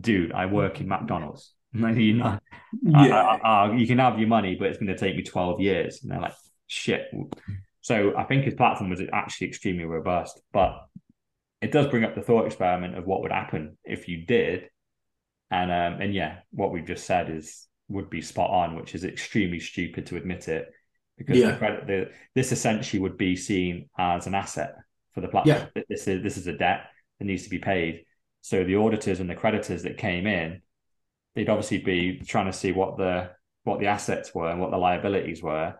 "Dude, 0.00 0.32
I 0.32 0.46
work 0.46 0.80
in 0.80 0.88
McDonald's." 0.88 1.53
you 1.96 2.14
know, 2.14 2.38
yeah. 2.82 3.22
I- 3.42 3.66
I- 3.66 3.76
you 3.76 3.86
can 3.86 3.98
have 3.98 4.18
your 4.18 4.28
money, 4.28 4.54
but 4.58 4.68
it's 4.68 4.78
going 4.78 4.88
to 4.88 4.98
take 4.98 5.16
me 5.16 5.22
12 5.22 5.60
years. 5.60 6.02
And 6.02 6.10
they're 6.12 6.20
like, 6.20 6.34
shit. 6.66 7.10
So 7.80 8.16
I 8.16 8.24
think 8.24 8.44
his 8.44 8.54
platform 8.54 8.90
was 8.90 9.02
actually 9.12 9.48
extremely 9.48 9.84
robust, 9.84 10.40
but 10.52 10.86
it 11.60 11.72
does 11.72 11.88
bring 11.88 12.04
up 12.04 12.14
the 12.14 12.22
thought 12.22 12.46
experiment 12.46 12.96
of 12.96 13.06
what 13.06 13.22
would 13.22 13.32
happen 13.32 13.76
if 13.84 14.08
you 14.08 14.24
did. 14.24 14.68
And 15.50 15.70
um, 15.70 16.00
and 16.00 16.14
yeah, 16.14 16.38
what 16.50 16.72
we've 16.72 16.86
just 16.86 17.04
said 17.06 17.28
is 17.30 17.66
would 17.88 18.08
be 18.08 18.22
spot 18.22 18.50
on, 18.50 18.76
which 18.76 18.94
is 18.94 19.04
extremely 19.04 19.60
stupid 19.60 20.06
to 20.06 20.16
admit 20.16 20.48
it, 20.48 20.68
because 21.18 21.36
Yeah. 21.38 21.52
the 21.52 21.56
credit, 21.58 21.86
the, 21.86 22.10
this 22.34 22.50
essentially 22.52 23.00
would 23.00 23.18
be 23.18 23.36
seen 23.36 23.88
as 23.98 24.26
an 24.26 24.34
asset 24.34 24.74
for 25.12 25.20
the 25.20 25.28
platform. 25.28 25.68
Yeah. 25.76 25.82
This 25.88 26.08
is 26.08 26.22
this 26.22 26.36
is 26.38 26.46
a 26.46 26.54
debt 26.56 26.86
that 27.18 27.24
needs 27.26 27.44
to 27.44 27.50
be 27.50 27.58
paid. 27.58 28.04
So 28.40 28.64
the 28.64 28.76
auditors 28.76 29.20
and 29.20 29.28
the 29.28 29.34
creditors 29.34 29.82
that 29.82 29.98
came 29.98 30.26
in, 30.26 30.62
they'd 31.34 31.48
obviously 31.48 31.78
be 31.78 32.20
trying 32.26 32.46
to 32.46 32.52
see 32.52 32.72
what 32.72 32.96
the 32.96 33.30
what 33.64 33.80
the 33.80 33.86
assets 33.86 34.34
were 34.34 34.50
and 34.50 34.60
what 34.60 34.70
the 34.70 34.76
liabilities 34.76 35.42
were, 35.42 35.74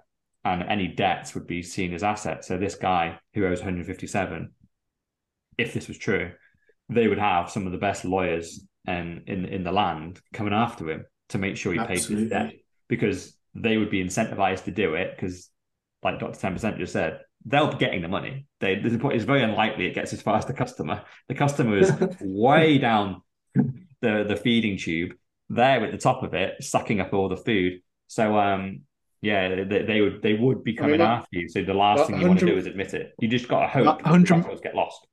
and 0.45 0.63
any 0.63 0.89
debts 0.89 1.35
would 1.35 1.47
be 1.47 1.63
seen 1.63 1.93
as 1.93 2.03
assets. 2.03 2.49
So 2.49 2.57
this 2.57 2.75
guy 2.75 3.19
who 3.35 3.47
owes 3.47 3.61
157, 3.61 4.51
if 5.59 5.75
this 5.75 5.89
was 5.89 5.99
true, 5.99 6.33
they 6.89 7.09
would 7.09 7.19
have 7.19 7.51
some 7.51 7.67
of 7.67 7.73
the 7.73 7.79
best 7.79 8.05
lawyers 8.05 8.67
and 8.87 9.23
in 9.27 9.47
in 9.47 9.65
the 9.65 9.73
land 9.73 10.21
coming 10.33 10.53
after 10.53 10.91
him 10.91 11.05
to 11.31 11.39
make 11.39 11.57
sure 11.57 11.73
he 11.73 11.79
paid 11.79 12.03
his 12.03 12.29
debt 12.29 12.53
because 12.89 13.37
they 13.55 13.77
would 13.77 13.91
be 13.91 14.05
incentivized 14.05 14.65
to 14.65 14.71
do 14.71 14.95
it 14.95 15.15
because, 15.15 15.49
like 16.03 16.19
Dr. 16.19 16.39
Ten 16.39 16.53
Percent 16.53 16.79
just 16.79 16.93
said, 16.93 17.21
they'll 17.45 17.71
be 17.71 17.79
getting 17.79 18.03
the 18.03 18.09
money. 18.09 18.47
They 18.61 18.75
is 18.75 19.25
very 19.25 19.43
unlikely 19.43 19.87
it 19.87 19.95
gets 19.95 20.13
as 20.13 20.23
far 20.23 20.37
as 20.37 20.47
the 20.47 20.53
customer. 20.53 21.03
The 21.29 21.35
customer 21.35 21.79
is 21.79 21.93
way 22.21 22.79
down 22.79 23.23
the 23.55 24.25
the 24.27 24.37
feeding 24.37 24.79
tube. 24.79 25.15
They're 25.55 25.85
at 25.85 25.93
the 25.93 25.99
top 25.99 26.23
of 26.23 26.35
it, 26.35 26.63
sucking 26.63 27.01
up 27.01 27.13
all 27.13 27.29
the 27.29 27.37
food. 27.37 27.81
So 28.09 28.39
um 28.39 28.83
yeah, 29.23 29.65
they, 29.65 29.83
they 29.83 30.01
would 30.03 30.21
they 30.23 30.35
would 30.35 30.63
be 30.65 30.73
I 30.79 30.83
coming 30.83 30.91
mean, 30.93 30.99
that- 31.01 31.21
after 31.21 31.39
you. 31.39 31.49
So 31.49 31.63
the 31.63 31.75
last 31.75 32.07
thing 32.07 32.21
you 32.21 32.27
want 32.29 32.41
to 32.41 32.47
do 32.47 32.57
is 32.59 32.67
admit 32.67 32.93
it. 32.95 33.13
You 33.21 33.29
just 33.29 33.49
got 33.49 33.61
to 33.63 33.69
hope 33.69 33.85
That 33.87 33.99
that 33.99 34.11
100 34.11 34.45
the 34.45 34.61
get 34.63 34.75
lost. 34.75 35.07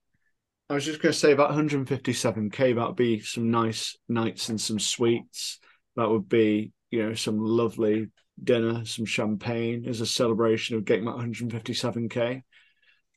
I 0.70 0.74
was 0.74 0.86
just 0.86 1.02
going 1.02 1.12
to 1.14 1.18
say 1.20 1.32
about 1.34 1.52
157k. 1.52 2.76
That'd 2.76 2.96
be 2.96 3.20
some 3.22 3.52
nice 3.52 3.98
nights 4.08 4.50
and 4.50 4.60
some 4.60 4.80
sweets. 4.80 5.60
That 5.98 6.10
would 6.10 6.30
be, 6.30 6.72
you 6.92 7.04
know, 7.04 7.14
some 7.14 7.40
lovely 7.40 8.10
dinner, 8.42 8.86
some 8.86 9.06
champagne 9.06 9.86
as 9.88 10.02
a 10.02 10.06
celebration 10.06 10.78
of 10.78 10.86
getting 10.86 11.06
that 11.06 11.16
157k. 11.18 12.44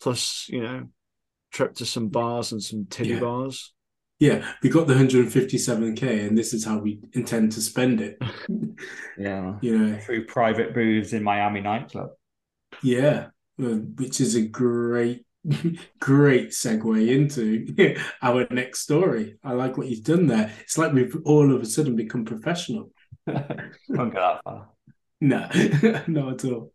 Plus, 0.01 0.47
you 0.49 0.63
know, 0.63 0.89
trip 1.53 1.75
to 1.77 1.87
some 1.87 2.09
bars 2.09 2.53
and 2.53 2.63
some 2.63 2.87
titty 2.91 3.11
Yeah. 3.11 3.21
bars. 3.21 3.74
Yeah, 4.25 4.43
we 4.63 4.71
got 4.71 4.87
the 4.87 4.95
157k, 4.95 6.27
and 6.27 6.39
this 6.39 6.55
is 6.55 6.65
how 6.65 6.79
we 6.79 6.99
intend 7.13 7.53
to 7.53 7.61
spend 7.61 8.01
it. 8.01 8.19
Yeah. 9.19 9.59
You 9.61 9.79
know, 9.79 9.99
Through 9.99 10.25
private 10.27 10.75
booths 10.75 11.13
in 11.13 11.23
Miami 11.23 11.61
nightclub. 11.61 12.09
yeah, 12.83 13.27
uh, 13.63 13.77
which 13.99 14.21
is 14.21 14.35
a 14.35 14.41
great, 14.49 15.27
great 16.01 16.49
segue 16.51 17.09
into 17.09 17.97
our 18.23 18.47
next 18.51 18.81
story. 18.81 19.37
I 19.45 19.53
like 19.53 19.77
what 19.77 19.89
you've 19.89 20.03
done 20.05 20.27
there. 20.27 20.51
It's 20.63 20.79
like 20.79 20.95
we've 20.95 21.15
all 21.27 21.55
of 21.55 21.61
a 21.63 21.67
sudden 21.67 21.97
become 21.97 22.25
professional. 22.25 22.91
Won't 23.27 24.15
go 24.15 24.21
that 24.21 24.41
far. 24.43 24.71
No, 25.21 25.49
not 26.09 26.45
at 26.45 26.51
all. 26.51 26.73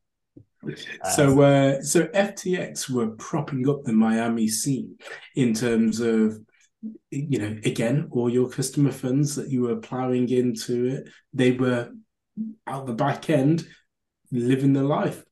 So, 1.15 1.41
uh, 1.41 1.81
so 1.81 2.05
FTX 2.07 2.89
were 2.89 3.09
propping 3.11 3.67
up 3.67 3.83
the 3.83 3.93
Miami 3.93 4.47
scene 4.47 4.97
in 5.35 5.53
terms 5.53 5.99
of, 5.99 6.39
you 7.11 7.39
know, 7.39 7.57
again, 7.65 8.07
all 8.11 8.29
your 8.29 8.49
customer 8.49 8.91
funds 8.91 9.35
that 9.35 9.49
you 9.49 9.63
were 9.63 9.77
plowing 9.77 10.29
into 10.29 10.85
it, 10.85 11.09
they 11.33 11.51
were 11.51 11.91
out 12.67 12.85
the 12.85 12.93
back 12.93 13.29
end 13.29 13.67
living 14.31 14.73
the 14.73 14.83
life. 14.83 15.23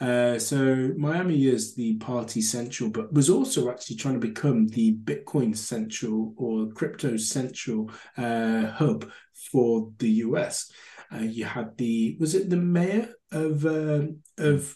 Uh, 0.00 0.38
so 0.38 0.92
Miami 0.96 1.46
is 1.46 1.74
the 1.74 1.96
party 1.96 2.42
central, 2.42 2.90
but 2.90 3.12
was 3.12 3.30
also 3.30 3.70
actually 3.70 3.96
trying 3.96 4.14
to 4.14 4.26
become 4.26 4.66
the 4.68 4.96
Bitcoin 4.96 5.56
central 5.56 6.34
or 6.36 6.68
crypto 6.68 7.16
central 7.16 7.90
uh, 8.16 8.66
hub 8.66 9.10
for 9.52 9.90
the 9.98 10.10
US. 10.10 10.70
Uh, 11.12 11.18
you 11.18 11.44
had 11.44 11.76
the 11.76 12.16
was 12.18 12.34
it 12.34 12.50
the 12.50 12.56
mayor 12.56 13.08
of 13.30 13.64
uh, 13.64 14.02
of 14.38 14.74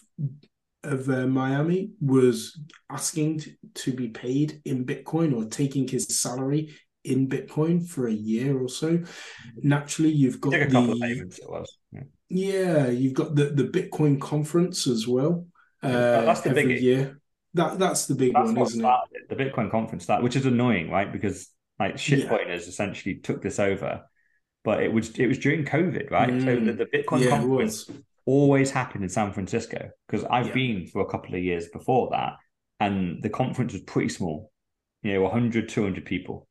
of 0.83 1.09
uh, 1.09 1.27
Miami 1.27 1.91
was 1.99 2.59
asking 2.89 3.39
to, 3.39 3.51
to 3.75 3.91
be 3.93 4.07
paid 4.09 4.61
in 4.65 4.85
Bitcoin 4.85 5.35
or 5.35 5.45
taking 5.45 5.87
his 5.87 6.19
salary 6.19 6.73
in 7.03 7.27
Bitcoin 7.27 7.85
for 7.87 8.07
a 8.07 8.13
year 8.13 8.57
or 8.59 8.69
so. 8.69 8.99
Naturally, 9.61 10.11
you've 10.11 10.41
got 10.41 10.53
a 10.53 10.59
the 10.59 10.65
couple 10.65 10.93
of 10.93 10.99
payments, 10.99 11.39
it 11.39 11.49
was. 11.49 11.77
Yeah. 11.91 12.01
yeah, 12.29 12.87
you've 12.87 13.13
got 13.13 13.35
the 13.35 13.45
the 13.45 13.63
Bitcoin 13.65 14.19
conference 14.19 14.87
as 14.87 15.07
well. 15.07 15.45
Uh, 15.81 15.89
Yeah, 15.89 16.21
that's 16.21 16.41
the 16.41 16.49
biggie. 16.51 16.81
year. 16.81 17.19
That 17.55 17.79
that's 17.79 18.05
the 18.05 18.15
big 18.15 18.33
That's 18.33 18.47
one, 18.47 18.57
isn't 18.57 18.79
it? 18.79 18.83
started 18.83 19.09
it. 19.13 19.29
The 19.29 19.43
Bitcoin 19.43 19.71
conference 19.71 20.03
started, 20.03 20.23
which 20.23 20.35
is 20.35 20.45
annoying, 20.45 20.91
right? 20.91 21.11
Because 21.11 21.49
like 21.79 21.95
shitcoiners 21.95 22.67
essentially 22.67 23.15
took 23.15 23.41
this 23.41 23.59
over, 23.59 24.03
but 24.63 24.83
it 24.83 24.93
was 24.93 25.09
it 25.17 25.27
was 25.27 25.39
during 25.39 25.65
COVID, 25.65 26.11
right? 26.11 26.29
So 26.41 26.55
Mm. 26.55 26.65
the, 26.65 26.73
the 26.73 26.85
Bitcoin 26.85 27.23
Yeah, 27.23 27.29
conference. 27.29 27.89
Always 28.29 28.69
happened 28.69 29.03
in 29.03 29.09
San 29.09 29.33
Francisco 29.33 29.89
because 30.07 30.23
I've 30.25 30.47
Yeah. 30.47 30.53
been 30.53 30.87
for 30.87 31.01
a 31.01 31.09
couple 31.09 31.33
of 31.33 31.43
years 31.43 31.67
before 31.69 32.09
that, 32.11 32.33
and 32.79 33.23
the 33.23 33.29
conference 33.29 33.73
was 33.73 33.81
pretty 33.81 34.09
small, 34.09 34.51
you 35.01 35.13
know, 35.13 35.23
100, 35.23 35.67
200 35.67 36.05
people. 36.05 36.47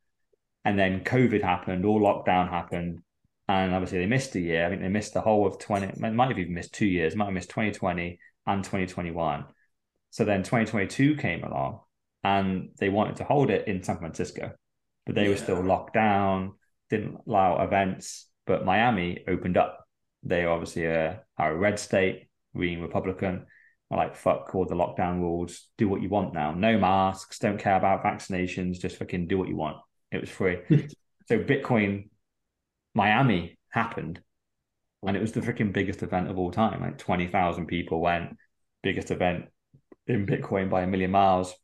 And 0.65 0.77
then 0.79 1.05
COVID 1.05 1.43
happened, 1.43 1.85
all 1.85 2.01
lockdown 2.01 2.51
happened, 2.51 2.99
and 3.47 3.73
obviously 3.75 3.99
they 3.99 4.07
missed 4.07 4.35
a 4.35 4.41
year. 4.41 4.67
I 4.67 4.69
think 4.69 4.83
they 4.83 4.89
missed 4.89 5.15
the 5.15 5.21
whole 5.21 5.47
of 5.47 5.59
20, 5.59 5.87
they 5.97 6.11
might 6.11 6.29
have 6.29 6.39
even 6.39 6.55
missed 6.55 6.75
two 6.75 6.87
years, 6.87 7.15
might 7.15 7.27
have 7.27 7.35
missed 7.35 7.51
2020 7.51 8.19
and 8.47 8.65
2021. 8.65 9.45
So 10.11 10.25
then 10.25 10.43
2022 10.43 11.17
came 11.17 11.45
along 11.45 11.81
and 12.25 12.71
they 12.79 12.89
wanted 12.89 13.17
to 13.17 13.25
hold 13.25 13.51
it 13.51 13.69
in 13.69 13.83
San 13.83 13.99
Francisco, 13.99 14.53
but 15.07 15.15
they 15.15 15.29
were 15.29 15.37
still 15.37 15.63
locked 15.63 15.95
down, 15.95 16.55
didn't 16.91 17.19
allow 17.27 17.63
events. 17.63 18.27
But 18.47 18.65
Miami 18.65 19.25
opened 19.29 19.57
up. 19.57 19.88
They 20.29 20.45
obviously 20.45 20.85
are, 20.87 21.25
are 21.39 21.53
a 21.53 21.57
red 21.57 21.79
state, 21.79 22.29
being 22.59 22.83
Republican. 22.83 23.47
Like, 23.91 24.15
fuck 24.15 24.55
all 24.55 24.67
the 24.67 24.75
lockdown 24.75 25.21
rules. 25.21 25.69
Do 25.79 25.89
what 25.89 26.03
you 26.03 26.11
want 26.11 26.35
now. 26.35 26.53
No 26.53 26.79
masks. 26.79 27.39
Don't 27.39 27.59
care 27.59 27.77
about 27.77 28.05
vaccinations. 28.05 28.79
Just 28.79 28.99
fucking 28.99 29.29
do 29.29 29.39
what 29.39 29.49
you 29.49 29.57
want. 29.57 29.79
It 30.13 30.21
was 30.21 30.29
free. 30.29 30.59
so 31.27 31.39
Bitcoin 31.39 32.11
Miami 32.95 33.59
happened. 33.71 34.21
And 35.07 35.17
it 35.17 35.21
was 35.21 35.33
the 35.33 35.41
freaking 35.41 35.73
biggest 35.73 36.03
event 36.03 36.29
of 36.29 36.39
all 36.39 36.51
time. 36.51 36.83
Like 36.83 36.99
20,000 36.99 37.67
people 37.67 38.01
went. 38.01 38.37
Biggest 38.83 39.11
event 39.11 39.47
in 40.07 40.27
Bitcoin 40.27 40.69
by 40.69 40.83
a 40.83 40.87
million 40.87 41.11
miles. 41.11 41.55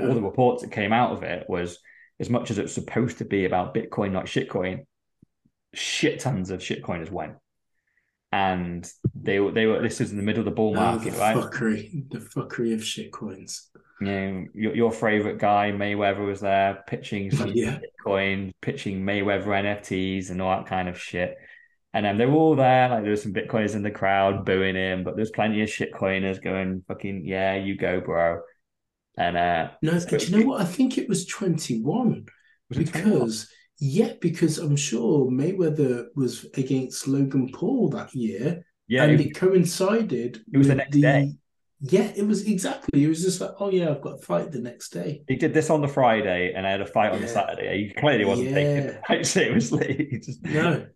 All 0.00 0.14
the 0.14 0.22
reports 0.22 0.62
that 0.62 0.70
came 0.70 0.92
out 0.92 1.12
of 1.12 1.22
it 1.22 1.46
was 1.48 1.78
as 2.20 2.28
much 2.28 2.50
as 2.50 2.58
it's 2.58 2.74
supposed 2.74 3.18
to 3.18 3.24
be 3.24 3.46
about 3.46 3.74
Bitcoin, 3.74 4.12
not 4.12 4.26
shitcoin, 4.26 4.84
shit 5.72 6.20
tons 6.20 6.50
of 6.50 6.60
shitcoiners 6.60 7.10
went. 7.10 7.34
And 8.32 8.88
they 9.14 9.40
were 9.40 9.50
they 9.50 9.66
were 9.66 9.82
this 9.82 10.00
is 10.00 10.12
in 10.12 10.16
the 10.16 10.22
middle 10.22 10.40
of 10.40 10.44
the 10.44 10.50
bull 10.52 10.70
Oh, 10.70 10.74
market, 10.80 11.14
the 11.14 11.18
right? 11.18 11.36
fuckery, 11.36 12.08
the 12.10 12.18
fuckery 12.18 12.74
of 12.74 12.80
shitcoins. 12.80 13.66
You 14.00 14.06
know, 14.06 14.46
your, 14.54 14.74
your 14.76 14.92
favorite 14.92 15.38
guy, 15.38 15.72
Mayweather, 15.72 16.24
was 16.24 16.40
there 16.40 16.84
pitching 16.86 17.30
some 17.36 17.52
Yeah. 17.52 17.80
Bitcoin, 18.06 18.52
pitching 18.62 19.02
Mayweather 19.04 19.46
NFTs 19.46 20.30
and 20.30 20.40
all 20.40 20.56
that 20.56 20.66
kind 20.68 20.88
of 20.88 20.98
shit. 20.98 21.36
And 21.92 22.06
then 22.06 22.18
they 22.18 22.24
were 22.26 22.34
all 22.34 22.54
there, 22.54 22.88
like 22.88 23.02
there 23.02 23.10
was 23.10 23.22
some 23.24 23.34
Bitcoiners 23.34 23.74
in 23.74 23.82
the 23.82 23.90
crowd 23.90 24.46
booing 24.46 24.76
him, 24.76 25.02
but 25.02 25.16
there's 25.16 25.30
plenty 25.32 25.60
of 25.62 25.68
shitcoiners 25.68 26.40
going, 26.40 26.84
fucking, 26.86 27.26
yeah, 27.26 27.56
you 27.56 27.76
go, 27.76 28.00
bro. 28.00 28.42
And 29.18 29.36
uh 29.36 29.70
No, 29.82 29.98
but 30.08 30.28
you 30.28 30.38
know 30.38 30.46
what? 30.46 30.60
I 30.60 30.64
think 30.64 30.98
it 30.98 31.08
was 31.08 31.26
21 31.26 32.26
was 32.68 32.78
it 32.78 32.92
21? 32.92 33.12
because, 33.18 33.50
yeah, 33.80 34.12
because 34.20 34.58
I'm 34.58 34.76
sure 34.76 35.30
Mayweather 35.30 36.06
was 36.14 36.44
against 36.54 37.08
Logan 37.08 37.50
Paul 37.52 37.88
that 37.90 38.14
year 38.14 38.64
yeah, 38.88 39.04
and 39.04 39.20
it- 39.20 39.28
it 39.28 39.34
coincided 39.34 40.40
It 40.52 40.58
was 40.58 40.68
the 40.68 40.74
next 40.76 40.96
day. 41.00 41.34
Yeah, 41.82 42.12
it 42.14 42.26
was 42.26 42.46
exactly. 42.46 43.04
It 43.04 43.08
was 43.08 43.22
just 43.22 43.40
like, 43.40 43.52
oh, 43.58 43.70
yeah, 43.70 43.88
I've 43.90 44.02
got 44.02 44.18
a 44.18 44.22
fight 44.22 44.52
the 44.52 44.60
next 44.60 44.90
day. 44.90 45.22
He 45.28 45.36
did 45.36 45.54
this 45.54 45.70
on 45.70 45.80
the 45.80 45.88
Friday 45.88 46.52
and 46.54 46.66
I 46.66 46.70
had 46.72 46.82
a 46.82 46.86
fight 46.86 47.12
on 47.12 47.22
the 47.22 47.28
Saturday. 47.28 47.84
He 47.88 47.94
clearly 47.94 48.26
wasn't 48.26 48.50
taking 48.50 48.76
Yeah. 48.76 48.90
it 48.90 49.02
quite 49.02 49.24
seriously. 49.38 50.20
Just- 50.22 50.44
No, 50.44 50.86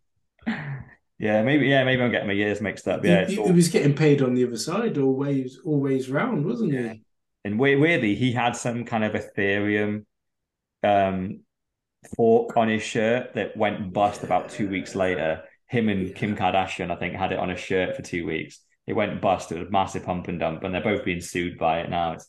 Yeah, 1.19 1.43
maybe 1.43 1.69
yeah, 1.69 1.85
maybe 1.85 2.03
I'm 2.03 2.11
getting 2.11 2.27
my 2.27 2.35
years 2.35 2.61
mixed 2.61 2.87
up. 2.87 3.03
Yeah, 3.05 3.25
he- 3.27 3.39
all- 3.39 3.47
he 3.47 3.53
was 3.53 3.69
getting 3.69 3.95
paid 3.95 4.21
on 4.21 4.35
the 4.35 4.45
other 4.47 4.59
side, 4.59 4.99
always, 4.99 5.59
always 5.65 6.11
round, 6.11 6.45
wasn't 6.45 6.73
Yeah. 6.75 6.93
he? 6.95 7.03
and 7.47 7.59
we- 7.59 7.77
weirdly, 7.77 8.15
he 8.15 8.33
had 8.33 8.55
some 8.57 8.85
kind 8.85 9.05
of 9.05 9.13
Ethereum 9.13 10.05
um, 10.83 11.41
fork 12.17 12.57
on 12.57 12.69
his 12.69 12.83
shirt 12.83 13.35
that 13.35 13.57
went 13.57 13.93
bust 13.93 14.23
about 14.23 14.51
two 14.51 14.69
weeks 14.69 14.95
later. 14.95 15.43
Him 15.69 15.89
and 15.89 16.15
Kim 16.15 16.37
Kardashian, 16.37 16.91
I 16.91 16.97
think, 16.97 17.15
had 17.15 17.33
it 17.33 17.39
on 17.39 17.51
a 17.51 17.57
shirt 17.57 17.97
for 17.97 18.03
two 18.03 18.27
weeks. 18.27 18.61
It 18.87 18.93
went 18.93 19.21
bust. 19.21 19.51
It 19.51 19.59
was 19.59 19.69
a 19.69 19.71
massive 19.71 20.05
pump 20.05 20.29
and 20.29 20.39
dump, 20.39 20.63
and 20.63 20.75
they're 20.75 20.83
both 20.83 21.05
being 21.05 21.21
sued 21.21 21.59
by 21.59 21.81
it 21.81 21.91
now. 21.91 22.13
It's 22.13 22.29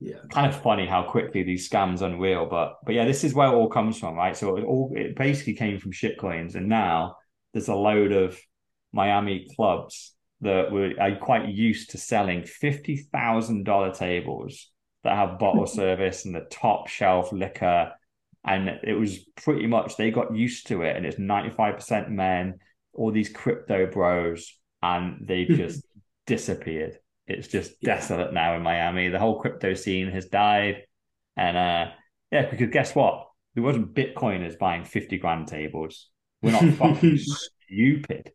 Yeah. 0.00 0.16
kind 0.30 0.46
of 0.46 0.60
funny 0.60 0.86
how 0.86 1.04
quickly 1.04 1.42
these 1.44 1.68
scams 1.68 2.02
unreal. 2.02 2.46
But 2.46 2.78
but 2.84 2.94
yeah, 2.94 3.04
this 3.04 3.24
is 3.24 3.34
where 3.34 3.48
it 3.48 3.54
all 3.54 3.68
comes 3.68 3.98
from, 3.98 4.16
right? 4.16 4.36
So 4.36 4.56
it 4.56 4.64
all 4.64 4.92
it 4.96 5.14
basically 5.16 5.54
came 5.54 5.78
from 5.78 5.92
shitcoins, 5.92 6.54
and 6.54 6.68
now 6.68 7.16
there's 7.52 7.68
a 7.68 7.74
load 7.74 8.12
of 8.12 8.38
Miami 8.92 9.46
clubs 9.54 10.14
that 10.40 10.72
were 10.72 10.92
are 11.00 11.16
quite 11.16 11.48
used 11.48 11.90
to 11.90 11.98
selling 11.98 12.42
fifty 12.44 12.96
thousand 12.96 13.64
dollar 13.64 13.92
tables 13.92 14.70
that 15.04 15.16
have 15.16 15.38
bottle 15.38 15.66
service 15.82 16.24
and 16.24 16.34
the 16.34 16.46
top 16.50 16.88
shelf 16.88 17.32
liquor. 17.32 17.92
And 18.44 18.68
it 18.82 18.94
was 18.98 19.20
pretty 19.36 19.66
much 19.66 19.96
they 19.96 20.10
got 20.10 20.34
used 20.34 20.66
to 20.68 20.82
it, 20.82 20.96
and 20.96 21.06
it's 21.06 21.18
ninety 21.18 21.50
five 21.50 21.76
percent 21.76 22.10
men, 22.10 22.58
all 22.92 23.12
these 23.12 23.28
crypto 23.28 23.86
bros, 23.86 24.52
and 24.82 25.26
they 25.26 25.44
just 25.62 25.84
disappeared. 26.26 26.98
It's 27.26 27.46
just 27.48 27.80
desolate 27.80 28.32
now 28.32 28.56
in 28.56 28.62
Miami. 28.62 29.08
The 29.08 29.18
whole 29.20 29.40
crypto 29.40 29.74
scene 29.74 30.08
has 30.10 30.26
died. 30.26 30.82
And 31.36 31.56
uh 31.56 31.92
yeah, 32.32 32.50
because 32.50 32.70
guess 32.70 32.94
what? 32.94 33.28
There 33.54 33.62
wasn't 33.62 33.94
Bitcoiners 33.94 34.58
buying 34.58 34.84
50 34.84 35.18
grand 35.18 35.46
tables. 35.46 36.08
We're 36.42 36.52
not 36.52 36.64
fucking 36.78 37.18
stupid. 37.18 38.32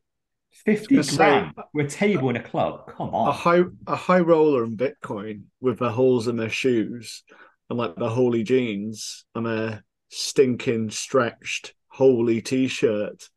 50 0.52 0.96
I 0.96 0.98
was 0.98 1.10
gonna 1.10 1.18
grand. 1.18 1.54
say- 1.58 1.64
We're 1.74 1.86
a 1.86 1.90
table 1.90 2.30
in 2.30 2.38
a 2.38 2.44
club. 2.44 2.88
Come 2.96 3.10
on. 3.10 3.28
a 3.28 3.32
high 3.32 3.64
a 3.88 3.96
high 3.96 4.20
roller 4.22 4.64
in 4.64 4.78
Bitcoin 4.78 5.44
with 5.60 5.80
the 5.80 5.92
holes 5.92 6.28
in 6.30 6.38
their 6.38 6.50
shoes 6.50 7.24
and 7.70 7.78
like 7.78 7.96
the 7.98 8.10
holy 8.10 8.44
jeans 8.44 9.26
and 9.36 9.46
a 9.48 9.84
stinking 10.10 10.90
stretched 10.92 11.74
holy 11.88 12.42
t-shirt. 12.42 13.28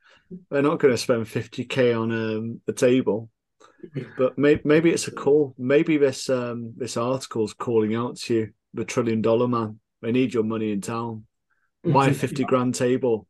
They're 0.50 0.62
not 0.62 0.78
going 0.78 0.94
to 0.94 0.98
spend 0.98 1.26
50k 1.26 2.00
on 2.00 2.12
um, 2.12 2.60
a 2.68 2.72
table. 2.72 3.30
But 4.16 4.36
may- 4.38 4.60
maybe 4.64 4.90
it's 4.90 5.08
a 5.08 5.10
call. 5.12 5.54
Maybe 5.58 5.96
this 5.96 6.28
um 6.28 6.74
this 6.76 6.96
article's 6.98 7.54
calling 7.54 7.94
out 7.94 8.16
to 8.18 8.34
you, 8.34 8.50
the 8.74 8.84
trillion 8.84 9.22
dollar 9.22 9.48
man. 9.48 9.80
They 10.02 10.12
need 10.12 10.34
your 10.34 10.44
money 10.44 10.70
in 10.72 10.80
town. 10.82 11.24
Buy 11.82 12.08
a 12.08 12.14
50 12.14 12.44
grand 12.44 12.74
table. 12.74 13.26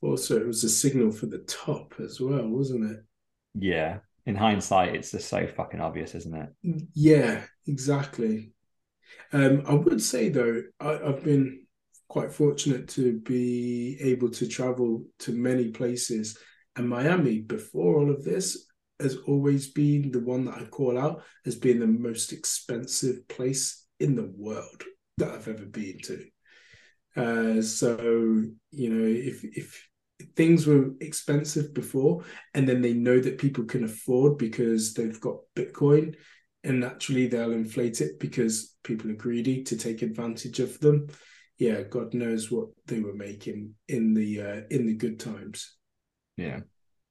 Also, 0.00 0.38
it 0.38 0.46
was 0.46 0.62
a 0.62 0.68
signal 0.68 1.10
for 1.10 1.26
the 1.26 1.38
top 1.38 1.94
as 1.98 2.20
well, 2.20 2.46
wasn't 2.46 2.90
it? 2.90 3.00
yeah. 3.54 3.98
In 4.24 4.34
hindsight, 4.34 4.94
it's 4.96 5.12
just 5.12 5.28
so 5.28 5.46
fucking 5.46 5.80
obvious, 5.80 6.14
isn't 6.16 6.34
it? 6.34 6.48
Yeah, 6.94 7.42
exactly. 7.68 8.50
Um, 9.32 9.62
I 9.68 9.74
would 9.74 10.02
say 10.02 10.30
though, 10.30 10.62
I, 10.80 10.98
I've 10.98 11.22
been 11.22 11.65
quite 12.08 12.32
fortunate 12.32 12.88
to 12.88 13.18
be 13.20 13.98
able 14.00 14.30
to 14.30 14.46
travel 14.46 15.04
to 15.20 15.32
many 15.32 15.68
places, 15.68 16.38
and 16.76 16.88
Miami 16.88 17.40
before 17.40 17.96
all 17.96 18.10
of 18.10 18.24
this 18.24 18.66
has 19.00 19.16
always 19.26 19.68
been 19.68 20.10
the 20.10 20.20
one 20.20 20.44
that 20.44 20.54
I 20.54 20.64
call 20.64 20.98
out 20.98 21.22
as 21.44 21.54
being 21.54 21.80
the 21.80 21.86
most 21.86 22.32
expensive 22.32 23.26
place 23.28 23.86
in 24.00 24.14
the 24.14 24.32
world 24.36 24.84
that 25.18 25.30
I've 25.30 25.48
ever 25.48 25.66
been 25.66 25.98
to. 26.04 26.26
Uh, 27.16 27.62
so 27.62 27.96
you 28.70 28.90
know, 28.90 29.06
if 29.06 29.44
if 29.44 29.88
things 30.34 30.66
were 30.66 30.90
expensive 31.00 31.74
before, 31.74 32.24
and 32.54 32.68
then 32.68 32.82
they 32.82 32.92
know 32.92 33.20
that 33.20 33.38
people 33.38 33.64
can 33.64 33.84
afford 33.84 34.38
because 34.38 34.94
they've 34.94 35.20
got 35.20 35.36
Bitcoin, 35.54 36.14
and 36.64 36.80
naturally 36.80 37.26
they'll 37.26 37.52
inflate 37.52 38.00
it 38.00 38.18
because 38.18 38.76
people 38.82 39.10
are 39.10 39.14
greedy 39.14 39.62
to 39.64 39.76
take 39.76 40.02
advantage 40.02 40.60
of 40.60 40.78
them. 40.80 41.08
Yeah, 41.58 41.82
God 41.82 42.12
knows 42.14 42.50
what 42.50 42.68
they 42.86 43.00
were 43.00 43.14
making 43.14 43.74
in 43.88 44.14
the 44.14 44.40
uh, 44.40 44.60
in 44.70 44.86
the 44.86 44.94
good 44.94 45.18
times. 45.18 45.76
Yeah. 46.36 46.60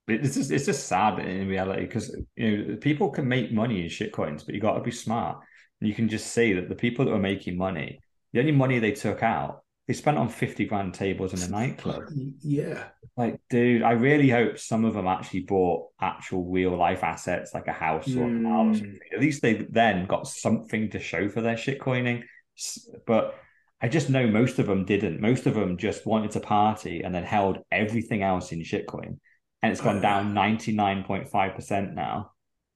But 0.07 0.17
it's 0.17 0.35
just 0.35 0.51
it's 0.51 0.65
just 0.67 0.87
sad 0.87 1.19
in 1.19 1.47
reality 1.47 1.81
because 1.81 2.15
you 2.35 2.57
know 2.65 2.75
people 2.77 3.09
can 3.09 3.27
make 3.27 3.51
money 3.51 3.81
in 3.81 3.87
shitcoins, 3.89 4.45
but 4.45 4.53
you 4.53 4.61
got 4.61 4.75
to 4.75 4.81
be 4.83 4.91
smart. 4.91 5.39
And 5.81 5.89
you 5.89 5.95
can 5.95 6.07
just 6.07 6.27
see 6.27 6.53
that 6.53 6.69
the 6.69 6.75
people 6.75 7.05
that 7.05 7.11
were 7.11 7.17
making 7.17 7.57
money, 7.57 7.99
the 8.31 8.39
only 8.39 8.51
money 8.51 8.79
they 8.79 8.91
took 8.91 9.23
out, 9.23 9.63
they 9.87 9.93
spent 9.93 10.17
on 10.17 10.29
fifty 10.29 10.65
grand 10.65 10.93
tables 10.93 11.33
in 11.33 11.41
a 11.41 11.47
nightclub. 11.49 12.03
Yeah, 12.41 12.83
Like, 13.17 13.39
dude, 13.49 13.81
I 13.81 13.93
really 13.93 14.29
hope 14.29 14.59
some 14.59 14.85
of 14.85 14.93
them 14.93 15.07
actually 15.07 15.41
bought 15.41 15.87
actual 15.99 16.45
real 16.51 16.77
life 16.77 17.03
assets 17.03 17.53
like 17.55 17.67
a 17.67 17.71
house 17.73 18.15
or 18.15 18.29
a 18.29 18.43
car 18.43 18.59
or 18.59 18.65
Mm. 18.65 18.75
something. 18.77 18.99
At 19.13 19.19
least 19.21 19.41
they 19.41 19.65
then 19.71 20.05
got 20.05 20.27
something 20.27 20.91
to 20.91 20.99
show 20.99 21.29
for 21.29 21.41
their 21.41 21.55
shitcoining. 21.55 22.23
But 23.07 23.33
I 23.85 23.87
just 23.87 24.09
know 24.09 24.25
most 24.25 24.57
of 24.57 24.65
them 24.65 24.83
didn't. 24.83 25.21
Most 25.21 25.45
of 25.45 25.53
them 25.53 25.77
just 25.77 26.07
wanted 26.07 26.31
to 26.31 26.39
party 26.39 27.03
and 27.03 27.13
then 27.13 27.23
held 27.23 27.59
everything 27.71 28.23
else 28.23 28.51
in 28.51 28.61
shitcoin. 28.61 29.19
And 29.61 29.71
it's 29.71 29.79
gone 29.79 30.01
down 30.01 30.33
99.5% 30.33 31.93
now. 31.93 32.31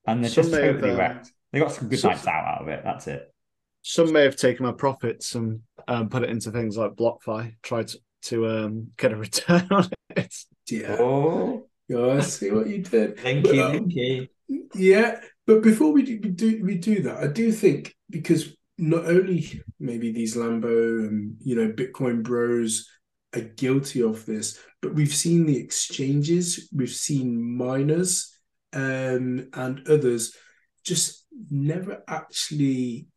And 0.05 0.23
they're 0.23 0.29
Some 0.29 0.43
just 0.43 0.55
may 0.55 0.67
have, 0.67 0.75
totally 0.75 0.91
uh, 0.91 0.97
wrecked. 0.97 1.31
They 1.51 1.57
got 1.57 1.71
some 1.71 1.89
good 1.89 1.97
some- 1.97 2.11
nights 2.11 2.27
out 2.27 2.45
out 2.45 2.61
of 2.61 2.67
it. 2.67 2.81
That's 2.83 3.07
it. 3.07 3.33
Some 3.81 4.13
may 4.13 4.21
have 4.21 4.35
taken 4.35 4.63
my 4.67 4.71
profits 4.71 5.33
and 5.33 5.61
um, 5.87 6.09
put 6.09 6.21
it 6.21 6.29
into 6.29 6.51
things 6.51 6.77
like 6.77 6.91
BlockFi, 6.91 7.55
tried 7.63 7.87
to, 7.87 7.99
to 8.25 8.47
um, 8.47 8.89
get 8.95 9.11
a 9.11 9.15
return 9.15 9.67
on 9.71 9.89
it. 10.15 10.35
yeah. 10.69 10.97
Oh, 10.99 11.65
Yeah, 11.87 12.05
I 12.05 12.19
see 12.19 12.51
what 12.51 12.67
you 12.67 12.83
did. 12.83 13.17
Thank 13.17 13.45
But, 13.45 13.57
um, 13.57 13.89
linky. 13.89 14.29
Yeah, 14.75 15.21
but 15.47 15.63
before 15.63 15.91
we 15.91 16.03
do, 16.03 16.19
we 16.21 16.29
do 16.29 16.63
we 16.63 16.75
do 16.75 17.01
that, 17.01 17.17
I 17.17 17.25
do 17.25 17.51
think 17.51 17.95
because 18.11 18.55
not 18.79 19.05
only 19.05 19.61
maybe 19.79 20.11
these 20.11 20.35
Lambo 20.35 21.07
and 21.07 21.35
you 21.39 21.55
know 21.55 21.71
Bitcoin 21.71 22.23
bros 22.23 22.87
are 23.35 23.41
guilty 23.41 24.01
of 24.01 24.25
this, 24.25 24.59
but 24.81 24.95
we've 24.95 25.13
seen 25.13 25.45
the 25.45 25.57
exchanges, 25.57 26.69
we've 26.73 26.89
seen 26.89 27.57
miners 27.57 28.35
um, 28.73 29.49
and 29.53 29.87
others 29.87 30.35
just 30.83 31.27
never 31.51 32.01
actually 32.07 33.07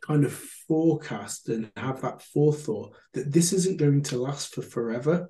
kind 0.00 0.24
of 0.24 0.32
forecast 0.32 1.48
and 1.48 1.70
have 1.76 2.00
that 2.02 2.22
forethought 2.22 2.96
that 3.14 3.32
this 3.32 3.52
isn't 3.52 3.78
going 3.78 4.02
to 4.02 4.18
last 4.18 4.54
for 4.54 4.62
forever. 4.62 5.28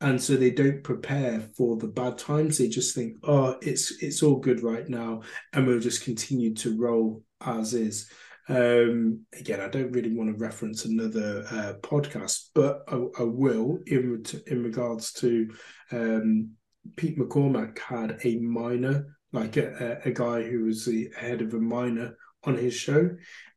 And 0.00 0.20
so 0.20 0.34
they 0.34 0.50
don't 0.50 0.82
prepare 0.82 1.40
for 1.56 1.76
the 1.76 1.86
bad 1.86 2.16
times. 2.16 2.56
They 2.56 2.68
just 2.68 2.94
think 2.94 3.18
oh 3.22 3.56
it's 3.60 4.02
it's 4.02 4.22
all 4.22 4.36
good 4.36 4.62
right 4.62 4.88
now 4.88 5.22
and 5.52 5.66
we'll 5.66 5.78
just 5.78 6.04
continue 6.04 6.54
to 6.54 6.76
roll 6.76 7.22
as 7.42 7.74
is 7.74 8.10
um 8.50 9.20
again 9.38 9.60
i 9.60 9.68
don't 9.68 9.92
really 9.92 10.14
want 10.14 10.30
to 10.30 10.42
reference 10.42 10.84
another 10.84 11.44
uh, 11.50 11.72
podcast 11.80 12.50
but 12.54 12.82
I, 12.88 12.96
I 13.18 13.22
will 13.22 13.78
in 13.86 14.24
in 14.46 14.62
regards 14.64 15.12
to 15.14 15.50
um 15.92 16.50
pete 16.96 17.18
mccormack 17.18 17.78
had 17.78 18.18
a 18.24 18.36
miner 18.36 19.16
like 19.32 19.56
a, 19.56 20.00
a, 20.04 20.10
guy 20.10 20.42
who 20.42 20.64
was 20.64 20.84
the 20.84 21.10
head 21.16 21.40
of 21.40 21.54
a 21.54 21.60
miner 21.60 22.16
on 22.44 22.56
his 22.56 22.74
show. 22.74 23.10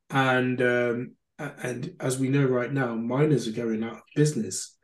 And 0.09 0.61
um 0.61 1.15
and 1.39 1.95
as 1.99 2.19
we 2.19 2.29
know 2.29 2.45
right 2.45 2.71
now 2.71 2.95
miners 2.95 3.47
are 3.47 3.51
going 3.51 3.83
out 3.83 3.93
of 3.93 4.01
business. 4.15 4.77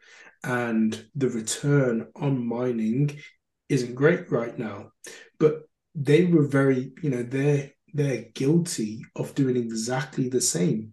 And 0.43 1.05
the 1.15 1.29
return 1.29 2.07
on 2.15 2.47
mining 2.47 3.19
isn't 3.67 3.95
great 3.95 4.31
right 4.31 4.57
now. 4.57 4.91
But 5.39 5.63
they 5.95 6.25
were 6.25 6.47
very 6.47 6.91
you 7.01 7.09
know 7.09 7.23
they're 7.23 7.71
they're 7.93 8.25
guilty 8.33 9.01
of 9.15 9.35
doing 9.35 9.55
exactly 9.57 10.29
the 10.29 10.41
same 10.41 10.91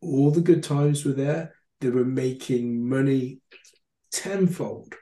all 0.00 0.30
the 0.30 0.40
good 0.40 0.62
times 0.62 1.04
were 1.04 1.12
there 1.12 1.54
they 1.80 1.88
were 1.90 2.04
making 2.04 2.88
money 2.88 3.40
tenfold 4.12 4.94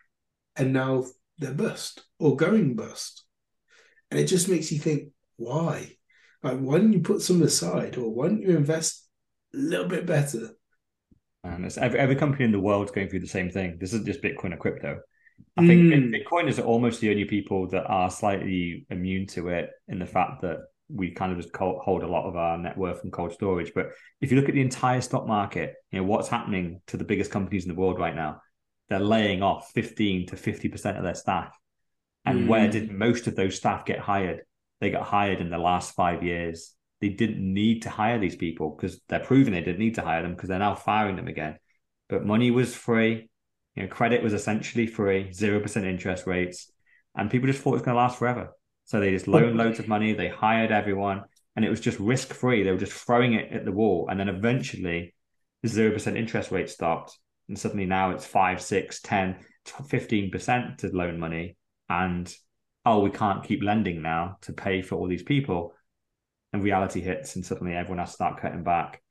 and 0.57 0.73
now 0.73 1.05
they're 1.39 1.53
bust 1.55 2.03
or 2.19 2.37
going 2.37 2.75
bust 2.75 3.25
and 4.11 4.21
it 4.21 4.27
just 4.27 4.49
makes 4.49 4.71
you 4.73 4.79
think 4.79 5.09
why 5.37 5.91
like 6.43 6.59
why 6.59 6.79
don't 6.79 6.93
you 6.93 7.01
put 7.01 7.21
some 7.23 7.43
aside 7.43 7.97
or 7.97 8.11
why 8.11 8.29
don't 8.29 8.43
you 8.43 8.57
invest 8.57 9.07
a 9.55 9.59
little 9.59 9.89
bit 9.89 10.07
better 10.07 10.51
And 11.45 11.65
it's 11.65 11.79
every, 11.79 11.99
every 11.99 12.17
company 12.17 12.45
in 12.45 12.53
the 12.53 12.61
world 12.61 12.85
is 12.87 12.91
going 12.93 13.09
through 13.09 13.21
the 13.21 13.27
same 13.27 13.51
thing. 13.51 13.77
This 13.79 13.93
isn't 13.93 14.07
just 14.07 14.23
Bitcoin 14.23 14.55
or 14.55 14.57
crypto. 14.57 15.01
I 15.57 15.67
think 15.67 15.83
Mm. 15.83 16.13
Bit- 16.13 16.25
Bitcoiners 16.25 16.59
are 16.59 16.67
almost 16.67 17.01
the 17.01 17.11
only 17.11 17.25
people 17.25 17.69
that 17.71 17.85
are 17.87 18.11
slightly 18.11 18.87
immune 18.91 19.27
to 19.35 19.49
it 19.49 19.71
in 19.89 19.99
the 19.99 20.07
fact 20.07 20.43
that 20.43 20.59
we 20.95 21.11
kind 21.11 21.33
of 21.33 21.39
just 21.39 21.55
hold 21.57 22.03
a 22.03 22.07
lot 22.07 22.29
of 22.29 22.37
our 22.37 22.59
net 22.59 22.77
worth 22.77 23.05
in 23.05 23.11
cold 23.11 23.33
storage. 23.33 23.73
But 23.75 23.91
if 24.21 24.31
you 24.31 24.39
look 24.39 24.49
at 24.49 24.55
the 24.55 24.61
entire 24.61 25.01
stock 25.01 25.27
market, 25.27 25.75
you 25.91 25.99
know 25.99 26.05
what's 26.05 26.29
happening 26.29 26.81
to 26.89 26.97
the 26.97 27.05
biggest 27.05 27.31
companies 27.31 27.65
in 27.65 27.69
the 27.69 27.81
world 27.81 27.99
right 27.99 28.15
now. 28.15 28.43
They're 28.89 29.01
laying 29.01 29.43
off 29.43 29.71
fifteen 29.73 30.27
to 30.27 30.37
fifty 30.37 30.69
percent 30.69 30.99
of 30.99 31.05
their 31.05 31.15
staff. 31.15 31.57
And 32.25 32.49
where 32.49 32.69
Mm. 32.69 32.73
did 32.73 32.93
most 32.93 33.27
of 33.27 33.35
those 33.35 33.57
staff 33.57 33.85
get 33.85 33.99
hired? 33.99 34.43
They 34.81 34.91
got 34.91 35.05
hired 35.05 35.41
in 35.41 35.51
the 35.51 35.59
last 35.59 35.95
five 35.95 36.23
years. 36.23 36.75
They 37.01 37.09
didn't 37.09 37.41
need 37.41 37.83
to 37.83 37.91
hire 37.91 38.19
these 38.19 38.37
people 38.37 38.71
because 38.71 39.01
they're 39.09 39.21
proving 39.21 39.55
they 39.55 39.61
didn't 39.61 39.81
need 39.81 39.97
to 39.97 40.03
hire 40.03 40.23
them 40.23 40.35
because 40.35 40.49
they're 40.49 40.59
now 40.59 40.75
firing 40.75 41.17
them 41.17 41.29
again. 41.29 41.57
But 42.09 42.25
money 42.27 42.51
was 42.51 42.75
free. 42.75 43.29
You 43.75 43.83
know, 43.83 43.89
credit 43.89 44.23
was 44.23 44.35
essentially 44.35 44.87
free, 44.87 45.33
zero 45.33 45.59
percent 45.61 45.87
interest 45.87 46.27
rates, 46.27 46.71
and 47.17 47.31
people 47.31 47.49
just 47.49 47.61
thought 47.63 47.71
it 47.71 47.81
was 47.81 47.83
going 47.83 47.97
to 47.97 48.03
last 48.03 48.19
forever. 48.19 48.51
So 48.85 49.01
they 49.01 49.11
just 49.11 49.29
loaned 49.29 49.57
loads 49.57 49.79
of 49.79 49.89
money. 49.89 50.13
They 50.13 50.29
hired 50.29 50.71
everyone, 50.71 51.23
and 51.57 51.65
it 51.65 51.71
was 51.71 51.81
just 51.81 51.99
risk 51.99 52.33
free. 52.33 52.63
They 52.63 52.73
were 52.73 52.79
just 52.79 52.93
throwing 52.93 53.35
it 53.35 53.53
at 53.53 53.65
the 53.65 53.73
wall, 53.73 54.09
and 54.11 54.19
then 54.19 54.29
eventually, 54.29 55.15
the 55.63 55.69
zero 55.69 55.93
percent 55.93 56.17
interest 56.17 56.51
rate 56.51 56.71
stopped, 56.71 57.19
and 57.49 57.59
suddenly 57.59 57.87
now 57.87 58.11
it's 58.11 58.27
five, 58.27 58.61
six, 58.61 59.01
10, 59.01 59.37
15 59.89 60.31
percent 60.31 60.79
to 60.79 60.89
loan 60.89 61.19
money, 61.19 61.57
and 61.89 62.35
oh, 62.85 63.01
we 63.01 63.11
can't 63.11 63.45
keep 63.45 63.63
lending 63.63 64.03
now 64.03 64.37
to 64.43 64.53
pay 64.53 64.83
for 64.83 64.97
all 64.97 65.09
these 65.09 65.23
people, 65.23 65.75
and 66.53 66.63
reality 66.63 67.01
hits, 67.01 67.37
and 67.37 67.45
suddenly 67.47 67.75
everyone 67.75 67.99
has 67.99 68.11
to 68.11 68.15
start 68.15 68.41
cutting 68.41 68.65
back. 68.65 69.03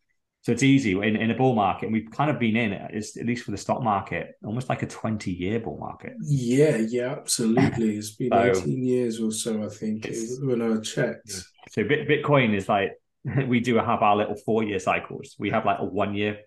So 0.44 0.52
it's 0.52 0.64
easy 0.64 0.94
in, 0.94 1.16
in 1.16 1.30
a 1.30 1.36
bull 1.36 1.54
market, 1.54 1.86
and 1.86 1.94
we've 1.94 2.10
kind 2.10 2.32
of 2.32 2.40
been 2.40 2.56
in 2.56 2.74
it, 2.74 2.82
at 2.82 3.26
least 3.28 3.46
for 3.46 3.52
the 3.52 3.58
stock 3.58 3.84
market, 3.84 4.34
almost 4.44 4.70
like 4.70 4.82
a 4.82 4.88
20 4.88 5.32
year 5.32 5.60
bull 5.60 5.78
market. 5.78 6.14
Yeah, 6.20 6.78
yeah, 6.78 7.12
absolutely. 7.12 7.98
It's 7.98 8.12
been 8.16 8.32
so 8.32 8.62
18 8.64 8.84
years 8.84 9.22
or 9.22 9.32
so, 9.32 9.64
I 9.64 9.70
think, 9.70 10.10
when 10.42 10.62
I 10.64 10.80
checked. 10.82 11.30
So 11.70 11.84
Bitcoin 11.84 12.56
is 12.56 12.68
like, 12.68 12.94
we 13.48 13.60
do 13.60 13.76
have 13.76 14.02
our 14.02 14.16
little 14.16 14.36
four 14.36 14.64
year 14.64 14.80
cycles. 14.80 15.36
We 15.38 15.52
have 15.52 15.64
like 15.64 15.78
a 15.80 15.86
one 15.86 16.16
year 16.16 16.40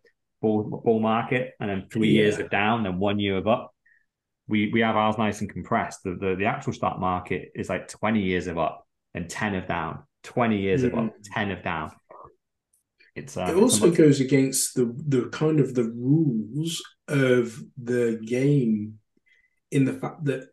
bull, 0.43 0.83
bull 0.85 0.99
market, 0.99 1.53
and 1.61 1.71
then 1.71 1.87
three 1.89 2.11
yeah. 2.11 2.23
years 2.23 2.41
of 2.41 2.51
down, 2.51 2.83
then 2.83 2.99
one 2.99 3.21
year 3.21 3.37
of 3.37 3.47
up. 3.47 3.73
We 4.49 4.71
we 4.73 4.81
have 4.81 4.97
ours 4.97 5.17
nice 5.19 5.41
and 5.41 5.49
compressed. 5.49 6.03
The, 6.03 6.17
the, 6.21 6.35
the 6.37 6.47
actual 6.47 6.73
stock 6.73 6.99
market 6.99 7.53
is 7.55 7.69
like 7.69 7.87
20 7.87 8.21
years 8.21 8.49
of 8.49 8.59
up 8.59 8.87
and 9.15 9.31
10 9.31 9.55
of 9.55 9.69
down, 9.69 10.03
20 10.25 10.59
years 10.59 10.83
mm. 10.83 10.87
of 10.89 10.99
up, 10.99 11.15
10 11.33 11.53
of 11.53 11.63
down 11.63 11.93
it's 13.15 13.37
uh, 13.37 13.47
it 13.49 13.57
also 13.57 13.89
much... 13.89 13.99
goes 13.99 14.21
against 14.21 14.75
the 14.75 14.95
the 15.07 15.29
kind 15.29 15.61
of 15.61 15.75
the 15.75 15.85
rules 15.85 16.83
of 17.09 17.61
the 17.83 18.21
game 18.25 18.95
in 19.71 19.85
the 19.85 19.93
fact 19.93 20.25
that 20.25 20.49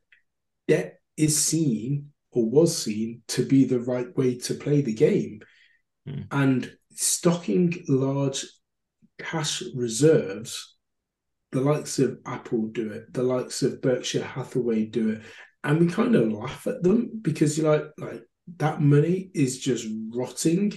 debt 0.67 0.99
is 1.17 1.37
seen 1.37 2.11
or 2.31 2.49
was 2.49 2.75
seen 2.75 3.21
to 3.27 3.45
be 3.45 3.65
the 3.65 3.79
right 3.79 4.15
way 4.17 4.37
to 4.37 4.53
play 4.53 4.81
the 4.81 4.93
game 4.93 5.41
hmm. 6.05 6.21
and 6.31 6.71
stocking 6.93 7.83
large 7.87 8.45
cash 9.19 9.63
reserves 9.75 10.75
the 11.51 11.61
likes 11.61 11.99
of 11.99 12.17
apple 12.25 12.67
do 12.67 12.91
it 12.91 13.11
the 13.13 13.23
likes 13.23 13.61
of 13.61 13.81
berkshire 13.81 14.23
hathaway 14.23 14.85
do 14.85 15.11
it 15.11 15.21
and 15.63 15.79
we 15.79 15.87
kind 15.87 16.15
of 16.15 16.31
laugh 16.31 16.65
at 16.67 16.81
them 16.81 17.09
because 17.21 17.57
you're 17.57 17.71
like 17.71 17.85
like 17.97 18.23
that 18.57 18.81
money 18.81 19.29
is 19.33 19.59
just 19.59 19.87
rotting 20.13 20.73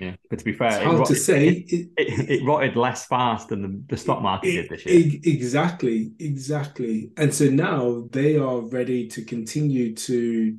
yeah, 0.00 0.14
but 0.30 0.38
to 0.38 0.44
be 0.44 0.52
fair, 0.52 0.68
it's 0.68 0.76
hard 0.78 0.98
rotted, 1.00 1.16
to 1.16 1.20
say. 1.20 1.48
It, 1.48 1.88
it, 1.96 2.30
it, 2.30 2.46
rotted 2.46 2.76
less 2.76 3.06
fast 3.06 3.48
than 3.48 3.62
the, 3.62 3.82
the 3.88 3.96
stock 3.96 4.22
market 4.22 4.50
did 4.50 4.68
this 4.68 4.86
year. 4.86 5.20
Exactly, 5.24 6.12
exactly. 6.18 7.10
And 7.16 7.34
so 7.34 7.46
now 7.46 8.08
they 8.10 8.36
are 8.36 8.60
ready 8.60 9.08
to 9.08 9.22
continue 9.22 9.94
to. 9.94 10.56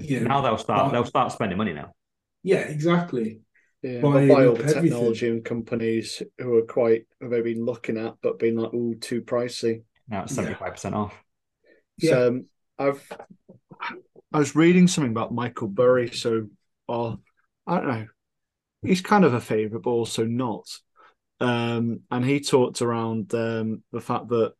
You 0.00 0.20
know, 0.20 0.28
now 0.28 0.40
they'll 0.40 0.58
start. 0.58 0.86
Buy, 0.86 0.92
they'll 0.92 1.06
start 1.06 1.32
spending 1.32 1.58
money 1.58 1.72
now. 1.72 1.92
Yeah, 2.42 2.60
exactly. 2.60 3.40
Yeah, 3.82 4.00
buy, 4.00 4.28
buy 4.28 4.46
all 4.46 4.54
the 4.54 4.60
everything. 4.60 4.82
technology 4.82 5.28
and 5.28 5.44
companies 5.44 6.22
who 6.38 6.56
are 6.56 6.66
quite 6.66 7.06
maybe 7.20 7.54
looking 7.54 7.98
at, 7.98 8.14
but 8.22 8.38
being 8.38 8.56
like, 8.56 8.70
"Oh, 8.72 8.94
too 9.00 9.22
pricey." 9.22 9.82
Now 10.08 10.22
it's 10.22 10.34
seventy 10.34 10.54
five 10.54 10.72
percent 10.72 10.94
off. 10.94 11.14
So 12.00 12.08
yeah. 12.08 12.26
um, 12.26 12.46
I've 12.78 13.12
I 14.32 14.38
was 14.38 14.54
reading 14.54 14.88
something 14.88 15.10
about 15.10 15.34
Michael 15.34 15.68
Burry. 15.68 16.10
So, 16.10 16.48
well, 16.88 17.20
I 17.66 17.76
don't 17.76 17.88
know 17.88 18.06
he's 18.82 19.00
kind 19.00 19.24
of 19.24 19.34
a 19.34 19.40
favourite, 19.40 19.82
but 19.82 19.90
also 19.90 20.24
not. 20.24 20.66
Um, 21.40 22.00
and 22.10 22.24
he 22.24 22.40
talked 22.40 22.82
around 22.82 23.34
um, 23.34 23.82
the 23.92 24.00
fact 24.00 24.28
that 24.28 24.52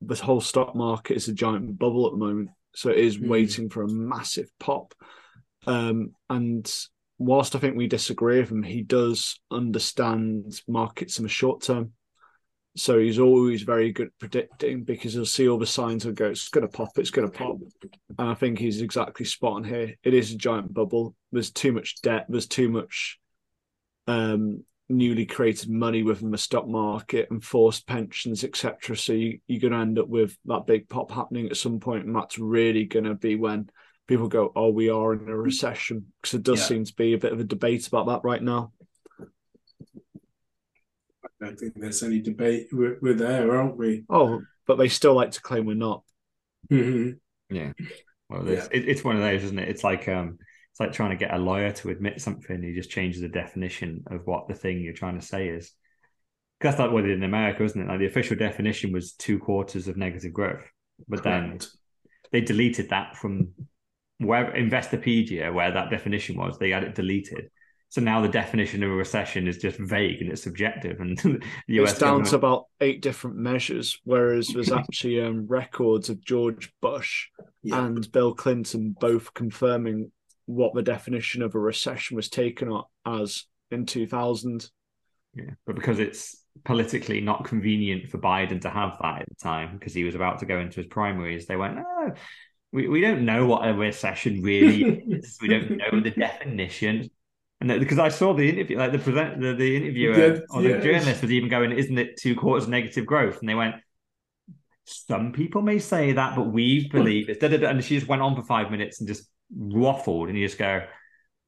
the 0.00 0.16
whole 0.16 0.40
stock 0.40 0.74
market 0.74 1.16
is 1.16 1.28
a 1.28 1.32
giant 1.32 1.78
bubble 1.78 2.06
at 2.06 2.12
the 2.12 2.18
moment, 2.18 2.50
so 2.74 2.90
it 2.90 2.98
is 2.98 3.18
mm. 3.18 3.28
waiting 3.28 3.68
for 3.68 3.82
a 3.82 3.88
massive 3.88 4.50
pop. 4.58 4.94
Um, 5.66 6.12
and 6.30 6.72
whilst 7.18 7.54
I 7.54 7.58
think 7.58 7.76
we 7.76 7.88
disagree 7.88 8.40
with 8.40 8.50
him, 8.50 8.62
he 8.62 8.82
does 8.82 9.40
understand 9.50 10.60
markets 10.66 11.18
in 11.18 11.24
the 11.24 11.28
short 11.28 11.62
term. 11.62 11.92
So 12.76 12.98
he's 12.98 13.18
always 13.18 13.62
very 13.62 13.92
good 13.92 14.08
at 14.08 14.18
predicting 14.20 14.84
because 14.84 15.14
he'll 15.14 15.26
see 15.26 15.48
all 15.48 15.58
the 15.58 15.66
signs 15.66 16.04
and 16.04 16.16
go, 16.16 16.26
it's 16.26 16.48
going 16.48 16.66
to 16.66 16.72
pop, 16.72 16.90
it's 16.96 17.10
going 17.10 17.28
to 17.28 17.36
pop. 17.36 17.56
And 18.18 18.28
I 18.28 18.34
think 18.34 18.58
he's 18.58 18.82
exactly 18.82 19.26
spot 19.26 19.54
on 19.54 19.64
here. 19.64 19.94
It 20.04 20.14
is 20.14 20.32
a 20.32 20.36
giant 20.36 20.72
bubble. 20.72 21.16
There's 21.32 21.50
too 21.50 21.72
much 21.72 22.00
debt. 22.02 22.26
There's 22.28 22.46
too 22.46 22.68
much 22.68 23.18
um, 24.08 24.64
newly 24.88 25.26
created 25.26 25.70
money 25.70 26.02
within 26.02 26.30
the 26.30 26.38
stock 26.38 26.66
market 26.66 27.30
and 27.30 27.44
forced 27.44 27.86
pensions, 27.86 28.42
etc. 28.42 28.96
So 28.96 29.12
you, 29.12 29.38
you're 29.46 29.60
going 29.60 29.72
to 29.72 29.78
end 29.78 29.98
up 29.98 30.08
with 30.08 30.36
that 30.46 30.66
big 30.66 30.88
pop 30.88 31.12
happening 31.12 31.46
at 31.46 31.56
some 31.56 31.78
point, 31.78 32.06
and 32.06 32.16
that's 32.16 32.38
really 32.38 32.84
going 32.84 33.04
to 33.04 33.14
be 33.14 33.36
when 33.36 33.70
people 34.06 34.28
go, 34.28 34.50
"Oh, 34.56 34.70
we 34.70 34.88
are 34.88 35.12
in 35.12 35.28
a 35.28 35.36
recession," 35.36 36.06
because 36.20 36.34
it 36.34 36.42
does 36.42 36.60
yeah. 36.60 36.66
seem 36.66 36.84
to 36.84 36.94
be 36.94 37.12
a 37.12 37.18
bit 37.18 37.32
of 37.32 37.40
a 37.40 37.44
debate 37.44 37.86
about 37.86 38.06
that 38.06 38.24
right 38.24 38.42
now. 38.42 38.72
I 41.22 41.44
don't 41.46 41.58
think 41.58 41.74
there's 41.76 42.02
any 42.02 42.20
debate. 42.20 42.68
We're, 42.72 42.98
we're 43.00 43.14
there, 43.14 43.56
aren't 43.56 43.76
we? 43.76 44.04
Oh, 44.08 44.40
but 44.66 44.76
they 44.76 44.88
still 44.88 45.14
like 45.14 45.32
to 45.32 45.40
claim 45.40 45.66
we're 45.66 45.74
not. 45.74 46.02
Mm-hmm. 46.70 47.54
Yeah. 47.54 47.72
Well, 48.28 48.46
yeah. 48.48 48.66
It, 48.72 48.88
it's 48.88 49.04
one 49.04 49.16
of 49.16 49.22
those, 49.22 49.44
isn't 49.44 49.58
it? 49.58 49.68
It's 49.68 49.84
like 49.84 50.08
um, 50.08 50.38
it's 50.78 50.80
like 50.80 50.92
trying 50.92 51.10
to 51.10 51.16
get 51.16 51.34
a 51.34 51.38
lawyer 51.38 51.72
to 51.72 51.90
admit 51.90 52.20
something. 52.20 52.62
He 52.62 52.72
just 52.72 52.90
changes 52.90 53.20
the 53.20 53.28
definition 53.28 54.04
of 54.06 54.26
what 54.26 54.46
the 54.46 54.54
thing 54.54 54.80
you're 54.80 54.92
trying 54.92 55.18
to 55.18 55.26
say 55.26 55.48
is. 55.48 55.72
Because 56.58 56.74
that's 56.74 56.78
like 56.78 56.92
what 56.92 57.02
they 57.02 57.08
did 57.08 57.18
in 57.18 57.24
America, 57.24 57.64
isn't 57.64 57.80
it? 57.80 57.88
Like 57.88 57.98
the 57.98 58.06
official 58.06 58.36
definition 58.36 58.92
was 58.92 59.12
two 59.12 59.40
quarters 59.40 59.88
of 59.88 59.96
negative 59.96 60.32
growth, 60.32 60.62
but 61.08 61.22
Correct. 61.24 61.60
then 61.60 61.68
they 62.30 62.40
deleted 62.40 62.90
that 62.90 63.16
from 63.16 63.48
where 64.18 64.52
Investopedia, 64.52 65.52
where 65.52 65.72
that 65.72 65.90
definition 65.90 66.36
was. 66.36 66.58
They 66.58 66.70
had 66.70 66.84
it 66.84 66.94
deleted. 66.94 67.50
So 67.88 68.00
now 68.00 68.20
the 68.20 68.28
definition 68.28 68.84
of 68.84 68.90
a 68.90 68.94
recession 68.94 69.48
is 69.48 69.58
just 69.58 69.78
vague 69.78 70.20
and 70.20 70.30
it's 70.30 70.44
subjective. 70.44 71.00
And 71.00 71.18
the 71.66 71.80
US 71.80 71.90
it's 71.90 71.98
down 71.98 72.08
government... 72.08 72.30
to 72.30 72.36
about 72.36 72.64
eight 72.80 73.02
different 73.02 73.36
measures, 73.36 73.98
whereas 74.04 74.46
there's 74.48 74.70
actually 74.70 75.20
um, 75.22 75.46
records 75.48 76.08
of 76.08 76.24
George 76.24 76.72
Bush 76.80 77.28
yep. 77.64 77.78
and 77.78 78.12
Bill 78.12 78.34
Clinton 78.34 78.94
both 79.00 79.34
confirming 79.34 80.12
what 80.48 80.74
the 80.74 80.82
definition 80.82 81.42
of 81.42 81.54
a 81.54 81.58
recession 81.58 82.16
was 82.16 82.30
taken 82.30 82.80
as 83.04 83.44
in 83.70 83.84
2000. 83.84 84.70
Yeah, 85.34 85.50
but 85.66 85.76
because 85.76 86.00
it's 86.00 86.42
politically 86.64 87.20
not 87.20 87.44
convenient 87.44 88.08
for 88.08 88.16
Biden 88.16 88.62
to 88.62 88.70
have 88.70 88.96
that 89.02 89.20
at 89.20 89.28
the 89.28 89.34
time, 89.34 89.76
because 89.78 89.92
he 89.92 90.04
was 90.04 90.14
about 90.14 90.38
to 90.38 90.46
go 90.46 90.58
into 90.58 90.80
his 90.80 90.86
primaries, 90.86 91.46
they 91.46 91.56
went, 91.56 91.78
oh, 91.78 92.12
we, 92.72 92.88
we 92.88 93.02
don't 93.02 93.26
know 93.26 93.44
what 93.44 93.68
a 93.68 93.74
recession 93.74 94.40
really 94.40 94.84
is. 95.08 95.36
We 95.42 95.48
don't 95.48 95.76
know 95.76 96.00
the 96.00 96.12
definition. 96.12 97.10
And 97.60 97.68
because 97.78 97.98
I 97.98 98.08
saw 98.08 98.32
the 98.32 98.48
interview, 98.48 98.78
like 98.78 98.92
the 98.92 98.98
present, 98.98 99.42
the, 99.42 99.52
the 99.52 99.76
interviewer 99.76 100.40
or 100.48 100.62
the 100.62 100.68
yes. 100.70 100.82
journalist 100.82 101.22
was 101.22 101.32
even 101.32 101.50
going, 101.50 101.72
"Isn't 101.72 101.98
it 101.98 102.16
two 102.16 102.36
quarters 102.36 102.68
negative 102.68 103.04
growth?" 103.04 103.40
And 103.40 103.48
they 103.48 103.56
went, 103.56 103.74
"Some 104.84 105.32
people 105.32 105.60
may 105.60 105.80
say 105.80 106.12
that, 106.12 106.36
but 106.36 106.52
we 106.52 106.88
believe 106.92 107.28
it." 107.28 107.42
And 107.42 107.82
she 107.82 107.96
just 107.96 108.06
went 108.06 108.22
on 108.22 108.36
for 108.36 108.44
five 108.44 108.70
minutes 108.70 109.00
and 109.00 109.08
just 109.08 109.28
waffled, 109.56 110.28
and 110.28 110.38
you 110.38 110.46
just 110.46 110.58
go, 110.58 110.82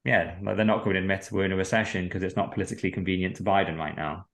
yeah, 0.03 0.37
like 0.41 0.55
they're 0.55 0.65
not 0.65 0.83
going 0.83 0.95
to 0.95 1.01
admit 1.01 1.29
we're 1.31 1.45
in 1.45 1.51
a 1.51 1.57
recession 1.57 2.05
because 2.05 2.23
it's 2.23 2.35
not 2.35 2.53
politically 2.53 2.91
convenient 2.91 3.35
to 3.37 3.43
Biden 3.43 3.77
right 3.77 3.95
now. 3.95 4.25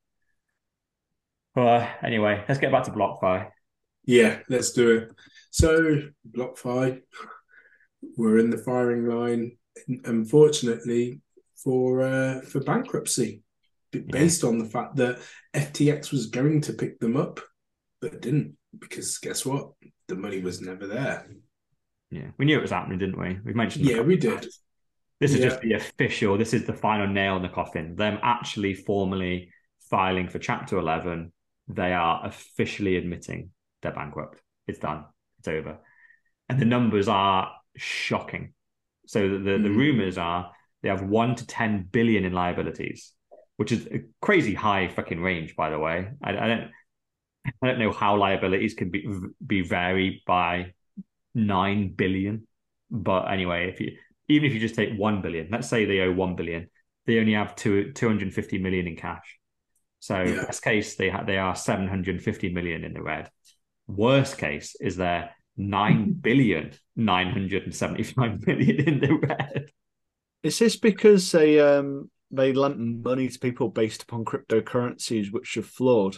Well, 1.55 1.89
anyway, 2.03 2.43
let's 2.47 2.59
get 2.59 2.71
back 2.71 2.83
to 2.83 2.91
BlockFi. 2.91 3.49
Yeah, 4.05 4.39
let's 4.47 4.71
do 4.71 4.97
it. 4.97 5.11
So, 5.51 6.01
BlockFi, 6.29 7.01
we're 8.15 8.37
in 8.37 8.49
the 8.49 8.59
firing 8.59 9.07
line, 9.07 9.57
unfortunately, 10.05 11.19
for 11.55 12.01
uh, 12.01 12.41
for 12.41 12.61
bankruptcy, 12.61 13.41
based 13.91 14.43
yeah. 14.43 14.49
on 14.49 14.59
the 14.59 14.65
fact 14.65 14.95
that 14.97 15.19
FTX 15.53 16.11
was 16.11 16.27
going 16.27 16.61
to 16.61 16.73
pick 16.73 16.99
them 16.99 17.17
up, 17.17 17.39
but 17.99 18.21
didn't, 18.21 18.55
because 18.77 19.17
guess 19.17 19.45
what? 19.45 19.71
The 20.07 20.15
money 20.15 20.39
was 20.39 20.61
never 20.61 20.87
there. 20.87 21.27
Yeah, 22.09 22.27
we 22.37 22.45
knew 22.45 22.57
it 22.57 22.61
was 22.61 22.71
happening, 22.71 22.99
didn't 22.99 23.19
we? 23.19 23.37
We 23.43 23.53
mentioned. 23.53 23.85
Yeah, 23.85 24.01
we 24.01 24.17
did. 24.17 24.47
This 25.19 25.33
is 25.33 25.39
yeah. 25.39 25.49
just 25.49 25.61
the 25.61 25.73
official. 25.73 26.37
This 26.37 26.53
is 26.53 26.65
the 26.65 26.73
final 26.73 27.07
nail 27.07 27.35
in 27.35 27.41
the 27.41 27.49
coffin. 27.49 27.95
Them 27.95 28.19
actually 28.21 28.73
formally 28.73 29.51
filing 29.89 30.29
for 30.29 30.39
Chapter 30.39 30.77
Eleven. 30.77 31.33
They 31.67 31.91
are 31.91 32.25
officially 32.25 32.95
admitting 32.95 33.49
they're 33.81 33.91
bankrupt. 33.91 34.39
It's 34.67 34.79
done. 34.79 35.05
It's 35.39 35.47
over, 35.47 35.79
and 36.47 36.59
the 36.59 36.65
numbers 36.65 37.07
are 37.07 37.51
shocking. 37.75 38.53
So 39.05 39.27
the 39.27 39.37
the, 39.37 39.51
mm. 39.51 39.63
the 39.63 39.71
rumors 39.71 40.17
are 40.17 40.51
they 40.81 40.89
have 40.89 41.03
one 41.03 41.35
to 41.35 41.45
ten 41.45 41.87
billion 41.91 42.23
in 42.23 42.31
liabilities, 42.31 43.11
which 43.57 43.71
is 43.71 43.85
a 43.87 44.03
crazy 44.21 44.53
high 44.53 44.87
fucking 44.87 45.19
range, 45.19 45.55
by 45.55 45.69
the 45.71 45.79
way. 45.79 46.09
I, 46.23 46.29
I 46.29 46.47
don't. 46.47 46.71
I 47.61 47.67
don't 47.67 47.79
know 47.79 47.93
how 47.93 48.17
liabilities 48.17 48.73
can 48.73 48.91
be 48.91 49.07
be 49.45 49.61
varied 49.61 50.21
by 50.25 50.73
nine 51.37 51.93
billion. 51.95 52.47
But 52.89 53.31
anyway, 53.31 53.69
if 53.69 53.79
you 53.79 53.97
even 54.27 54.47
if 54.47 54.53
you 54.53 54.59
just 54.59 54.75
take 54.75 54.97
one 54.97 55.21
billion, 55.21 55.47
let's 55.51 55.69
say 55.69 55.85
they 55.85 55.99
owe 55.99 56.11
one 56.11 56.35
billion, 56.35 56.69
they 57.05 57.19
only 57.19 57.33
have 57.33 57.55
two 57.55 57.93
two 57.93 58.07
hundred 58.07 58.33
fifty 58.33 58.57
million 58.57 58.87
in 58.87 58.95
cash. 58.95 59.37
So 59.99 60.21
yeah. 60.21 60.45
best 60.45 60.63
case, 60.63 60.95
they 60.95 61.09
ha- 61.09 61.23
they 61.23 61.37
are 61.37 61.55
seven 61.55 61.87
hundred 61.87 62.21
fifty 62.21 62.51
million 62.51 62.83
in 62.83 62.93
the 62.93 63.01
red. 63.01 63.29
Worst 63.87 64.37
case 64.37 64.75
is 64.79 64.97
they're 64.97 65.31
nine 65.55 66.13
billion 66.21 66.71
nine 66.95 67.31
hundred 67.31 67.63
and 67.63 67.75
seventy 67.75 68.03
five 68.03 68.45
million 68.47 68.81
in 68.81 68.99
the 68.99 69.13
red. 69.13 69.71
Is 70.43 70.59
this 70.59 70.77
because 70.77 71.31
they 71.31 71.59
um 71.59 72.09
they 72.31 72.53
lent 72.53 72.77
money 72.77 73.29
to 73.29 73.39
people 73.39 73.69
based 73.69 74.03
upon 74.03 74.25
cryptocurrencies 74.25 75.31
which 75.31 75.55
are 75.57 75.63
flawed? 75.63 76.17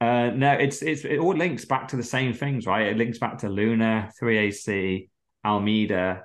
Uh, 0.00 0.30
no, 0.34 0.52
it's 0.52 0.82
it's 0.82 1.04
it 1.04 1.18
all 1.18 1.34
links 1.34 1.64
back 1.64 1.88
to 1.88 1.96
the 1.96 2.02
same 2.02 2.34
things, 2.34 2.66
right? 2.66 2.88
It 2.88 2.96
links 2.96 3.18
back 3.18 3.38
to 3.38 3.48
Luna, 3.48 4.10
3AC, 4.18 5.08
Alameda, 5.44 6.24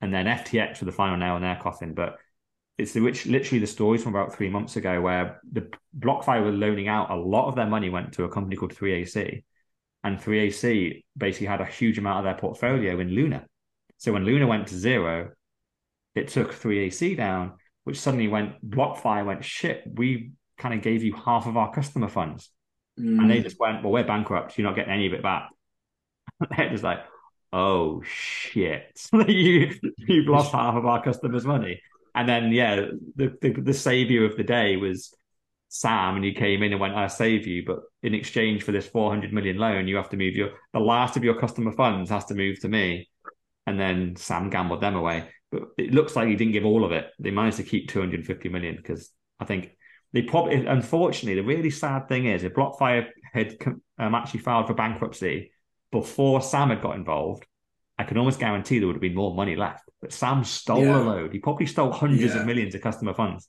and 0.00 0.12
then 0.12 0.26
FTX 0.26 0.78
for 0.78 0.86
the 0.86 0.92
final 0.92 1.16
nail 1.16 1.36
in 1.36 1.42
their 1.42 1.56
coffin. 1.56 1.94
But 1.94 2.16
it's 2.78 2.92
the, 2.92 3.00
which 3.00 3.26
literally 3.26 3.60
the 3.60 3.66
stories 3.66 4.02
from 4.02 4.14
about 4.14 4.34
three 4.34 4.48
months 4.48 4.76
ago 4.76 5.00
where 5.00 5.40
the 5.52 5.70
BlockFi 5.98 6.42
were 6.42 6.50
loaning 6.50 6.88
out 6.88 7.10
a 7.10 7.16
lot 7.16 7.48
of 7.48 7.54
their 7.54 7.66
money 7.66 7.90
went 7.90 8.12
to 8.14 8.24
a 8.24 8.28
company 8.28 8.56
called 8.56 8.74
3AC, 8.74 9.44
and 10.02 10.20
3AC 10.20 11.04
basically 11.16 11.46
had 11.46 11.60
a 11.60 11.66
huge 11.66 11.98
amount 11.98 12.18
of 12.18 12.24
their 12.24 12.34
portfolio 12.40 12.98
in 12.98 13.08
Luna. 13.10 13.46
So 13.98 14.12
when 14.12 14.24
Luna 14.24 14.48
went 14.48 14.66
to 14.68 14.76
zero, 14.76 15.30
it 16.14 16.28
took 16.28 16.52
3AC 16.52 17.14
down, 17.14 17.52
which 17.84 18.00
suddenly 18.00 18.28
went 18.28 18.68
BlockFi 18.68 19.24
went 19.24 19.44
shit. 19.44 19.84
We 19.86 20.32
kind 20.58 20.74
of 20.74 20.82
gave 20.82 21.02
you 21.04 21.14
half 21.14 21.46
of 21.46 21.56
our 21.56 21.72
customer 21.72 22.08
funds, 22.08 22.50
mm. 22.98 23.18
and 23.20 23.30
they 23.30 23.40
mm. 23.40 23.44
just 23.44 23.58
went, 23.58 23.82
well, 23.82 23.92
we're 23.92 24.04
bankrupt. 24.04 24.56
You're 24.56 24.66
not 24.66 24.76
getting 24.76 24.92
any 24.92 25.06
of 25.06 25.12
it 25.12 25.22
back. 25.22 25.50
They're 26.56 26.70
just 26.70 26.84
like, 26.84 27.00
oh 27.52 28.02
shit, 28.04 29.00
you 29.28 29.74
you've 29.98 30.26
lost 30.26 30.52
half 30.52 30.74
of 30.74 30.86
our 30.86 31.02
customers' 31.02 31.44
money. 31.44 31.80
And 32.14 32.28
then 32.28 32.52
yeah, 32.52 32.76
the, 33.16 33.36
the 33.40 33.50
the 33.52 33.74
savior 33.74 34.24
of 34.24 34.36
the 34.36 34.44
day 34.44 34.76
was 34.76 35.14
Sam, 35.68 36.16
and 36.16 36.24
he 36.24 36.34
came 36.34 36.62
in 36.62 36.72
and 36.72 36.80
went, 36.80 36.94
"I 36.94 37.06
save 37.06 37.46
you, 37.46 37.64
but 37.64 37.80
in 38.02 38.14
exchange 38.14 38.62
for 38.62 38.72
this 38.72 38.86
400 38.86 39.32
million 39.32 39.56
loan, 39.56 39.88
you 39.88 39.96
have 39.96 40.10
to 40.10 40.16
move 40.16 40.34
your 40.34 40.50
the 40.72 40.80
last 40.80 41.16
of 41.16 41.24
your 41.24 41.38
customer 41.38 41.72
funds 41.72 42.10
has 42.10 42.26
to 42.26 42.34
move 42.34 42.60
to 42.60 42.68
me." 42.68 43.08
And 43.66 43.78
then 43.78 44.16
Sam 44.16 44.50
gambled 44.50 44.80
them 44.80 44.96
away, 44.96 45.28
but 45.50 45.62
it 45.78 45.94
looks 45.94 46.16
like 46.16 46.28
he 46.28 46.36
didn't 46.36 46.52
give 46.52 46.66
all 46.66 46.84
of 46.84 46.92
it. 46.92 47.10
They 47.18 47.30
managed 47.30 47.58
to 47.58 47.62
keep 47.62 47.88
250 47.88 48.48
million 48.48 48.76
because 48.76 49.10
I 49.40 49.44
think 49.44 49.76
they 50.12 50.22
probably, 50.22 50.66
unfortunately, 50.66 51.40
the 51.40 51.46
really 51.46 51.70
sad 51.70 52.08
thing 52.08 52.26
is 52.26 52.44
if 52.44 52.52
BlockFi 52.52 53.06
had 53.32 53.56
um, 53.98 54.14
actually 54.14 54.40
filed 54.40 54.66
for 54.66 54.74
bankruptcy 54.74 55.52
before 55.90 56.42
Sam 56.42 56.68
had 56.68 56.82
got 56.82 56.96
involved, 56.96 57.46
I 57.98 58.04
can 58.04 58.18
almost 58.18 58.38
guarantee 58.38 58.78
there 58.78 58.88
would 58.88 58.96
have 58.96 59.02
been 59.02 59.14
more 59.14 59.34
money 59.34 59.56
left. 59.56 59.88
But 60.00 60.12
Sam 60.12 60.44
stole 60.44 60.82
yeah. 60.82 60.98
a 60.98 61.02
load. 61.02 61.32
He 61.32 61.38
probably 61.38 61.66
stole 61.66 61.92
hundreds 61.92 62.34
yeah. 62.34 62.40
of 62.40 62.46
millions 62.46 62.74
of 62.74 62.80
customer 62.80 63.14
funds. 63.14 63.48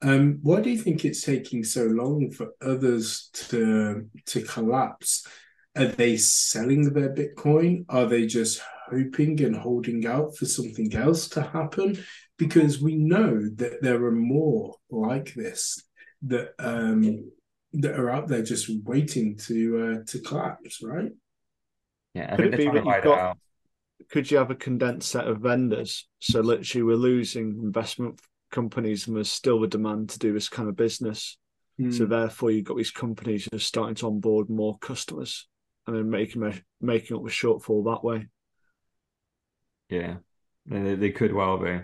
Um, 0.00 0.38
why 0.42 0.60
do 0.60 0.70
you 0.70 0.78
think 0.78 1.04
it's 1.04 1.22
taking 1.22 1.64
so 1.64 1.84
long 1.84 2.30
for 2.30 2.52
others 2.62 3.30
to 3.32 4.08
to 4.26 4.42
collapse? 4.42 5.26
Are 5.76 5.86
they 5.86 6.16
selling 6.16 6.92
their 6.92 7.12
Bitcoin? 7.12 7.84
Are 7.88 8.06
they 8.06 8.26
just 8.26 8.62
hoping 8.88 9.42
and 9.42 9.56
holding 9.56 10.06
out 10.06 10.36
for 10.36 10.46
something 10.46 10.94
else 10.94 11.28
to 11.30 11.42
happen? 11.42 11.98
Because 12.38 12.80
we 12.80 12.94
know 12.94 13.48
that 13.56 13.82
there 13.82 14.04
are 14.04 14.12
more 14.12 14.76
like 14.90 15.34
this 15.34 15.82
that 16.22 16.54
um, 16.58 17.30
that 17.72 17.98
are 17.98 18.10
out 18.10 18.28
there 18.28 18.42
just 18.42 18.70
waiting 18.84 19.36
to 19.36 20.00
uh, 20.00 20.10
to 20.10 20.20
collapse, 20.20 20.82
right? 20.82 21.10
Yeah, 22.14 22.32
I 22.32 22.36
could 22.36 22.56
think 22.56 22.72
they're 22.72 22.82
trying 22.82 23.02
to 23.02 23.08
got, 23.08 23.18
out. 23.18 23.38
Could 24.10 24.30
you 24.30 24.38
have 24.38 24.50
a 24.50 24.54
condensed 24.54 25.10
set 25.10 25.26
of 25.26 25.40
vendors? 25.40 26.08
So 26.20 26.40
literally, 26.40 26.84
we're 26.84 26.96
losing 26.96 27.60
investment 27.62 28.20
companies, 28.50 29.06
and 29.06 29.16
there's 29.16 29.30
still 29.30 29.60
the 29.60 29.66
demand 29.66 30.10
to 30.10 30.18
do 30.18 30.32
this 30.32 30.48
kind 30.48 30.68
of 30.68 30.76
business. 30.76 31.36
Mm. 31.80 31.96
So 31.96 32.06
therefore, 32.06 32.50
you've 32.50 32.64
got 32.64 32.76
these 32.76 32.90
companies 32.90 33.46
who 33.50 33.56
are 33.56 33.60
starting 33.60 33.96
to 33.96 34.06
onboard 34.06 34.48
more 34.48 34.78
customers, 34.78 35.46
and 35.86 35.96
then 35.96 36.08
making 36.08 36.62
making 36.80 37.16
up 37.16 37.24
the 37.24 37.30
shortfall 37.30 37.84
that 37.86 38.04
way. 38.04 38.28
Yeah, 39.90 40.16
they, 40.66 40.94
they 40.94 41.10
could 41.10 41.34
well 41.34 41.58
be 41.58 41.80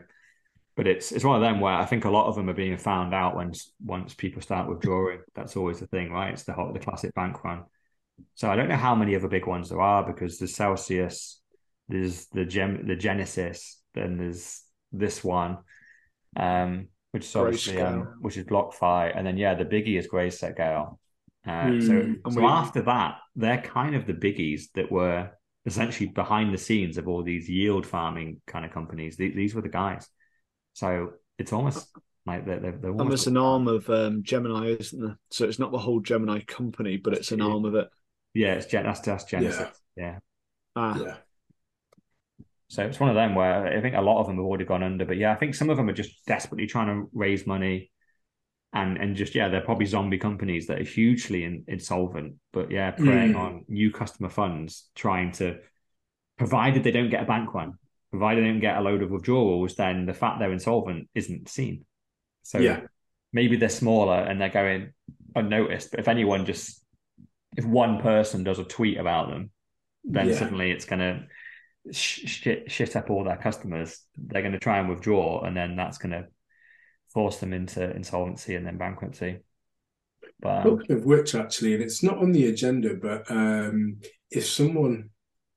but 0.76 0.86
it's 0.86 1.12
it's 1.12 1.24
one 1.24 1.36
of 1.36 1.42
them 1.42 1.60
where 1.60 1.74
I 1.74 1.84
think 1.84 2.04
a 2.04 2.10
lot 2.10 2.26
of 2.26 2.34
them 2.34 2.50
are 2.50 2.54
being 2.54 2.76
found 2.76 3.14
out 3.14 3.36
once 3.36 3.72
once 3.84 4.14
people 4.14 4.42
start 4.42 4.68
withdrawing. 4.68 5.20
That's 5.34 5.56
always 5.56 5.80
the 5.80 5.86
thing, 5.86 6.10
right? 6.10 6.32
It's 6.32 6.44
the 6.44 6.52
whole 6.52 6.72
the 6.72 6.80
classic 6.80 7.14
bank 7.14 7.44
run. 7.44 7.64
So 8.34 8.50
I 8.50 8.56
don't 8.56 8.68
know 8.68 8.76
how 8.76 8.94
many 8.94 9.14
other 9.14 9.28
big 9.28 9.46
ones 9.46 9.68
there 9.68 9.80
are 9.80 10.04
because 10.04 10.38
there's 10.38 10.54
Celsius, 10.54 11.40
there's 11.88 12.26
the 12.26 12.44
Gem 12.44 12.86
the 12.86 12.96
Genesis, 12.96 13.80
then 13.94 14.18
there's 14.18 14.62
this 14.92 15.22
one, 15.22 15.58
um, 16.36 16.88
which 17.12 17.24
is 17.24 17.36
obviously 17.36 17.80
um, 17.80 18.16
which 18.20 18.36
is 18.36 18.44
BlockFi, 18.44 19.16
and 19.16 19.26
then 19.26 19.36
yeah, 19.36 19.54
the 19.54 19.64
biggie 19.64 19.98
is 19.98 20.08
Grayscale. 20.08 20.98
Uh, 21.46 21.50
mm, 21.50 21.86
so 22.24 22.30
so 22.30 22.40
we... 22.40 22.46
after 22.46 22.82
that, 22.82 23.18
they're 23.36 23.60
kind 23.60 23.94
of 23.94 24.06
the 24.06 24.14
biggies 24.14 24.72
that 24.74 24.90
were 24.90 25.30
essentially 25.66 26.08
behind 26.08 26.52
the 26.52 26.58
scenes 26.58 26.98
of 26.98 27.08
all 27.08 27.22
these 27.22 27.48
yield 27.48 27.86
farming 27.86 28.40
kind 28.46 28.64
of 28.64 28.72
companies. 28.72 29.16
These, 29.16 29.34
these 29.34 29.54
were 29.54 29.62
the 29.62 29.68
guys. 29.68 30.08
So 30.74 31.14
it's 31.38 31.52
almost 31.52 31.88
like 32.26 32.46
they're, 32.46 32.60
they're, 32.60 32.72
they're 32.72 32.90
almost 32.90 33.04
almost 33.04 33.26
an 33.28 33.36
arm 33.36 33.68
of 33.68 33.88
um, 33.88 34.22
Gemini, 34.22 34.76
isn't 34.78 35.00
there? 35.00 35.18
So 35.30 35.46
it's 35.46 35.58
not 35.58 35.72
the 35.72 35.78
whole 35.78 36.00
Gemini 36.00 36.40
company, 36.40 36.96
but 36.96 37.14
it's 37.14 37.32
an 37.32 37.38
yeah. 37.38 37.46
arm 37.46 37.64
of 37.64 37.74
it. 37.74 37.88
Yeah, 38.34 38.54
it's 38.54 38.66
that's, 38.66 39.00
that's 39.00 39.24
Genesis. 39.24 39.68
Yeah. 39.96 40.04
yeah. 40.04 40.18
Ah. 40.76 40.98
Yeah. 41.00 41.16
So 42.68 42.82
it's 42.82 42.98
one 42.98 43.08
of 43.08 43.14
them 43.14 43.34
where 43.34 43.68
I 43.68 43.80
think 43.80 43.94
a 43.94 44.00
lot 44.00 44.20
of 44.20 44.26
them 44.26 44.36
have 44.36 44.44
already 44.44 44.64
gone 44.64 44.82
under, 44.82 45.04
but 45.04 45.16
yeah, 45.16 45.32
I 45.32 45.36
think 45.36 45.54
some 45.54 45.70
of 45.70 45.76
them 45.76 45.88
are 45.88 45.94
just 45.94 46.26
desperately 46.26 46.66
trying 46.66 46.88
to 46.88 47.08
raise 47.12 47.46
money, 47.46 47.92
and 48.72 48.96
and 48.96 49.14
just 49.14 49.36
yeah, 49.36 49.48
they're 49.48 49.60
probably 49.60 49.86
zombie 49.86 50.18
companies 50.18 50.66
that 50.66 50.80
are 50.80 50.84
hugely 50.84 51.44
in, 51.44 51.64
insolvent, 51.68 52.34
but 52.52 52.72
yeah, 52.72 52.90
preying 52.90 53.34
mm. 53.34 53.38
on 53.38 53.64
new 53.68 53.92
customer 53.92 54.30
funds, 54.30 54.90
trying 54.96 55.30
to, 55.32 55.58
provided 56.36 56.82
they 56.82 56.90
don't 56.90 57.10
get 57.10 57.22
a 57.22 57.26
bank 57.26 57.54
run, 57.54 57.74
provided 58.14 58.44
they 58.44 58.48
don't 58.48 58.60
get 58.60 58.76
a 58.76 58.80
load 58.80 59.02
of 59.02 59.10
withdrawals, 59.10 59.74
then 59.74 60.06
the 60.06 60.14
fact 60.14 60.38
they're 60.38 60.52
insolvent 60.52 61.08
isn't 61.16 61.48
seen. 61.48 61.84
So 62.44 62.58
yeah. 62.58 62.82
maybe 63.32 63.56
they're 63.56 63.68
smaller 63.68 64.18
and 64.18 64.40
they're 64.40 64.50
going 64.50 64.92
unnoticed. 65.34 65.90
But 65.90 65.98
if 65.98 66.06
anyone 66.06 66.46
just, 66.46 66.80
if 67.56 67.64
one 67.64 68.00
person 68.00 68.44
does 68.44 68.60
a 68.60 68.64
tweet 68.64 68.98
about 68.98 69.30
them, 69.30 69.50
then 70.04 70.28
yeah. 70.28 70.36
suddenly 70.36 70.70
it's 70.70 70.84
going 70.84 71.00
to 71.00 71.92
shit, 71.92 72.70
shit 72.70 72.94
up 72.94 73.10
all 73.10 73.24
their 73.24 73.36
customers. 73.36 74.00
They're 74.16 74.42
going 74.42 74.52
to 74.52 74.60
try 74.60 74.78
and 74.78 74.88
withdraw, 74.88 75.42
and 75.42 75.56
then 75.56 75.74
that's 75.74 75.98
going 75.98 76.12
to 76.12 76.28
force 77.12 77.38
them 77.38 77.52
into 77.52 77.90
insolvency 77.96 78.54
and 78.54 78.64
then 78.64 78.78
bankruptcy. 78.78 79.40
But, 80.38 80.66
um, 80.66 80.82
of 80.88 81.04
which, 81.04 81.34
actually, 81.34 81.74
and 81.74 81.82
it's 81.82 82.04
not 82.04 82.18
on 82.18 82.30
the 82.30 82.46
agenda, 82.46 82.94
but 82.94 83.28
um, 83.28 83.98
if 84.30 84.46
someone 84.46 85.10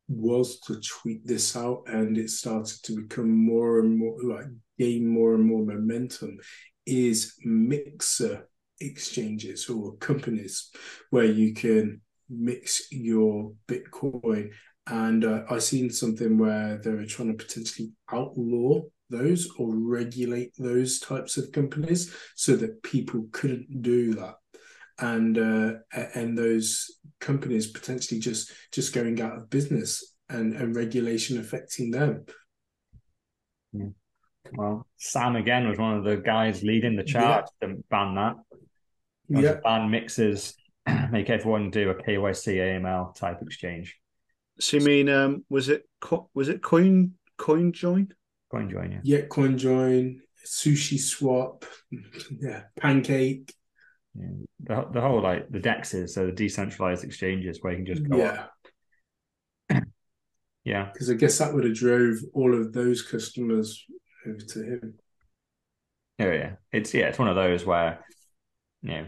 was 0.07 0.59
to 0.61 0.79
tweet 0.79 1.25
this 1.25 1.55
out 1.55 1.83
and 1.87 2.17
it 2.17 2.29
started 2.29 2.77
to 2.83 2.95
become 2.95 3.29
more 3.29 3.79
and 3.79 3.97
more 3.97 4.17
like 4.23 4.45
gain 4.79 5.07
more 5.07 5.35
and 5.35 5.43
more 5.43 5.65
momentum 5.65 6.37
is 6.85 7.33
mixer 7.43 8.47
exchanges 8.79 9.69
or 9.69 9.95
companies 9.97 10.69
where 11.09 11.25
you 11.25 11.53
can 11.53 12.01
mix 12.29 12.87
your 12.91 13.53
bitcoin. 13.67 14.49
And 14.89 15.25
uh, 15.25 15.43
i 15.49 15.59
seen 15.59 15.89
something 15.89 16.37
where 16.37 16.77
they 16.77 16.91
were 16.91 17.05
trying 17.05 17.35
to 17.35 17.43
potentially 17.45 17.91
outlaw 18.11 18.81
those 19.09 19.49
or 19.57 19.75
regulate 19.75 20.53
those 20.57 20.99
types 20.99 21.37
of 21.37 21.51
companies 21.51 22.13
so 22.35 22.55
that 22.55 22.83
people 22.83 23.25
couldn't 23.31 23.81
do 23.81 24.13
that 24.13 24.35
and 24.99 25.37
uh, 25.37 25.73
and 26.15 26.37
those 26.37 26.99
companies 27.19 27.67
potentially 27.67 28.19
just 28.19 28.51
just 28.71 28.93
going 28.93 29.21
out 29.21 29.37
of 29.37 29.49
business 29.49 30.15
and, 30.29 30.53
and 30.53 30.75
regulation 30.75 31.39
affecting 31.39 31.91
them. 31.91 32.25
Hmm. 33.73 33.87
Well, 34.53 34.87
Sam 34.97 35.35
again 35.35 35.67
was 35.67 35.77
one 35.77 35.97
of 35.97 36.03
the 36.03 36.17
guys 36.17 36.63
leading 36.63 36.95
the 36.95 37.03
charge 37.03 37.45
yeah. 37.61 37.67
to 37.67 37.83
ban 37.89 38.15
that. 38.15 38.35
Yeah. 39.29 39.59
Ban 39.63 39.89
mixes, 39.89 40.55
make 41.11 41.29
everyone 41.29 41.69
do 41.69 41.89
a 41.89 41.95
KYC 41.95 42.55
AML 42.55 43.15
type 43.15 43.41
exchange. 43.41 43.97
So 44.59 44.77
you 44.77 44.85
mean 44.85 45.09
um, 45.09 45.45
was 45.49 45.69
it 45.69 45.83
was 46.33 46.49
it 46.49 46.61
Coin 46.61 47.13
Coin 47.37 47.71
Join? 47.71 48.13
Coin 48.49 48.69
Join, 48.69 48.91
yeah. 48.91 48.99
Yeah, 49.03 49.21
Coin 49.23 49.57
Join, 49.57 50.21
Sushi 50.45 50.99
Swap, 50.99 51.65
yeah, 52.39 52.63
Pancake. 52.79 53.53
Yeah. 54.17 54.27
The, 54.63 54.87
the 54.93 55.01
whole 55.01 55.21
like 55.21 55.49
the 55.49 55.59
dexes, 55.59 56.09
so 56.09 56.25
the 56.25 56.31
decentralized 56.31 57.03
exchanges 57.03 57.59
where 57.61 57.73
you 57.73 57.77
can 57.77 57.85
just 57.85 58.09
go 58.09 58.17
yeah. 58.17 58.45
yeah, 60.63 60.89
because 60.91 61.09
I 61.09 61.13
guess 61.13 61.37
that 61.37 61.53
would 61.53 61.65
have 61.65 61.75
drove 61.75 62.17
all 62.33 62.59
of 62.59 62.73
those 62.73 63.01
customers 63.01 63.85
over 64.25 64.39
to 64.39 64.63
him. 64.63 64.93
Oh 66.19 66.31
yeah, 66.31 66.55
it's 66.71 66.93
yeah, 66.93 67.05
it's 67.05 67.19
one 67.19 67.27
of 67.27 67.35
those 67.35 67.65
where 67.65 68.03
you 68.81 68.89
know 68.89 69.05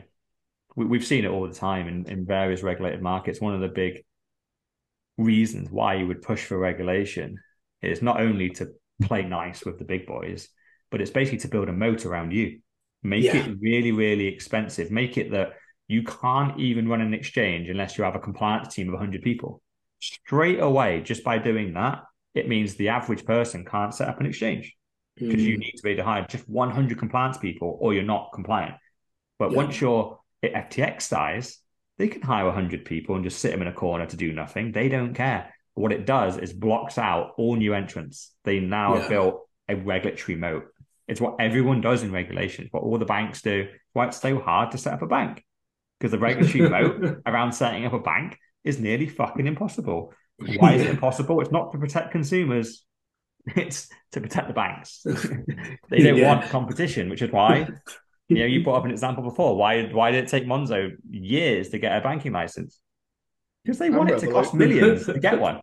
we, 0.75 0.97
have 0.97 1.07
seen 1.07 1.25
it 1.25 1.29
all 1.29 1.47
the 1.47 1.55
time 1.55 1.87
in, 1.87 2.07
in 2.07 2.25
various 2.25 2.61
regulated 2.61 3.01
markets. 3.01 3.41
One 3.41 3.55
of 3.55 3.61
the 3.61 3.67
big 3.67 4.03
reasons 5.17 5.69
why 5.69 5.95
you 5.95 6.07
would 6.07 6.21
push 6.21 6.45
for 6.45 6.57
regulation 6.57 7.37
is 7.81 8.01
not 8.01 8.21
only 8.21 8.49
to 8.51 8.69
play 9.01 9.23
nice 9.23 9.65
with 9.65 9.79
the 9.79 9.85
big 9.85 10.05
boys, 10.05 10.49
but 10.91 11.01
it's 11.01 11.11
basically 11.11 11.39
to 11.39 11.47
build 11.47 11.67
a 11.67 11.73
moat 11.73 12.05
around 12.05 12.31
you 12.31 12.59
make 13.03 13.23
yeah. 13.23 13.37
it 13.37 13.57
really, 13.61 13.91
really 13.91 14.27
expensive. 14.27 14.91
Make 14.91 15.17
it 15.17 15.31
that 15.31 15.53
you 15.87 16.03
can't 16.03 16.59
even 16.59 16.87
run 16.87 17.01
an 17.01 17.13
exchange 17.13 17.69
unless 17.69 17.97
you 17.97 18.03
have 18.03 18.15
a 18.15 18.19
compliance 18.19 18.73
team 18.73 18.87
of 18.89 18.93
100 18.93 19.21
people. 19.21 19.61
Straight 19.99 20.59
away, 20.59 21.01
just 21.01 21.23
by 21.23 21.37
doing 21.37 21.73
that, 21.73 22.03
it 22.35 22.47
means 22.47 22.75
the 22.75 22.89
average 22.89 23.25
person 23.25 23.65
can't 23.65 23.93
set 23.93 24.07
up 24.07 24.19
an 24.19 24.25
exchange. 24.25 24.75
because 25.17 25.45
you 25.45 25.57
Mm. 25.57 25.59
need 25.59 25.73
to 25.73 25.83
be 25.83 25.89
able 25.89 25.97
to 25.97 26.05
hire 26.05 26.25
just 26.29 26.47
100 26.47 26.97
compliance 26.97 27.37
people 27.37 27.77
or 27.81 27.93
you're 27.93 28.03
not 28.03 28.31
compliant. 28.33 28.75
But 29.37 29.51
Yeah. 29.51 29.57
once 29.57 29.81
you're 29.81 30.17
at 30.41 30.53
FTX 30.53 31.05
size, 31.07 31.59
they 31.97 32.07
can 32.07 32.21
hire 32.21 32.45
100 32.47 32.85
people 32.85 33.15
and 33.15 33.25
just 33.25 33.39
sit 33.39 33.51
them 33.51 33.61
in 33.61 33.67
a 33.67 33.73
corner 33.73 34.05
to 34.05 34.15
do 34.15 34.31
nothing. 34.31 34.71
They 34.71 34.87
don't 34.87 35.13
care. 35.13 35.53
What 35.73 35.91
it 35.91 36.05
does 36.05 36.37
is 36.37 36.53
blocks 36.53 36.97
out 36.97 37.33
all 37.37 37.57
new 37.57 37.73
entrants. 37.73 38.33
They 38.45 38.61
now 38.61 38.93
Yeah. 38.93 38.99
have 39.01 39.09
built 39.09 39.49
a 39.67 39.75
regulatory 39.75 40.37
moat. 40.37 40.67
It's 41.09 41.19
what 41.19 41.35
everyone 41.39 41.81
does 41.81 42.03
in 42.03 42.11
regulation. 42.11 42.65
It's 42.65 42.73
what 42.73 42.83
all 42.83 42.97
the 42.97 43.05
banks 43.05 43.41
do. 43.41 43.67
It's 43.69 43.93
why 43.93 44.07
it's 44.07 44.21
so 44.21 44.39
hard 44.39 44.71
to 44.71 44.77
set 44.77 44.93
up 44.93 45.01
a 45.01 45.07
bank 45.07 45.43
because 45.99 46.11
the 46.11 46.19
regulatory 46.19 46.69
moat 46.69 47.21
around 47.25 47.51
setting 47.53 47.85
up 47.85 47.93
a 47.93 47.99
bank 47.99 48.37
is 48.63 48.79
nearly 48.79 49.07
fucking 49.07 49.47
impossible. 49.47 50.13
Why 50.57 50.73
is 50.75 50.83
it 50.83 50.89
impossible? 50.91 51.41
It's 51.41 51.51
not 51.51 51.71
to 51.73 51.77
protect 51.79 52.11
consumers. 52.11 52.85
It's 53.55 53.89
to 54.11 54.21
protect 54.21 54.47
the 54.49 54.53
banks. 54.53 55.01
they 55.89 55.99
don't 56.03 56.17
Yeah. 56.17 56.35
want 56.35 56.49
competition, 56.49 57.09
which 57.09 57.21
is 57.21 57.31
why 57.31 57.67
you 58.27 58.37
know 58.39 58.45
you 58.45 58.63
brought 58.63 58.77
up 58.77 58.85
an 58.85 58.91
example 58.91 59.23
before. 59.23 59.57
Why 59.57 59.85
why 59.91 60.11
did 60.11 60.23
it 60.25 60.29
take 60.29 60.45
Monzo 60.45 60.91
years 61.09 61.69
to 61.69 61.79
get 61.79 61.97
a 61.97 62.01
banking 62.01 62.31
license? 62.31 62.79
Because 63.63 63.79
they 63.79 63.89
want 63.89 64.11
it 64.11 64.19
to 64.19 64.31
cost 64.31 64.53
millions 64.53 65.05
to 65.07 65.19
get 65.19 65.39
one. 65.39 65.61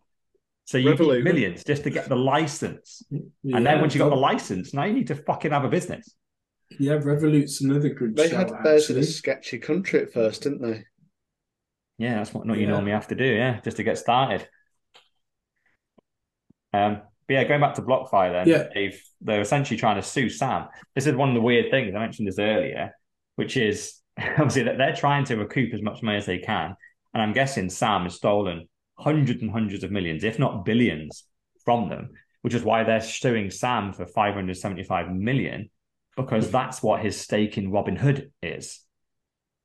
So 0.67 0.79
you 0.79 0.91
Revolut. 0.95 1.15
need 1.17 1.25
millions 1.25 1.65
just 1.65 1.85
to 1.85 1.91
get 1.91 2.09
the 2.09 2.17
license. 2.17 3.03
Yeah, 3.11 3.57
And 3.57 3.65
then 3.67 3.81
once 3.81 3.95
you 3.95 4.01
got 4.01 4.11
the 4.11 4.17
license, 4.17 4.75
now 4.75 4.85
you 4.85 4.93
need 4.93 5.07
to 5.07 5.15
fucking 5.15 5.53
have 5.53 5.65
a 5.65 5.69
business. 5.69 6.15
yeah, 6.79 6.95
Revolut's 6.99 7.61
another 7.61 7.89
good 7.91 8.17
They 8.17 8.29
shout. 8.29 8.51
had 8.51 8.65
theirs 8.65 8.91
in 8.91 8.99
a 8.99 9.03
sketchy 9.05 9.59
country 9.59 10.01
at 10.03 10.13
first, 10.13 10.43
didn't 10.43 10.63
they? 10.63 10.85
Yeah, 11.99 12.17
that's 12.17 12.35
what 12.35 12.47
not 12.47 12.59
you 12.59 12.67
normally 12.67 12.91
have 12.93 13.09
to 13.09 13.15
do, 13.15 13.25
yeah, 13.25 13.61
just 13.61 13.79
to 13.79 13.83
get 13.85 13.97
started. 13.97 14.47
Um, 16.73 17.03
but 17.29 17.35
yeah, 17.35 17.45
going 17.45 17.61
back 17.61 17.75
to 17.75 17.83
BlockFi 17.83 18.33
then, 18.33 18.49
Yeah. 18.49 18.69
they've 18.75 19.01
they're 19.21 19.41
essentially 19.41 19.79
trying 19.79 19.97
to 19.97 20.03
sue 20.03 20.29
Sam. 20.29 20.67
This 20.95 21.07
is 21.07 21.15
one 21.15 21.29
of 21.31 21.35
the 21.35 21.41
weird 21.41 21.71
things 21.71 21.95
I 21.95 21.99
mentioned 22.01 22.29
this 22.29 22.39
earlier, 22.39 22.93
which 23.37 23.57
is 23.57 24.01
obviously 24.19 24.65
that 24.65 24.79
they're 24.79 24.95
trying 24.95 25.25
to 25.27 25.37
recoup 25.37 25.73
as 25.75 25.83
much 25.83 26.03
money 26.03 26.19
as 26.19 26.27
they 26.27 26.39
can, 26.39 26.75
and 27.15 27.23
I'm 27.23 27.33
guessing 27.33 27.71
Sam 27.71 28.03
has 28.03 28.17
stolen 28.17 28.69
hundreds 28.99 29.43
and 29.43 29.51
hundreds 29.51 29.85
of 29.85 29.91
millions, 29.91 30.25
if 30.25 30.39
not 30.39 30.65
billions, 30.65 31.25
from 31.65 31.89
them, 31.89 32.11
which 32.43 32.55
is 32.55 32.63
why 32.63 32.85
they're 32.85 33.01
suing 33.01 33.51
Sam 33.51 33.93
for 33.93 34.07
575 34.07 35.13
million 35.13 35.71
because 36.17 36.51
that's 36.51 36.83
what 36.83 37.03
his 37.03 37.21
stake 37.21 37.59
in 37.59 37.71
Robinhood 37.71 38.31
is. 38.43 38.81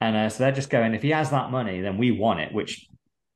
And 0.01 0.15
uh, 0.17 0.29
so 0.29 0.39
they're 0.43 0.51
just 0.51 0.69
going, 0.69 0.93
if 0.93 1.01
he 1.01 1.11
has 1.11 1.29
that 1.29 1.51
money, 1.51 1.79
then 1.81 1.97
we 1.97 2.11
want 2.11 2.41
it, 2.41 2.53
which 2.53 2.87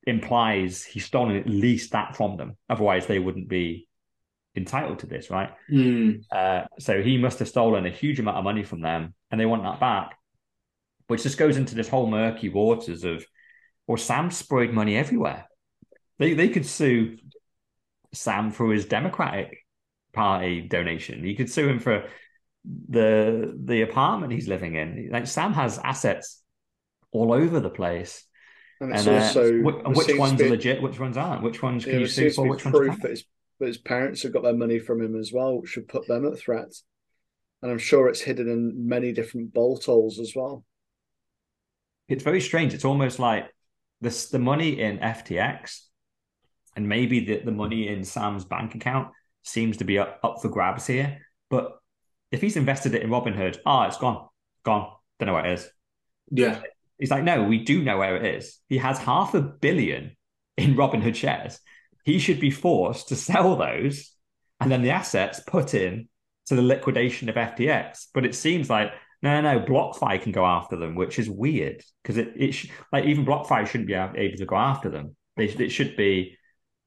implies 0.06 0.84
he's 0.84 1.06
stolen 1.06 1.38
at 1.38 1.48
least 1.48 1.92
that 1.92 2.16
from 2.16 2.38
them. 2.38 2.58
Otherwise, 2.70 3.06
they 3.06 3.20
wouldn't 3.20 3.48
be 3.48 3.88
entitled 4.56 5.00
to 5.00 5.08
this, 5.08 5.30
right? 5.30 5.52
Mm, 5.72 6.24
Uh, 6.32 6.66
so 6.80 7.02
he 7.02 7.18
must 7.18 7.40
have 7.40 7.48
stolen 7.48 7.86
a 7.86 7.90
huge 7.90 8.20
amount 8.20 8.38
of 8.38 8.44
money 8.44 8.64
from 8.64 8.82
them, 8.82 9.14
and 9.32 9.40
they 9.40 9.46
want 9.46 9.64
that 9.64 9.80
back, 9.80 10.18
which 11.08 11.24
just 11.24 11.38
goes 11.38 11.56
into 11.56 11.76
this 11.76 11.88
whole 11.88 12.08
murky 12.08 12.50
waters 12.50 13.04
of, 13.04 13.26
well, 13.88 13.98
Sam 13.98 14.32
sprayed 14.32 14.74
money 14.74 14.98
everywhere. 14.98 15.46
They 16.20 16.34
they 16.34 16.50
could 16.50 16.66
sue 16.66 17.18
Sam 18.14 18.52
for 18.52 18.72
his 18.72 18.86
Democratic 18.86 19.58
Party 20.14 20.62
donation. 20.62 21.24
You 21.24 21.36
could 21.36 21.50
sue 21.52 21.68
him 21.68 21.80
for 21.80 22.08
the 22.90 23.54
the 23.64 23.82
apartment 23.82 24.34
he's 24.34 24.48
living 24.48 24.76
in. 24.76 25.10
Like 25.12 25.28
Sam 25.28 25.54
has 25.54 25.78
assets 25.80 26.42
all 27.12 27.34
over 27.34 27.60
the 27.60 27.70
place. 27.70 28.24
And 28.80 28.92
it's 28.92 29.08
And 29.08 29.08
uh, 29.08 29.12
also 29.24 29.52
wh- 29.62 29.84
there 29.84 29.94
which 29.94 30.16
ones 30.16 30.42
are 30.42 30.50
legit, 30.50 30.82
which 30.82 31.00
ones 31.00 31.18
aren't? 31.18 31.44
Which 31.44 31.62
ones 31.62 31.86
Yeah, 31.86 31.92
can 31.92 32.00
you 32.02 32.08
there 32.16 32.30
sue 32.30 32.30
for? 32.32 32.48
Which 32.48 32.66
ones 32.66 32.76
proof 32.78 33.02
that 33.02 33.12
his, 33.12 33.26
that 33.60 33.68
his 33.68 33.78
parents 33.78 34.24
have 34.24 34.34
got 34.34 34.44
their 34.44 34.56
money 34.56 34.80
from 34.80 35.02
him 35.02 35.16
as 35.18 35.32
well, 35.34 35.62
which 35.62 35.70
should 35.72 35.88
put 35.88 36.08
them 36.08 36.26
at 36.26 36.38
threat. 36.38 36.74
And 37.62 37.72
I'm 37.72 37.78
sure 37.80 38.08
it's 38.08 38.22
hidden 38.22 38.48
in 38.48 38.88
many 38.88 39.12
different 39.12 39.54
bolt 39.54 39.86
holes 39.86 40.20
as 40.20 40.34
well. 40.36 40.64
it's 42.08 42.24
very 42.24 42.42
strange. 42.42 42.74
It's 42.74 42.86
almost 42.86 43.20
like 43.20 43.46
this 44.02 44.30
the 44.30 44.40
money 44.40 44.80
in 44.80 45.00
FTX 45.00 45.88
and 46.76 46.88
maybe 46.88 47.26
the, 47.26 47.40
the 47.40 47.52
money 47.52 47.88
in 47.88 48.04
Sam's 48.04 48.46
bank 48.46 48.76
account 48.76 49.10
seems 49.44 49.78
to 49.78 49.84
be 49.84 49.98
up, 49.98 50.20
up 50.24 50.42
for 50.42 50.50
grabs 50.50 50.88
here. 50.88 51.20
But 51.50 51.78
if 52.32 52.42
he's 52.42 52.58
invested 52.58 52.96
it 52.96 53.02
in 53.04 53.10
Robinhood, 53.10 53.58
oh, 53.66 53.84
it's 53.84 53.98
gone, 53.98 54.28
gone. 54.64 54.92
Don't 55.20 55.28
know 55.28 55.34
where 55.34 55.46
it 55.46 55.54
is. 55.54 55.70
yeah, 56.32 56.62
He's 57.00 57.12
like, 57.12 57.24
no, 57.24 57.44
we 57.44 57.64
do 57.64 57.84
know 57.84 57.98
where 57.98 58.16
it 58.16 58.36
is. 58.36 58.60
He 58.68 58.78
has 58.78 58.98
half 58.98 59.34
a 59.34 59.42
billion 59.42 60.16
in 60.58 60.76
Robinhood 60.76 61.16
shares. 61.16 61.60
He 62.04 62.20
should 62.20 62.40
be 62.40 62.52
forced 62.52 63.10
to 63.10 63.16
sell 63.16 63.56
those 63.56 64.12
and 64.60 64.72
then 64.72 64.82
the 64.82 64.92
assets 64.92 65.42
put 65.46 65.74
in 65.74 66.08
to 66.48 66.56
the 66.56 66.62
liquidation 66.62 67.30
of 67.30 67.36
FTX. 67.36 68.08
But 68.14 68.26
it 68.26 68.36
seems 68.36 68.70
like 68.70 68.92
no, 69.22 69.42
no, 69.42 69.58
no, 69.58 69.66
BlockFi 69.66 70.22
can 70.22 70.32
go 70.32 70.46
after 70.46 70.76
them, 70.76 70.94
which 70.96 71.18
is 71.18 71.30
weird 71.30 71.82
because 72.04 72.18
it, 72.18 72.34
it 72.36 72.52
sh- 72.52 72.70
like 72.94 73.06
even 73.06 73.26
BlockFi 73.26 73.66
shouldn't 73.66 73.88
be 73.88 73.94
able 73.94 74.38
to 74.38 74.46
go 74.46 74.56
after 74.56 74.90
them. 74.90 75.16
They, 75.36 75.46
it 75.46 75.70
should 75.70 75.96
be 75.96 76.38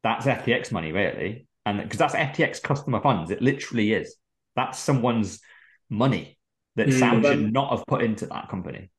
that's 0.02 0.26
FTX 0.26 0.70
money 0.72 0.92
really, 0.92 1.46
and 1.66 1.82
because 1.82 1.98
that's 1.98 2.14
FTX 2.14 2.62
customer 2.62 3.00
funds, 3.00 3.30
it 3.30 3.42
literally 3.42 3.92
is. 3.92 4.16
That's 4.56 4.78
someone's 4.78 5.40
money 5.90 6.38
that 6.76 6.88
Mm. 6.88 6.98
Sam 6.98 7.22
Then- 7.22 7.32
should 7.38 7.52
not 7.52 7.70
have 7.76 7.84
put 7.86 8.02
into 8.02 8.26
that 8.26 8.48
company. 8.48 8.90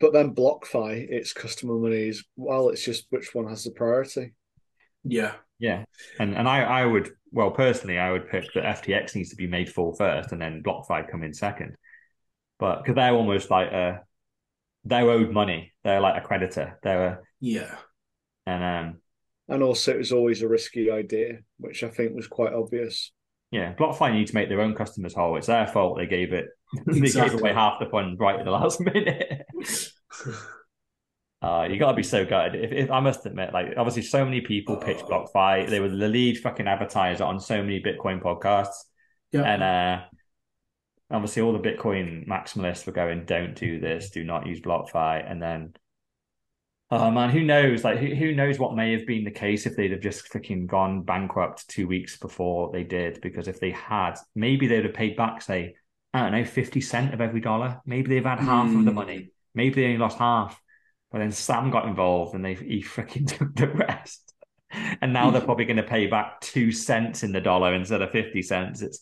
But 0.00 0.12
then 0.14 0.34
BlockFi, 0.34 1.10
its 1.10 1.32
customer 1.34 1.74
money 1.74 2.08
is 2.08 2.24
well, 2.36 2.70
it's 2.70 2.82
just 2.84 3.06
which 3.10 3.34
one 3.34 3.48
has 3.48 3.64
the 3.64 3.70
priority. 3.72 4.32
yeah, 5.04 5.34
Yeah, 5.58 5.84
and 6.18 6.34
and 6.34 6.48
I 6.48 6.62
I 6.62 6.86
would 6.86 7.10
well 7.32 7.50
personally 7.50 7.98
I 7.98 8.10
would 8.12 8.28
pick 8.30 8.52
that 8.54 8.64
FTX 8.64 9.14
needs 9.14 9.30
to 9.30 9.36
be 9.36 9.46
made 9.46 9.68
full 9.72 9.94
first, 9.94 10.32
and 10.32 10.40
then 10.40 10.62
BlockFi 10.62 11.10
come 11.10 11.22
in 11.22 11.34
second. 11.34 11.76
But 12.58 12.78
because 12.82 12.94
they're 12.96 13.12
almost 13.14 13.50
like 13.50 13.70
a 13.72 14.02
they're 14.84 15.10
owed 15.10 15.32
money, 15.32 15.74
they're 15.84 16.00
like 16.00 16.22
a 16.22 16.26
creditor. 16.26 16.78
They're 16.82 17.06
a, 17.06 17.18
yeah. 17.40 17.76
and 18.46 18.64
um 18.64 19.00
And 19.48 19.62
also, 19.62 19.92
it 19.92 19.98
was 19.98 20.12
always 20.12 20.42
a 20.42 20.48
risky 20.48 20.90
idea, 20.90 21.38
which 21.58 21.82
I 21.82 21.88
think 21.88 22.14
was 22.14 22.26
quite 22.26 22.52
obvious. 22.52 23.12
yeah, 23.50 23.74
BlockFi 23.74 24.12
need 24.12 24.26
to 24.26 24.34
make 24.34 24.48
their 24.50 24.60
own 24.60 24.74
customers 24.74 25.14
whole. 25.14 25.36
It's 25.36 25.46
their 25.46 25.66
fault 25.66 25.96
they 25.96 26.06
gave 26.06 26.32
it 26.34 26.48
they 26.86 27.08
gave 27.10 27.32
away 27.34 27.52
half 27.54 27.80
the 27.80 27.86
funds 27.88 28.18
right 28.20 28.38
at 28.38 28.44
the 28.44 28.50
last 28.50 28.78
minute. 28.92 29.46
Uh, 31.40 31.68
you 31.70 31.78
got 31.78 31.92
to 31.92 31.96
be 31.96 32.02
so 32.02 32.24
gutted. 32.26 32.62
If, 32.64 32.72
if 32.72 32.90
I 32.90 33.00
must 33.00 33.24
admit, 33.24 33.52
like 33.54 33.68
obviously, 33.76 34.02
so 34.02 34.24
many 34.24 34.40
people 34.40 34.76
pitch 34.76 34.98
Oh. 35.02 35.06
BlockFi. 35.34 35.68
They 35.70 35.80
were 35.80 35.88
the 35.88 36.08
lead 36.08 36.38
fucking 36.38 36.66
advertiser 36.66 37.24
on 37.24 37.38
so 37.38 37.62
many 37.62 37.80
Bitcoin 37.80 38.20
podcasts. 38.20 38.84
yeah, 39.32 39.42
And 39.44 39.62
uh, 39.62 40.00
obviously, 41.10 41.42
all 41.42 41.52
the 41.52 41.60
Bitcoin 41.60 42.26
maximalists 42.28 42.86
were 42.86 42.92
going, 42.92 43.24
"Don't 43.24 43.54
do 43.54 43.78
this. 43.78 44.10
Do 44.10 44.24
not 44.24 44.46
use 44.46 44.60
BlockFi." 44.60 45.30
And 45.30 45.40
then, 45.40 45.74
oh 46.90 47.10
man, 47.10 47.30
who 47.30 47.42
knows? 47.42 47.84
Like, 47.84 47.98
who, 47.98 48.14
who 48.14 48.34
knows 48.34 48.58
what 48.58 48.74
may 48.76 48.92
have 48.92 49.06
been 49.06 49.24
the 49.24 49.30
case 49.30 49.66
if 49.66 49.76
they'd 49.76 49.92
have 49.92 50.00
just 50.00 50.30
freaking 50.32 50.66
gone 50.66 51.02
bankrupt 51.02 51.68
two 51.68 51.86
weeks 51.86 52.16
before 52.18 52.70
they 52.72 52.84
did? 52.84 53.20
Because 53.20 53.48
if 53.48 53.60
they 53.60 53.70
had, 53.70 54.14
maybe 54.34 54.66
they'd 54.66 54.84
have 54.84 54.94
paid 54.94 55.16
back, 55.16 55.42
say, 55.42 55.74
I 56.14 56.20
don't 56.22 56.32
know, 56.32 56.44
fifty 56.44 56.80
cent 56.80 57.12
of 57.14 57.20
every 57.20 57.40
dollar. 57.40 57.80
Maybe 57.84 58.08
they've 58.14 58.24
had 58.24 58.40
half 58.40 58.74
of 58.74 58.84
the 58.84 58.90
Hmm. 58.90 58.94
money. 58.94 59.30
Maybe 59.54 59.74
they 59.82 59.86
only 59.86 59.98
lost 59.98 60.18
half. 60.18 60.60
But 61.10 61.18
then 61.18 61.32
Sam 61.32 61.70
got 61.70 61.86
involved, 61.86 62.34
and 62.34 62.44
they 62.44 62.54
he 62.54 62.82
freaking 62.82 63.26
took 63.38 63.54
the 63.54 63.68
rest. 63.68 64.34
And 65.00 65.12
now 65.12 65.30
they're 65.30 65.40
probably 65.40 65.64
going 65.64 65.78
to 65.78 65.82
pay 65.82 66.06
back 66.06 66.40
two 66.40 66.72
cents 66.72 67.22
in 67.22 67.32
the 67.32 67.40
dollar 67.40 67.74
instead 67.74 68.02
of 68.02 68.10
fifty 68.10 68.42
cents. 68.42 68.82
It's 68.82 69.00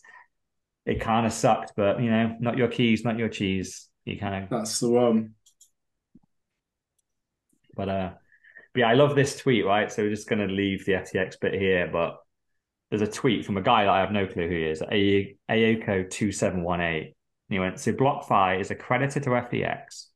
it 0.85 1.01
kind 1.01 1.25
of 1.25 1.33
sucked, 1.33 1.73
but 1.75 2.01
you 2.01 2.09
know, 2.09 2.35
not 2.39 2.57
your 2.57 2.69
keys, 2.69 3.03
not 3.03 3.17
your 3.17 3.29
cheese. 3.29 3.89
You 4.05 4.17
kind 4.17 4.43
of, 4.45 4.49
that's 4.49 4.79
the 4.79 4.89
one. 4.89 5.35
But 7.77 7.89
uh, 7.89 8.09
but 8.73 8.79
yeah, 8.81 8.89
I 8.89 8.95
love 8.95 9.15
this 9.15 9.37
tweet, 9.37 9.65
right? 9.65 9.91
So 9.91 10.03
we're 10.03 10.09
just 10.09 10.27
going 10.27 10.45
to 10.45 10.53
leave 10.53 10.85
the 10.85 10.93
FTX 10.93 11.39
bit 11.39 11.53
here, 11.53 11.89
but 11.91 12.17
there's 12.89 13.01
a 13.01 13.11
tweet 13.11 13.45
from 13.45 13.57
a 13.57 13.61
guy 13.61 13.83
that 13.83 13.91
I 13.91 13.99
have 13.99 14.11
no 14.11 14.27
clue 14.27 14.47
who 14.47 14.55
he 14.55 14.63
is, 14.63 14.81
A- 14.81 15.37
Ayko 15.49 16.09
two 16.09 16.31
seven 16.31 16.63
one 16.63 16.81
eight. 16.81 17.15
He 17.49 17.59
went, 17.59 17.79
so 17.79 17.93
BlockFi 17.93 18.59
is 18.59 18.71
a 18.71 18.75
creditor 18.75 19.21
to 19.21 19.29
FTX 19.29 20.07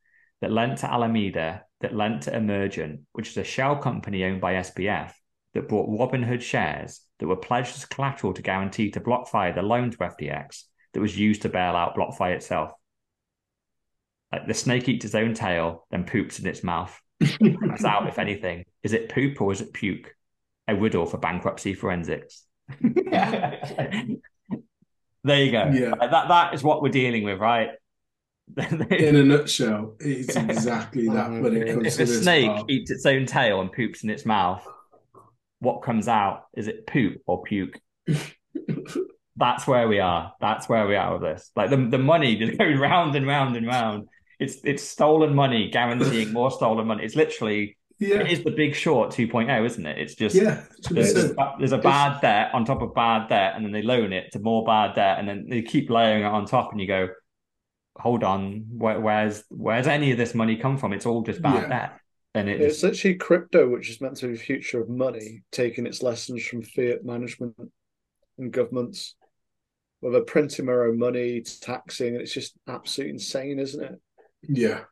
that 0.41 0.51
lent 0.51 0.79
to 0.79 0.91
Alameda, 0.91 1.63
that 1.79 1.95
lent 1.95 2.23
to 2.23 2.35
Emergent, 2.35 3.01
which 3.13 3.29
is 3.29 3.37
a 3.37 3.43
shell 3.43 3.77
company 3.77 4.25
owned 4.25 4.41
by 4.41 4.55
SBF 4.55 5.13
that 5.53 5.69
bought 5.69 5.89
Robinhood 5.89 6.41
shares 6.41 7.01
that 7.19 7.27
were 7.27 7.35
pledged 7.35 7.75
as 7.75 7.85
collateral 7.85 8.33
to 8.33 8.41
guarantee 8.41 8.91
to 8.91 8.99
BlockFi 8.99 9.53
the 9.55 9.61
loan 9.61 9.91
to 9.91 9.97
FTX 9.97 10.63
that 10.93 10.99
was 10.99 11.17
used 11.17 11.43
to 11.43 11.49
bail 11.49 11.75
out 11.75 11.95
BlockFi 11.95 12.35
itself. 12.35 12.71
Like 14.31 14.47
the 14.47 14.53
snake 14.53 14.87
eats 14.87 15.05
its 15.05 15.15
own 15.15 15.33
tail, 15.33 15.87
then 15.91 16.05
poops 16.05 16.39
in 16.39 16.47
its 16.47 16.63
mouth. 16.63 16.97
That's 17.21 17.85
out, 17.85 18.07
if 18.07 18.19
anything. 18.19 18.65
Is 18.83 18.93
it 18.93 19.09
poop 19.09 19.41
or 19.41 19.51
is 19.51 19.61
it 19.61 19.73
puke? 19.73 20.15
A 20.67 20.75
riddle 20.75 21.05
for 21.05 21.17
bankruptcy 21.17 21.73
forensics. 21.73 22.43
there 22.81 24.07
you 25.25 25.51
go. 25.51 25.71
Yeah. 25.73 25.91
That 25.99 26.27
that 26.27 26.53
is 26.53 26.63
what 26.63 26.81
we're 26.81 26.89
dealing 26.89 27.23
with, 27.23 27.39
right? 27.39 27.69
In 28.57 29.15
a 29.15 29.23
nutshell, 29.23 29.95
it's 29.99 30.35
exactly 30.35 31.07
that 31.07 31.29
oh, 31.29 31.41
when 31.41 31.55
it 31.55 31.73
comes 31.73 31.87
if 31.87 31.95
to 31.95 32.03
a 32.03 32.05
this 32.05 32.21
snake 32.21 32.47
part. 32.47 32.69
eats 32.69 32.91
its 32.91 33.05
own 33.05 33.25
tail 33.25 33.61
and 33.61 33.71
poops 33.71 34.03
in 34.03 34.09
its 34.09 34.25
mouth, 34.25 34.67
what 35.59 35.83
comes 35.83 36.09
out? 36.09 36.47
Is 36.53 36.67
it 36.67 36.85
poop 36.85 37.21
or 37.25 37.43
puke? 37.43 37.79
that's 39.37 39.65
where 39.67 39.87
we 39.87 39.99
are. 39.99 40.33
That's 40.41 40.67
where 40.67 40.85
we 40.85 40.95
are 40.95 41.13
with 41.13 41.21
this. 41.21 41.51
Like 41.55 41.69
the 41.69 41.77
the 41.77 41.97
money 41.97 42.35
just 42.35 42.57
going 42.57 42.77
round 42.77 43.15
and 43.15 43.25
round 43.25 43.55
and 43.55 43.67
round. 43.67 44.07
It's 44.41 44.57
it's 44.63 44.83
stolen 44.83 45.35
money, 45.35 45.69
guaranteeing 45.69 46.33
more 46.39 46.49
stolen 46.51 46.87
money. 46.87 47.03
It's 47.05 47.15
literally 47.15 47.77
Yeah. 47.99 48.21
it 48.21 48.31
is 48.31 48.43
the 48.43 48.51
big 48.51 48.73
short 48.75 49.11
2.0, 49.11 49.65
isn't 49.65 49.85
it? 49.85 49.99
It's 49.99 50.15
just 50.15 50.35
Yeah. 50.35 50.63
there's, 50.89 51.13
there's 51.59 51.71
a 51.71 51.77
bad 51.77 52.21
debt 52.21 52.53
on 52.53 52.65
top 52.65 52.81
of 52.81 52.95
bad 52.95 53.29
debt, 53.29 53.53
and 53.55 53.63
then 53.63 53.71
they 53.71 53.83
loan 53.83 54.11
it 54.13 54.31
to 54.33 54.39
more 54.39 54.65
bad 54.65 54.95
debt, 54.95 55.19
and 55.19 55.29
then 55.29 55.45
they 55.47 55.61
keep 55.61 55.89
layering 55.91 56.23
it 56.23 56.25
on 56.25 56.45
top, 56.45 56.71
and 56.71 56.81
you 56.81 56.87
go, 56.87 57.09
hold 57.97 58.23
on, 58.23 58.65
where, 58.71 58.99
where's 58.99 59.43
where's 59.49 59.85
any 59.87 60.11
of 60.11 60.17
this 60.17 60.33
money 60.33 60.57
come 60.57 60.77
from? 60.77 60.91
It's 60.91 61.05
all 61.05 61.21
just 61.21 61.41
bad 61.41 61.63
Yeah. 61.63 61.69
debt, 61.69 61.99
and 62.33 62.49
it 62.49 62.59
It's 62.59 62.81
just, 62.81 62.83
literally 62.83 63.17
crypto, 63.17 63.69
which 63.69 63.89
is 63.91 64.01
meant 64.01 64.17
to 64.17 64.27
be 64.27 64.33
the 64.33 64.39
future 64.39 64.81
of 64.81 64.89
money, 64.89 65.43
taking 65.51 65.85
its 65.85 66.01
lessons 66.01 66.43
from 66.43 66.63
fiat 66.63 67.05
management 67.05 67.55
and 68.39 68.51
governments, 68.51 69.15
where 69.99 70.11
they're 70.13 70.21
printing 70.23 70.65
their 70.65 70.85
own 70.85 70.97
money, 70.97 71.41
taxing, 71.61 72.13
and 72.15 72.21
it's 72.23 72.33
just 72.33 72.55
absolutely 72.67 73.13
insane, 73.13 73.59
isn't 73.59 73.83
it? 73.83 74.01
Yeah. 74.47 74.85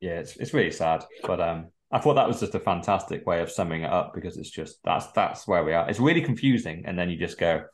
yeah, 0.00 0.20
it's 0.20 0.36
it's 0.36 0.54
really 0.54 0.70
sad. 0.70 1.04
But 1.26 1.40
um, 1.40 1.68
I 1.90 1.98
thought 1.98 2.14
that 2.14 2.28
was 2.28 2.40
just 2.40 2.54
a 2.54 2.60
fantastic 2.60 3.26
way 3.26 3.40
of 3.40 3.50
summing 3.50 3.82
it 3.82 3.90
up 3.90 4.14
because 4.14 4.36
it's 4.36 4.50
just 4.50 4.78
that's 4.84 5.06
that's 5.12 5.46
where 5.46 5.64
we 5.64 5.72
are. 5.72 5.88
It's 5.88 6.00
really 6.00 6.22
confusing, 6.22 6.84
and 6.86 6.98
then 6.98 7.10
you 7.10 7.18
just 7.18 7.38
go, 7.38 7.64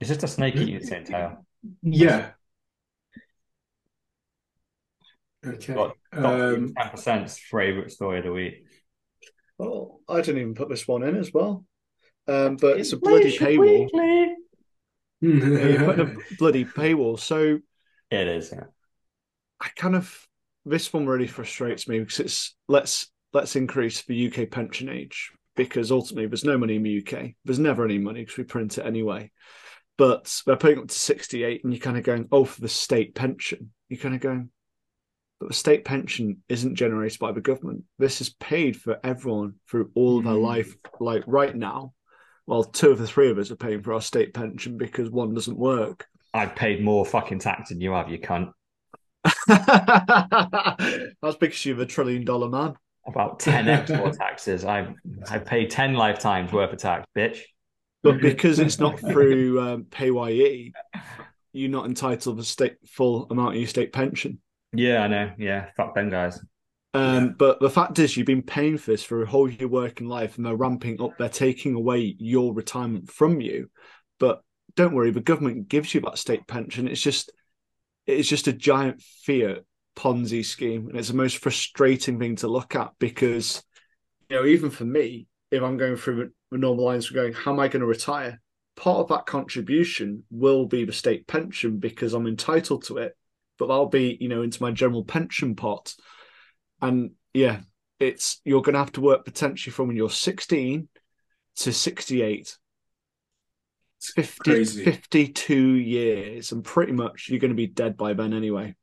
it's 0.00 0.08
just 0.08 0.22
a 0.22 0.28
snake 0.28 0.56
eating 0.56 0.76
its 0.76 0.90
own 0.92 1.04
tail. 1.04 1.46
Yeah. 1.82 2.30
Okay. 5.46 5.74
Got 5.74 5.96
Um, 6.12 6.74
ten 6.74 6.88
percent 6.90 7.30
favorite 7.30 7.90
story 7.92 8.18
of 8.18 8.24
the 8.24 8.32
week. 8.32 8.64
Oh, 9.60 10.00
I 10.08 10.20
didn't 10.20 10.40
even 10.40 10.54
put 10.54 10.68
this 10.68 10.86
one 10.86 11.02
in 11.02 11.16
as 11.16 11.32
well. 11.32 11.64
Um, 12.26 12.56
but 12.56 12.78
it's 12.78 12.92
a 12.92 12.96
bloody 12.96 13.36
paywall. 13.36 13.88
Yeah, 15.20 15.32
you're 15.66 15.84
putting 15.84 16.16
a 16.16 16.36
bloody 16.38 16.64
paywall. 16.64 17.18
So 17.18 17.58
It 18.10 18.28
is. 18.28 18.52
Yeah. 18.52 18.64
I 19.60 19.68
kind 19.76 19.96
of 19.96 20.26
this 20.64 20.92
one 20.92 21.06
really 21.06 21.26
frustrates 21.26 21.88
me 21.88 21.98
because 22.00 22.20
it's 22.20 22.56
let's 22.68 23.10
let's 23.32 23.56
increase 23.56 24.02
the 24.02 24.30
UK 24.30 24.50
pension 24.50 24.88
age 24.88 25.32
because 25.56 25.90
ultimately 25.90 26.26
there's 26.26 26.44
no 26.44 26.58
money 26.58 26.76
in 26.76 26.82
the 26.82 26.98
UK. 27.04 27.32
There's 27.44 27.58
never 27.58 27.84
any 27.84 27.98
money 27.98 28.20
because 28.22 28.36
we 28.38 28.44
print 28.44 28.78
it 28.78 28.86
anyway. 28.86 29.30
But 29.96 30.32
they're 30.46 30.56
putting 30.56 30.78
up 30.78 30.88
to 30.88 30.94
68 30.94 31.64
and 31.64 31.72
you're 31.72 31.80
kind 31.80 31.98
of 31.98 32.04
going, 32.04 32.28
oh, 32.30 32.44
for 32.44 32.60
the 32.60 32.68
state 32.68 33.16
pension. 33.16 33.72
You're 33.88 33.98
kind 34.00 34.14
of 34.14 34.20
going, 34.20 34.50
but 35.40 35.48
the 35.48 35.54
state 35.54 35.84
pension 35.84 36.42
isn't 36.48 36.76
generated 36.76 37.18
by 37.18 37.32
the 37.32 37.40
government. 37.40 37.82
This 37.98 38.20
is 38.20 38.30
paid 38.34 38.76
for 38.76 39.00
everyone 39.02 39.54
through 39.68 39.90
all 39.94 40.18
of 40.18 40.24
their 40.24 40.34
Mm. 40.34 40.42
life. 40.42 40.76
Like 41.00 41.24
right 41.26 41.54
now, 41.56 41.94
well, 42.46 42.62
two 42.62 42.90
of 42.92 42.98
the 42.98 43.06
three 43.08 43.30
of 43.30 43.38
us 43.38 43.50
are 43.50 43.56
paying 43.56 43.82
for 43.82 43.92
our 43.92 44.00
state 44.00 44.32
pension 44.34 44.78
because 44.78 45.10
one 45.10 45.34
doesn't 45.34 45.58
work. 45.58 46.06
I've 46.32 46.54
paid 46.54 46.84
more 46.84 47.04
fucking 47.04 47.40
tax 47.40 47.70
than 47.70 47.80
you 47.80 47.92
have, 47.92 48.08
you 48.08 48.18
cunt. 48.18 48.52
That's 51.22 51.36
because 51.38 51.64
you're 51.64 51.80
a 51.80 51.86
trillion 51.86 52.24
dollar 52.24 52.48
man. 52.48 52.74
About 53.06 53.40
10x 53.40 53.96
more 53.96 54.12
taxes. 54.12 54.64
I've 54.64 54.94
I've 55.30 55.46
paid 55.46 55.70
10 55.70 55.94
lifetimes 55.94 56.52
worth 56.52 56.72
of 56.72 56.78
tax, 56.78 57.06
bitch. 57.16 57.40
But 58.02 58.20
because 58.20 58.58
it's 58.58 58.78
not 58.78 59.00
through 59.00 59.60
um, 59.60 59.86
PAYE, 59.90 60.72
you're 61.52 61.70
not 61.70 61.86
entitled 61.86 62.38
to 62.38 62.44
state 62.44 62.76
full 62.86 63.26
amount 63.30 63.54
of 63.54 63.56
your 63.56 63.66
state 63.66 63.92
pension. 63.92 64.40
Yeah, 64.72 65.02
I 65.02 65.08
know. 65.08 65.32
Yeah, 65.38 65.70
fuck 65.76 65.94
them 65.94 66.10
guys. 66.10 66.38
Um, 66.94 67.34
But 67.38 67.60
the 67.60 67.70
fact 67.70 67.98
is, 67.98 68.16
you've 68.16 68.26
been 68.26 68.42
paying 68.42 68.78
for 68.78 68.92
this 68.92 69.02
for 69.02 69.22
a 69.22 69.26
whole 69.26 69.50
your 69.50 69.68
working 69.68 70.08
life, 70.08 70.36
and 70.36 70.46
they're 70.46 70.56
ramping 70.56 71.00
up. 71.02 71.16
They're 71.18 71.28
taking 71.28 71.74
away 71.74 72.14
your 72.18 72.54
retirement 72.54 73.10
from 73.10 73.40
you. 73.40 73.70
But 74.20 74.42
don't 74.76 74.94
worry, 74.94 75.10
the 75.10 75.20
government 75.20 75.68
gives 75.68 75.94
you 75.94 76.00
that 76.02 76.18
state 76.18 76.46
pension. 76.46 76.86
It's 76.86 77.00
just, 77.00 77.32
it's 78.08 78.28
just 78.28 78.48
a 78.48 78.52
giant 78.52 79.02
fiat 79.02 79.64
Ponzi 79.94 80.44
scheme, 80.44 80.88
and 80.88 80.98
it's 80.98 81.08
the 81.08 81.14
most 81.14 81.38
frustrating 81.38 82.18
thing 82.18 82.36
to 82.36 82.48
look 82.48 82.74
at 82.74 82.92
because, 82.98 83.62
you 84.28 84.36
know, 84.36 84.46
even 84.46 84.70
for 84.70 84.84
me, 84.84 85.26
if 85.50 85.62
I'm 85.62 85.76
going 85.76 85.96
through 85.96 86.32
the- 86.50 86.58
normal 86.58 86.86
lines, 86.86 87.10
we're 87.10 87.20
going, 87.20 87.34
how 87.34 87.52
am 87.52 87.60
I 87.60 87.68
going 87.68 87.80
to 87.80 87.86
retire? 87.86 88.40
Part 88.76 89.00
of 89.00 89.08
that 89.08 89.26
contribution 89.26 90.24
will 90.30 90.66
be 90.66 90.84
the 90.84 90.92
state 90.92 91.26
pension 91.26 91.78
because 91.78 92.14
I'm 92.14 92.26
entitled 92.26 92.84
to 92.84 92.98
it, 92.98 93.16
but 93.58 93.66
that'll 93.66 93.88
be, 93.88 94.16
you 94.20 94.28
know, 94.28 94.42
into 94.42 94.62
my 94.62 94.70
general 94.70 95.04
pension 95.04 95.54
pot. 95.54 95.94
And 96.80 97.10
yeah, 97.34 97.60
it's 97.98 98.40
you're 98.44 98.62
going 98.62 98.74
to 98.74 98.78
have 98.78 98.92
to 98.92 99.00
work 99.00 99.24
potentially 99.24 99.72
from 99.72 99.88
when 99.88 99.96
you're 99.96 100.08
16 100.08 100.88
to 101.56 101.72
68. 101.72 102.56
It's 103.98 104.12
50, 104.12 104.50
Crazy. 104.50 104.84
52 104.84 105.60
years, 105.74 106.52
and 106.52 106.64
pretty 106.64 106.92
much 106.92 107.28
you're 107.28 107.40
going 107.40 107.50
to 107.50 107.56
be 107.56 107.66
dead 107.66 107.96
by 107.96 108.12
then 108.14 108.32
anyway. 108.32 108.74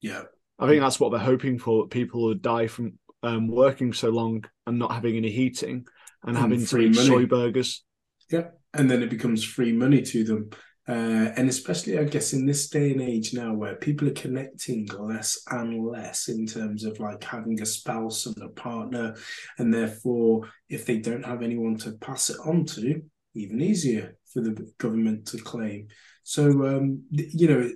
yeah. 0.00 0.22
I 0.58 0.68
think 0.68 0.80
that's 0.80 1.00
what 1.00 1.10
they're 1.10 1.18
hoping 1.18 1.58
for. 1.58 1.82
That 1.82 1.90
people 1.90 2.24
would 2.24 2.40
die 2.42 2.68
from 2.68 2.96
um, 3.24 3.48
working 3.48 3.92
so 3.92 4.10
long 4.10 4.44
and 4.66 4.78
not 4.78 4.92
having 4.92 5.16
any 5.16 5.30
heating 5.30 5.86
and 6.22 6.36
And 6.36 6.38
having 6.38 6.60
to 6.60 6.66
free 6.66 6.86
eat 6.86 6.94
money. 6.94 7.08
soy 7.08 7.26
burgers. 7.26 7.82
Yeah, 8.30 8.48
and 8.72 8.88
then 8.88 9.02
it 9.02 9.10
becomes 9.10 9.42
free 9.42 9.72
money 9.72 10.02
to 10.02 10.22
them. 10.22 10.50
Uh, 10.86 11.32
and 11.36 11.48
especially, 11.48 11.98
I 11.98 12.04
guess, 12.04 12.32
in 12.32 12.46
this 12.46 12.68
day 12.68 12.92
and 12.92 13.00
age 13.02 13.34
now 13.34 13.54
where 13.54 13.74
people 13.76 14.06
are 14.08 14.12
connecting 14.12 14.86
less 14.98 15.42
and 15.50 15.84
less 15.84 16.28
in 16.28 16.46
terms 16.46 16.84
of 16.84 17.00
like 17.00 17.24
having 17.24 17.60
a 17.60 17.66
spouse 17.66 18.26
and 18.26 18.36
a 18.42 18.48
partner. 18.48 19.16
And 19.58 19.74
therefore, 19.74 20.48
if 20.68 20.86
they 20.86 20.98
don't 20.98 21.24
have 21.24 21.42
anyone 21.42 21.76
to 21.78 21.92
pass 21.92 22.30
it 22.30 22.36
on 22.44 22.66
to, 22.66 23.02
even 23.34 23.60
easier 23.60 24.16
for 24.32 24.40
the 24.40 24.72
government 24.78 25.26
to 25.26 25.38
claim. 25.38 25.88
So, 26.24 26.66
um, 26.66 27.02
you 27.10 27.48
know, 27.48 27.70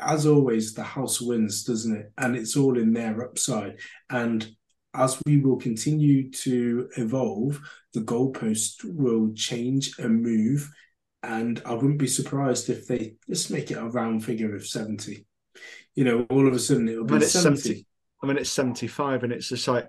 as 0.00 0.26
always, 0.26 0.74
the 0.74 0.84
house 0.84 1.20
wins, 1.20 1.64
doesn't 1.64 1.96
it? 1.96 2.12
And 2.18 2.36
it's 2.36 2.56
all 2.56 2.78
in 2.78 2.92
their 2.92 3.22
upside. 3.22 3.78
And 4.08 4.48
as 4.94 5.20
we 5.26 5.38
will 5.38 5.56
continue 5.56 6.30
to 6.30 6.88
evolve, 6.96 7.60
the 7.94 8.00
goalpost 8.00 8.84
will 8.84 9.32
change 9.34 9.98
and 9.98 10.22
move. 10.22 10.70
And 11.22 11.62
I 11.64 11.74
wouldn't 11.74 11.98
be 11.98 12.06
surprised 12.06 12.68
if 12.68 12.86
they 12.86 13.14
just 13.28 13.50
make 13.50 13.70
it 13.70 13.78
a 13.78 13.84
round 13.84 14.24
figure 14.24 14.54
of 14.54 14.66
70. 14.66 15.26
You 15.94 16.04
know, 16.04 16.26
all 16.30 16.46
of 16.46 16.54
a 16.54 16.58
sudden 16.58 16.88
it'll 16.88 17.04
I 17.04 17.06
be 17.06 17.12
mean, 17.14 17.22
70. 17.22 17.60
70. 17.60 17.86
I 18.22 18.26
mean, 18.26 18.38
it's 18.38 18.50
75, 18.50 19.24
and 19.24 19.32
it's 19.32 19.48
just 19.48 19.66
like, 19.66 19.88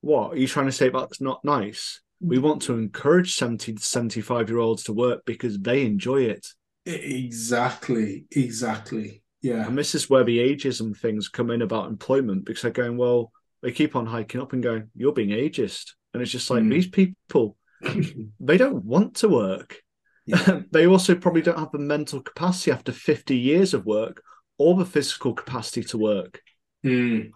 what? 0.00 0.32
Are 0.32 0.36
you 0.36 0.46
trying 0.46 0.66
to 0.66 0.72
say 0.72 0.88
that's 0.88 1.20
not 1.20 1.44
nice? 1.44 2.00
We 2.20 2.38
want 2.38 2.62
to 2.62 2.74
encourage 2.74 3.34
70 3.34 3.74
to 3.74 3.82
75 3.82 4.48
year 4.48 4.58
olds 4.58 4.84
to 4.84 4.92
work 4.92 5.24
because 5.26 5.58
they 5.58 5.84
enjoy 5.84 6.22
it. 6.22 6.46
Exactly, 6.86 8.24
exactly. 8.30 9.22
Yeah. 9.42 9.66
And 9.66 9.76
this 9.76 9.94
is 9.94 10.08
where 10.08 10.24
the 10.24 10.38
ageism 10.38 10.96
things 10.96 11.28
come 11.28 11.50
in 11.50 11.62
about 11.62 11.88
employment 11.88 12.44
because 12.44 12.62
they're 12.62 12.70
going, 12.70 12.96
well, 12.96 13.32
they 13.62 13.72
keep 13.72 13.96
on 13.96 14.06
hiking 14.06 14.40
up 14.40 14.52
and 14.52 14.62
going, 14.62 14.90
you're 14.94 15.12
being 15.12 15.30
ageist. 15.30 15.92
And 16.12 16.22
it's 16.22 16.32
just 16.32 16.50
like, 16.50 16.62
Mm. 16.62 16.70
these 16.70 16.88
people, 16.88 17.56
they 18.40 18.56
don't 18.56 18.84
want 18.84 19.16
to 19.16 19.28
work. 19.28 19.82
Yeah. 20.24 20.60
they 20.70 20.86
also 20.86 21.14
probably 21.14 21.42
don't 21.42 21.58
have 21.58 21.72
the 21.72 21.78
mental 21.78 22.20
capacity 22.20 22.70
after 22.70 22.92
50 22.92 23.36
years 23.36 23.74
of 23.74 23.84
work 23.86 24.22
or 24.58 24.74
the 24.74 24.86
physical 24.86 25.34
capacity 25.34 25.82
to 25.84 25.98
work, 25.98 26.40
Mm, 26.84 27.30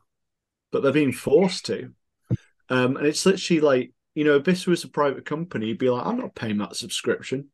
but 0.72 0.82
they're 0.82 0.92
being 0.92 1.12
forced 1.12 1.66
to. 1.66 1.92
Um, 2.68 2.96
and 2.96 3.06
it's 3.06 3.26
literally 3.26 3.60
like, 3.60 3.92
you 4.20 4.26
know, 4.26 4.36
if 4.36 4.44
this 4.44 4.66
was 4.66 4.84
a 4.84 4.88
private 4.88 5.24
company, 5.24 5.68
you'd 5.68 5.78
be 5.78 5.88
like, 5.88 6.04
I'm 6.04 6.18
not 6.18 6.34
paying 6.34 6.58
that 6.58 6.76
subscription. 6.76 7.48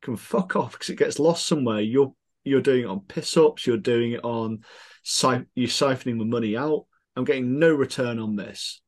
Can 0.00 0.16
fuck 0.16 0.56
off 0.56 0.72
because 0.72 0.88
it 0.88 0.96
gets 0.96 1.18
lost 1.18 1.44
somewhere. 1.44 1.82
You're 1.82 2.14
you're 2.42 2.62
doing 2.62 2.84
it 2.84 2.88
on 2.88 3.00
piss 3.00 3.36
ups. 3.36 3.66
You're 3.66 3.76
doing 3.76 4.12
it 4.12 4.24
on 4.24 4.60
si- 5.02 5.44
you're 5.54 5.68
siphoning 5.68 6.18
the 6.18 6.24
money 6.24 6.56
out. 6.56 6.86
I'm 7.16 7.24
getting 7.24 7.58
no 7.58 7.74
return 7.74 8.18
on 8.18 8.34
this, 8.34 8.80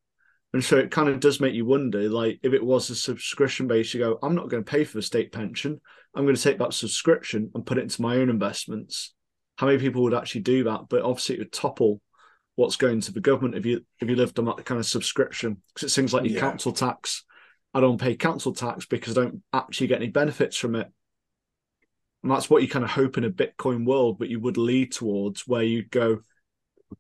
and 0.55 0.65
so 0.65 0.79
it 0.79 0.91
kind 0.91 1.11
of 1.11 1.21
does 1.21 1.39
make 1.39 1.53
you 1.53 1.67
wonder. 1.67 2.09
Like 2.09 2.41
if 2.43 2.55
it 2.55 2.65
was 2.65 2.89
a 2.89 2.95
subscription 2.95 3.67
base, 3.67 3.93
you 3.93 4.01
go, 4.01 4.19
I'm 4.23 4.35
not 4.35 4.49
going 4.49 4.65
to 4.65 4.71
pay 4.71 4.85
for 4.85 4.97
the 4.97 5.03
state 5.03 5.31
pension. 5.31 5.83
I'm 6.15 6.25
going 6.25 6.35
to 6.35 6.43
take 6.43 6.61
that 6.61 6.73
subscription 6.73 7.51
and 7.55 7.67
put 7.67 7.77
it 7.77 7.83
into 7.83 8.01
my 8.01 8.17
own 8.17 8.31
investments. 8.31 9.13
How 9.57 9.67
many 9.67 9.79
people 9.79 10.03
would 10.05 10.15
actually 10.15 10.45
do 10.45 10.65
that? 10.65 10.89
But 10.89 11.03
obviously, 11.03 11.35
it 11.35 11.41
would 11.41 11.53
topple 11.53 12.01
what's 12.59 12.75
going 12.75 13.01
to 13.01 13.13
the 13.13 13.21
government 13.21 13.55
if 13.55 13.65
you 13.65 13.81
if 14.01 14.11
you 14.11 14.17
lived 14.17 14.37
on 14.41 14.45
that 14.47 14.65
kind 14.65 14.81
of 14.81 14.85
subscription 14.85 15.63
because 15.69 15.87
it 15.87 15.93
seems 15.93 16.13
like 16.13 16.25
your 16.25 16.35
Yeah. 16.35 16.41
council 16.41 16.73
tax. 16.73 17.25
I 17.73 17.79
don't 17.79 18.01
pay 18.01 18.17
council 18.17 18.53
tax 18.53 18.85
because 18.85 19.17
I 19.17 19.23
don't 19.23 19.45
actually 19.53 19.87
get 19.87 20.03
any 20.03 20.11
benefits 20.11 20.57
from 20.57 20.75
it. 20.75 20.89
And 22.25 22.33
that's 22.33 22.51
what 22.51 22.63
you 22.63 22.69
kind 22.69 22.85
of 22.85 22.91
hope 22.91 23.17
in 23.17 23.23
a 23.23 23.31
Bitcoin 23.31 23.87
world, 23.87 24.19
but 24.19 24.29
you 24.29 24.41
would 24.41 24.57
lead 24.57 24.91
towards 24.91 25.47
where 25.47 25.63
you 25.63 25.85
go, 25.85 26.23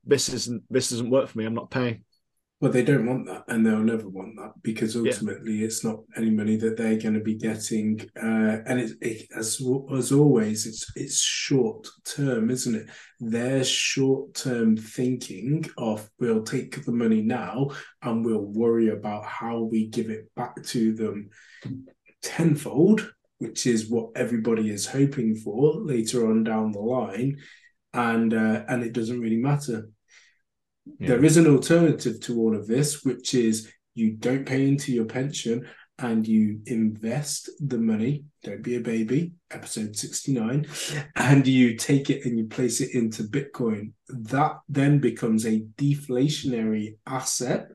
this 0.05 0.28
isn't 0.28 0.62
this 0.70 0.90
doesn't 0.90 1.10
work 1.10 1.28
for 1.28 1.39
me. 1.39 1.44
I'm 1.44 1.55
not 1.55 1.72
paying. 1.72 2.05
Well, 2.60 2.72
they 2.72 2.82
don't 2.82 3.06
want 3.06 3.26
that, 3.26 3.44
and 3.47 3.64
they'll 3.64 3.78
never 3.78 4.09
want 4.09 4.35
that 4.36 4.52
because 4.62 4.97
Yeah. 4.97 5.02
ultimately 5.02 5.62
it's 5.62 5.85
not 5.85 6.01
any 6.16 6.30
money 6.30 6.56
that 6.56 6.76
they're 6.76 6.98
going 6.98 7.14
to 7.14 7.20
be 7.20 7.35
getting. 7.36 8.01
Uh, 8.20 8.59
and 8.66 8.80
it, 8.80 8.93
it, 9.01 9.26
as 9.36 9.62
as 9.94 10.10
always, 10.10 10.66
it's 10.66 10.90
it's 10.97 11.20
short 11.20 11.86
term, 12.05 12.51
isn't 12.51 12.74
it? 12.74 12.89
Their 13.20 13.62
short 13.62 14.35
term 14.35 14.76
thinking 14.76 15.66
of 15.76 16.10
we'll 16.18 16.43
take 16.43 16.85
the 16.85 16.90
money 16.93 17.22
now 17.22 17.70
and 18.02 18.24
we'll 18.24 18.47
worry 18.47 18.89
about 18.89 19.24
how 19.24 19.62
we 19.62 19.86
give 19.86 20.10
it 20.10 20.28
back 20.35 20.60
to 20.64 20.94
them 20.94 21.30
tenfold 22.22 23.12
which 23.39 23.68
is 23.68 23.89
what 23.89 24.10
everybody 24.16 24.68
is 24.68 24.85
hoping 24.85 25.36
for 25.36 25.76
later 25.76 26.28
on 26.28 26.43
down 26.43 26.72
the 26.72 26.80
line, 26.80 27.39
and 27.93 28.35
uh, 28.35 28.64
and 28.68 28.82
it 28.82 28.93
doesn't 28.93 29.20
really 29.20 29.36
matter. 29.36 29.89
There 30.98 31.24
is 31.24 31.36
an 31.36 31.47
alternative 31.47 32.20
to 32.20 32.39
all 32.39 32.56
of 32.56 32.66
this, 32.66 33.05
which 33.05 33.35
is 33.35 33.70
you 33.94 34.12
don't 34.12 34.47
pay 34.47 34.66
into 34.66 34.93
your 34.93 35.06
pension 35.06 35.66
and 35.98 36.27
you 36.27 36.60
invest 36.66 37.51
the 37.59 37.78
money. 37.78 38.24
Don't 38.44 38.62
be 38.62 38.77
a 38.77 38.81
baby, 38.81 39.32
episode 39.51 39.97
69, 39.97 40.66
and 41.16 41.47
you 41.47 41.77
take 41.77 42.09
it 42.09 42.24
and 42.24 42.39
you 42.39 42.47
place 42.47 42.81
it 42.81 42.94
into 42.94 43.24
Bitcoin. 43.24 43.93
That 44.09 44.60
then 44.69 45.01
becomes 45.01 45.44
a 45.44 45.60
deflationary 45.77 46.97
asset 47.06 47.69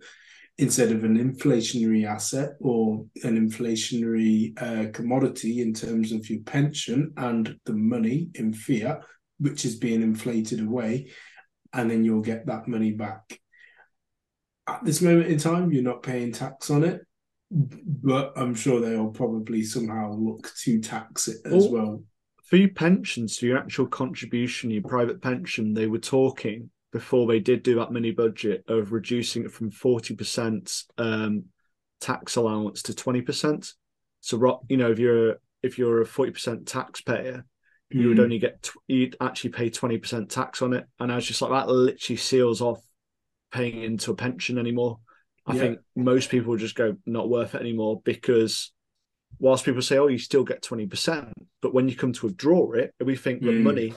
instead 0.58 0.92
of 0.92 1.04
an 1.04 1.18
inflationary 1.18 2.06
asset 2.06 2.52
or 2.60 3.06
an 3.24 3.50
inflationary 3.50 4.54
uh, 4.62 4.92
commodity 4.92 5.62
in 5.62 5.74
terms 5.74 6.12
of 6.12 6.30
your 6.30 6.42
pension 6.44 7.12
and 7.18 7.58
the 7.66 7.74
money 7.74 8.30
in 8.36 8.54
fiat, 8.54 9.02
which 9.40 9.66
is 9.66 9.76
being 9.76 10.02
inflated 10.02 10.62
away, 10.62 11.10
and 11.74 11.90
then 11.90 12.04
you'll 12.04 12.22
get 12.22 12.46
that 12.46 12.68
money 12.68 12.92
back. 12.92 13.40
At 14.68 14.84
this 14.86 15.02
moment 15.02 15.28
in 15.28 15.38
time, 15.40 15.72
you're 15.72 15.84
not 15.84 16.04
paying 16.04 16.32
tax 16.32 16.70
on 16.70 16.84
it, 16.84 17.02
but 17.52 18.34
I'm 18.36 18.56
sure 18.56 18.80
they'll 18.80 19.12
probably 19.12 19.64
somehow 19.64 20.14
look 20.14 20.52
to 20.64 20.80
tax 20.80 21.28
it 21.28 21.38
as 21.46 21.68
well. 21.68 22.04
your 22.52 22.70
pensions, 22.70 23.38
for 23.38 23.46
your 23.46 23.58
actual 23.58 23.88
contribution, 23.88 24.70
your 24.70 24.84
private 24.84 25.22
pension, 25.22 25.74
they 25.74 25.88
were 25.88 26.00
talking 26.00 26.70
before 26.92 27.26
they 27.28 27.40
did 27.40 27.64
do 27.64 27.76
that 27.76 27.92
mini 27.92 28.12
budget 28.12 28.64
of 28.68 28.94
reducing 28.94 29.44
it 29.44 29.52
from 29.52 29.72
40% 29.72 30.84
um, 31.00 31.46
tax 32.00 32.36
allowance 32.36 32.84
to 32.84 32.94
20%. 32.94 33.74
So, 34.22 34.62
you 34.70 34.78
know, 34.78 34.92
if 34.92 35.00
you're 35.00 35.38
if 35.64 35.78
you're 35.78 36.02
a 36.02 36.06
40% 36.06 36.66
taxpayer, 36.66 37.46
mm. 37.94 38.02
you 38.02 38.08
would 38.10 38.18
hmm. 38.18 38.24
only 38.24 38.40
get 38.40 38.70
you'd 38.88 39.16
actually 39.22 39.52
pay 39.52 39.70
20% 39.70 40.30
tax 40.30 40.62
on 40.62 40.74
it. 40.74 40.86
And 41.00 41.12
I 41.12 41.16
was 41.16 41.26
just 41.26 41.42
like, 41.42 41.52
that 41.52 41.70
literally 41.70 42.18
seals 42.18 42.62
off 42.62 42.82
paying 43.52 43.84
into 43.84 44.12
a 44.12 44.16
pension 44.16 44.58
anymore. 44.58 45.00
I 45.46 45.54
yeah. 45.54 45.62
think 45.62 45.80
most 45.96 46.30
people 46.30 46.56
just 46.58 46.76
go 46.76 46.96
not 47.06 47.30
worth 47.30 47.56
it 47.56 47.62
anymore 47.62 48.02
because 48.04 48.72
whilst 49.40 49.66
people 49.66 49.82
say, 49.82 49.98
oh, 49.98 50.08
you 50.08 50.18
still 50.18 50.44
get 50.44 50.64
20%, 50.64 51.32
but 51.62 51.74
when 51.74 51.90
you 51.90 51.96
come 51.96 52.14
to 52.14 52.28
withdraw 52.28 52.72
it, 52.72 52.94
we 53.04 53.16
think 53.16 53.42
mm. 53.42 53.46
that 53.46 53.58
hmm. 53.58 53.64
money 53.64 53.94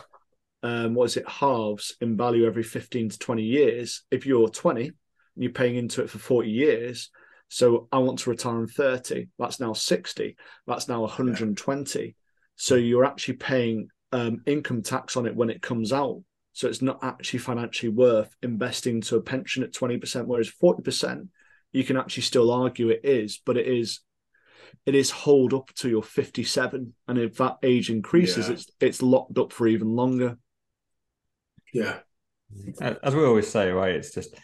um, 0.66 0.94
what 0.94 1.05
is 1.05 1.16
it, 1.16 1.28
halves 1.28 1.97
in 2.01 2.16
value 2.16 2.47
every 2.47 2.64
15 2.64 3.10
to 3.10 3.18
20 3.18 3.43
years. 3.43 4.02
If 4.10 4.27
you're 4.27 4.48
20 4.48 4.86
and 4.86 4.94
you're 5.36 5.52
paying 5.52 5.77
into 5.77 6.02
it 6.02 6.10
for 6.10 6.18
40 6.18 6.51
years, 6.51 7.10
so 7.48 7.89
I 7.93 7.98
want 7.98 8.18
to 8.20 8.31
retire 8.31 8.60
in 8.60 8.66
30, 8.66 9.28
that's 9.39 9.60
now 9.60 9.73
60, 9.73 10.36
that's 10.66 10.89
now 10.89 11.02
120. 11.02 12.16
Yeah. 12.57 12.62
So 12.62 12.74
you're 12.77 13.05
actually 13.05 13.35
paying 13.35 13.89
um, 14.12 14.43
income 14.47 14.83
tax 14.83 15.16
on 15.16 15.27
it 15.27 15.37
when 15.37 15.51
it 15.51 15.62
comes 15.62 15.93
out. 15.93 16.23
So 16.53 16.69
it's 16.69 16.83
not 16.83 17.01
actually 17.03 17.41
financially 17.41 17.91
worth 17.91 18.35
investing 18.43 19.03
to 19.03 19.16
a 19.16 19.23
pension 19.23 19.62
at 19.62 19.73
20%, 19.73 20.27
whereas 20.27 20.51
40%, 20.51 21.28
you 21.73 21.85
can 21.85 21.99
actually 21.99 22.23
still 22.23 22.51
argue 22.51 22.89
it 22.89 23.01
is, 23.05 23.41
but 23.45 23.57
it 23.57 23.66
is 23.66 24.01
it 24.85 24.97
is 24.97 25.11
hold 25.11 25.55
up 25.55 25.73
to 25.74 25.89
your 25.89 26.03
57 26.03 26.93
and 27.07 27.19
if 27.19 27.37
that 27.37 27.57
age 27.62 27.89
increases 27.89 28.49
yeah. 28.49 28.55
it's 28.55 28.66
it's 28.81 29.03
locked 29.03 29.39
up 29.39 29.53
for 29.53 29.69
even 29.69 29.89
longer 29.89 30.37
yeah. 31.73 31.99
As 32.81 33.15
we 33.15 33.24
always 33.24 33.49
say, 33.49 33.70
right? 33.70 33.95
It's 33.95 34.15
just 34.15 34.35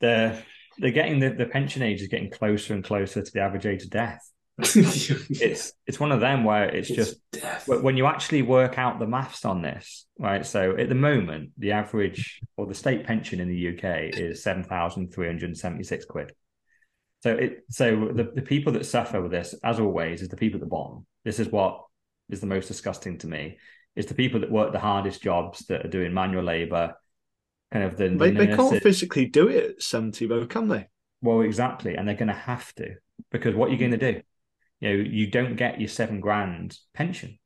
they're 0.00 0.42
they're 0.78 0.90
getting 0.90 1.20
the, 1.20 1.30
the 1.30 1.46
pension 1.46 1.82
age 1.82 2.00
is 2.00 2.08
getting 2.08 2.30
closer 2.30 2.74
and 2.74 2.84
closer 2.84 3.22
to 3.22 3.32
the 3.32 3.40
average 3.40 3.66
age 3.66 3.84
of 3.84 3.90
death. 3.90 4.20
It's 4.58 5.72
it's 5.86 5.98
one 5.98 6.12
of 6.12 6.20
them 6.20 6.44
where 6.44 6.64
it's, 6.68 6.88
it's 6.88 6.96
just 6.96 7.16
death. 7.32 7.66
when 7.66 7.96
you 7.96 8.06
actually 8.06 8.42
work 8.42 8.78
out 8.78 9.00
the 9.00 9.06
maths 9.06 9.44
on 9.44 9.62
this, 9.62 10.06
right? 10.18 10.46
So 10.46 10.76
at 10.76 10.88
the 10.88 10.94
moment, 10.94 11.50
the 11.58 11.72
average 11.72 12.40
or 12.56 12.66
the 12.66 12.74
state 12.74 13.04
pension 13.04 13.40
in 13.40 13.48
the 13.48 13.76
UK 13.76 14.16
is 14.16 14.42
seven 14.42 14.62
thousand 14.62 15.12
three 15.12 15.26
hundred 15.26 15.56
seventy 15.56 15.82
six 15.82 16.04
quid. 16.04 16.32
So 17.22 17.32
it 17.32 17.64
so 17.68 18.12
the, 18.14 18.30
the 18.32 18.42
people 18.42 18.72
that 18.74 18.86
suffer 18.86 19.20
with 19.20 19.32
this, 19.32 19.54
as 19.64 19.80
always, 19.80 20.22
is 20.22 20.28
the 20.28 20.36
people 20.36 20.58
at 20.58 20.60
the 20.60 20.66
bottom. 20.66 21.04
This 21.24 21.40
is 21.40 21.48
what 21.48 21.82
is 22.30 22.40
the 22.40 22.46
most 22.46 22.68
disgusting 22.68 23.18
to 23.18 23.26
me 23.26 23.58
it's 23.96 24.08
the 24.08 24.14
people 24.14 24.40
that 24.40 24.50
work 24.50 24.72
the 24.72 24.78
hardest 24.78 25.22
jobs 25.22 25.66
that 25.66 25.84
are 25.84 25.88
doing 25.88 26.12
manual 26.12 26.42
labor. 26.42 26.94
Kind 27.72 27.84
of 27.84 27.96
the, 27.96 28.08
they, 28.08 28.30
the 28.30 28.46
they 28.46 28.56
can't 28.56 28.82
physically 28.82 29.26
do 29.26 29.48
it 29.48 29.64
at 29.64 29.82
70 29.82 30.26
though, 30.26 30.46
can 30.46 30.68
they? 30.68 30.86
Well, 31.22 31.40
exactly. 31.40 31.94
And 31.94 32.06
they're 32.06 32.16
going 32.16 32.28
to 32.28 32.34
have 32.34 32.72
to 32.74 32.96
because 33.30 33.54
what 33.54 33.68
are 33.68 33.72
you 33.72 33.78
going 33.78 33.92
to 33.92 34.12
do? 34.12 34.20
You 34.80 34.88
know, 34.88 35.04
you 35.04 35.30
don't 35.30 35.56
get 35.56 35.80
your 35.80 35.88
seven 35.88 36.20
grand 36.20 36.76
pension 36.92 37.38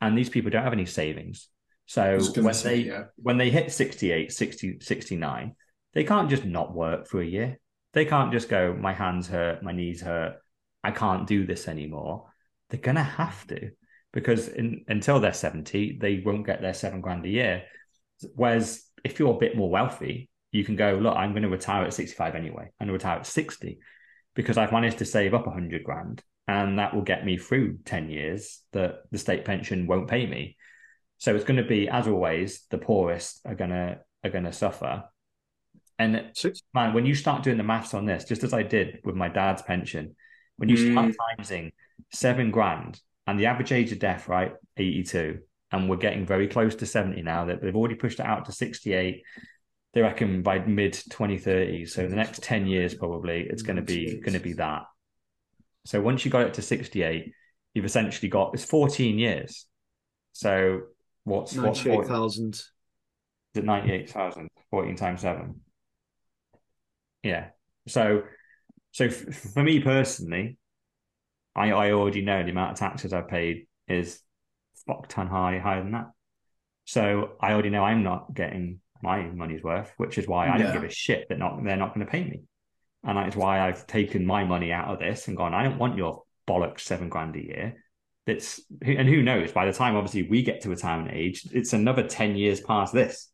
and 0.00 0.16
these 0.16 0.28
people 0.28 0.50
don't 0.50 0.64
have 0.64 0.72
any 0.72 0.86
savings. 0.86 1.48
So 1.86 2.20
when 2.36 2.54
say, 2.54 2.82
they 2.82 2.88
yeah. 2.88 3.04
when 3.16 3.38
they 3.38 3.50
hit 3.50 3.72
68, 3.72 4.32
60, 4.32 4.78
69, 4.80 5.54
they 5.94 6.04
can't 6.04 6.28
just 6.28 6.44
not 6.44 6.74
work 6.74 7.06
for 7.08 7.20
a 7.20 7.26
year. 7.26 7.58
They 7.92 8.04
can't 8.04 8.32
just 8.32 8.48
go, 8.48 8.74
my 8.74 8.92
hands 8.92 9.28
hurt, 9.28 9.62
my 9.62 9.72
knees 9.72 10.02
hurt, 10.02 10.36
I 10.82 10.90
can't 10.90 11.26
do 11.26 11.46
this 11.46 11.68
anymore. 11.68 12.26
They're 12.70 12.80
gonna 12.80 13.02
have 13.02 13.46
to 13.48 13.70
because 14.12 14.48
in, 14.48 14.84
until 14.88 15.20
they're 15.20 15.32
70, 15.32 15.98
they 16.00 16.22
won't 16.24 16.46
get 16.46 16.60
their 16.60 16.74
seven 16.74 17.00
grand 17.00 17.24
a 17.24 17.28
year. 17.28 17.64
Whereas 18.34 18.82
if 19.04 19.18
you're 19.18 19.34
a 19.34 19.38
bit 19.38 19.56
more 19.56 19.70
wealthy, 19.70 20.30
you 20.52 20.64
can 20.64 20.74
go, 20.74 20.98
look, 21.00 21.14
I'm 21.14 21.32
going 21.32 21.42
to 21.42 21.50
retire 21.50 21.84
at 21.84 21.92
65 21.92 22.34
anyway. 22.34 22.70
I'm 22.80 22.86
going 22.86 22.98
to 22.98 23.04
retire 23.04 23.18
at 23.18 23.26
60 23.26 23.78
because 24.34 24.56
I've 24.56 24.72
managed 24.72 24.98
to 24.98 25.04
save 25.04 25.34
up 25.34 25.46
100 25.46 25.84
grand 25.84 26.22
and 26.48 26.78
that 26.78 26.94
will 26.94 27.02
get 27.02 27.24
me 27.24 27.36
through 27.36 27.78
10 27.84 28.08
years 28.10 28.60
that 28.72 29.02
the 29.10 29.18
state 29.18 29.44
pension 29.44 29.86
won't 29.86 30.08
pay 30.08 30.26
me. 30.26 30.56
So 31.18 31.34
it's 31.34 31.44
going 31.44 31.62
to 31.62 31.68
be, 31.68 31.88
as 31.88 32.06
always, 32.06 32.66
the 32.70 32.78
poorest 32.78 33.40
are 33.44 33.54
going 33.54 33.70
to 33.70 33.98
are 34.22 34.30
going 34.30 34.44
to 34.44 34.52
suffer. 34.52 35.04
And 35.98 36.30
man, 36.74 36.92
when 36.92 37.06
you 37.06 37.14
start 37.14 37.42
doing 37.42 37.56
the 37.56 37.62
maths 37.62 37.94
on 37.94 38.04
this, 38.04 38.24
just 38.24 38.44
as 38.44 38.52
I 38.52 38.62
did 38.62 39.00
with 39.02 39.14
my 39.14 39.28
dad's 39.28 39.62
pension, 39.62 40.14
when 40.56 40.68
you 40.68 40.76
start 40.76 41.12
mm. 41.12 41.14
timesing 41.38 41.72
seven 42.12 42.50
grand 42.50 43.00
and 43.26 43.40
the 43.40 43.46
average 43.46 43.72
age 43.72 43.92
of 43.92 43.98
death, 43.98 44.28
right, 44.28 44.52
82. 44.76 45.38
And 45.72 45.88
we're 45.88 45.96
getting 45.96 46.26
very 46.26 46.48
close 46.48 46.74
to 46.76 46.86
70 46.86 47.22
now. 47.22 47.46
That 47.46 47.62
they've 47.62 47.74
already 47.74 47.96
pushed 47.96 48.20
it 48.20 48.26
out 48.26 48.44
to 48.44 48.52
68. 48.52 49.22
They 49.94 50.00
reckon 50.00 50.42
by 50.42 50.60
mid 50.60 50.92
2030. 50.92 51.86
So 51.86 52.06
the 52.06 52.14
next 52.14 52.42
10 52.42 52.66
years, 52.66 52.94
probably, 52.94 53.46
it's 53.48 53.62
going 53.62 53.76
to 53.76 53.82
be 53.82 54.20
going 54.20 54.34
to 54.34 54.40
be 54.40 54.52
that. 54.54 54.82
So 55.86 56.00
once 56.00 56.24
you 56.24 56.30
got 56.30 56.42
it 56.42 56.54
to 56.54 56.62
68, 56.62 57.32
you've 57.74 57.84
essentially 57.84 58.28
got 58.28 58.50
it's 58.54 58.64
14 58.64 59.18
years. 59.18 59.66
So 60.32 60.80
what's 61.24 61.54
98,000? 61.54 62.54
Is 62.54 62.70
it 63.54 63.64
98,000? 63.64 64.48
14 64.70 64.96
times 64.96 65.20
seven. 65.20 65.60
Yeah. 67.22 67.48
So, 67.86 68.24
so 68.90 69.08
for 69.08 69.62
me 69.62 69.80
personally, 69.80 70.58
I, 71.54 71.70
I 71.70 71.92
already 71.92 72.22
know 72.22 72.42
the 72.42 72.50
amount 72.50 72.72
of 72.72 72.78
taxes 72.78 73.12
I've 73.12 73.28
paid 73.28 73.68
is 73.86 74.20
fuck 74.86 75.08
ton 75.08 75.28
high 75.28 75.58
higher 75.58 75.82
than 75.82 75.92
that. 75.92 76.10
So 76.84 77.32
I 77.40 77.52
already 77.52 77.70
know 77.70 77.84
I'm 77.84 78.02
not 78.02 78.34
getting 78.34 78.80
my 79.02 79.22
money's 79.22 79.62
worth, 79.62 79.92
which 79.98 80.18
is 80.18 80.26
why 80.26 80.48
I 80.48 80.56
yeah. 80.56 80.64
don't 80.64 80.72
give 80.74 80.84
a 80.84 80.90
shit 80.90 81.28
that 81.28 81.38
not 81.38 81.62
they're 81.62 81.76
not 81.76 81.94
going 81.94 82.04
to 82.04 82.10
pay 82.10 82.24
me. 82.24 82.42
And 83.06 83.16
that 83.16 83.28
is 83.28 83.36
why 83.36 83.60
I've 83.60 83.86
taken 83.86 84.26
my 84.26 84.44
money 84.44 84.72
out 84.72 84.88
of 84.88 84.98
this 84.98 85.28
and 85.28 85.36
gone, 85.36 85.54
I 85.54 85.62
don't 85.62 85.78
want 85.78 85.96
your 85.96 86.24
bollocks 86.48 86.80
seven 86.80 87.08
grand 87.08 87.36
a 87.36 87.44
year. 87.44 87.84
It's 88.26 88.60
and 88.82 89.08
who 89.08 89.22
knows, 89.22 89.52
by 89.52 89.66
the 89.66 89.72
time 89.72 89.94
obviously 89.94 90.24
we 90.24 90.42
get 90.42 90.62
to 90.62 90.68
retirement 90.68 91.12
age, 91.14 91.46
it's 91.52 91.72
another 91.72 92.02
10 92.02 92.34
years 92.34 92.60
past 92.60 92.92
this. 92.92 93.30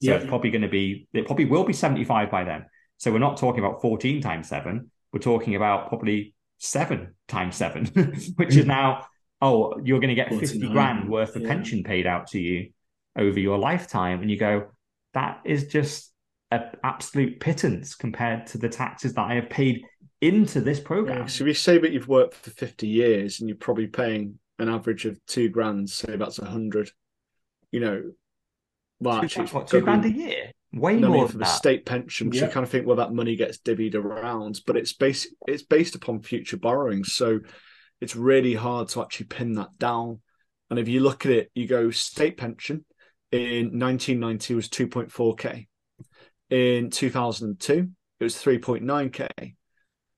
So 0.00 0.10
yeah. 0.10 0.16
it's 0.18 0.26
probably 0.26 0.50
going 0.50 0.62
to 0.62 0.68
be 0.68 1.08
it 1.12 1.26
probably 1.26 1.46
will 1.46 1.64
be 1.64 1.72
75 1.72 2.30
by 2.30 2.44
then. 2.44 2.66
So 2.98 3.10
we're 3.10 3.18
not 3.18 3.36
talking 3.36 3.64
about 3.64 3.82
14 3.82 4.22
times 4.22 4.48
seven. 4.48 4.92
We're 5.12 5.20
talking 5.20 5.56
about 5.56 5.88
probably 5.88 6.34
seven 6.58 7.16
times 7.26 7.56
seven, 7.56 7.86
which 8.36 8.54
is 8.54 8.62
hmm. 8.62 8.68
now, 8.68 9.06
oh, 9.42 9.80
you're 9.82 10.00
going 10.00 10.14
to 10.14 10.22
get 10.22 10.32
50 10.32 10.68
grand 10.68 11.10
worth 11.10 11.34
of 11.34 11.42
yeah. 11.42 11.48
pension 11.48 11.82
paid 11.82 12.06
out 12.06 12.28
to 12.28 12.38
you 12.38 12.70
over 13.18 13.40
your 13.40 13.58
lifetime. 13.58 14.22
And 14.22 14.30
you 14.30 14.38
go, 14.38 14.68
that 15.14 15.40
is 15.44 15.66
just 15.66 16.12
an 16.50 16.70
absolute 16.84 17.40
pittance 17.40 17.94
compared 17.94 18.46
to 18.48 18.58
the 18.58 18.68
taxes 18.68 19.14
that 19.14 19.26
I 19.26 19.34
have 19.34 19.50
paid 19.50 19.82
into 20.20 20.60
this 20.60 20.80
program. 20.80 21.22
Yeah, 21.22 21.26
so 21.26 21.44
if 21.44 21.48
you 21.48 21.54
say 21.54 21.78
that 21.78 21.92
you've 21.92 22.08
worked 22.08 22.34
for 22.34 22.50
50 22.50 22.86
years 22.86 23.40
and 23.40 23.48
you're 23.48 23.58
probably 23.58 23.86
paying 23.86 24.38
an 24.58 24.68
average 24.68 25.04
of 25.04 25.18
two 25.26 25.48
grand, 25.48 25.90
say 25.90 26.16
that's 26.16 26.38
a 26.38 26.46
hundred, 26.46 26.90
you 27.70 27.80
know, 27.80 28.02
well, 29.00 29.20
two, 29.20 29.24
actually, 29.26 29.46
what, 29.46 29.66
two 29.66 29.80
grand 29.82 30.04
a 30.04 30.10
year? 30.10 30.50
Way 30.72 30.96
more 30.96 31.28
for 31.28 31.38
the 31.38 31.44
state 31.44 31.86
pension, 31.86 32.32
yeah. 32.32 32.46
you 32.46 32.50
kind 32.50 32.64
of 32.64 32.70
think, 32.70 32.86
well, 32.86 32.96
that 32.96 33.12
money 33.12 33.36
gets 33.36 33.58
divvied 33.58 33.94
around, 33.94 34.60
but 34.66 34.76
it's 34.76 34.92
based 34.92 35.28
it's 35.46 35.62
based 35.62 35.94
upon 35.94 36.20
future 36.20 36.56
borrowings, 36.56 37.12
so 37.12 37.40
it's 38.00 38.16
really 38.16 38.54
hard 38.54 38.88
to 38.88 39.02
actually 39.02 39.26
pin 39.26 39.54
that 39.54 39.78
down. 39.78 40.20
And 40.68 40.78
if 40.78 40.88
you 40.88 41.00
look 41.00 41.24
at 41.24 41.32
it, 41.32 41.50
you 41.54 41.66
go 41.66 41.90
state 41.90 42.36
pension 42.36 42.84
in 43.32 43.78
1990 43.78 44.54
was 44.54 44.68
2.4k, 44.68 45.66
in 46.50 46.90
2002 46.90 47.90
it 48.18 48.24
was 48.24 48.36
3.9k, 48.36 49.54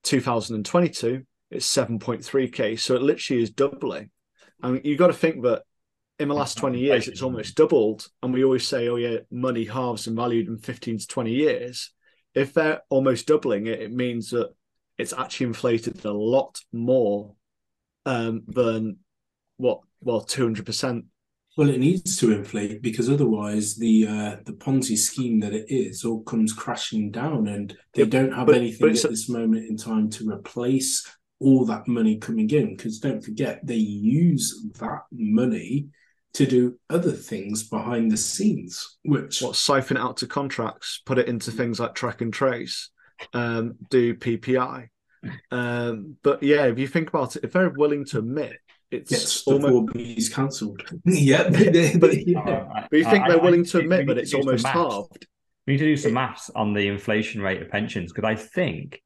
2022 0.03 1.25
it's 1.51 1.75
7.3k, 1.75 2.79
so 2.79 2.95
it 2.95 3.01
literally 3.01 3.41
is 3.41 3.49
doubling. 3.49 4.11
And 4.61 4.81
you've 4.83 4.99
got 4.99 5.07
to 5.07 5.13
think 5.13 5.43
that 5.43 5.63
in 6.19 6.27
the 6.27 6.35
last 6.35 6.57
20 6.57 6.79
years, 6.79 7.07
it's 7.07 7.21
almost 7.21 7.55
doubled. 7.55 8.07
And 8.21 8.33
we 8.33 8.43
always 8.43 8.67
say, 8.67 8.87
oh, 8.89 8.97
yeah, 8.97 9.19
money 9.31 9.65
halves 9.65 10.07
and 10.07 10.15
valued 10.15 10.47
in 10.47 10.57
15 10.57 10.99
to 10.99 11.07
20 11.07 11.31
years. 11.31 11.91
If 12.35 12.53
they're 12.53 12.81
almost 12.89 13.27
doubling 13.27 13.67
it, 13.67 13.81
it 13.81 13.91
means 13.91 14.29
that 14.31 14.49
it's 14.97 15.13
actually 15.13 15.47
inflated 15.47 16.03
a 16.05 16.11
lot 16.11 16.59
more 16.71 17.35
um, 18.05 18.43
than 18.47 18.97
what, 19.57 19.79
well, 20.01 20.21
200%. 20.21 21.03
Well, 21.57 21.69
it 21.69 21.79
needs 21.79 22.15
to 22.17 22.31
inflate 22.31 22.81
because 22.81 23.09
otherwise 23.09 23.75
the 23.75 24.07
uh, 24.07 24.35
the 24.45 24.53
Ponzi 24.53 24.97
scheme 24.97 25.39
that 25.41 25.53
it 25.53 25.65
is 25.69 26.05
all 26.05 26.23
comes 26.23 26.53
crashing 26.53 27.11
down, 27.11 27.47
and 27.47 27.75
they 27.93 28.03
Yeah, 28.03 28.09
don't 28.09 28.31
have 28.33 28.47
but- 28.47 28.55
anything 28.55 28.87
but 28.93 29.03
at 29.03 29.09
this 29.11 29.27
moment 29.29 29.65
in 29.69 29.75
time 29.75 30.09
to 30.11 30.29
replace 30.29 31.05
all 31.39 31.65
that 31.65 31.87
money 31.87 32.17
coming 32.17 32.49
in. 32.51 32.75
Because 32.75 32.99
don't 32.99 33.23
forget, 33.23 33.65
they 33.65 33.75
use 33.75 34.55
that 34.79 35.01
money 35.11 35.87
to 36.33 36.45
do 36.45 36.77
other 36.89 37.11
things 37.11 37.63
behind 37.67 38.11
the 38.11 38.17
scenes, 38.17 38.97
which 39.03 39.41
What, 39.41 39.55
siphon 39.55 39.97
it 39.97 40.01
out 40.01 40.17
to 40.17 40.27
contracts, 40.27 41.01
put 41.05 41.17
it 41.17 41.27
into 41.27 41.49
things 41.51 41.79
like 41.79 41.95
track 41.95 42.21
and 42.21 42.31
trace, 42.31 42.89
um, 43.33 43.75
do 43.89 44.13
PPI. 44.15 44.89
Um, 45.51 46.15
but 46.23 46.43
yeah, 46.43 46.65
if 46.67 46.77
you 46.77 46.87
think 46.87 47.09
about 47.09 47.35
it, 47.35 47.43
if 47.43 47.51
they're 47.51 47.69
willing 47.71 48.05
to 48.05 48.19
admit 48.19 48.57
it's 48.91 49.09
gets 49.09 49.31
stuff 49.31 49.53
almost 49.55 49.73
will 49.73 49.85
be 49.85 50.21
cancelled. 50.33 50.81
yeah, 51.05 51.43
they- 51.49 51.69
they- 51.69 51.97
But- 51.97 52.27
yeah. 52.27 52.39
Uh, 52.39 52.87
But 52.89 52.97
you 52.97 53.03
think 53.05 53.23
I- 53.23 53.27
they're 53.29 53.39
I- 53.39 53.43
willing 53.43 53.61
I 53.61 53.69
to 53.71 53.77
admit 53.79 54.07
that 54.07 54.17
it's 54.17 54.31
to 54.31 54.37
do 54.37 54.41
some 54.43 54.47
almost 54.47 54.65
halved? 54.67 55.27
We 55.67 55.73
need 55.73 55.79
to 55.79 55.85
do 55.85 55.97
some 55.97 56.13
maths 56.13 56.49
on 56.55 56.73
the 56.73 56.87
inflation 56.87 57.41
rate 57.41 57.61
of 57.61 57.69
pensions 57.69 58.11
because 58.11 58.27
I 58.27 58.35
think 58.35 59.01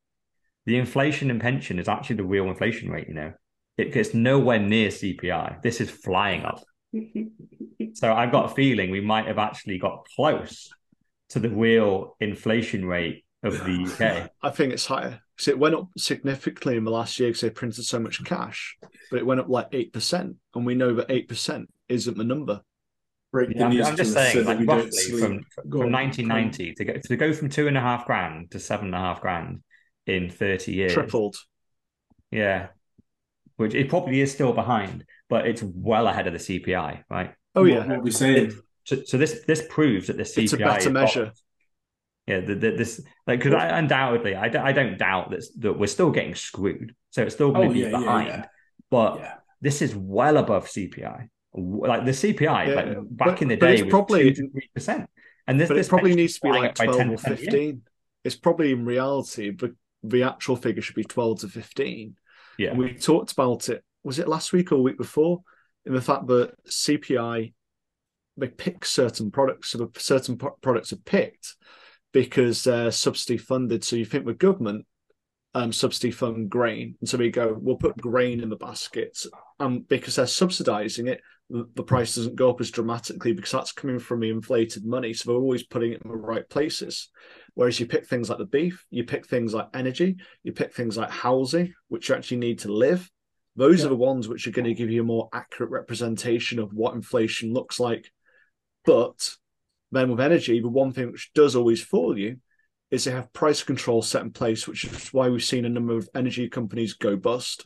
the 0.66 0.78
inflation 0.78 1.30
in 1.30 1.40
pension 1.40 1.78
is 1.80 1.90
actually 1.90 2.16
the 2.18 2.24
real 2.24 2.46
inflation 2.48 2.90
rate. 2.90 3.08
You 3.10 3.16
know, 3.16 3.34
it 3.78 3.92
gets 3.92 4.14
nowhere 4.14 4.60
near 4.60 4.90
CPI. 4.90 5.62
This 5.62 5.82
is 5.82 5.90
flying 5.90 6.44
up. 6.44 6.64
So 7.96 8.12
I've 8.12 8.32
got 8.32 8.52
a 8.52 8.56
feeling 8.56 8.90
we 8.90 9.02
might 9.02 9.28
have 9.28 9.38
actually 9.38 9.78
got 9.78 10.08
close 10.16 10.70
to 11.30 11.40
the 11.40 11.50
real 11.50 12.16
inflation 12.20 12.86
rate 12.86 13.24
of 13.44 13.54
the 13.66 13.84
UK. 13.86 14.32
I 14.42 14.50
think 14.50 14.74
it's 14.74 14.86
higher 14.86 15.20
because 15.36 15.48
it 15.48 15.60
went 15.60 15.76
up 15.76 15.88
significantly 15.98 16.78
in 16.78 16.84
the 16.84 16.92
last 16.92 17.20
year 17.20 17.30
because 17.30 17.42
they 17.42 17.50
printed 17.50 17.86
so 17.86 18.00
much 18.00 18.24
cash, 18.24 18.78
but 19.10 19.18
it 19.20 19.26
went 19.26 19.40
up 19.40 19.50
like 19.50 19.68
eight 19.72 19.94
percent, 19.94 20.36
and 20.56 20.66
we 20.66 20.76
know 20.76 20.94
that 20.96 21.10
eight 21.10 21.28
percent 21.28 21.70
isn't 21.90 22.18
the 22.18 22.24
number. 22.24 22.62
Break 23.32 23.50
Yeah, 23.56 23.66
I'm, 23.66 23.72
news 23.74 23.88
I'm 23.88 23.96
just 23.98 24.14
to 24.14 24.20
us 24.20 24.28
so 24.34 24.44
saying, 24.44 24.46
that 24.46 24.58
like 24.60 24.68
don't 24.68 24.78
roughly 24.78 24.92
sleep. 24.92 25.20
from 25.20 25.38
Go 25.70 25.80
from 25.80 25.88
on, 25.88 25.92
1990 25.94 26.74
to 26.76 26.86
go 26.86 26.94
to 27.04 27.16
go 27.18 27.34
from 27.34 27.50
two 27.50 27.68
and 27.68 27.76
a 27.78 27.82
half 27.82 28.06
grand 28.06 28.52
to 28.52 28.60
seven 28.60 28.88
and 28.88 28.96
a 28.96 29.00
half 29.00 29.22
grand 29.22 29.64
in 30.06 30.30
30 30.30 30.72
years. 30.72 30.94
Tripled. 30.94 31.36
Yeah. 32.30 32.68
Which 33.56 33.74
it 33.74 33.90
probably 33.90 34.22
is 34.22 34.32
still 34.32 34.54
behind, 34.54 35.06
but 35.30 35.48
it's 35.48 35.64
well 35.64 36.08
ahead 36.08 36.28
of 36.28 36.34
the 36.34 36.40
CPI, 36.40 37.04
right? 37.10 37.34
Oh 37.56 37.64
yeah, 37.66 37.86
what, 37.88 38.04
we 38.04 38.12
saying? 38.12 38.54
So, 38.84 38.98
so 39.06 39.18
this 39.18 39.42
this 39.48 39.64
proves 39.70 40.08
that 40.08 40.18
the 40.18 40.24
CPI 40.24 40.44
it's 40.44 40.54
a 40.54 40.58
better 40.58 40.80
is 40.80 40.90
measure. 40.90 41.26
not- 41.26 41.34
yeah, 42.28 42.40
the, 42.40 42.56
the, 42.56 42.72
this 42.72 43.02
like 43.28 43.40
because 43.40 43.54
I 43.54 43.78
undoubtedly 43.80 44.36
I, 44.36 44.48
don't- 44.50 44.66
I 44.66 44.72
don't 44.72 44.98
doubt 44.98 45.32
that 45.32 45.44
that 45.60 45.74
we're 45.74 45.88
still 45.88 46.12
getting 46.12 46.36
screwed, 46.36 46.96
so 47.12 47.24
it's 47.24 47.36
still 47.36 47.52
going 47.52 47.70
to 47.70 47.72
Oh 47.72 47.74
be 47.74 47.80
yeah, 47.92 48.00
behind. 48.00 48.28
yeah. 48.30 48.46
But 48.90 49.20
yeah. 49.20 49.34
this 49.62 49.82
is 49.82 49.96
well 49.96 50.38
above 50.38 50.68
CPI. 50.68 51.28
Like 51.56 52.06
the 52.06 52.12
CPI, 52.12 52.76
like 52.76 52.98
back 53.10 53.28
but- 53.28 53.42
in 53.42 53.48
the 53.50 53.58
day, 53.58 53.82
was 53.84 53.90
probably- 53.90 54.34
three 54.34 54.70
percent, 54.74 55.10
and 55.48 55.60
this 55.60 55.68
But 55.70 55.76
this 55.76 55.88
probably 55.90 56.16
needs 56.16 56.36
to 56.40 56.42
be 56.48 56.50
like 56.50 56.76
twelve 56.76 56.96
or 56.96 57.04
10% 57.04 57.06
a 57.06 57.08
year. 57.10 57.18
fifteen. 57.38 57.82
It's 58.24 58.36
probably 58.36 58.72
in 58.72 58.86
reality, 58.86 59.50
but 59.50 59.72
the 60.02 60.24
actual 60.24 60.56
figure 60.56 60.82
should 60.82 60.96
be 60.96 61.04
twelve 61.04 61.42
to 61.42 61.48
fifteen. 61.50 62.16
Yeah, 62.58 62.70
And 62.70 62.80
we 62.80 62.94
talked 62.94 63.32
about 63.34 63.68
it. 63.70 63.84
Was 64.04 64.20
it 64.20 64.28
last 64.28 64.54
week 64.54 64.72
or 64.72 64.82
week 64.82 64.98
before? 64.98 65.42
In 65.86 65.94
the 65.94 66.02
fact 66.02 66.28
that 66.28 66.54
CPI 66.70 67.54
they 68.38 68.48
pick 68.48 68.86
certain 68.86 69.30
products, 69.32 69.70
so 69.70 69.78
the 69.80 69.90
certain 70.00 70.38
pro- 70.38 70.58
products 70.62 70.92
are 70.94 70.98
picked 70.98 71.56
because 72.14 72.64
they're 72.64 72.92
subsidy 72.92 73.38
funded. 73.38 73.84
So 73.84 73.98
you 73.98 74.06
think 74.06 74.26
with 74.26 74.38
government, 74.38 74.86
um, 75.56 75.74
subsidy 75.74 76.12
fund 76.12 76.50
grain, 76.50 76.96
and 77.00 77.10
so 77.10 77.18
we 77.18 77.30
go, 77.30 77.56
we'll 77.60 77.76
put 77.76 77.98
grain 77.98 78.40
in 78.40 78.50
the 78.50 78.56
baskets, 78.56 79.28
and 79.60 79.88
because 79.88 80.16
they're 80.16 80.26
subsidising 80.26 81.08
it, 81.10 81.22
the, 81.50 81.70
the 81.76 81.84
price 81.84 82.16
doesn't 82.16 82.36
go 82.36 82.50
up 82.50 82.62
as 82.62 82.72
dramatically 82.72 83.34
because 83.34 83.52
that's 83.52 83.72
coming 83.72 84.00
from 84.00 84.22
the 84.22 84.30
inflated 84.30 84.86
money. 84.86 85.14
So 85.14 85.30
they're 85.30 85.42
always 85.42 85.64
putting 85.64 85.92
it 85.92 86.02
in 86.04 86.10
the 86.10 86.18
right 86.18 86.50
places. 86.50 87.10
Whereas 87.54 87.80
you 87.80 87.86
pick 87.86 88.08
things 88.08 88.30
like 88.30 88.40
the 88.40 88.46
beef, 88.46 88.84
you 88.90 89.04
pick 89.04 89.28
things 89.28 89.54
like 89.54 89.68
energy, 89.76 90.16
you 90.42 90.54
pick 90.54 90.74
things 90.74 90.98
like 90.98 91.12
housing, 91.12 91.74
which 91.90 92.10
you 92.10 92.16
actually 92.16 92.38
need 92.38 92.60
to 92.60 92.74
live. 92.74 93.08
Those 93.56 93.82
Yeah. 93.82 93.88
are 93.88 93.90
the 93.90 93.96
ones 93.96 94.28
which 94.28 94.48
are 94.48 94.52
going 94.52 94.66
to 94.66 94.74
give 94.74 94.90
you 94.90 95.02
a 95.02 95.06
more 95.06 95.30
accurate 95.32 95.70
representation 95.70 96.58
of 96.58 96.74
what 96.74 96.96
inflation 96.96 97.54
looks 97.54 97.80
like. 97.80 98.10
But 98.86 99.36
then 99.94 100.10
with 100.10 100.20
energy, 100.20 100.60
the 100.60 100.70
one 100.70 100.92
thing 100.92 101.12
which 101.12 101.32
does 101.34 101.56
always 101.56 101.82
fool 101.82 102.18
you 102.18 102.38
is 102.92 103.04
they 103.04 103.12
have 103.12 103.34
price 103.34 103.64
control 103.64 104.02
set 104.02 104.22
in 104.22 104.32
place, 104.32 104.68
which 104.68 104.86
is 104.86 105.14
why 105.14 105.30
we've 105.30 105.44
seen 105.44 105.66
a 105.66 105.70
number 105.70 105.98
of 105.98 106.10
energy 106.14 106.50
companies 106.50 106.94
go 106.94 107.16
bust. 107.16 107.66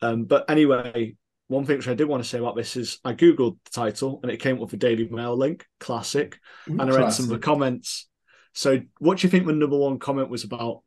Um, 0.00 0.24
but 0.24 0.48
anyway, 0.48 1.16
one 1.48 1.64
thing 1.64 1.76
which 1.76 1.88
I 1.88 1.94
did 1.94 2.08
want 2.08 2.22
to 2.22 2.28
say 2.28 2.38
about 2.38 2.56
this 2.56 2.76
is 2.76 2.98
I 3.04 3.12
googled 3.12 3.58
the 3.64 3.70
title 3.70 4.20
and 4.22 4.32
it 4.32 4.38
came 4.38 4.56
up 4.56 4.62
with 4.62 4.72
a 4.72 4.78
Daily 4.78 5.08
Mail 5.08 5.36
link, 5.36 5.66
classic, 5.80 6.38
and 6.66 6.80
I 6.80 6.86
read 6.86 7.12
some 7.12 7.24
of 7.24 7.30
the 7.30 7.38
comments. 7.38 8.08
So, 8.54 8.80
what 8.98 9.18
do 9.18 9.26
you 9.26 9.30
think 9.30 9.46
the 9.46 9.52
number 9.52 9.76
one 9.76 9.98
comment 9.98 10.30
was 10.30 10.44
about? 10.44 10.82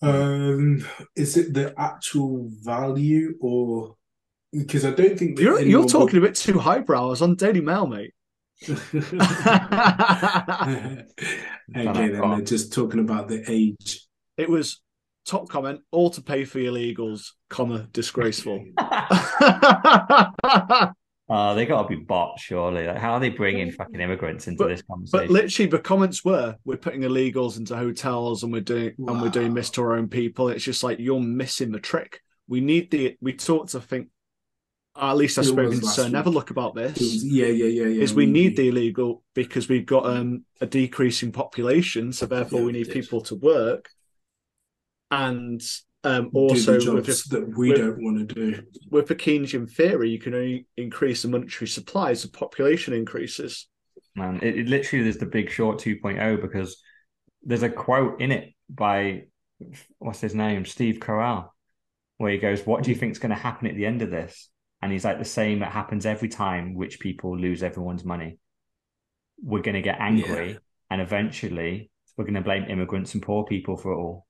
Um, 0.00 0.84
is 1.14 1.36
it 1.36 1.54
the 1.54 1.74
actual 1.78 2.48
value 2.60 3.36
or 3.40 3.96
because 4.52 4.84
I 4.84 4.90
don't 4.90 5.18
think 5.18 5.38
You're 5.38 5.60
you're 5.60 5.80
will- 5.80 5.88
talking 5.88 6.18
a 6.18 6.22
bit 6.22 6.34
too 6.34 6.58
highbrow. 6.58 7.06
I 7.06 7.08
was 7.10 7.22
on 7.22 7.34
Daily 7.36 7.60
Mail, 7.60 7.86
mate. 7.86 8.12
okay, 8.68 8.84
then 11.74 12.20
they're 12.20 12.40
just 12.42 12.72
talking 12.72 13.00
about 13.00 13.28
the 13.28 13.42
age. 13.48 14.06
It 14.36 14.48
was 14.48 14.80
top 15.24 15.48
comment, 15.48 15.80
all 15.90 16.10
to 16.10 16.22
pay 16.22 16.44
for 16.44 16.58
illegals, 16.58 17.30
comma, 17.48 17.88
disgraceful. 17.92 18.64
Uh, 18.78 20.28
they 21.54 21.66
got 21.66 21.82
to 21.82 21.88
be 21.88 21.96
bought, 21.96 22.38
surely. 22.38 22.86
Like, 22.86 22.98
how 22.98 23.14
are 23.14 23.20
they 23.20 23.30
bringing 23.30 23.70
fucking 23.72 24.00
immigrants 24.00 24.46
into 24.48 24.64
But- 24.64 24.68
this 24.68 24.82
but 25.10 25.30
literally 25.30 25.70
the 25.70 25.78
comments 25.78 26.24
were 26.24 26.56
we're 26.64 26.76
putting 26.76 27.02
illegals 27.02 27.56
into 27.58 27.76
hotels 27.76 28.42
and 28.42 28.52
we're 28.52 28.60
doing 28.60 28.94
and 28.98 29.20
we're 29.22 29.28
doing 29.30 29.54
this 29.54 29.70
to 29.70 29.82
our 29.82 29.94
own 29.94 30.08
people. 30.08 30.48
It's 30.48 30.64
just 30.64 30.82
like 30.84 30.98
you're 30.98 31.20
missing 31.20 31.72
the 31.72 31.80
trick. 31.80 32.20
We 32.48 32.60
need 32.60 32.90
the 32.90 33.16
we 33.20 33.32
talked 33.32 33.70
to 33.70 33.80
think 33.80 34.08
at 34.96 35.16
least 35.16 35.38
I've 35.38 35.44
It 35.44 35.48
spoken 35.48 35.68
was 35.70 35.80
to 35.80 35.86
Sir 35.86 36.02
week. 36.04 36.12
Never 36.12 36.30
look 36.30 36.50
about 36.50 36.76
It 36.76 36.92
was- 36.92 36.94
this. 36.98 37.24
yeah, 37.24 37.46
yeah, 37.46 37.66
yeah, 37.66 37.86
yeah. 37.86 38.02
Is 38.02 38.14
we 38.14 38.26
need 38.26 38.56
the 38.56 38.68
illegal 38.68 39.22
because 39.34 39.68
we've 39.68 39.86
got 39.86 40.06
um, 40.06 40.44
a 40.60 40.66
decreasing 40.66 41.32
population, 41.32 42.12
so 42.12 42.26
therefore 42.26 42.60
Yeah, 42.60 42.66
we 42.66 42.72
we 42.72 42.78
need 42.80 42.90
people 42.90 43.20
to 43.22 43.34
work, 43.36 43.88
and 45.10 45.60
um, 46.04 46.24
do 46.24 46.30
also 46.38 46.78
the 46.80 46.94
with 46.94 47.06
jobs 47.06 47.24
that 47.24 47.56
we 47.56 47.70
with- 47.70 47.78
don't 47.78 48.02
want 48.02 48.28
to 48.28 48.34
do. 48.34 48.62
with 48.90 49.06
the 49.08 49.14
Keynesian 49.14 49.70
theory, 49.70 50.10
you 50.10 50.18
can 50.18 50.34
only 50.34 50.66
increase 50.76 51.22
the 51.22 51.28
monetary 51.28 51.68
supply 51.68 52.10
as 52.10 52.22
the 52.22 52.28
population 52.28 52.92
increases. 52.92 53.68
Man, 54.14 54.40
it, 54.42 54.58
it 54.58 54.68
literally 54.68 55.08
is 55.08 55.18
the 55.18 55.26
big 55.26 55.48
short 55.50 55.78
2.0 55.78 56.40
because 56.40 56.82
there's 57.42 57.62
a 57.62 57.70
quote 57.70 58.20
in 58.20 58.30
it 58.30 58.52
by 58.68 59.24
what's 59.98 60.20
his 60.20 60.34
name, 60.34 60.64
Steve 60.66 60.96
Carell, 60.98 61.48
where 62.18 62.32
he 62.32 62.38
goes, 62.38 62.66
"What 62.66 62.82
do 62.82 62.90
you 62.90 62.96
think 62.96 63.12
is 63.12 63.18
going 63.18 63.30
to 63.30 63.36
happen 63.40 63.68
at 63.68 63.74
the 63.76 63.86
end 63.86 64.02
of 64.02 64.10
this?" 64.10 64.50
And 64.82 64.90
he's 64.92 65.04
like, 65.04 65.18
"The 65.18 65.24
same 65.24 65.60
that 65.60 65.70
happens 65.72 66.04
every 66.06 66.28
time 66.28 66.76
rich 66.76 66.98
people 67.00 67.38
lose 67.38 67.62
everyone's 67.62 68.04
money. 68.04 68.38
We're 69.42 69.62
going 69.62 69.74
to 69.76 69.82
get 69.82 70.00
angry, 70.00 70.58
and 70.90 71.00
eventually 71.00 71.90
we're 72.16 72.24
going 72.24 72.34
to 72.34 72.40
blame 72.42 72.64
immigrants 72.64 73.14
and 73.14 73.22
poor 73.22 73.44
people 73.44 73.76
for 73.76 73.92
it 73.92 73.96
all." 73.96 74.26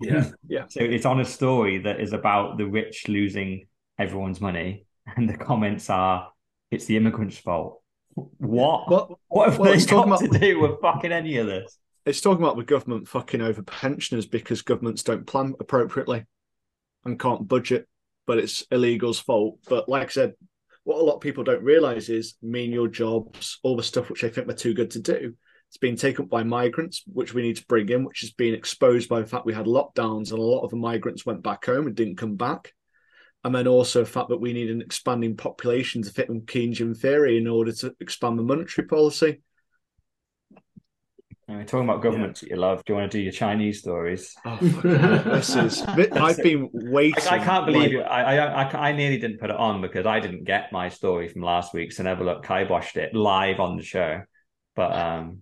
Yeah, 0.00 0.30
Yeah. 0.48 0.64
So 0.68 0.80
it's 0.80 1.04
on 1.06 1.20
a 1.20 1.24
story 1.24 1.78
that 1.78 2.00
is 2.00 2.12
about 2.12 2.58
the 2.58 2.66
rich 2.66 3.08
losing 3.08 3.66
everyone's 3.98 4.40
money, 4.40 4.86
and 5.16 5.28
the 5.28 5.36
comments 5.36 5.90
are, 5.90 6.30
"It's 6.70 6.84
the 6.86 6.96
immigrants' 6.96 7.38
fault." 7.38 7.82
What? 8.14 8.88
Well, 8.90 9.20
what 9.28 9.48
have 9.50 9.58
well, 9.58 9.70
they 9.70 9.76
it's 9.76 9.86
talking 9.86 10.10
got 10.10 10.22
about- 10.22 10.32
to 10.32 10.38
do 10.38 10.60
with 10.60 10.80
fucking 10.80 11.12
any 11.12 11.36
of 11.38 11.46
this? 11.46 11.78
it's 12.06 12.22
talking 12.22 12.42
about 12.42 12.56
the 12.56 12.64
government 12.64 13.06
fucking 13.06 13.42
over 13.42 13.60
pensioners 13.62 14.24
because 14.24 14.62
governments 14.62 15.02
don't 15.02 15.26
plan 15.26 15.54
appropriately 15.60 16.24
and 17.04 17.20
can't 17.20 17.46
budget, 17.46 17.86
but 18.28 18.38
it's 18.38 18.64
illegals' 18.66 19.22
fault. 19.22 19.58
But 19.68 19.88
like 19.88 20.08
I 20.08 20.10
said, 20.10 20.34
what 20.84 20.98
a 20.98 21.02
lot 21.02 21.14
of 21.14 21.22
people 21.22 21.44
don't 21.44 21.64
realize 21.64 22.10
is 22.10 22.34
your 22.42 22.86
jobs, 22.86 23.58
all 23.62 23.74
the 23.74 23.82
stuff 23.82 24.10
which 24.10 24.20
they 24.20 24.28
think 24.28 24.46
they're 24.46 24.54
too 24.54 24.74
good 24.74 24.90
to 24.92 25.00
do. 25.00 25.32
It's 25.68 25.78
been 25.78 25.96
taken 25.96 26.26
up 26.26 26.30
by 26.30 26.44
migrants, 26.44 27.02
which 27.06 27.32
we 27.32 27.40
need 27.40 27.56
to 27.56 27.66
bring 27.66 27.88
in, 27.88 28.04
which 28.04 28.20
has 28.20 28.30
been 28.30 28.52
exposed 28.52 29.08
by 29.08 29.20
the 29.20 29.26
fact 29.26 29.46
we 29.46 29.54
had 29.54 29.64
lockdowns 29.64 30.30
and 30.30 30.38
a 30.38 30.42
lot 30.42 30.62
of 30.62 30.70
the 30.70 30.76
migrants 30.76 31.24
went 31.24 31.42
back 31.42 31.64
home 31.64 31.86
and 31.86 31.96
didn't 31.96 32.16
come 32.16 32.36
back. 32.36 32.74
And 33.44 33.54
then 33.54 33.66
also 33.66 34.00
the 34.00 34.10
fact 34.10 34.28
that 34.28 34.40
we 34.40 34.52
need 34.52 34.70
an 34.70 34.82
expanding 34.82 35.36
population 35.36 36.02
to 36.02 36.10
fit 36.10 36.28
in 36.28 36.42
Keynesian 36.42 36.96
theory 36.96 37.38
in 37.38 37.46
order 37.46 37.72
to 37.72 37.94
expand 37.98 38.38
the 38.38 38.42
monetary 38.42 38.86
policy. 38.86 39.40
We're 41.56 41.64
talking 41.64 41.88
about 41.88 42.02
governments 42.02 42.42
yeah. 42.42 42.48
that 42.48 42.54
you 42.54 42.60
love. 42.60 42.84
Do 42.84 42.92
you 42.92 42.98
want 42.98 43.10
to 43.10 43.18
do 43.18 43.22
your 43.22 43.32
Chinese 43.32 43.78
stories? 43.78 44.34
Oh, 44.44 44.56
this 44.60 45.56
is. 45.56 45.82
I've 45.82 46.42
been 46.42 46.68
waiting. 46.72 47.26
I, 47.28 47.36
I 47.36 47.44
can't 47.44 47.64
believe 47.64 47.82
like... 47.82 47.92
you. 47.92 48.00
I, 48.02 48.64
I, 48.64 48.88
I 48.88 48.92
nearly 48.92 49.18
didn't 49.18 49.38
put 49.38 49.48
it 49.48 49.56
on 49.56 49.80
because 49.80 50.04
I 50.04 50.20
didn't 50.20 50.44
get 50.44 50.72
my 50.72 50.90
story 50.90 51.26
from 51.28 51.42
last 51.42 51.72
week. 51.72 51.92
So 51.92 52.02
never 52.02 52.22
look 52.22 52.44
kiboshed 52.44 52.96
it 52.96 53.14
live 53.14 53.60
on 53.60 53.78
the 53.78 53.82
show. 53.82 54.20
But 54.76 54.94
um, 54.94 55.38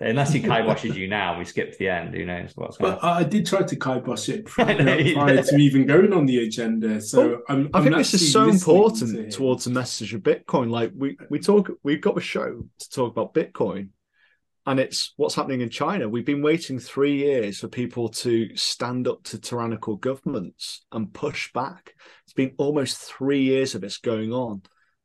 unless 0.00 0.32
he 0.32 0.42
kiboshes 0.42 0.96
you 0.96 1.06
now, 1.06 1.38
we 1.38 1.44
skip 1.44 1.70
to 1.70 1.78
the 1.78 1.90
end. 1.90 2.12
Who 2.14 2.24
knows 2.26 2.50
what's 2.56 2.78
going 2.78 2.94
But 2.94 3.04
I 3.04 3.22
did 3.22 3.46
try 3.46 3.62
to 3.62 3.76
kibosh 3.76 4.28
it 4.28 4.44
prior, 4.46 4.74
prior 5.14 5.42
to 5.42 5.56
even 5.56 5.86
going 5.86 6.12
on 6.12 6.26
the 6.26 6.44
agenda. 6.44 7.00
So 7.00 7.28
well, 7.28 7.42
I'm, 7.48 7.70
i 7.72 7.82
think 7.82 7.94
this 7.94 8.14
is 8.14 8.32
so 8.32 8.48
important 8.48 9.12
to 9.12 9.30
towards 9.30 9.62
the 9.62 9.70
message 9.70 10.12
of 10.12 10.22
Bitcoin. 10.22 10.70
Like 10.70 10.90
we 10.92 11.16
we 11.30 11.38
talk, 11.38 11.70
we've 11.84 12.00
got 12.00 12.18
a 12.18 12.20
show 12.20 12.64
to 12.80 12.90
talk 12.90 13.12
about 13.12 13.32
Bitcoin 13.32 13.90
and 14.66 14.80
it's 14.80 15.12
what's 15.16 15.36
happening 15.36 15.60
in 15.60 15.70
China. 15.70 16.08
We've 16.08 16.26
been 16.26 16.42
waiting 16.42 16.78
three 16.78 17.16
years 17.16 17.60
for 17.60 17.68
people 17.68 18.08
to 18.08 18.54
stand 18.56 19.06
up 19.06 19.22
to 19.24 19.38
tyrannical 19.38 19.94
governments 19.96 20.84
and 20.90 21.12
push 21.12 21.52
back. 21.52 21.94
It's 22.24 22.32
been 22.32 22.54
almost 22.58 22.98
three 22.98 23.42
years 23.42 23.76
of 23.76 23.80
this 23.80 23.98
going 23.98 24.32
on. 24.32 24.62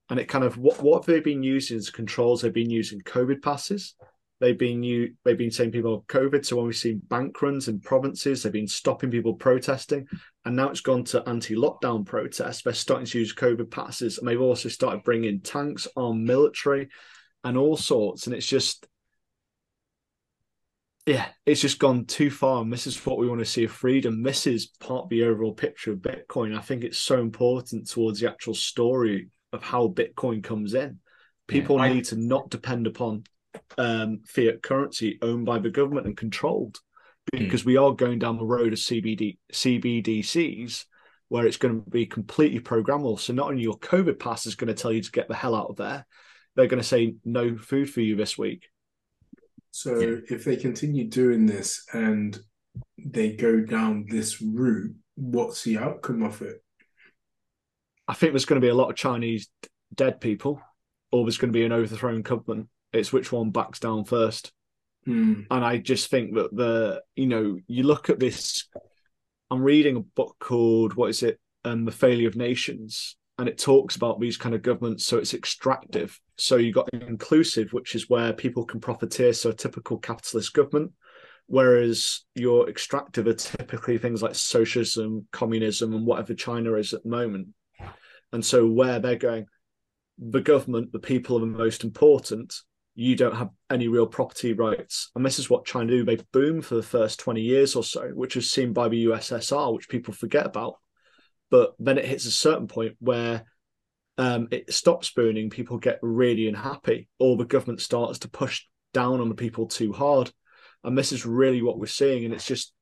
And 0.10 0.20
it 0.20 0.28
kind 0.28 0.44
of 0.44 0.58
what 0.58 0.82
what 0.82 1.06
have 1.06 1.24
been 1.24 1.44
using 1.44 1.78
as 1.78 1.92
controls? 1.92 2.42
They've 2.42 2.52
been 2.52 2.72
using 2.72 3.02
COVID 3.02 3.42
passes. 3.42 3.96
They've 4.40 4.58
been 4.58 4.82
you 4.82 5.14
they've 5.24 5.38
been 5.38 5.52
saying 5.52 5.72
people 5.72 5.96
have 5.96 6.08
COVID. 6.08 6.44
So 6.44 6.56
when 6.56 6.66
we've 6.66 6.76
seen 6.76 7.02
bank 7.08 7.40
runs 7.42 7.68
in 7.68 7.80
provinces, 7.80 8.42
they've 8.42 8.52
been 8.52 8.68
stopping 8.68 9.12
people 9.12 9.36
protesting. 9.36 10.08
And 10.44 10.56
now 10.56 10.70
it's 10.70 10.82
gone 10.82 11.04
to 11.06 11.28
anti-lockdown 11.30 12.06
protests. 12.06 12.64
They're 12.64 12.74
starting 12.74 13.06
to 13.06 13.20
use 13.20 13.36
COVID 13.36 13.70
passes. 13.70 14.18
And 14.18 14.28
they've 14.28 14.42
also 14.42 14.70
started 14.70 15.04
bringing 15.04 15.40
tanks 15.40 15.88
on 15.96 16.26
military 16.26 16.90
and 17.44 17.56
all 17.58 17.78
sorts. 17.78 18.26
And 18.26 18.36
it's 18.36 18.48
just 18.48 18.88
yeah, 21.12 21.28
it's 21.46 21.60
just 21.60 21.78
gone 21.78 22.06
too 22.06 22.32
far. 22.32 22.62
And 22.62 22.72
this 22.72 22.88
is 22.88 23.06
what 23.06 23.18
we 23.18 23.28
want 23.28 23.40
to 23.40 23.46
see 23.46 23.66
of 23.66 23.72
freedom. 23.72 24.24
This 24.24 24.48
is 24.48 24.68
part 24.80 25.04
of 25.04 25.10
the 25.10 25.26
overall 25.26 25.54
picture 25.54 25.92
of 25.92 26.00
Bitcoin. 26.00 26.58
I 26.58 26.62
think 26.62 26.86
it's 26.86 26.98
so 26.98 27.20
important 27.20 27.90
towards 27.90 28.22
the 28.22 28.30
actual 28.30 28.54
story 28.54 29.28
of 29.52 29.62
how 29.62 29.90
Bitcoin 29.90 30.42
comes 30.42 30.74
in. 30.74 31.00
People 31.48 31.78
yeah, 31.78 31.84
I... 31.84 31.94
need 31.94 32.06
to 32.06 32.16
not 32.16 32.50
depend 32.50 32.88
upon 32.88 33.26
um, 33.78 34.22
fiat 34.26 34.64
currency 34.64 35.20
owned 35.22 35.46
by 35.46 35.60
the 35.60 35.70
government 35.70 36.08
and 36.08 36.16
controlled 36.16 36.80
hmm. 37.34 37.40
because 37.40 37.64
mm. 37.64 37.66
we 37.66 37.78
are 37.78 37.92
going 37.92 38.18
down 38.18 38.38
the 38.38 38.46
road 38.46 38.72
of 38.72 38.80
CBD 38.80 39.38
CBDCs 39.52 40.86
where 41.28 41.46
it's 41.46 41.58
going 41.58 41.84
to 41.84 41.90
be 41.90 42.06
completely 42.06 42.62
programmable. 42.62 43.20
So 43.20 43.34
not 43.34 43.50
only 43.50 43.64
your 43.64 43.80
COVID 43.80 44.18
pass 44.18 44.46
is 44.46 44.56
going 44.56 44.74
to 44.74 44.82
tell 44.82 44.94
you 44.94 45.02
to 45.02 45.12
get 45.12 45.28
the 45.28 45.36
hell 45.36 45.56
out 45.56 45.68
of 45.70 45.76
there, 45.76 46.06
they're 46.56 46.68
going 46.68 46.82
to 46.82 46.88
say 46.88 47.16
no 47.26 47.58
food 47.58 47.90
for 47.90 48.00
you 48.00 48.16
this 48.16 48.38
week. 48.38 48.71
So 49.72 50.00
yeah. 50.00 50.18
if 50.30 50.44
they 50.44 50.58
continue 50.58 51.08
doing 51.08 51.46
this 51.46 51.86
and 51.94 52.38
they 52.98 53.34
go 53.34 53.62
down 53.62 54.06
this 54.10 54.42
route, 54.42 54.94
what's 55.16 55.64
the 55.64 55.78
outcome 55.78 56.24
of 56.24 56.42
it? 56.42 56.64
I 58.08 58.14
think 58.14 58.34
there's 58.34 58.46
going 58.46 58.60
to 58.60 58.66
be 58.66 58.70
a 58.70 58.76
lot 58.76 58.90
of 58.90 58.96
Chinese 58.96 59.48
dead 59.96 60.20
people, 60.20 60.62
or 61.12 61.24
there's 61.24 61.38
going 61.38 61.52
to 61.52 61.58
be 61.58 61.66
an 61.66 61.72
overthrown 61.72 62.22
government. 62.22 62.68
It's 62.92 63.14
which 63.14 63.32
one 63.32 63.52
backs 63.52 63.80
down 63.80 64.04
first. 64.04 64.52
Mm. 65.08 65.48
And 65.50 65.66
I 65.66 65.78
just 65.78 66.10
think 66.10 66.36
that 66.36 66.56
the, 66.56 67.02
you 67.16 67.28
know, 67.28 67.58
you 67.68 67.84
look 67.84 68.10
at 68.10 68.20
this. 68.20 68.68
I'm 69.50 69.64
reading 69.64 69.98
a 69.98 70.02
book 70.02 70.36
called 70.40 70.94
what 70.94 71.10
is 71.10 71.24
it? 71.24 71.40
Um, 71.64 71.86
the 71.86 71.92
Failure 71.92 72.28
of 72.28 72.36
Nations, 72.36 73.16
and 73.42 73.50
it 73.50 73.58
talks 73.58 73.96
about 73.96 74.20
these 74.20 74.38
kind 74.38 74.54
of 74.54 74.62
governments. 74.62 75.04
So 75.08 75.18
it's 75.18 75.34
extractive. 75.34 76.20
So 76.38 76.58
you 76.58 76.72
got 76.72 76.94
inclusive, 76.94 77.74
which 77.74 77.96
is 77.96 78.08
where 78.08 78.34
people 78.34 78.66
can 78.66 78.80
profiteer. 78.80 79.34
So 79.34 79.50
a 79.50 79.54
typical 79.54 79.98
capitalist 79.98 80.54
government, 80.54 80.92
whereas 81.48 82.22
your 82.36 82.70
extractive 82.70 83.26
are 83.26 83.34
typically 83.34 83.98
things 83.98 84.22
like 84.22 84.36
socialism, 84.36 85.28
communism, 85.32 85.96
and 85.96 86.06
whatever 86.06 86.36
China 86.36 86.76
is 86.76 86.94
at 86.94 87.02
the 87.02 87.10
moment. 87.10 87.48
And 88.32 88.46
so 88.46 88.68
where 88.68 89.00
they're 89.00 89.16
going, 89.16 89.48
the 90.20 90.42
government, 90.42 90.92
the 90.92 91.00
people 91.00 91.38
are 91.38 91.40
the 91.40 91.48
most 91.48 91.84
important. 91.84 92.54
You 92.94 93.16
don't 93.16 93.36
have 93.36 93.50
any 93.72 93.88
real 93.88 94.06
property 94.06 94.54
rights. 94.54 95.10
And 95.16 95.26
this 95.26 95.40
is 95.40 95.50
what 95.50 95.66
China 95.66 95.88
do. 95.88 96.06
They 96.06 96.20
boom 96.32 96.62
for 96.62 96.76
the 96.76 96.84
first 96.84 97.20
20 97.20 97.42
years 97.42 97.76
or 97.76 97.84
so, 97.84 98.10
which 98.10 98.38
is 98.38 98.52
seen 98.52 98.72
by 98.72 98.88
the 98.88 99.06
USSR, 99.06 99.74
which 99.74 99.90
people 99.90 100.14
forget 100.14 100.46
about 100.46 100.76
but 101.52 101.76
then 101.78 101.98
it 101.98 102.06
hits 102.06 102.26
a 102.26 102.32
certain 102.32 102.68
point 102.68 102.96
where 103.00 103.44
um, 104.18 104.48
it 104.52 104.74
stops 104.74 105.12
booming, 105.12 105.50
people 105.50 105.78
get 105.78 106.00
really 106.02 106.48
unhappy, 106.48 107.10
or 107.20 107.36
the 107.36 107.46
government 107.46 107.82
starts 107.82 108.20
to 108.20 108.30
push 108.30 108.64
down 108.94 109.20
on 109.20 109.30
the 109.30 109.36
people 109.36 109.68
too 109.68 109.94
hard. 109.94 110.32
And 110.84 110.98
this 110.98 111.12
is 111.12 111.26
really 111.26 111.62
what 111.62 111.78
we're 111.78 111.86
seeing. 111.86 112.26
And 112.26 112.34
it's 112.34 112.46
just, 112.46 112.74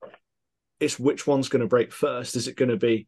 it's 0.79 0.99
which 0.99 1.27
one's 1.27 1.49
going 1.49 1.61
to 1.61 1.67
break 1.67 1.91
first? 1.91 2.35
Is 2.35 2.47
it 2.47 2.55
going 2.55 2.69
to 2.69 2.77
be 2.77 3.07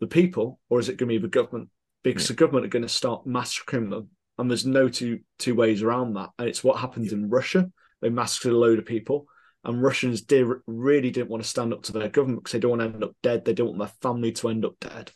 the 0.00 0.06
people 0.06 0.58
or 0.70 0.80
is 0.80 0.88
it 0.88 0.96
going 0.96 1.08
to 1.08 1.18
be 1.18 1.22
the 1.22 1.28
government? 1.28 1.68
Because 2.02 2.24
yeah. 2.24 2.28
the 2.28 2.38
government 2.38 2.66
are 2.66 2.70
going 2.70 2.82
to 2.82 2.88
start 2.88 3.26
massacring 3.26 3.90
them. 3.90 4.08
And 4.38 4.48
there's 4.48 4.66
no 4.66 4.88
two 4.88 5.20
two 5.38 5.54
ways 5.54 5.82
around 5.82 6.14
that. 6.14 6.30
And 6.38 6.48
it's 6.48 6.64
what 6.64 6.78
happened 6.78 7.12
in 7.12 7.28
Russia. 7.28 7.70
They 8.00 8.08
massacred 8.08 8.54
a 8.54 8.56
load 8.56 8.78
of 8.78 8.86
people 8.86 9.26
and 9.64 9.82
Russians 9.82 10.22
did 10.22 10.46
really 10.66 11.10
didn't 11.10 11.30
want 11.30 11.42
to 11.42 11.48
stand 11.48 11.72
up 11.72 11.82
to 11.84 11.92
their 11.92 12.08
government 12.08 12.40
because 12.40 12.52
they 12.52 12.58
don't 12.58 12.78
want 12.78 12.80
to 12.80 12.94
end 12.94 13.04
up 13.04 13.14
dead. 13.22 13.44
They 13.44 13.54
don't 13.54 13.76
want 13.76 13.78
their 13.78 14.10
family 14.10 14.32
to 14.32 14.48
end 14.48 14.64
up 14.64 14.74
dead. 14.80 15.12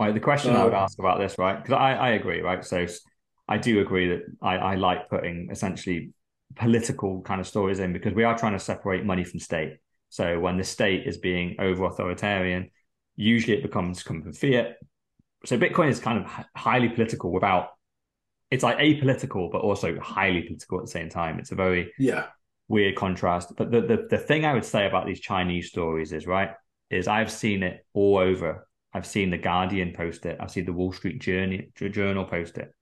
Right. 0.00 0.12
The 0.12 0.20
question 0.20 0.56
I 0.56 0.64
would 0.64 0.74
uh, 0.74 0.78
ask 0.78 0.98
about 0.98 1.20
this, 1.20 1.38
right? 1.38 1.62
Because 1.62 1.74
I, 1.74 1.92
I 1.94 2.10
agree, 2.10 2.40
right? 2.40 2.64
So 2.64 2.86
I 3.48 3.58
do 3.58 3.80
agree 3.80 4.08
that 4.08 4.22
I, 4.40 4.56
I 4.56 4.74
like 4.74 5.08
putting 5.08 5.48
essentially 5.50 6.12
political 6.56 7.22
kind 7.22 7.40
of 7.40 7.46
stories 7.46 7.78
in 7.78 7.92
because 7.92 8.12
we 8.12 8.24
are 8.24 8.36
trying 8.36 8.52
to 8.52 8.58
separate 8.58 9.04
money 9.04 9.22
from 9.22 9.38
state. 9.38 9.76
So 10.08 10.40
when 10.40 10.56
the 10.56 10.64
state 10.64 11.06
is 11.06 11.18
being 11.18 11.56
over 11.60 11.84
authoritarian, 11.84 12.70
usually 13.14 13.56
it 13.56 13.62
becomes 13.62 14.02
come 14.02 14.22
from 14.22 14.32
fiat. 14.32 14.76
So 15.46 15.56
Bitcoin 15.56 15.88
is 15.88 16.00
kind 16.00 16.24
of 16.24 16.46
highly 16.56 16.88
political 16.88 17.32
without 17.32 17.68
it's 18.52 18.62
like 18.62 18.76
apolitical 18.76 19.50
but 19.50 19.62
also 19.62 19.98
highly 19.98 20.42
political 20.42 20.78
at 20.78 20.84
the 20.84 20.90
same 20.90 21.08
time. 21.08 21.38
It's 21.38 21.52
a 21.52 21.56
very 21.56 21.90
yeah 21.98 22.26
weird 22.68 22.96
contrast. 22.96 23.54
But 23.56 23.70
the, 23.70 23.80
the 23.80 24.06
the 24.10 24.18
thing 24.18 24.44
I 24.44 24.52
would 24.52 24.64
say 24.64 24.86
about 24.86 25.06
these 25.06 25.20
Chinese 25.20 25.68
stories 25.68 26.12
is 26.12 26.26
right 26.26 26.50
is 26.90 27.08
I've 27.08 27.32
seen 27.32 27.62
it 27.62 27.84
all 27.94 28.18
over. 28.18 28.68
I've 28.92 29.06
seen 29.06 29.30
the 29.30 29.38
Guardian 29.38 29.94
post 29.94 30.26
it. 30.26 30.36
I've 30.38 30.50
seen 30.50 30.66
the 30.66 30.74
Wall 30.74 30.92
Street 30.92 31.18
Journal 31.22 31.60
Journal 31.74 32.26
post 32.26 32.58
it. 32.58 32.74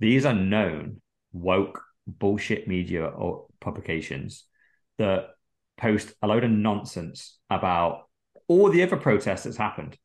These 0.00 0.26
are 0.26 0.34
known 0.34 1.00
woke 1.32 1.82
bullshit 2.06 2.68
media 2.68 3.06
or 3.06 3.46
publications 3.58 4.44
that 4.98 5.28
post 5.78 6.12
a 6.20 6.26
load 6.26 6.44
of 6.44 6.50
nonsense 6.50 7.38
about 7.48 8.02
all 8.48 8.68
the 8.68 8.82
other 8.82 8.98
protests 8.98 9.44
that's 9.44 9.56
happened. 9.56 9.96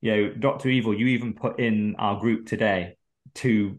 You 0.00 0.10
know, 0.10 0.32
Doctor 0.32 0.70
Evil, 0.70 0.98
you 0.98 1.08
even 1.08 1.34
put 1.34 1.60
in 1.60 1.96
our 1.98 2.18
group 2.18 2.46
today 2.46 2.96
to 3.34 3.78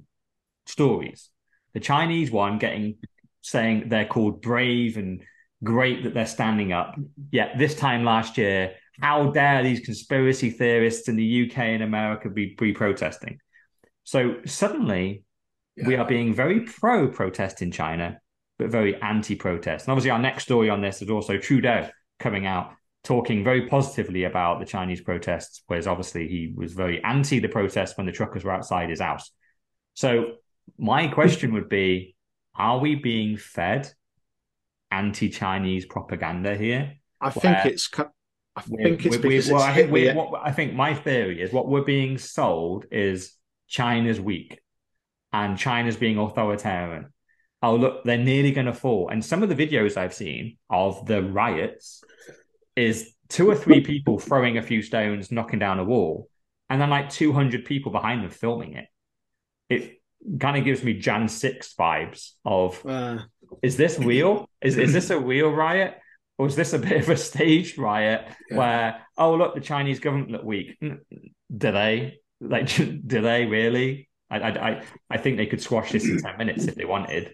stories. 0.69 1.29
The 1.73 1.79
Chinese 1.79 2.31
one 2.31 2.57
getting 2.57 2.97
saying 3.41 3.89
they're 3.89 4.05
called 4.05 4.41
brave 4.41 4.97
and 4.97 5.23
great 5.63 6.03
that 6.03 6.13
they're 6.13 6.25
standing 6.25 6.71
up. 6.73 6.91
Mm-hmm. 6.91 7.03
Yet 7.31 7.57
this 7.57 7.75
time 7.75 8.03
last 8.03 8.37
year, 8.37 8.73
how 8.99 9.31
dare 9.31 9.63
these 9.63 9.79
conspiracy 9.79 10.49
theorists 10.49 11.07
in 11.07 11.15
the 11.15 11.49
UK 11.49 11.57
and 11.59 11.83
America 11.83 12.29
be, 12.29 12.55
be 12.59 12.73
protesting? 12.73 13.39
So 14.03 14.37
suddenly 14.45 15.23
yeah. 15.75 15.87
we 15.87 15.95
are 15.95 16.05
being 16.05 16.33
very 16.33 16.61
pro 16.61 17.07
protest 17.07 17.61
in 17.61 17.71
China, 17.71 18.19
but 18.57 18.69
very 18.69 18.99
anti 19.01 19.35
protest. 19.35 19.85
And 19.85 19.91
obviously, 19.91 20.11
our 20.11 20.19
next 20.19 20.43
story 20.43 20.69
on 20.69 20.81
this 20.81 21.01
is 21.01 21.09
also 21.09 21.37
Trudeau 21.37 21.89
coming 22.19 22.45
out 22.45 22.73
talking 23.03 23.45
very 23.45 23.67
positively 23.67 24.25
about 24.25 24.59
the 24.59 24.65
Chinese 24.65 24.99
protests, 24.99 25.63
whereas 25.67 25.87
obviously 25.87 26.27
he 26.27 26.53
was 26.53 26.73
very 26.73 27.01
anti 27.03 27.39
the 27.39 27.47
protests 27.47 27.95
when 27.95 28.05
the 28.05 28.11
truckers 28.11 28.43
were 28.43 28.51
outside 28.51 28.89
his 28.89 28.99
house. 28.99 29.31
So 29.93 30.33
my 30.77 31.07
question 31.07 31.53
would 31.53 31.69
be 31.69 32.15
Are 32.55 32.79
we 32.79 32.95
being 32.95 33.37
fed 33.37 33.91
anti 34.91 35.29
Chinese 35.29 35.85
propaganda 35.85 36.55
here? 36.55 36.93
I 37.21 37.31
think 37.31 37.65
it's. 37.65 37.89
I 38.55 38.61
think 38.61 39.05
it's 39.05 39.17
because 39.17 39.49
well, 39.49 39.61
I 39.61 39.73
think, 39.73 39.91
we, 39.91 40.11
what, 40.11 40.41
I 40.43 40.51
think 40.51 40.73
my 40.73 40.93
theory 40.93 41.41
is 41.41 41.53
what 41.53 41.69
we're 41.69 41.83
being 41.83 42.17
sold 42.17 42.85
is 42.91 43.33
China's 43.67 44.19
weak 44.19 44.59
and 45.31 45.57
China's 45.57 45.95
being 45.95 46.17
authoritarian. 46.17 47.13
Oh, 47.61 47.75
look, 47.75 48.03
they're 48.03 48.17
nearly 48.17 48.51
going 48.51 48.65
to 48.65 48.73
fall. 48.73 49.09
And 49.09 49.23
some 49.23 49.43
of 49.43 49.49
the 49.49 49.55
videos 49.55 49.95
I've 49.97 50.13
seen 50.13 50.57
of 50.69 51.05
the 51.05 51.21
riots 51.23 52.03
is 52.75 53.13
two 53.29 53.49
or 53.49 53.55
three 53.55 53.81
people 53.81 54.19
throwing 54.19 54.57
a 54.57 54.61
few 54.61 54.81
stones, 54.81 55.31
knocking 55.31 55.59
down 55.59 55.79
a 55.79 55.83
wall, 55.83 56.29
and 56.69 56.81
then 56.81 56.89
like 56.89 57.09
200 57.09 57.65
people 57.65 57.91
behind 57.91 58.23
them 58.23 58.29
filming 58.29 58.73
it. 58.73 58.87
It 59.69 59.98
kind 60.39 60.57
of 60.57 60.63
gives 60.63 60.83
me 60.83 60.93
Jan 60.93 61.27
6 61.27 61.73
vibes 61.79 62.31
of 62.45 62.85
uh, 62.85 63.19
is 63.61 63.77
this 63.77 63.99
real? 63.99 64.49
Is 64.61 64.77
is 64.77 64.93
this 64.93 65.09
a 65.09 65.19
real 65.33 65.49
riot? 65.51 65.97
Or 66.37 66.47
is 66.47 66.55
this 66.55 66.71
a 66.71 66.79
bit 66.79 67.03
of 67.03 67.09
a 67.09 67.17
staged 67.17 67.77
riot 67.77 68.25
yeah. 68.49 68.57
where, 68.57 69.01
oh 69.17 69.35
look, 69.35 69.55
the 69.55 69.61
Chinese 69.61 69.99
government 69.99 70.31
look 70.31 70.43
weak? 70.43 70.77
Do 70.79 71.01
they? 71.49 72.19
Like 72.39 72.67
do 72.75 73.21
they 73.21 73.45
really? 73.45 74.09
I, 74.29 74.37
I 74.37 74.83
I 75.09 75.17
think 75.17 75.37
they 75.37 75.47
could 75.47 75.61
squash 75.61 75.91
this 75.91 76.05
in 76.05 76.21
10 76.21 76.37
minutes 76.37 76.65
if 76.65 76.75
they 76.75 76.85
wanted. 76.85 77.33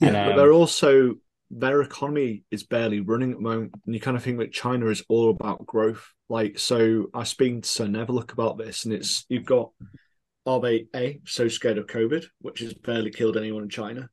Yeah, 0.00 0.08
And, 0.08 0.14
but 0.14 0.30
um, 0.32 0.36
they're 0.36 0.52
also 0.52 1.14
their 1.50 1.80
economy 1.80 2.44
is 2.50 2.64
barely 2.64 3.00
running 3.00 3.30
at 3.30 3.36
the 3.36 3.42
moment, 3.42 3.72
and 3.84 3.94
you 3.94 4.00
kind 4.00 4.16
of 4.16 4.22
think 4.22 4.38
that 4.38 4.52
China 4.52 4.86
is 4.88 5.02
all 5.08 5.30
about 5.30 5.64
growth. 5.64 6.12
Like, 6.28 6.58
so 6.58 7.06
I 7.14 7.20
was 7.20 7.28
speaking 7.28 7.62
to 7.62 7.68
Sir 7.68 7.86
Neverlook 7.86 8.32
about 8.32 8.58
this, 8.58 8.84
and 8.84 8.92
it's 8.92 9.24
you've 9.28 9.44
got 9.44 9.70
are 10.46 10.60
they 10.60 10.86
a 10.94 11.20
so 11.26 11.48
scared 11.48 11.78
of 11.78 11.86
COVID, 11.86 12.24
which 12.40 12.60
has 12.60 12.72
barely 12.74 13.10
killed 13.10 13.36
anyone 13.36 13.64
in 13.64 13.68
China, 13.68 14.08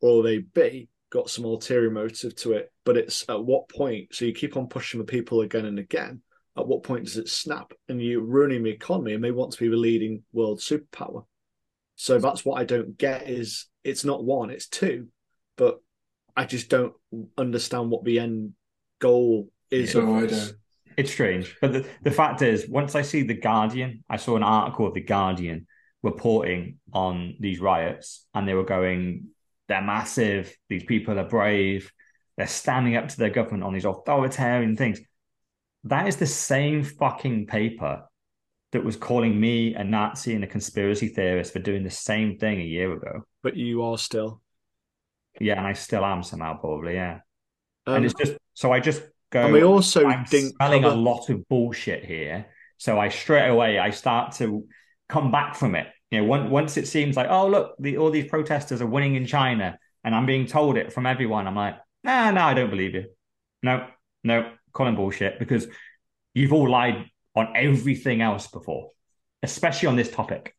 or 0.00 0.20
are 0.20 0.22
they 0.22 0.38
b 0.38 0.88
got 1.10 1.30
some 1.30 1.44
ulterior 1.44 1.90
motive 1.90 2.36
to 2.36 2.52
it? 2.52 2.70
But 2.84 2.98
it's 2.98 3.24
at 3.28 3.42
what 3.42 3.68
point? 3.68 4.14
So 4.14 4.26
you 4.26 4.32
keep 4.32 4.56
on 4.56 4.68
pushing 4.68 5.00
the 5.00 5.06
people 5.06 5.40
again 5.40 5.64
and 5.64 5.78
again. 5.78 6.22
At 6.56 6.66
what 6.66 6.82
point 6.82 7.04
does 7.04 7.16
it 7.16 7.28
snap? 7.28 7.72
And 7.88 8.02
you're 8.02 8.20
ruining 8.20 8.62
the 8.62 8.70
economy, 8.70 9.14
and 9.14 9.24
they 9.24 9.30
want 9.30 9.52
to 9.52 9.60
be 9.60 9.68
the 9.68 9.76
leading 9.76 10.24
world 10.32 10.60
superpower. 10.60 11.24
So 11.96 12.18
that's 12.18 12.44
what 12.44 12.60
I 12.60 12.64
don't 12.64 12.96
get 12.96 13.28
is 13.28 13.66
it's 13.82 14.04
not 14.04 14.24
one, 14.24 14.50
it's 14.50 14.68
two, 14.68 15.08
but 15.56 15.78
I 16.36 16.44
just 16.44 16.68
don't 16.68 16.94
understand 17.36 17.90
what 17.90 18.04
the 18.04 18.20
end 18.20 18.52
goal 19.00 19.48
is. 19.70 19.92
So 19.92 20.02
of 20.02 20.08
I 20.10 20.26
don't. 20.26 20.52
It's 20.96 21.12
strange. 21.12 21.56
But 21.60 21.72
the, 21.72 21.86
the 22.02 22.10
fact 22.10 22.42
is, 22.42 22.68
once 22.68 22.94
I 22.94 23.02
see 23.02 23.22
The 23.22 23.34
Guardian, 23.34 24.04
I 24.10 24.16
saw 24.16 24.36
an 24.36 24.42
article 24.42 24.86
of 24.86 24.94
The 24.94 25.00
Guardian 25.00 25.66
reporting 26.02 26.78
on 26.92 27.36
these 27.40 27.60
riots, 27.60 28.26
and 28.34 28.46
they 28.46 28.54
were 28.54 28.64
going, 28.64 29.28
they're 29.68 29.82
massive, 29.82 30.56
these 30.68 30.84
people 30.84 31.18
are 31.18 31.28
brave, 31.28 31.92
they're 32.36 32.46
standing 32.46 32.96
up 32.96 33.08
to 33.08 33.16
their 33.16 33.30
government 33.30 33.64
on 33.64 33.74
these 33.74 33.84
authoritarian 33.84 34.76
things. 34.76 35.00
That 35.84 36.08
is 36.08 36.16
the 36.16 36.26
same 36.26 36.82
fucking 36.82 37.46
paper 37.46 38.04
that 38.72 38.84
was 38.84 38.96
calling 38.96 39.38
me 39.38 39.74
a 39.74 39.82
Nazi 39.82 40.34
and 40.34 40.44
a 40.44 40.46
conspiracy 40.46 41.08
theorist 41.08 41.52
for 41.52 41.58
doing 41.58 41.84
the 41.84 41.90
same 41.90 42.38
thing 42.38 42.60
a 42.60 42.64
year 42.64 42.92
ago. 42.92 43.24
But 43.42 43.56
you 43.56 43.82
are 43.82 43.98
still. 43.98 44.42
Yeah, 45.40 45.58
and 45.58 45.66
I 45.66 45.72
still 45.72 46.04
am 46.04 46.22
somehow, 46.22 46.58
probably, 46.58 46.94
yeah. 46.94 47.20
Um, 47.86 47.96
and 47.96 48.04
it's 48.04 48.14
just 48.14 48.36
so 48.54 48.72
I 48.72 48.80
just 48.80 49.02
go. 49.30 49.44
and 49.44 49.52
we 49.52 49.62
also 49.62 50.06
I'm 50.06 50.26
smelling 50.26 50.84
a 50.84 50.94
lot 50.94 51.30
of 51.30 51.48
bullshit 51.48 52.04
here. 52.04 52.46
So 52.76 52.98
I 52.98 53.08
straight 53.08 53.48
away 53.48 53.78
I 53.78 53.90
start 53.90 54.32
to 54.36 54.66
come 55.08 55.30
back 55.30 55.54
from 55.54 55.74
it. 55.74 55.86
You 56.10 56.20
know, 56.20 56.24
once 56.24 56.50
once 56.50 56.76
it 56.76 56.88
seems 56.88 57.16
like, 57.16 57.28
oh 57.28 57.48
look, 57.48 57.74
the, 57.78 57.98
all 57.98 58.10
these 58.10 58.28
protesters 58.28 58.80
are 58.80 58.86
winning 58.86 59.14
in 59.14 59.26
China, 59.26 59.78
and 60.04 60.14
I'm 60.14 60.26
being 60.26 60.46
told 60.46 60.76
it 60.76 60.92
from 60.92 61.06
everyone. 61.06 61.46
I'm 61.46 61.56
like, 61.56 61.76
nah, 62.02 62.30
no, 62.30 62.42
I 62.42 62.54
don't 62.54 62.70
believe 62.70 62.94
you. 62.94 63.06
No, 63.62 63.86
no, 64.24 64.52
calling 64.72 64.96
bullshit 64.96 65.38
because 65.38 65.66
you've 66.34 66.52
all 66.52 66.70
lied 66.70 67.10
on 67.34 67.52
everything 67.54 68.22
else 68.22 68.46
before, 68.46 68.90
especially 69.42 69.88
on 69.88 69.96
this 69.96 70.10
topic. 70.10 70.54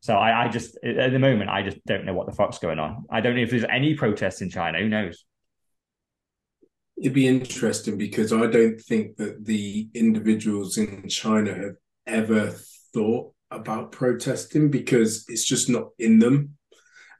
So 0.00 0.16
I, 0.16 0.46
I 0.46 0.48
just 0.48 0.78
at 0.82 1.12
the 1.12 1.18
moment 1.18 1.50
I 1.50 1.62
just 1.62 1.84
don't 1.84 2.06
know 2.06 2.14
what 2.14 2.26
the 2.26 2.32
fuck's 2.32 2.58
going 2.58 2.78
on. 2.78 3.04
I 3.10 3.20
don't 3.20 3.36
know 3.36 3.42
if 3.42 3.50
there's 3.50 3.64
any 3.64 3.94
protests 3.94 4.40
in 4.40 4.50
China. 4.50 4.78
Who 4.78 4.88
knows? 4.88 5.24
It'd 6.96 7.12
be 7.12 7.28
interesting 7.28 7.98
because 7.98 8.32
I 8.32 8.46
don't 8.46 8.80
think 8.80 9.16
that 9.16 9.44
the 9.44 9.88
individuals 9.94 10.78
in 10.78 11.08
China 11.08 11.54
have 11.54 11.76
ever 12.06 12.54
thought 12.92 13.32
about 13.50 13.92
protesting 13.92 14.70
because 14.70 15.24
it's 15.28 15.44
just 15.44 15.68
not 15.68 15.88
in 15.98 16.18
them. 16.18 16.56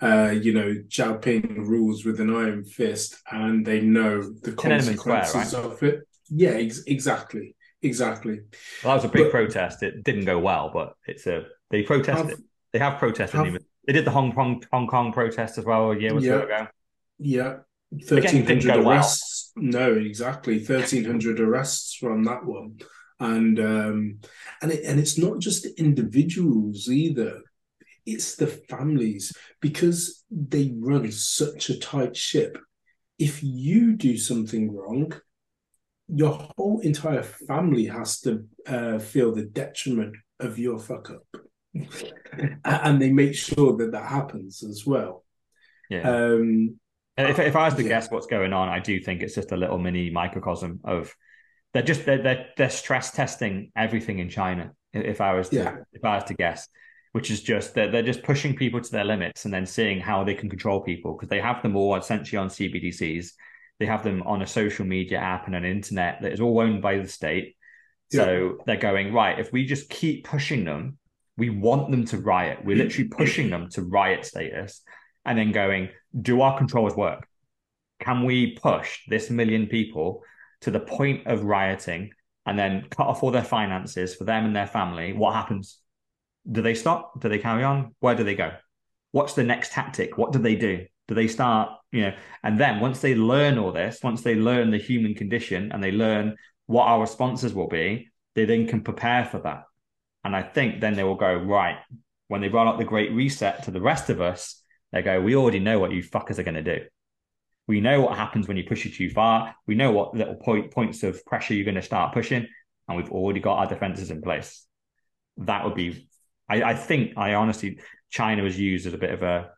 Uh, 0.03 0.31
you 0.41 0.55
know, 0.55 0.75
Xiaoping 0.89 1.57
rules 1.59 2.05
with 2.07 2.21
an 2.21 2.35
iron 2.35 2.65
fist 2.65 3.17
and 3.31 3.67
they 3.67 3.81
know 3.83 4.23
the 4.23 4.53
Tiananmen 4.53 4.97
Square, 4.97 5.21
consequences 5.23 5.55
of 5.55 5.83
it. 5.83 6.01
Yeah, 6.31 6.51
ex- 6.53 6.85
exactly. 6.87 7.55
Exactly. 7.83 8.41
Well, 8.83 8.93
that 8.93 8.95
was 8.95 9.05
a 9.05 9.09
big 9.09 9.25
But- 9.25 9.31
protest. 9.33 9.83
It 9.83 10.03
didn't 10.05 10.25
go 10.25 10.39
well, 10.39 10.71
but 10.73 10.95
it's 11.07 11.27
a 11.27 11.45
they 11.71 11.83
protested. 11.83 12.31
Have- 12.31 12.41
they 12.73 12.79
have 12.79 12.99
protested. 12.99 13.37
have- 13.37 13.47
even 13.47 13.63
they 13.87 13.93
did 13.93 14.05
the 14.07 14.11
Hong 14.11 14.33
Kong 14.33 14.63
Hong 14.73 14.87
Kong 14.87 15.13
protest 15.13 15.59
as 15.59 15.65
well 15.65 15.91
a 15.91 15.99
year 15.99 16.15
or 16.15 16.21
so 16.21 16.27
Yeah. 16.27 16.43
ago. 16.45 16.67
Yeah. 17.19 17.57
Didn't 17.93 18.11
1300 18.11 18.65
go 18.65 18.79
well. 18.83 18.91
arrests. 18.99 19.53
No, 19.57 19.93
exactly. 19.95 20.61
1300 20.61 21.41
arrests 21.41 21.95
from 21.95 22.25
that 22.25 22.45
one. 22.47 22.79
And 23.21 23.61
um 23.61 24.19
and 24.63 24.73
it, 24.73 24.85
and 24.85 24.99
it's 24.99 25.19
not 25.19 25.39
just 25.39 25.63
the 25.63 25.79
individuals 25.79 26.89
either. 26.89 27.43
It's 28.07 28.35
the 28.37 28.47
families 28.47 29.33
because 29.61 30.25
they 30.31 30.73
run 30.79 31.13
such 31.13 31.69
a 31.69 31.79
tight 31.79 32.17
ship. 32.17 32.59
If 33.19 33.43
you 33.43 33.95
do 33.95 34.17
something 34.17 34.75
wrong, 34.75 35.13
your 36.09 36.49
whole 36.57 36.81
entire 36.81 37.23
family 37.23 37.87
has 37.87 38.21
to 38.21 38.47
uh, 38.67 38.99
feel 38.99 39.33
the 39.33 39.45
detriment 39.45 40.17
of 40.41 40.59
your 40.59 40.79
fuck 40.79 41.11
up. 41.11 41.27
and 42.65 43.01
they 43.01 43.13
make 43.13 43.35
sure 43.35 43.77
that 43.77 43.93
that 43.93 44.07
happens 44.07 44.63
as 44.63 44.85
well. 44.85 45.25
Yeah. 45.89 46.11
Um, 46.11 46.81
if, 47.17 47.39
if 47.39 47.57
I 47.57 47.67
was 47.67 47.75
to 47.75 47.83
yeah. 47.83 47.89
guess 47.89 48.11
what's 48.11 48.27
going 48.27 48.53
on, 48.53 48.69
I 48.69 48.81
do 48.81 48.99
think 49.01 49.23
it's 49.23 49.35
just 49.35 49.53
a 49.53 49.57
little 49.57 49.79
mini 49.79 50.11
microcosm 50.11 50.81
of 50.85 51.15
they're 51.73 51.83
just 51.83 52.05
they're 52.05 52.23
they're, 52.23 52.47
they're 52.57 52.71
stress 52.71 53.11
testing 53.13 53.73
everything 53.77 54.19
in 54.19 54.29
China. 54.29 54.73
If 54.93 55.21
I 55.21 55.35
was 55.35 55.49
to 55.51 55.57
Yeah. 55.57 55.77
if 55.93 56.05
I 56.05 56.17
was 56.17 56.25
to 56.25 56.35
guess, 56.35 56.69
which 57.13 57.31
is 57.31 57.43
just 57.43 57.75
they're, 57.75 57.91
they're 57.91 58.03
just 58.03 58.23
pushing 58.23 58.57
people 58.57 58.81
to 58.81 58.91
their 58.91 59.05
limits 59.05 59.45
and 59.45 59.55
then 59.55 59.67
seeing 59.67 60.01
how 60.01 60.25
they 60.25 60.35
can 60.35 60.49
control 60.51 60.81
people 60.81 61.15
because 61.15 61.29
they 61.29 61.41
have 61.41 61.63
them 61.63 61.77
all 61.77 61.97
essentially 61.97 62.39
on 62.39 62.49
CBDCs. 62.49 63.33
They 63.79 63.87
have 63.87 64.05
them 64.05 64.23
on 64.25 64.43
a 64.43 64.47
social 64.47 64.85
media 64.85 65.19
app 65.19 65.47
and 65.47 65.57
an 65.57 65.65
internet 65.65 66.21
that 66.23 66.33
is 66.33 66.41
all 66.41 66.61
owned 66.61 66.83
by 66.83 66.99
the 66.99 67.09
state. 67.09 67.57
So 68.13 68.59
they're 68.67 68.77
going 68.77 69.15
right. 69.15 69.39
If 69.39 69.53
we 69.53 69.65
just 69.65 69.89
keep 69.89 70.25
pushing 70.25 70.65
them, 70.65 70.99
we 71.39 71.49
want 71.49 71.91
them 71.93 72.05
to 72.07 72.19
riot. 72.19 72.59
We're 72.65 72.77
literally 72.77 73.09
pushing 73.09 73.49
them 73.49 73.71
to 73.71 73.83
riot 73.83 74.27
status, 74.27 74.83
and 75.25 75.39
then 75.39 75.53
going, 75.53 75.91
do 76.21 76.41
our 76.41 76.59
controls 76.59 76.97
work? 76.97 77.27
Can 78.01 78.25
we 78.25 78.57
push 78.57 78.99
this 79.09 79.31
million 79.31 79.67
people 79.69 80.23
to 80.63 80.71
the 80.71 80.81
point 80.81 81.27
of 81.27 81.45
rioting 81.45 82.11
and 82.47 82.59
then 82.59 82.87
cut 82.91 83.07
off 83.07 83.23
all 83.23 83.31
their 83.31 83.45
finances 83.45 84.15
for 84.15 84.25
them 84.25 84.45
and 84.45 84.55
their 84.55 84.67
family? 84.67 85.13
What 85.13 85.35
happens? 85.35 85.79
Do 86.51 86.63
they 86.63 86.75
stop? 86.75 87.21
Do 87.21 87.29
they 87.29 87.39
carry 87.39 87.65
on? 87.65 87.95
Where 88.01 88.15
do 88.15 88.25
they 88.25 88.35
go? 88.35 88.53
What's 89.13 89.35
the 89.35 89.45
next 89.45 89.73
tactic? 89.73 90.17
What 90.17 90.33
do 90.33 90.39
they 90.39 90.55
do? 90.55 90.87
Do 91.09 91.15
they 91.15 91.27
start, 91.27 91.71
you 91.91 92.03
know, 92.03 92.15
and 92.45 92.59
then 92.59 92.79
once 92.79 93.01
they 93.01 93.15
learn 93.15 93.59
all 93.59 93.73
this, 93.73 93.99
once 94.03 94.23
they 94.23 94.37
learn 94.37 94.71
the 94.71 94.79
human 94.79 95.15
condition 95.15 95.73
and 95.73 95.83
they 95.83 95.91
learn 95.91 96.37
what 96.67 96.85
our 96.85 97.01
responses 97.01 97.53
will 97.53 97.67
be, 97.67 98.09
they 98.37 98.45
then 98.45 98.69
can 98.69 98.83
prepare 98.83 99.25
for 99.25 99.41
that. 99.41 99.65
And 100.25 100.37
I 100.37 100.43
think 100.43 100.81
then 100.81 100.95
they 100.95 101.03
will 101.03 101.17
go, 101.17 101.35
right, 101.35 101.79
when 102.29 102.41
they 102.41 102.49
run 102.49 102.69
up 102.69 102.79
the 102.79 102.85
great 102.85 103.13
reset 103.13 103.65
to 103.65 103.73
the 103.73 103.81
rest 103.81 104.09
of 104.09 104.21
us, 104.21 104.63
they 104.93 105.03
go, 105.03 105.21
we 105.21 105.35
already 105.35 105.59
know 105.59 105.79
what 105.81 105.91
you 105.91 106.03
fuckers 106.03 106.39
are 106.39 106.45
going 106.45 106.63
to 106.63 106.79
do. 106.79 106.85
We 107.71 107.81
know 107.81 108.01
what 108.01 108.17
happens 108.17 108.49
when 108.49 108.57
you 108.57 108.65
push 108.65 108.85
it 108.85 108.95
too 108.95 109.11
far. 109.11 109.55
We 109.69 109.77
know 109.77 109.93
what 109.93 110.13
little 110.13 110.35
point, 110.35 110.73
points 110.73 111.05
of 111.05 111.25
pressure 111.25 111.55
you're 111.55 111.65
going 111.65 111.77
to 111.77 111.83
start 111.83 112.13
pushing, 112.13 112.49
and 112.89 112.97
we've 112.97 113.13
already 113.13 113.39
got 113.39 113.59
our 113.59 113.69
defenses 113.69 114.11
in 114.11 114.23
place. 114.23 114.67
That 115.37 115.65
would 115.65 115.77
be, 115.77 116.09
I, 116.49 116.65
I 116.65 116.75
think, 116.75 117.17
I 117.17 117.35
honestly, 117.35 117.79
China 118.11 118.43
was 118.43 118.59
used 118.59 118.89
as 118.89 118.95
a 118.95 118.99
bit 118.99 119.13
of 119.13 119.23
a, 119.23 119.53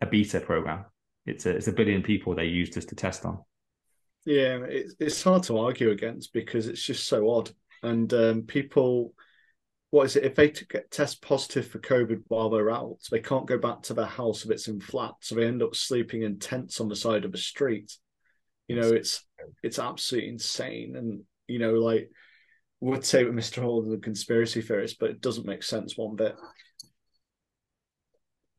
a 0.00 0.06
beta 0.06 0.40
program. 0.40 0.86
It's 1.26 1.44
a, 1.44 1.50
it's 1.50 1.68
a 1.68 1.72
billion 1.72 2.02
people 2.02 2.34
they 2.34 2.46
used 2.46 2.78
us 2.78 2.86
to 2.86 2.94
test 2.94 3.26
on. 3.26 3.40
Yeah, 4.24 4.60
it's 4.64 4.94
it's 4.98 5.22
hard 5.22 5.42
to 5.42 5.58
argue 5.58 5.90
against 5.90 6.32
because 6.32 6.68
it's 6.68 6.82
just 6.82 7.06
so 7.06 7.28
odd. 7.28 7.50
And 7.82 8.10
um, 8.14 8.42
people, 8.44 9.12
what 9.90 10.04
is 10.06 10.16
it? 10.16 10.24
If 10.24 10.34
they 10.34 10.48
t- 10.50 10.66
get 10.68 10.90
test 10.90 11.22
positive 11.22 11.66
for 11.66 11.78
COVID 11.78 12.22
while 12.28 12.50
they're 12.50 12.70
out, 12.70 12.98
they 13.10 13.20
can't 13.20 13.46
go 13.46 13.56
back 13.58 13.82
to 13.82 13.94
their 13.94 14.04
house 14.06 14.44
if 14.44 14.50
it's 14.50 14.68
in 14.68 14.80
flat, 14.80 15.12
so 15.20 15.34
they 15.34 15.46
end 15.46 15.62
up 15.62 15.74
sleeping 15.74 16.22
in 16.22 16.38
tents 16.38 16.80
on 16.80 16.88
the 16.88 16.96
side 16.96 17.24
of 17.24 17.32
the 17.32 17.38
street. 17.38 17.92
You 18.66 18.76
know, 18.76 18.88
it's 18.88 19.24
it's 19.62 19.78
absolutely 19.78 20.30
insane. 20.30 20.94
And 20.96 21.22
you 21.46 21.58
know, 21.58 21.72
like 21.74 22.10
would 22.80 23.04
say 23.04 23.24
that 23.24 23.34
Mr. 23.34 23.62
Holden's 23.62 23.94
a 23.94 23.98
conspiracy 23.98 24.60
theorist, 24.60 24.98
but 25.00 25.10
it 25.10 25.20
doesn't 25.20 25.46
make 25.46 25.62
sense 25.62 25.96
one 25.96 26.16
bit. 26.16 26.36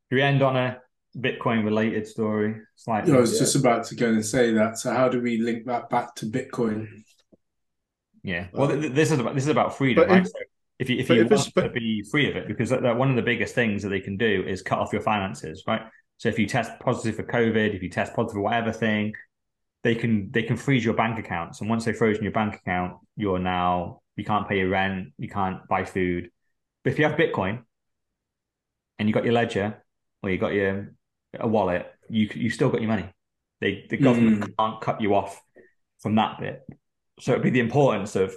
Do 0.10 0.16
we 0.16 0.22
end 0.22 0.42
on 0.42 0.56
a 0.58 0.80
Bitcoin 1.18 1.64
related 1.64 2.08
story? 2.08 2.56
Slightly. 2.76 3.14
I 3.14 3.18
was 3.18 3.34
Yeah. 3.34 3.40
just 3.40 3.56
about 3.56 3.86
to 3.86 3.96
go 3.96 4.08
and 4.10 4.26
say 4.26 4.52
that. 4.54 4.78
So 4.80 4.92
how 4.92 5.08
do 5.10 5.22
we 5.22 5.38
link 5.38 5.66
that 5.68 5.90
back 5.90 6.16
to 6.16 6.26
Bitcoin? 6.26 6.88
Yeah. 8.24 8.48
Well, 8.52 8.68
th- 8.70 8.82
th- 8.82 8.94
this 8.94 9.12
is 9.12 9.20
about 9.20 9.36
this 9.36 9.44
is 9.44 9.50
about 9.50 9.78
freedom, 9.78 10.04
But 10.04 10.10
right? 10.12 10.22
if- 10.24 10.28
So 10.28 10.40
if 10.80 10.90
you 10.90 10.98
if 10.98 11.10
but 11.10 11.18
you 11.18 11.24
if 11.26 11.32
want 11.32 11.54
to 11.56 11.70
be 11.70 12.04
free 12.10 12.30
of 12.30 12.38
it, 12.38 12.48
because 12.48 12.70
that, 12.70 12.82
that 12.84 12.98
one 12.98 13.10
of 13.10 13.18
the 13.18 13.22
biggest 13.22 13.54
things 13.54 13.84
that 13.84 13.90
they 13.90 14.00
can 14.00 14.16
do 14.18 14.44
is 14.48 14.62
cut 14.62 14.80
off 14.80 14.94
your 14.94 15.02
finances, 15.02 15.64
right? 15.68 15.82
So 16.18 16.30
if 16.30 16.40
you 16.40 16.48
test 16.48 16.72
positive 16.80 17.16
for 17.16 17.24
COVID, 17.24 17.76
if 17.76 17.84
you 17.84 17.90
test 17.90 18.14
positive 18.14 18.36
for 18.36 18.42
whatever 18.42 18.72
thing, 18.72 19.14
they 19.84 19.94
can 19.96 20.32
they 20.32 20.44
can 20.44 20.56
freeze 20.56 20.84
your 20.84 20.94
bank 20.94 21.20
accounts, 21.20 21.60
and 21.60 21.70
once 21.70 21.84
they've 21.84 21.96
frozen 21.96 22.24
your 22.24 22.32
bank 22.32 22.56
account, 22.56 22.98
you're 23.18 23.40
now 23.40 24.02
you 24.16 24.24
can't 24.24 24.48
pay 24.48 24.60
your 24.60 24.70
rent, 24.70 25.10
you 25.18 25.28
can't 25.28 25.68
buy 25.68 25.84
food. 25.84 26.30
But 26.84 26.94
if 26.94 27.00
you 27.00 27.06
have 27.06 27.18
Bitcoin 27.18 27.64
and 28.98 29.08
you 29.08 29.14
got 29.14 29.24
your 29.26 29.34
ledger 29.34 29.84
or 30.24 30.30
you 30.30 30.38
got 30.38 30.54
your 30.54 30.94
a 31.38 31.48
wallet, 31.48 31.88
you 32.10 32.30
you 32.34 32.50
still 32.50 32.70
got 32.70 32.82
your 32.82 32.90
money. 32.90 33.10
They 33.60 33.86
the 33.90 33.98
government 33.98 34.46
hmm. 34.46 34.52
can't 34.58 34.82
cut 34.82 35.02
you 35.02 35.16
off 35.16 35.42
from 36.00 36.16
that 36.16 36.40
bit. 36.40 36.66
So 37.20 37.34
it'd 37.34 37.44
be 37.44 37.50
the 37.50 37.60
importance 37.60 38.16
of 38.16 38.34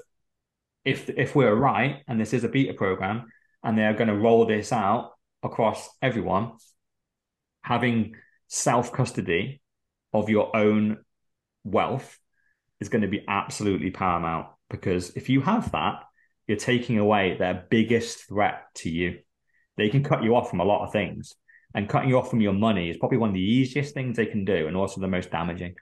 if 0.84 1.08
if 1.10 1.34
we're 1.34 1.54
right 1.54 2.02
and 2.08 2.20
this 2.20 2.32
is 2.32 2.44
a 2.44 2.48
beta 2.48 2.74
program 2.74 3.26
and 3.62 3.78
they're 3.78 3.94
going 3.94 4.08
to 4.08 4.16
roll 4.16 4.44
this 4.46 4.72
out 4.72 5.12
across 5.42 5.88
everyone, 6.00 6.52
having 7.62 8.16
self 8.48 8.92
custody 8.92 9.60
of 10.12 10.28
your 10.28 10.54
own 10.56 10.98
wealth 11.64 12.18
is 12.80 12.88
going 12.88 13.02
to 13.02 13.08
be 13.08 13.24
absolutely 13.28 13.90
paramount 13.90 14.48
because 14.68 15.10
if 15.16 15.28
you 15.28 15.40
have 15.40 15.70
that, 15.72 16.02
you're 16.46 16.56
taking 16.56 16.98
away 16.98 17.36
their 17.38 17.66
biggest 17.70 18.26
threat 18.26 18.64
to 18.74 18.90
you. 18.90 19.18
They 19.76 19.88
can 19.88 20.02
cut 20.02 20.22
you 20.22 20.34
off 20.34 20.50
from 20.50 20.60
a 20.60 20.64
lot 20.64 20.84
of 20.84 20.92
things, 20.92 21.34
and 21.74 21.88
cutting 21.88 22.08
you 22.08 22.18
off 22.18 22.30
from 22.30 22.40
your 22.40 22.52
money 22.52 22.90
is 22.90 22.96
probably 22.96 23.18
one 23.18 23.30
of 23.30 23.34
the 23.34 23.40
easiest 23.40 23.94
things 23.94 24.16
they 24.16 24.26
can 24.26 24.44
do, 24.44 24.66
and 24.66 24.76
also 24.76 25.00
the 25.00 25.08
most 25.08 25.30
damaging. 25.30 25.74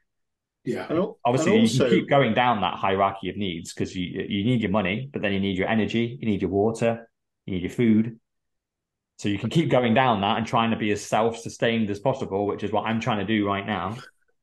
Yeah. 0.65 0.87
And, 0.91 1.07
Obviously, 1.25 1.53
and 1.53 1.63
you 1.63 1.69
also, 1.69 1.89
can 1.89 1.99
keep 2.01 2.09
going 2.09 2.35
down 2.35 2.61
that 2.61 2.75
hierarchy 2.75 3.31
of 3.31 3.37
needs 3.37 3.73
because 3.73 3.97
you 3.97 4.25
you 4.29 4.45
need 4.45 4.61
your 4.61 4.71
money, 4.71 5.09
but 5.13 5.23
then 5.23 5.33
you 5.33 5.41
need 5.41 5.57
your 5.57 5.69
energy, 5.69 6.19
you 6.21 6.29
need 6.29 6.43
your 6.43 6.51
water, 6.51 7.09
you 7.47 7.55
need 7.55 7.63
your 7.63 7.71
food. 7.71 8.19
So 9.19 9.29
you 9.29 9.39
can 9.39 9.51
keep 9.51 9.71
going 9.71 9.93
down 9.95 10.23
that 10.23 10.39
and 10.39 10.47
trying 10.47 10.71
to 10.71 10.77
be 10.79 10.91
as 10.93 11.05
self-sustained 11.05 11.91
as 11.91 11.99
possible, 11.99 12.47
which 12.47 12.63
is 12.63 12.73
what 12.73 12.87
I'm 12.87 13.01
trying 13.01 13.19
to 13.19 13.27
do 13.27 13.47
right 13.47 13.67
now. 13.67 13.99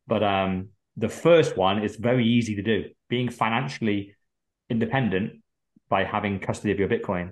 But 0.05 0.23
um, 0.23 0.69
the 0.97 1.09
first 1.09 1.57
one 1.57 1.83
is 1.83 1.95
very 1.95 2.27
easy 2.27 2.55
to 2.55 2.61
do. 2.61 2.85
Being 3.09 3.29
financially 3.29 4.15
independent 4.69 5.41
by 5.89 6.03
having 6.03 6.39
custody 6.39 6.71
of 6.73 6.79
your 6.79 6.89
Bitcoin. 6.89 7.31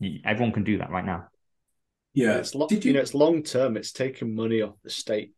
You- 0.00 0.20
Everyone 0.24 0.52
can 0.52 0.64
do 0.64 0.78
that 0.78 0.90
right 0.90 1.04
now. 1.06 1.28
Yeah. 2.12 2.36
it's 2.38 2.54
lo- 2.54 2.66
Did 2.68 2.84
you 2.84 2.90
you? 2.90 2.94
know 2.96 3.00
it's 3.02 3.14
long 3.14 3.42
term. 3.42 3.76
It's 3.76 3.92
taking 3.92 4.34
money 4.34 4.60
off 4.60 4.74
the 4.82 4.90
state, 4.90 5.32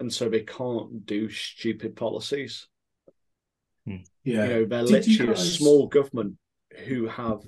and 0.00 0.12
so 0.12 0.28
they 0.28 0.40
can't 0.40 1.06
do 1.06 1.28
stupid 1.30 1.96
policies. 1.96 2.66
yeah. 3.86 3.98
You 4.24 4.36
know, 4.36 4.64
they're 4.64 4.84
Did 4.84 5.06
you 5.06 5.18
literally 5.18 5.32
a 5.32 5.36
small 5.36 5.86
government 5.86 6.36
who 6.86 7.06
have 7.06 7.40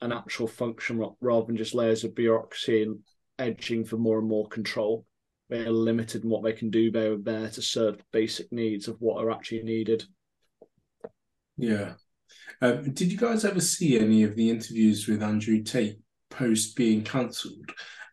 an 0.00 0.12
actual 0.12 0.46
function 0.46 1.04
rather 1.20 1.46
than 1.46 1.56
just 1.56 1.74
layers 1.74 2.04
of 2.04 2.14
bureaucracy 2.14 2.82
and 2.82 2.98
edging 3.38 3.84
for 3.84 3.96
more 3.96 4.18
and 4.18 4.28
more 4.28 4.48
control. 4.48 5.06
They're 5.48 5.70
limited 5.70 6.24
in 6.24 6.30
what 6.30 6.42
they 6.42 6.52
can 6.52 6.70
do. 6.70 6.90
They're 6.90 7.16
there 7.16 7.48
to 7.48 7.62
serve 7.62 8.02
basic 8.12 8.50
needs 8.52 8.88
of 8.88 8.96
what 9.00 9.22
are 9.22 9.30
actually 9.30 9.62
needed. 9.62 10.04
Yeah. 11.56 11.94
Um, 12.60 12.92
did 12.92 13.12
you 13.12 13.18
guys 13.18 13.44
ever 13.44 13.60
see 13.60 13.98
any 13.98 14.22
of 14.24 14.34
the 14.34 14.50
interviews 14.50 15.06
with 15.06 15.22
Andrew 15.22 15.62
Tate 15.62 15.98
post 16.30 16.76
being 16.76 17.02
cancelled? 17.02 17.70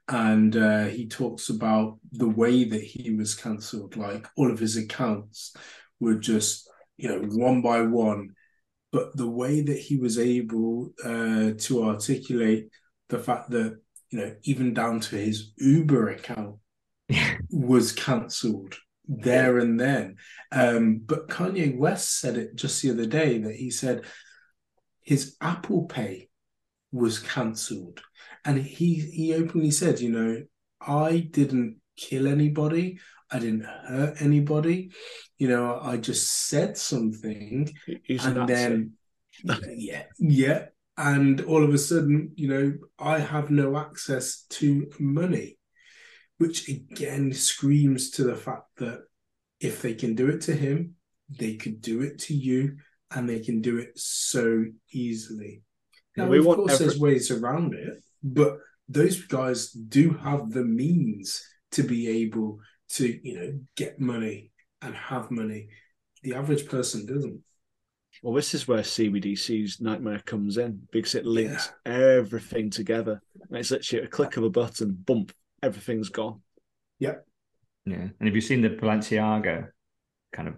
And 0.07 0.55
uh, 0.55 0.85
he 0.85 1.07
talks 1.07 1.49
about 1.49 1.97
the 2.11 2.27
way 2.27 2.65
that 2.65 2.84
he 2.84 3.11
was 3.11 3.35
cancelled. 3.35 3.95
Like 3.95 4.27
all 4.35 4.51
of 4.51 4.59
his 4.59 4.75
accounts 4.77 5.55
were 5.99 6.15
just, 6.15 6.69
you 6.97 7.09
know, 7.09 7.21
one 7.38 7.61
by 7.61 7.81
one. 7.81 8.31
But 8.91 9.15
the 9.15 9.30
way 9.30 9.61
that 9.61 9.77
he 9.77 9.97
was 9.97 10.19
able 10.19 10.93
uh, 11.03 11.51
to 11.57 11.84
articulate 11.84 12.69
the 13.09 13.19
fact 13.19 13.49
that, 13.51 13.77
you 14.09 14.19
know, 14.19 14.35
even 14.43 14.73
down 14.73 14.99
to 14.99 15.15
his 15.15 15.51
Uber 15.57 16.09
account 16.09 16.57
was 17.49 17.91
cancelled 17.91 18.75
there 19.07 19.57
and 19.57 19.80
then. 19.80 20.17
Um, 20.51 21.01
but 21.05 21.27
Kanye 21.27 21.77
West 21.77 22.19
said 22.19 22.38
it 22.38 22.55
just 22.55 22.81
the 22.81 22.91
other 22.91 23.05
day 23.05 23.39
that 23.39 23.55
he 23.55 23.69
said 23.71 24.03
his 25.01 25.35
Apple 25.41 25.85
Pay 25.85 26.30
was 26.91 27.19
cancelled. 27.19 28.01
And 28.45 28.57
he 28.57 28.95
he 28.95 29.34
openly 29.34 29.72
said, 29.72 29.99
you 29.99 30.10
know, 30.10 30.44
I 30.82 31.20
didn't 31.32 31.78
kill 31.95 32.28
anybody, 32.28 32.99
I 33.32 33.40
didn't 33.40 33.65
hurt 33.65 34.22
anybody, 34.22 34.91
you 35.38 35.48
know, 35.48 35.80
I 35.82 35.98
just 35.98 36.48
said 36.49 36.78
something. 36.78 37.74
He's 38.03 38.26
and 38.26 38.48
then 38.49 38.91
yeah, 39.78 40.03
yeah. 40.20 40.65
And 40.98 41.41
all 41.41 41.64
of 41.64 41.74
a 41.74 41.78
sudden, 41.78 42.34
you 42.36 42.48
know, 42.48 42.74
I 42.99 43.18
have 43.20 43.49
no 43.49 43.78
access 43.78 44.45
to 44.52 44.91
money, 44.99 45.57
which 46.38 46.68
again 46.70 47.34
screams 47.34 48.11
to 48.11 48.24
the 48.24 48.36
fact 48.36 48.68
that 48.78 48.99
if 49.60 49.82
they 49.82 49.95
can 49.95 50.14
do 50.14 50.30
it 50.30 50.41
to 50.41 50.53
him, 50.53 50.95
they 51.30 51.56
could 51.56 51.82
do 51.82 52.02
it 52.02 52.20
to 52.20 52.36
you, 52.36 52.78
and 53.10 53.28
they 53.28 53.40
can 53.40 53.61
do 53.61 53.78
it 53.78 53.98
so 53.98 54.65
easily. 54.91 55.64
Now, 56.15 56.28
we 56.28 56.40
of 56.40 56.45
want 56.45 56.60
course, 56.60 56.74
every- 56.74 56.86
there's 56.88 56.99
ways 56.99 57.32
around 57.32 57.74
it, 57.74 58.03
but 58.24 58.58
those 58.90 59.22
guys 59.26 59.72
do 59.72 60.12
have 60.14 60.52
the 60.52 60.64
means 60.64 61.44
to 61.72 61.84
be 61.84 62.08
able 62.24 62.60
to, 62.90 63.20
you 63.28 63.36
know, 63.40 63.60
get 63.76 64.00
money 64.00 64.52
and 64.82 64.95
have 64.95 65.32
money. 65.32 65.70
The 66.24 66.36
average 66.36 66.68
person 66.68 67.06
doesn't. 67.06 67.40
Well, 68.22 68.34
this 68.36 68.54
is 68.54 68.68
where 68.68 68.82
CBDC's 68.82 69.82
nightmare 69.82 70.20
comes 70.20 70.58
in 70.58 70.84
because 70.91 71.16
it 71.16 71.26
links 71.26 71.72
everything 71.86 72.70
together. 72.70 73.22
And 73.50 73.58
it's 73.58 73.72
literally 73.72 74.06
a 74.06 74.08
click 74.10 74.38
of 74.38 74.44
a 74.44 74.50
button, 74.50 74.91
bump, 75.06 75.32
everything's 75.64 76.10
gone. 76.10 76.41
Yep. 77.00 77.26
Yeah. 77.86 77.95
And 78.20 78.28
have 78.28 78.36
you 78.36 78.41
seen 78.41 78.62
the 78.62 78.70
Balenciaga 78.70 79.70
kind 80.32 80.48
of 80.48 80.56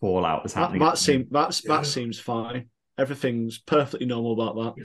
fallout 0.00 0.42
that's 0.44 0.54
That, 0.54 0.60
happening? 0.60 0.80
that 0.80 0.98
seems 0.98 1.26
that's 1.30 1.62
Yeah. 1.64 1.76
that 1.76 1.86
seems 1.86 2.18
fine. 2.18 2.70
Everything's 2.96 3.58
perfectly 3.58 4.06
normal 4.06 4.32
about 4.40 4.76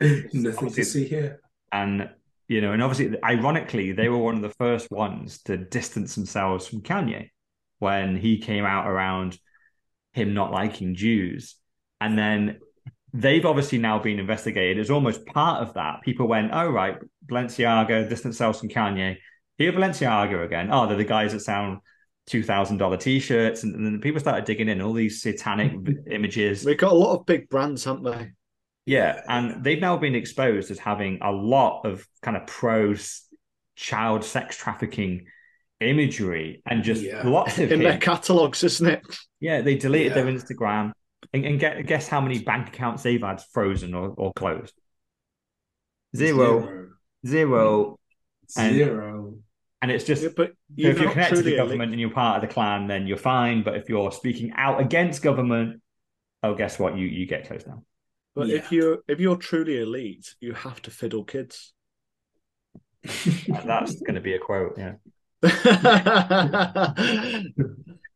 that. 0.00 0.28
Nothing 0.34 0.68
Obviously- 0.68 0.82
to 0.82 0.84
see 0.84 1.04
here. 1.08 1.40
And 1.74 2.08
you 2.46 2.60
know, 2.60 2.72
and 2.72 2.82
obviously, 2.82 3.18
ironically, 3.24 3.92
they 3.92 4.08
were 4.08 4.18
one 4.18 4.36
of 4.36 4.42
the 4.42 4.50
first 4.50 4.90
ones 4.90 5.42
to 5.44 5.56
distance 5.56 6.14
themselves 6.14 6.66
from 6.66 6.82
Kanye 6.82 7.30
when 7.78 8.16
he 8.16 8.38
came 8.38 8.64
out 8.64 8.86
around 8.86 9.38
him 10.12 10.34
not 10.34 10.52
liking 10.52 10.94
Jews, 10.94 11.56
and 12.00 12.16
then 12.16 12.60
they've 13.12 13.44
obviously 13.44 13.78
now 13.78 13.98
been 13.98 14.18
investigated 14.20 14.78
as 14.78 14.90
almost 14.90 15.26
part 15.26 15.66
of 15.66 15.74
that. 15.74 16.02
People 16.02 16.28
went, 16.28 16.50
"Oh 16.52 16.68
right, 16.68 16.96
Balenciaga 17.26 18.08
distance 18.08 18.22
themselves 18.22 18.60
from 18.60 18.68
Kanye." 18.68 19.16
Here, 19.58 19.72
Balenciaga 19.72 20.44
again. 20.44 20.68
Oh, 20.70 20.86
they're 20.86 20.96
the 20.96 21.04
guys 21.04 21.32
that 21.32 21.40
sound 21.40 21.78
two 22.26 22.44
thousand 22.44 22.76
dollar 22.76 22.98
t-shirts, 22.98 23.64
and, 23.64 23.74
and 23.74 23.84
then 23.84 24.00
people 24.00 24.20
started 24.20 24.44
digging 24.44 24.68
in 24.68 24.80
all 24.80 24.92
these 24.92 25.22
satanic 25.22 25.72
images. 26.10 26.64
We've 26.64 26.78
got 26.78 26.92
a 26.92 26.94
lot 26.94 27.18
of 27.18 27.26
big 27.26 27.48
brands, 27.48 27.84
haven't 27.84 28.04
they? 28.04 28.30
Yeah, 28.86 29.22
and 29.28 29.64
they've 29.64 29.80
now 29.80 29.96
been 29.96 30.14
exposed 30.14 30.70
as 30.70 30.78
having 30.78 31.18
a 31.22 31.32
lot 31.32 31.86
of 31.86 32.06
kind 32.22 32.36
of 32.36 32.46
pro 32.46 32.94
child 33.76 34.24
sex 34.24 34.56
trafficking 34.56 35.26
imagery 35.80 36.62
and 36.66 36.84
just 36.84 37.02
Yeah. 37.02 37.26
lots 37.26 37.58
of 37.58 37.72
In 37.72 37.80
their 37.80 37.98
catalogues, 37.98 38.62
isn't 38.62 38.86
it? 38.86 39.02
Yeah, 39.40 39.62
they 39.62 39.76
deleted 39.76 40.14
their 40.14 40.26
Instagram 40.26 40.92
and, 41.32 41.44
and 41.44 41.58
get, 41.58 41.86
guess 41.86 42.08
how 42.08 42.20
many 42.20 42.40
bank 42.40 42.68
accounts 42.68 43.02
they've 43.02 43.20
had 43.20 43.42
frozen 43.52 43.94
or, 43.94 44.10
or 44.16 44.32
closed? 44.34 44.74
Zero, 46.16 46.88
zero, 47.26 47.98
hmm. 48.56 48.60
And- 48.60 48.74
Zero. 48.74 49.34
And 49.82 49.90
it's 49.90 50.04
just 50.04 50.22
Yeah, 50.22 50.30
but 50.34 50.46
so 50.48 50.54
if 50.78 50.98
you're 50.98 51.10
connected 51.10 51.36
to 51.36 51.42
the 51.42 51.56
government 51.56 51.92
and 51.92 52.00
you're 52.00 52.08
part 52.08 52.42
of 52.42 52.48
the 52.48 52.54
clan, 52.54 52.86
then 52.86 53.06
you're 53.06 53.18
fine. 53.18 53.62
But 53.62 53.76
if 53.76 53.90
you're 53.90 54.10
speaking 54.12 54.50
out 54.56 54.80
against 54.80 55.20
government, 55.20 55.82
oh, 56.42 56.54
guess 56.54 56.78
what? 56.78 56.96
You 56.96 57.06
you 57.06 57.26
get 57.26 57.46
closed 57.46 57.66
down. 57.66 57.84
But 58.34 58.48
Yeah. 58.48 58.56
if 58.56 58.72
you're 58.72 58.98
if 59.08 59.20
you're 59.20 59.36
truly 59.36 59.80
elite, 59.80 60.34
you 60.40 60.52
have 60.54 60.82
to 60.82 60.90
fiddle 60.90 61.24
kids. 61.24 61.72
That's 63.48 63.96
going 64.00 64.14
to 64.14 64.20
be 64.20 64.34
a 64.34 64.38
quote. 64.38 64.76
Yeah, 64.78 64.94
but 65.40 65.52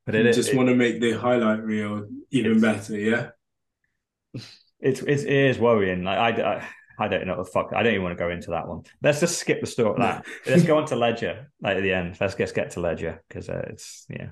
but 0.07 0.15
it 0.15 0.27
You 0.27 0.33
just 0.33 0.51
it- 0.51 0.57
want 0.57 0.69
to 0.71 0.75
make 0.75 1.01
the 1.01 1.13
highlight 1.13 1.63
reel 1.63 2.07
even 2.31 2.61
better, 2.61 2.97
yeah? 2.99 3.31
It's, 4.81 5.01
it's 5.03 5.23
it 5.25 5.33
is 5.33 5.59
worrying. 5.59 6.05
Like 6.05 6.19
I, 6.19 6.43
I, 6.43 6.69
I 7.01 7.09
don't 7.09 7.27
know. 7.27 7.43
Fuck, 7.45 7.73
I 7.75 7.83
don't 7.83 7.93
even 7.95 8.05
want 8.05 8.17
to 8.17 8.23
go 8.25 8.31
into 8.31 8.51
that 8.53 8.69
one. 8.69 8.83
Let's 9.03 9.21
just 9.21 9.39
skip 9.39 9.61
the 9.61 9.67
story. 9.67 9.97
That 9.99 10.25
let's 10.47 10.63
go 10.65 10.79
on 10.79 10.87
to 10.87 10.97
Ledger. 10.97 11.51
Like 11.61 11.77
at 11.79 11.83
the 11.83 11.93
end, 11.93 12.17
let's 12.21 12.35
just 12.37 12.55
get 12.55 12.71
to 12.73 12.81
Ledger 12.81 13.23
because 13.29 13.49
uh, 13.49 13.65
it's 13.71 14.07
yeah. 14.09 14.29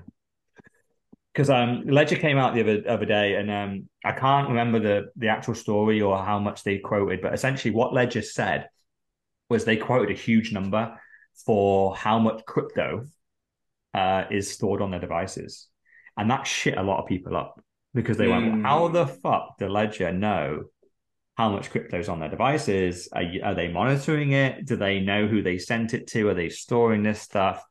Because 1.37 1.51
um, 1.51 1.83
Ledger 1.85 2.15
came 2.15 2.39
out 2.39 2.55
the 2.55 2.61
other 2.61 2.89
other 2.89 3.05
day, 3.05 3.35
and 3.35 3.51
um, 3.51 3.87
I 4.03 4.11
can't 4.11 4.49
remember 4.49 4.79
the 4.79 5.11
the 5.17 5.27
actual 5.27 5.53
story 5.53 6.01
or 6.01 6.17
how 6.17 6.39
much 6.39 6.63
they 6.63 6.79
quoted, 6.79 7.21
but 7.21 7.31
essentially 7.31 7.71
what 7.71 7.93
Ledger 7.93 8.23
said 8.23 8.69
was 9.47 9.63
they 9.63 9.77
quoted 9.77 10.09
a 10.09 10.19
huge 10.19 10.51
number 10.51 10.99
for 11.45 11.95
how 11.95 12.17
much 12.17 12.43
crypto 12.47 13.05
uh, 13.93 14.23
is 14.31 14.49
stored 14.51 14.81
on 14.81 14.89
their 14.89 14.99
devices, 14.99 15.67
and 16.17 16.31
that 16.31 16.47
shit 16.47 16.75
a 16.75 16.81
lot 16.81 17.03
of 17.03 17.05
people 17.05 17.37
up 17.37 17.63
because 17.93 18.17
they 18.17 18.27
went, 18.27 18.45
Mm. 18.45 18.53
well, 18.53 18.61
"How 18.63 18.87
the 18.87 19.05
fuck 19.05 19.59
do 19.59 19.69
Ledger 19.69 20.11
know 20.11 20.63
how 21.35 21.51
much 21.51 21.69
crypto 21.69 21.99
is 21.99 22.09
on 22.09 22.19
their 22.19 22.29
devices? 22.29 23.09
Are, 23.13 23.21
you, 23.21 23.43
are 23.43 23.53
they 23.53 23.67
monitoring 23.67 24.31
it? 24.31 24.65
Do 24.65 24.75
they 24.75 25.01
know 25.01 25.27
who 25.27 25.43
they 25.43 25.59
sent 25.59 25.93
it 25.93 26.07
to? 26.07 26.29
Are 26.29 26.33
they 26.33 26.49
storing 26.49 27.03
this 27.03 27.21
stuff?" 27.21 27.63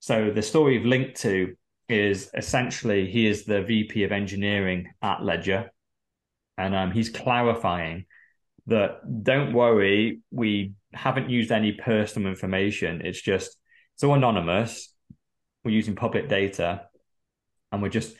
So 0.00 0.32
the 0.32 0.42
story 0.42 0.78
we've 0.78 0.84
linked 0.86 1.20
to 1.20 1.56
is 1.88 2.30
essentially 2.34 3.10
he 3.10 3.26
is 3.26 3.44
the 3.44 3.62
VP 3.62 4.04
of 4.04 4.12
engineering 4.12 4.90
at 5.02 5.22
Ledger, 5.22 5.70
and 6.56 6.74
um, 6.74 6.90
he's 6.90 7.08
clarifying 7.08 8.04
that 8.66 9.00
don't 9.24 9.54
worry, 9.54 10.20
we 10.30 10.74
haven't 10.92 11.30
used 11.30 11.50
any 11.50 11.72
personal 11.72 12.28
information. 12.28 13.00
It's 13.04 13.20
just 13.20 13.56
so 13.96 14.12
anonymous. 14.12 14.92
We're 15.64 15.70
using 15.70 15.96
public 15.96 16.28
data, 16.28 16.82
and 17.72 17.82
we're 17.82 17.88
just. 17.88 18.14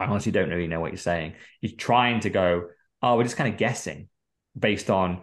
I 0.00 0.06
honestly 0.06 0.32
don't 0.32 0.48
really 0.48 0.66
know 0.66 0.80
what 0.80 0.92
he's 0.92 1.02
saying. 1.02 1.34
He's 1.60 1.74
trying 1.74 2.20
to 2.20 2.30
go, 2.30 2.68
oh, 3.02 3.16
we're 3.16 3.24
just 3.24 3.36
kind 3.36 3.52
of 3.52 3.58
guessing 3.58 4.08
based 4.58 4.88
on 4.88 5.20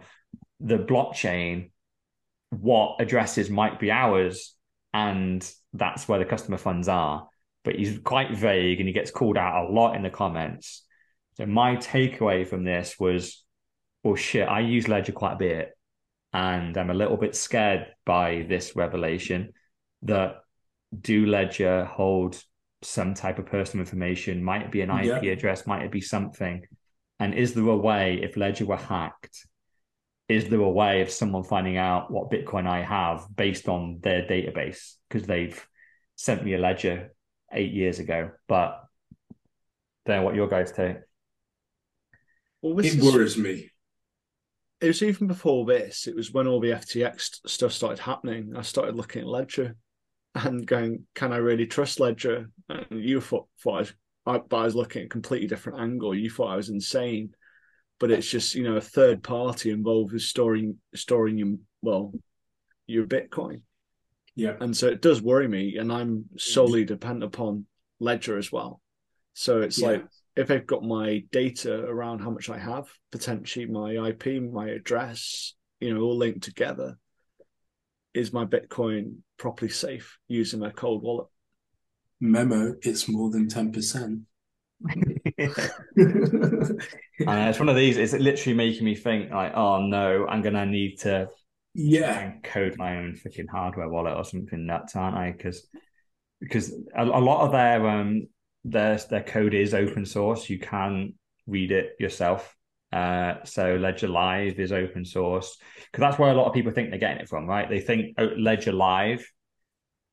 the 0.60 0.78
blockchain 0.78 1.70
what 2.50 3.00
addresses 3.00 3.50
might 3.50 3.80
be 3.80 3.90
ours 3.90 4.54
and 4.92 5.48
that's 5.72 6.08
where 6.08 6.18
the 6.18 6.24
customer 6.24 6.58
funds 6.58 6.88
are. 6.88 7.28
But 7.64 7.76
he's 7.76 7.98
quite 7.98 8.36
vague 8.36 8.80
and 8.80 8.88
he 8.88 8.94
gets 8.94 9.10
called 9.10 9.36
out 9.36 9.66
a 9.66 9.72
lot 9.72 9.94
in 9.94 10.02
the 10.02 10.10
comments. 10.10 10.84
So 11.34 11.46
my 11.46 11.76
takeaway 11.76 12.46
from 12.46 12.64
this 12.64 12.96
was, 12.98 13.44
well, 14.02 14.16
shit, 14.16 14.48
I 14.48 14.60
use 14.60 14.88
Ledger 14.88 15.12
quite 15.12 15.34
a 15.34 15.36
bit, 15.36 15.70
and 16.32 16.76
I'm 16.76 16.90
a 16.90 16.94
little 16.94 17.16
bit 17.16 17.34
scared 17.34 17.86
by 18.04 18.46
this 18.48 18.76
revelation 18.76 19.52
that 20.02 20.36
do 20.98 21.26
Ledger 21.26 21.84
hold 21.84 22.42
some 22.82 23.14
type 23.14 23.38
of 23.38 23.46
personal 23.46 23.84
information? 23.84 24.42
Might 24.42 24.62
it 24.62 24.70
be 24.70 24.82
an 24.82 24.90
IP 24.90 25.22
yeah. 25.22 25.32
address? 25.32 25.66
Might 25.66 25.82
it 25.82 25.92
be 25.92 26.00
something? 26.00 26.62
And 27.20 27.34
is 27.34 27.54
there 27.54 27.66
a 27.66 27.76
way, 27.76 28.20
if 28.22 28.36
Ledger 28.36 28.66
were 28.66 28.76
hacked, 28.76 29.46
is 30.28 30.48
there 30.48 30.60
a 30.60 30.70
way 30.70 31.00
of 31.00 31.10
someone 31.10 31.42
finding 31.42 31.78
out 31.78 32.10
what 32.10 32.30
Bitcoin 32.30 32.66
I 32.66 32.82
have 32.82 33.26
based 33.34 33.68
on 33.68 34.00
their 34.02 34.22
database? 34.22 34.94
Because 35.08 35.26
they've 35.26 35.66
sent 36.16 36.44
me 36.44 36.54
a 36.54 36.58
ledger 36.58 37.14
eight 37.52 37.72
years 37.72 37.98
ago, 37.98 38.30
but 38.46 38.84
don't 40.04 40.16
know 40.16 40.22
what 40.22 40.34
your 40.34 40.48
guys 40.48 40.72
take. 40.72 40.98
Well, 42.60 42.78
it 42.84 43.00
worries 43.00 43.38
me. 43.38 43.70
It 44.80 44.86
was 44.86 45.02
even 45.02 45.26
before 45.26 45.64
this. 45.64 46.06
It 46.06 46.14
was 46.14 46.32
when 46.32 46.46
all 46.46 46.60
the 46.60 46.72
FTX 46.72 47.40
stuff 47.46 47.72
started 47.72 47.98
happening. 47.98 48.54
I 48.56 48.62
started 48.62 48.96
looking 48.96 49.22
at 49.22 49.28
Ledger 49.28 49.76
and 50.34 50.66
going, 50.66 51.06
"Can 51.14 51.32
I 51.32 51.38
really 51.38 51.66
trust 51.66 52.00
Ledger?" 52.00 52.50
And 52.68 53.02
you 53.02 53.20
thought, 53.20 53.48
thought 53.60 53.74
I 53.74 53.78
was, 53.78 53.92
I, 54.26 54.38
but 54.38 54.56
I 54.56 54.64
was 54.64 54.74
looking 54.74 55.02
at 55.02 55.06
a 55.06 55.10
completely 55.10 55.48
different 55.48 55.80
angle. 55.80 56.14
You 56.14 56.30
thought 56.30 56.52
I 56.52 56.56
was 56.56 56.68
insane, 56.68 57.34
but 57.98 58.10
it's 58.10 58.28
just 58.28 58.54
you 58.54 58.62
know 58.62 58.76
a 58.76 58.80
third 58.80 59.22
party 59.22 59.70
involved 59.70 60.12
with 60.12 60.22
storing 60.22 60.76
storing 60.94 61.38
your 61.38 61.56
well 61.82 62.12
your 62.86 63.06
Bitcoin. 63.06 63.62
Yeah, 64.34 64.54
and 64.60 64.76
so 64.76 64.86
it 64.86 65.02
does 65.02 65.20
worry 65.20 65.48
me, 65.48 65.76
and 65.78 65.92
I'm 65.92 66.26
solely 66.36 66.84
dependent 66.84 67.24
upon 67.24 67.66
Ledger 67.98 68.38
as 68.38 68.52
well. 68.52 68.80
So 69.34 69.60
it's 69.60 69.80
yeah. 69.80 69.88
like 69.88 70.04
if 70.36 70.46
they've 70.46 70.66
got 70.66 70.84
my 70.84 71.24
data 71.32 71.84
around 71.84 72.20
how 72.20 72.30
much 72.30 72.48
I 72.48 72.58
have, 72.58 72.88
potentially 73.10 73.66
my 73.66 74.08
IP, 74.08 74.40
my 74.40 74.68
address, 74.68 75.54
you 75.80 75.92
know, 75.92 76.00
all 76.02 76.16
linked 76.16 76.44
together, 76.44 76.96
is 78.14 78.32
my 78.32 78.44
Bitcoin 78.44 79.16
properly 79.36 79.70
safe 79.70 80.18
using 80.28 80.60
my 80.60 80.70
cold 80.70 81.02
wallet? 81.02 81.26
Memo, 82.20 82.74
it's 82.82 83.08
more 83.08 83.30
than 83.30 83.48
10%. 85.38 86.82
it's 87.28 87.58
one 87.58 87.68
of 87.68 87.76
these, 87.76 87.96
it's 87.96 88.12
literally 88.12 88.56
making 88.56 88.84
me 88.84 88.94
think 88.94 89.30
like, 89.30 89.54
oh 89.54 89.82
no, 89.82 90.26
I'm 90.26 90.42
gonna 90.42 90.66
need 90.66 90.98
to 91.00 91.28
yeah 91.74 92.32
code 92.42 92.76
my 92.76 92.96
own 92.96 93.12
freaking 93.12 93.48
hardware 93.48 93.88
wallet 93.88 94.16
or 94.16 94.24
something 94.24 94.66
nuts, 94.66 94.96
aren't 94.96 95.16
I? 95.16 95.32
Because 95.32 95.66
because 96.40 96.72
a, 96.96 97.04
a 97.04 97.20
lot 97.20 97.44
of 97.44 97.52
their 97.52 97.88
um 97.88 98.26
their 98.64 98.98
their 99.10 99.22
code 99.22 99.54
is 99.54 99.74
open 99.74 100.04
source. 100.04 100.48
You 100.50 100.58
can 100.58 101.14
read 101.46 101.72
it 101.72 101.92
yourself. 101.98 102.54
Uh, 102.90 103.34
so 103.44 103.76
Ledger 103.76 104.08
Live 104.08 104.58
is 104.58 104.72
open 104.72 105.04
source 105.04 105.58
because 105.76 106.00
that's 106.00 106.18
where 106.18 106.30
a 106.30 106.34
lot 106.34 106.46
of 106.46 106.54
people 106.54 106.72
think 106.72 106.90
they're 106.90 106.98
getting 106.98 107.20
it 107.20 107.28
from, 107.28 107.46
right? 107.46 107.68
They 107.68 107.80
think 107.80 108.14
oh, 108.18 108.30
Ledger 108.36 108.72
Live. 108.72 109.30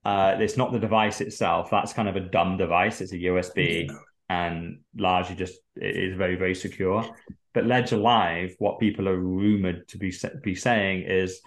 Uh, 0.04 0.38
it's 0.40 0.58
not 0.58 0.72
the 0.72 0.80
device 0.80 1.20
itself. 1.20 1.70
That's 1.72 1.94
kind 1.94 2.08
of 2.08 2.16
a 2.16 2.20
dumb 2.20 2.58
device. 2.58 3.02
It's 3.02 3.14
a 3.14 3.18
USB 3.18 3.88
yeah. 3.88 3.96
And 4.30 4.80
largely 4.98 5.36
just 5.36 5.56
it 5.76 5.96
is 5.96 6.18
very 6.18 6.36
very 6.36 6.56
secure. 6.56 7.06
But 7.54 7.66
Ledger 7.66 7.98
Live, 7.98 8.56
what 8.60 8.80
people 8.80 9.08
are 9.08 9.18
rumored 9.18 9.88
to 9.90 9.98
be 9.98 10.14
be 10.44 10.56
saying 10.56 11.04
is, 11.04 11.42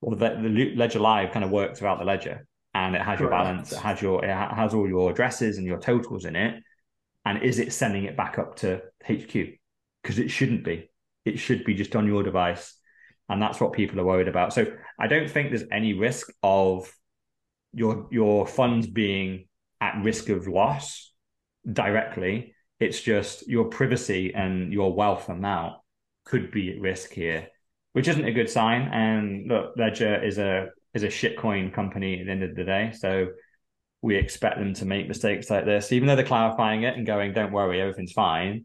well, 0.00 0.16
the, 0.16 0.40
the 0.42 0.74
Ledger 0.76 1.00
Live 1.00 1.32
kind 1.32 1.44
of 1.44 1.50
works 1.50 1.78
throughout 1.78 1.98
the 1.98 2.04
ledger 2.04 2.46
and 2.74 2.96
it 2.96 3.02
has 3.02 3.20
your 3.20 3.30
balance, 3.30 3.72
it 3.72 3.78
has 3.78 4.02
your 4.02 4.24
it 4.24 4.30
has 4.30 4.74
all 4.74 4.88
your 4.88 5.10
addresses 5.10 5.58
and 5.58 5.66
your 5.66 5.78
totals 5.78 6.24
in 6.24 6.34
it. 6.36 6.62
And 7.24 7.42
is 7.42 7.58
it 7.58 7.72
sending 7.72 8.04
it 8.04 8.16
back 8.16 8.38
up 8.38 8.56
to 8.56 8.82
HQ? 9.06 9.32
Because 10.02 10.18
it 10.18 10.30
shouldn't 10.30 10.64
be. 10.64 10.90
It 11.24 11.38
should 11.38 11.64
be 11.64 11.74
just 11.74 11.96
on 11.96 12.06
your 12.06 12.22
device. 12.22 12.74
And 13.28 13.40
that's 13.40 13.60
what 13.60 13.72
people 13.72 13.98
are 14.00 14.04
worried 14.04 14.28
about. 14.28 14.52
So 14.52 14.66
I 15.00 15.06
don't 15.06 15.30
think 15.30 15.48
there's 15.48 15.64
any 15.72 15.94
risk 15.94 16.30
of 16.42 16.92
your 17.72 18.08
your 18.10 18.46
funds 18.46 18.86
being 18.86 19.46
at 19.80 20.02
risk 20.04 20.28
of 20.28 20.48
loss 20.48 21.12
directly. 21.70 22.54
It's 22.80 23.00
just 23.00 23.48
your 23.48 23.66
privacy 23.66 24.34
and 24.34 24.72
your 24.72 24.94
wealth 24.94 25.28
amount 25.28 25.76
could 26.24 26.50
be 26.50 26.72
at 26.72 26.80
risk 26.80 27.12
here, 27.12 27.48
which 27.92 28.08
isn't 28.08 28.24
a 28.24 28.32
good 28.32 28.50
sign. 28.50 28.88
And 28.92 29.48
look, 29.48 29.74
Ledger 29.76 30.22
is 30.22 30.38
a 30.38 30.68
is 30.92 31.02
a 31.02 31.08
shitcoin 31.08 31.72
company 31.72 32.20
at 32.20 32.26
the 32.26 32.32
end 32.32 32.42
of 32.42 32.54
the 32.54 32.64
day. 32.64 32.92
So 32.96 33.28
we 34.02 34.16
expect 34.16 34.58
them 34.58 34.74
to 34.74 34.84
make 34.84 35.08
mistakes 35.08 35.50
like 35.50 35.64
this, 35.64 35.90
even 35.90 36.06
though 36.06 36.16
they're 36.16 36.26
clarifying 36.26 36.82
it 36.82 36.96
and 36.96 37.06
going, 37.06 37.32
"Don't 37.32 37.52
worry, 37.52 37.80
everything's 37.80 38.12
fine." 38.12 38.64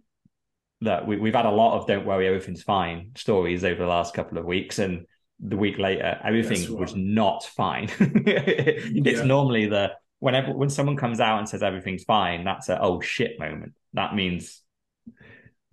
That 0.82 1.08
we, 1.08 1.18
we've 1.18 1.36
had 1.36 1.46
a 1.46 1.52
lot 1.52 1.78
of 1.78 1.88
"Don't 1.88 2.06
worry, 2.06 2.28
everything's 2.28 2.64
fine" 2.64 3.12
stories 3.16 3.64
over 3.64 3.82
the 3.82 3.88
last 3.88 4.14
couple 4.14 4.38
of 4.38 4.46
weeks, 4.46 4.80
and 4.80 5.06
the 5.40 5.58
week 5.58 5.78
later, 5.78 6.20
everything 6.24 6.78
was 6.78 6.96
not 6.96 7.46
fine. 7.46 7.90
it's 8.00 9.20
yeah. 9.20 9.24
normally 9.24 9.68
the 9.68 9.92
whenever 10.20 10.54
when 10.54 10.70
someone 10.70 10.98
comes 10.98 11.20
out 11.20 11.40
and 11.40 11.50
says 11.50 11.64
everything's 11.64 12.04
fine, 12.04 12.44
that's 12.44 12.70
a 12.70 12.80
oh 12.82 13.02
shit 13.02 13.40
moment. 13.40 13.74
That 13.94 14.16
means 14.16 14.62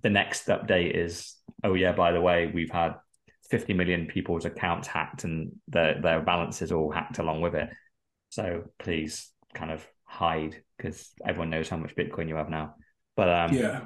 the 0.02 0.10
next 0.10 0.47
update 0.47 0.97
is 0.97 1.35
oh 1.64 1.74
yeah, 1.74 1.93
by 1.93 2.12
the 2.12 2.20
way, 2.20 2.51
we've 2.52 2.70
had 2.70 2.94
50 3.51 3.74
million 3.74 4.06
people's 4.06 4.44
accounts 4.44 4.89
hacked 4.89 5.24
and 5.24 5.52
their 5.68 6.01
their 6.01 6.20
balances 6.20 6.73
all 6.73 6.90
hacked 6.90 7.18
along 7.18 7.40
with 7.40 7.55
it. 7.55 7.68
So 8.31 8.64
please 8.78 9.31
kind 9.55 9.70
of 9.70 9.86
hide 10.05 10.62
because 10.77 11.10
everyone 11.24 11.51
knows 11.51 11.68
how 11.68 11.77
much 11.77 11.97
Bitcoin 11.97 12.28
you 12.28 12.36
have 12.36 12.51
now. 12.51 12.74
But 13.16 13.28
um, 13.28 13.55
yeah, 13.55 13.85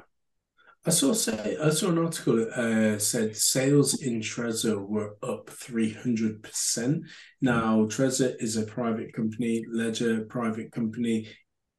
I 0.83 0.89
saw 0.89 1.13
say 1.13 1.57
I 1.61 1.69
saw 1.69 1.89
an 1.89 1.99
article 1.99 2.37
that 2.37 2.49
uh, 2.57 2.97
said 2.97 3.35
sales 3.35 4.01
in 4.01 4.19
Trezor 4.19 4.81
were 4.87 5.15
up 5.21 5.47
three 5.49 5.93
hundred 5.93 6.41
percent. 6.41 7.03
Now 7.39 7.85
Trezor 7.85 8.35
is 8.39 8.57
a 8.57 8.63
private 8.63 9.13
company, 9.13 9.63
Ledger 9.71 10.25
private 10.25 10.71
company. 10.71 11.27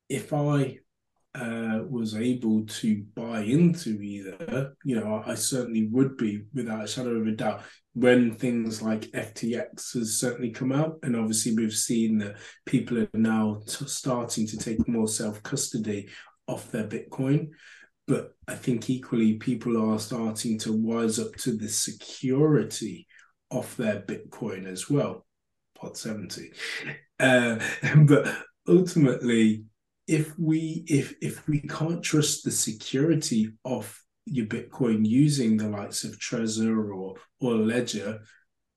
If 0.08 0.32
I 0.32 0.78
uh, 1.34 1.80
was 1.88 2.14
able 2.14 2.64
to 2.66 3.02
buy 3.14 3.40
into 3.40 4.00
either, 4.00 4.74
you 4.84 5.00
know, 5.00 5.22
I, 5.26 5.32
I, 5.32 5.34
certainly 5.34 5.88
would 5.88 6.18
be 6.18 6.42
without 6.52 6.84
a 6.84 6.86
shadow 6.86 7.12
of 7.12 7.26
a 7.26 7.32
doubt 7.32 7.62
when 7.94 8.34
things 8.34 8.82
like 8.82 9.10
FTX 9.12 9.94
has 9.94 10.18
certainly 10.18 10.50
come 10.50 10.72
out. 10.72 10.98
And 11.02 11.16
obviously, 11.16 11.54
we've 11.54 11.72
seen 11.72 12.18
that 12.18 12.36
people 12.66 12.98
are 12.98 13.08
now 13.14 13.62
t- 13.66 13.86
starting 13.86 14.46
to 14.48 14.58
take 14.58 14.86
more 14.86 15.08
self 15.08 15.42
custody 15.42 16.10
of 16.46 16.70
their 16.70 16.86
Bitcoin. 16.86 17.48
But 18.06 18.34
I 18.48 18.54
think 18.54 18.90
equally, 18.90 19.34
people 19.34 19.76
are 19.76 19.98
starting 19.98 20.58
to 20.60 20.72
wise 20.72 21.18
up 21.18 21.34
to 21.36 21.52
the 21.56 21.68
security 21.68 23.06
of 23.50 23.74
their 23.76 24.00
Bitcoin 24.00 24.66
as 24.66 24.90
well. 24.90 25.26
Pod 25.76 25.96
70. 25.96 26.52
Uh, 27.20 27.58
but 28.04 28.34
ultimately, 28.68 29.64
if 30.08 30.36
we 30.38 30.84
if 30.88 31.14
if 31.22 31.46
we 31.46 31.60
can't 31.60 32.02
trust 32.02 32.44
the 32.44 32.50
security 32.50 33.52
of 33.64 33.98
your 34.26 34.46
Bitcoin 34.46 35.06
using 35.06 35.56
the 35.56 35.68
likes 35.68 36.04
of 36.04 36.18
Trezor 36.18 36.94
or 36.94 37.14
or 37.40 37.54
Ledger, 37.54 38.20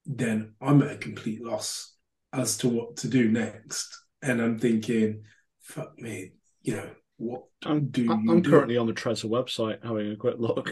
then 0.04 0.54
I'm 0.60 0.82
at 0.82 0.92
a 0.92 0.98
complete 0.98 1.44
loss 1.44 1.94
as 2.32 2.56
to 2.58 2.68
what 2.68 2.96
to 2.98 3.08
do 3.08 3.28
next. 3.28 3.88
And 4.22 4.40
I'm 4.40 4.58
thinking, 4.58 5.24
fuck 5.60 5.98
me, 5.98 6.32
you 6.62 6.76
know, 6.76 6.90
what 7.16 7.44
I'm, 7.64 7.86
do 7.88 8.10
I'm 8.10 8.42
do? 8.42 8.50
currently 8.50 8.76
on 8.76 8.86
the 8.86 8.92
Trezor 8.92 9.30
website 9.30 9.84
having 9.84 10.12
a 10.12 10.16
quick 10.16 10.36
look. 10.38 10.70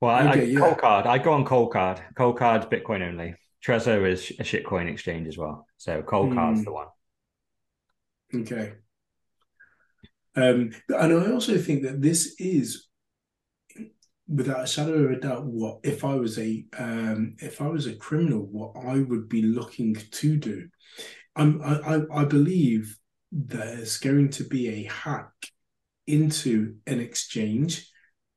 Well, 0.00 0.14
I, 0.14 0.30
okay, 0.30 0.40
I, 0.40 0.44
yeah. 0.44 0.58
Coldcard. 0.60 1.06
I 1.06 1.18
go 1.18 1.32
on 1.32 1.44
Coldcard. 1.44 2.00
Cold 2.16 2.38
Card's 2.38 2.66
Bitcoin 2.66 3.06
only. 3.06 3.34
Trezor 3.64 4.10
is 4.10 4.30
a 4.38 4.42
shitcoin 4.42 4.90
exchange 4.90 5.28
as 5.28 5.36
well. 5.36 5.66
So 5.76 6.02
Coldcard's 6.02 6.60
mm. 6.60 6.64
the 6.64 6.72
one. 6.72 6.86
Okay. 8.34 8.72
Um, 10.36 10.70
and 10.88 11.12
I 11.12 11.30
also 11.32 11.58
think 11.58 11.82
that 11.82 12.00
this 12.00 12.36
is, 12.38 12.88
without 14.28 14.62
a 14.62 14.66
shadow 14.66 14.94
of 14.94 15.10
a 15.10 15.16
doubt, 15.16 15.44
what 15.44 15.80
if 15.82 16.04
I 16.04 16.14
was 16.14 16.38
a 16.38 16.64
um, 16.78 17.34
if 17.38 17.60
I 17.60 17.66
was 17.66 17.86
a 17.86 17.96
criminal, 17.96 18.46
what 18.46 18.76
I 18.82 19.00
would 19.00 19.28
be 19.28 19.42
looking 19.42 19.94
to 19.94 20.36
do. 20.36 20.68
I'm, 21.36 21.60
I 21.62 22.02
I 22.12 22.24
believe 22.24 22.96
there's 23.32 23.98
going 23.98 24.30
to 24.30 24.44
be 24.44 24.68
a 24.68 24.90
hack 24.90 25.32
into 26.06 26.76
an 26.86 27.00
exchange, 27.00 27.88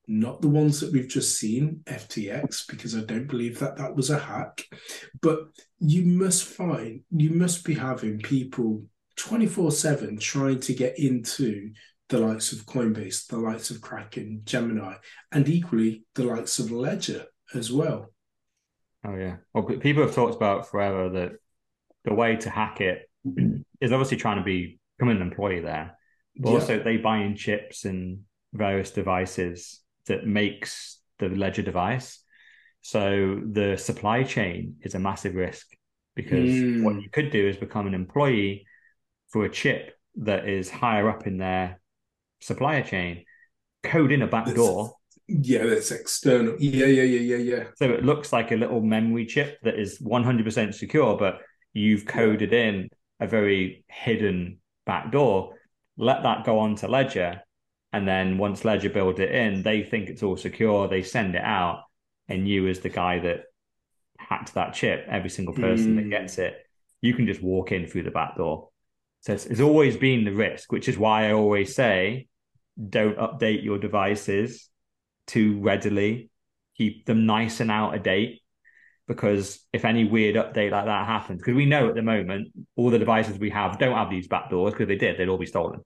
not 0.07 0.41
the 0.41 0.49
ones 0.49 0.79
that 0.79 0.91
we've 0.91 1.07
just 1.07 1.37
seen, 1.37 1.81
FTX, 1.85 2.67
because 2.67 2.95
I 2.95 3.01
don't 3.01 3.27
believe 3.27 3.59
that 3.59 3.77
that 3.77 3.95
was 3.95 4.09
a 4.09 4.19
hack. 4.19 4.63
But 5.21 5.45
you 5.79 6.05
must 6.05 6.43
find 6.43 7.01
you 7.11 7.31
must 7.31 7.65
be 7.65 7.73
having 7.73 8.19
people 8.19 8.83
24 9.17 9.71
7 9.71 10.17
trying 10.17 10.59
to 10.61 10.73
get 10.73 10.99
into 10.99 11.71
the 12.09 12.19
likes 12.19 12.51
of 12.51 12.65
Coinbase, 12.65 13.27
the 13.27 13.37
likes 13.37 13.71
of 13.71 13.81
Kraken, 13.81 14.41
Gemini, 14.43 14.95
and 15.31 15.47
equally 15.47 16.03
the 16.15 16.23
likes 16.23 16.59
of 16.59 16.71
Ledger 16.71 17.25
as 17.55 17.71
well. 17.71 18.13
Oh, 19.05 19.15
yeah. 19.15 19.37
Well, 19.53 19.63
people 19.63 20.03
have 20.03 20.15
talked 20.15 20.35
about 20.35 20.69
forever 20.69 21.09
that 21.09 21.31
the 22.05 22.13
way 22.13 22.35
to 22.37 22.49
hack 22.49 22.81
it 22.81 23.09
is 23.81 23.91
obviously 23.91 24.17
trying 24.17 24.37
to 24.37 24.43
be 24.43 24.79
become 25.03 25.15
an 25.15 25.21
employee 25.21 25.59
there, 25.61 25.97
but 26.37 26.49
Yeah. 26.49 26.55
also 26.55 26.83
they 26.83 26.97
buy 26.97 27.17
in 27.19 27.35
chips 27.35 27.85
and 27.85 28.21
various 28.53 28.91
devices 28.91 29.81
that 30.07 30.25
makes 30.25 31.01
the 31.19 31.29
ledger 31.29 31.61
device. 31.61 32.23
So 32.81 33.41
the 33.51 33.77
supply 33.77 34.23
chain 34.23 34.77
is 34.81 34.95
a 34.95 34.99
massive 34.99 35.35
risk 35.35 35.67
because 36.15 36.49
Mm. 36.49 36.83
what 36.83 37.01
you 37.01 37.09
could 37.09 37.31
do 37.31 37.47
is 37.47 37.57
become 37.57 37.87
an 37.87 37.93
employee 37.93 38.65
for 39.29 39.45
a 39.45 39.49
chip 39.49 39.95
that 40.15 40.47
is 40.47 40.69
higher 40.69 41.09
up 41.09 41.25
in 41.25 41.37
their 41.37 41.79
supplier 42.39 42.83
chain, 42.83 43.25
code 43.81 44.11
in 44.11 44.21
a 44.21 44.27
back 44.27 44.45
That's- 44.45 44.55
door. 44.65 44.95
Yeah, 45.27 45.65
that's 45.65 45.91
external. 45.91 46.55
Yeah, 46.59 46.85
yeah, 46.85 47.03
yeah, 47.03 47.35
yeah, 47.35 47.37
yeah. 47.37 47.63
So 47.77 47.91
it 47.93 48.03
looks 48.03 48.33
like 48.33 48.51
a 48.51 48.55
little 48.57 48.81
memory 48.81 49.25
chip 49.25 49.59
that 49.63 49.79
is 49.79 49.99
100% 50.01 50.75
secure, 50.75 51.17
but 51.17 51.41
you've 51.71 52.05
coded 52.05 52.51
in 52.53 52.89
a 53.21 53.27
very 53.27 53.85
hidden 53.87 54.59
back 54.85 55.11
door. 55.11 55.55
Let 55.97 56.23
that 56.23 56.45
go 56.45 56.59
on 56.59 56.75
to 56.77 56.87
Ledger. 56.87 57.41
And 57.91 58.07
then 58.07 58.37
once 58.37 58.65
Ledger 58.65 58.89
build 58.89 59.19
it 59.19 59.31
in, 59.31 59.61
they 59.61 59.83
think 59.83 60.09
it's 60.09 60.23
all 60.23 60.37
secure. 60.37 60.87
They 60.87 61.03
send 61.03 61.35
it 61.35 61.43
out. 61.43 61.83
And 62.27 62.47
you, 62.47 62.67
as 62.67 62.79
the 62.79 62.89
guy 62.89 63.19
that 63.19 63.43
hacked 64.17 64.53
that 64.55 64.73
chip, 64.73 65.05
every 65.09 65.29
single 65.29 65.53
person 65.53 65.95
that 65.97 66.05
Mm. 66.05 66.09
gets 66.09 66.37
it, 66.37 66.55
you 67.01 67.13
can 67.13 67.27
just 67.27 67.43
walk 67.43 67.71
in 67.71 67.87
through 67.87 68.03
the 68.03 68.11
back 68.11 68.37
door. 68.37 68.69
So 69.21 69.33
it's, 69.33 69.45
it's 69.45 69.61
always 69.61 69.97
been 69.97 70.23
the 70.23 70.33
risk, 70.33 70.71
which 70.71 70.87
is 70.89 70.97
why 70.97 71.27
I 71.27 71.33
always 71.33 71.75
say 71.75 72.27
don't 72.89 73.17
update 73.17 73.63
your 73.63 73.77
devices 73.77 74.69
too 75.27 75.59
readily. 75.61 76.29
Keep 76.77 77.05
them 77.05 77.25
nice 77.25 77.59
and 77.59 77.69
out 77.69 77.95
of 77.95 78.03
date 78.03 78.41
because 79.07 79.59
if 79.73 79.85
any 79.85 80.05
weird 80.05 80.35
update 80.35 80.71
like 80.71 80.85
that 80.85 81.05
happens, 81.07 81.41
because 81.41 81.55
we 81.55 81.65
know 81.65 81.89
at 81.89 81.95
the 81.95 82.01
moment 82.01 82.49
all 82.75 82.89
the 82.89 82.99
devices 82.99 83.37
we 83.37 83.49
have 83.49 83.77
don't 83.77 83.95
have 83.95 84.09
these 84.09 84.27
back 84.27 84.49
doors 84.49 84.73
because 84.73 84.87
they 84.87 84.95
did, 84.95 85.17
they'd 85.17 85.29
all 85.29 85.37
be 85.37 85.45
stolen. 85.45 85.81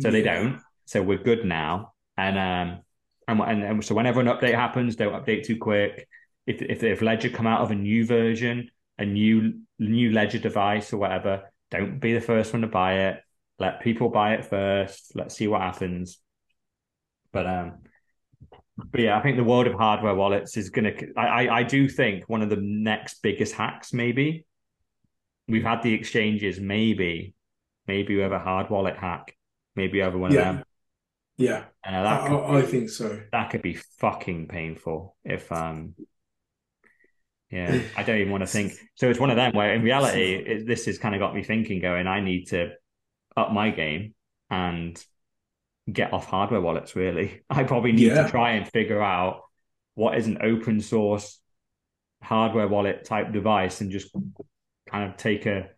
So 0.00 0.10
they 0.10 0.22
don't. 0.22 0.60
So 0.86 1.02
we're 1.02 1.18
good 1.18 1.44
now. 1.44 1.92
And 2.16 2.38
um 2.38 2.80
and, 3.26 3.40
and 3.40 3.64
and 3.64 3.84
so 3.84 3.94
whenever 3.94 4.20
an 4.20 4.26
update 4.26 4.54
happens, 4.54 4.96
don't 4.96 5.12
update 5.12 5.44
too 5.44 5.56
quick. 5.58 6.08
If 6.46 6.62
if 6.62 6.82
if 6.82 7.02
Ledger 7.02 7.30
come 7.30 7.46
out 7.46 7.62
of 7.62 7.70
a 7.70 7.74
new 7.74 8.06
version, 8.06 8.70
a 8.98 9.04
new 9.04 9.60
new 9.78 10.12
Ledger 10.12 10.38
device 10.38 10.92
or 10.92 10.98
whatever, 10.98 11.50
don't 11.70 11.98
be 12.00 12.12
the 12.12 12.20
first 12.20 12.52
one 12.52 12.62
to 12.62 12.68
buy 12.68 13.08
it. 13.08 13.20
Let 13.58 13.80
people 13.80 14.10
buy 14.10 14.34
it 14.34 14.44
first. 14.44 15.12
Let's 15.14 15.36
see 15.36 15.48
what 15.48 15.60
happens. 15.60 16.18
But 17.32 17.46
um 17.46 17.72
but 18.76 19.00
yeah, 19.00 19.16
I 19.18 19.22
think 19.22 19.36
the 19.36 19.44
world 19.44 19.66
of 19.66 19.74
hardware 19.74 20.14
wallets 20.14 20.56
is 20.56 20.70
gonna 20.70 20.92
I 21.16 21.26
I, 21.46 21.56
I 21.58 21.62
do 21.62 21.88
think 21.88 22.24
one 22.28 22.42
of 22.42 22.50
the 22.50 22.56
next 22.60 23.22
biggest 23.22 23.54
hacks, 23.54 23.92
maybe. 23.92 24.46
We've 25.46 25.62
had 25.62 25.82
the 25.82 25.92
exchanges, 25.92 26.58
maybe, 26.58 27.34
maybe 27.86 28.16
we 28.16 28.22
have 28.22 28.32
a 28.32 28.38
hard 28.38 28.70
wallet 28.70 28.96
hack. 28.96 29.36
Maybe 29.76 30.02
over 30.02 30.16
one 30.16 30.32
Yeah. 30.32 30.50
of 30.50 30.56
them. 30.56 30.64
Yeah, 31.36 31.64
And 31.84 31.96
I, 31.96 32.28
could 32.28 32.36
I, 32.44 32.58
I 32.58 32.62
think 32.62 32.88
so. 32.90 33.20
that 33.32 33.50
could 33.50 33.60
be 33.62 33.74
fucking 33.74 34.46
painful 34.48 35.16
if 35.24 35.50
um 35.50 35.94
yeah 37.50 37.82
i 37.96 38.02
don't 38.02 38.18
even 38.18 38.30
want 38.32 38.42
to 38.42 38.46
think 38.46 38.72
so 38.94 39.10
it's 39.10 39.18
one 39.18 39.30
of 39.30 39.36
them 39.36 39.52
where 39.52 39.74
in 39.74 39.82
reality 39.82 40.34
it, 40.34 40.66
this 40.66 40.86
has 40.86 40.98
kind 40.98 41.14
of 41.14 41.20
got 41.20 41.34
me 41.34 41.42
thinking 41.42 41.80
going 41.80 42.06
i 42.06 42.20
need 42.20 42.46
to 42.46 42.70
up 43.36 43.52
my 43.52 43.70
game 43.70 44.14
and 44.50 45.04
get 45.92 46.12
off 46.12 46.26
hardware 46.26 46.60
wallets 46.60 46.96
really 46.96 47.42
i 47.50 47.62
probably 47.64 47.92
need 47.92 48.08
Yeah. 48.12 48.24
to 48.24 48.30
try 48.30 48.52
and 48.52 48.66
figure 48.68 49.02
out 49.02 49.42
what 49.94 50.16
is 50.16 50.26
an 50.26 50.38
open 50.42 50.80
source 50.80 51.40
hardware 52.22 52.68
wallet 52.68 53.04
type 53.04 53.32
device 53.32 53.80
and 53.80 53.90
just 53.90 54.14
kind 54.88 55.10
of 55.10 55.16
take 55.16 55.46
a 55.46 55.68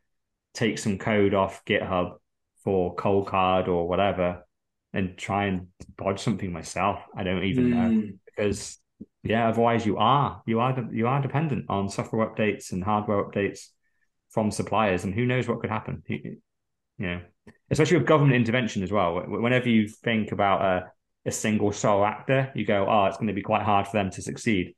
take 0.54 0.78
some 0.78 0.96
code 0.98 1.34
off 1.34 1.64
github 1.64 2.14
for 2.62 2.94
Coldcard 2.96 3.68
or 3.68 3.88
whatever 3.88 4.46
and 4.92 5.16
try 5.18 5.46
and 5.46 5.66
bodge 5.96 6.20
something 6.20 6.52
myself 6.52 7.00
i 7.16 7.22
don't 7.24 7.44
even 7.44 7.70
know 7.70 7.76
Mm. 7.90 8.18
because 8.24 8.78
yeah, 9.22 9.48
otherwise 9.48 9.84
you 9.84 9.96
are 9.98 10.40
you 10.46 10.60
are 10.60 10.88
you 10.92 11.08
are 11.08 11.20
dependent 11.20 11.66
on 11.68 11.88
software 11.88 12.24
updates 12.28 12.70
and 12.72 12.82
hardware 12.84 13.22
updates 13.24 13.66
from 14.30 14.50
suppliers, 14.52 15.02
and 15.04 15.12
who 15.14 15.26
knows 15.26 15.48
what 15.48 15.60
could 15.60 15.70
happen. 15.70 16.02
You 16.06 16.36
know, 16.98 17.20
especially 17.70 17.98
with 17.98 18.06
government 18.06 18.36
intervention 18.36 18.82
as 18.82 18.92
well. 18.92 19.22
Whenever 19.26 19.68
you 19.68 19.88
think 19.88 20.32
about 20.32 20.62
a 20.62 20.90
a 21.26 21.32
single 21.32 21.72
sole 21.72 22.04
actor, 22.04 22.52
you 22.54 22.64
go, 22.64 22.86
oh, 22.88 23.06
it's 23.06 23.16
going 23.16 23.26
to 23.26 23.34
be 23.34 23.42
quite 23.42 23.62
hard 23.62 23.86
for 23.86 23.96
them 23.96 24.10
to 24.10 24.22
succeed. 24.22 24.74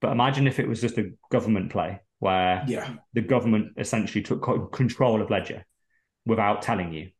But 0.00 0.10
imagine 0.10 0.46
if 0.46 0.58
it 0.58 0.66
was 0.66 0.80
just 0.80 0.98
a 0.98 1.12
government 1.30 1.70
play 1.70 2.00
where 2.18 2.64
Yeah, 2.66 2.94
the 3.12 3.20
government 3.20 3.74
essentially 3.76 4.22
took 4.22 4.72
control 4.72 5.20
of 5.20 5.30
Ledger 5.30 5.64
without 6.24 6.62
telling 6.62 6.92
you. 6.92 7.10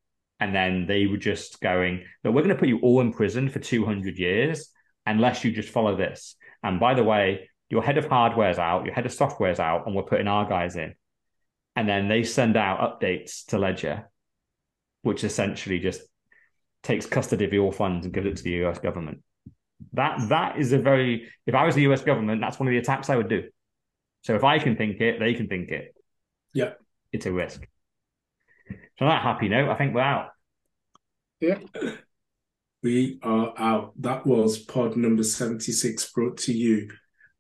And 0.41 0.55
then 0.55 0.87
they 0.87 1.07
were 1.07 1.19
just 1.19 1.61
going, 1.61 2.05
look, 2.25 2.35
we're 2.35 2.43
going 2.43 2.49
to 2.55 2.59
put 2.59 2.69
you 2.69 2.81
all 2.81 3.01
in 3.01 3.13
prison 3.13 3.49
for 3.49 3.61
200 3.61 4.19
years 4.19 4.71
unless 5.07 5.45
you 5.45 5.53
just 5.53 5.69
follow 5.69 5.97
this. 5.97 6.35
And 6.65 6.81
by 6.81 6.95
the 6.95 7.05
way, 7.05 7.51
your 7.69 7.83
head 7.83 7.99
of 7.99 8.07
hardware's 8.07 8.59
out, 8.59 8.85
your 8.85 8.95
head 8.95 9.07
of 9.07 9.13
software's 9.13 9.61
out, 9.61 9.87
and 9.87 9.95
we're 9.95 10.03
putting 10.03 10.29
our 10.29 10.49
guys 10.49 10.77
in. 10.77 10.95
And 11.77 11.89
then 11.89 12.09
they 12.09 12.25
send 12.25 12.57
out 12.57 13.01
updates 13.01 13.47
to 13.47 13.59
Ledger, 13.59 14.11
which 15.03 15.25
essentially 15.25 15.79
just 15.79 16.03
takes 16.83 17.07
custody 17.07 17.45
of 17.45 17.53
your 17.53 17.73
funds 17.73 18.05
and 18.05 18.15
gives 18.15 18.27
it 18.27 18.37
to 18.37 18.43
the 18.43 18.65
US 18.65 18.79
government. 18.79 19.23
That 19.93 20.29
that 20.29 20.59
is 20.59 20.73
a 20.73 20.79
very 20.79 21.29
if 21.47 21.55
I 21.55 21.65
was 21.65 21.75
the 21.75 21.83
US 21.83 22.03
government, 22.03 22.41
that's 22.41 22.59
one 22.59 22.69
of 22.69 22.73
the 22.73 22.79
attacks 22.79 23.11
I 23.11 23.17
would 23.17 23.29
do. 23.29 23.49
So 24.23 24.35
if 24.35 24.45
I 24.45 24.59
can 24.59 24.77
think 24.77 25.01
it, 25.01 25.19
they 25.19 25.35
can 25.35 25.49
think 25.49 25.71
it. 25.71 25.95
Yeah. 26.55 26.73
It's 27.13 27.27
a 27.27 27.33
risk. 27.33 27.67
So 28.99 29.05
on 29.05 29.09
that 29.09 29.23
happy 29.23 29.49
note, 29.49 29.69
I 29.69 29.75
think 29.75 29.95
we're 29.95 30.01
out. 30.01 30.29
Yeah. 31.41 31.59
We 32.83 33.19
are 33.23 33.53
out. 33.59 33.93
That 34.01 34.27
was 34.27 34.59
pod 34.59 34.97
number 34.97 35.23
76 35.23 36.13
brought 36.13 36.37
to 36.39 36.53
you 36.53 36.91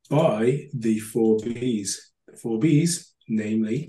by 0.09 0.68
the 0.72 0.98
four 0.98 1.39
Bs. 1.39 1.97
The 2.26 2.36
four 2.36 2.59
Bs, 2.60 3.10
namely 3.28 3.89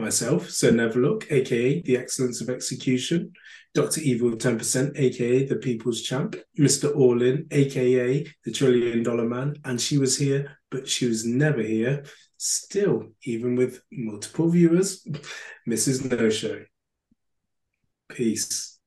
myself, 0.00 0.50
Sir 0.50 0.72
Neverlook, 0.72 1.30
aka 1.30 1.80
the 1.82 1.96
Excellence 1.96 2.40
of 2.40 2.50
Execution, 2.50 3.32
Dr. 3.74 4.00
Evil 4.00 4.32
10%, 4.32 4.98
aka 4.98 5.46
the 5.46 5.56
People's 5.56 6.02
Champ, 6.02 6.36
Mr. 6.58 6.94
Allin, 6.94 7.46
aka 7.50 8.26
the 8.44 8.50
Trillion 8.50 9.02
Dollar 9.02 9.28
Man, 9.28 9.54
and 9.64 9.80
she 9.80 9.98
was 9.98 10.18
here, 10.18 10.58
but 10.70 10.88
she 10.88 11.06
was 11.06 11.24
never 11.24 11.62
here. 11.62 12.04
Still, 12.36 13.12
even 13.24 13.54
with 13.54 13.82
multiple 13.92 14.48
viewers, 14.48 15.06
Mrs. 15.68 16.10
No 16.10 16.30
Show. 16.30 16.64
Peace. 18.08 18.78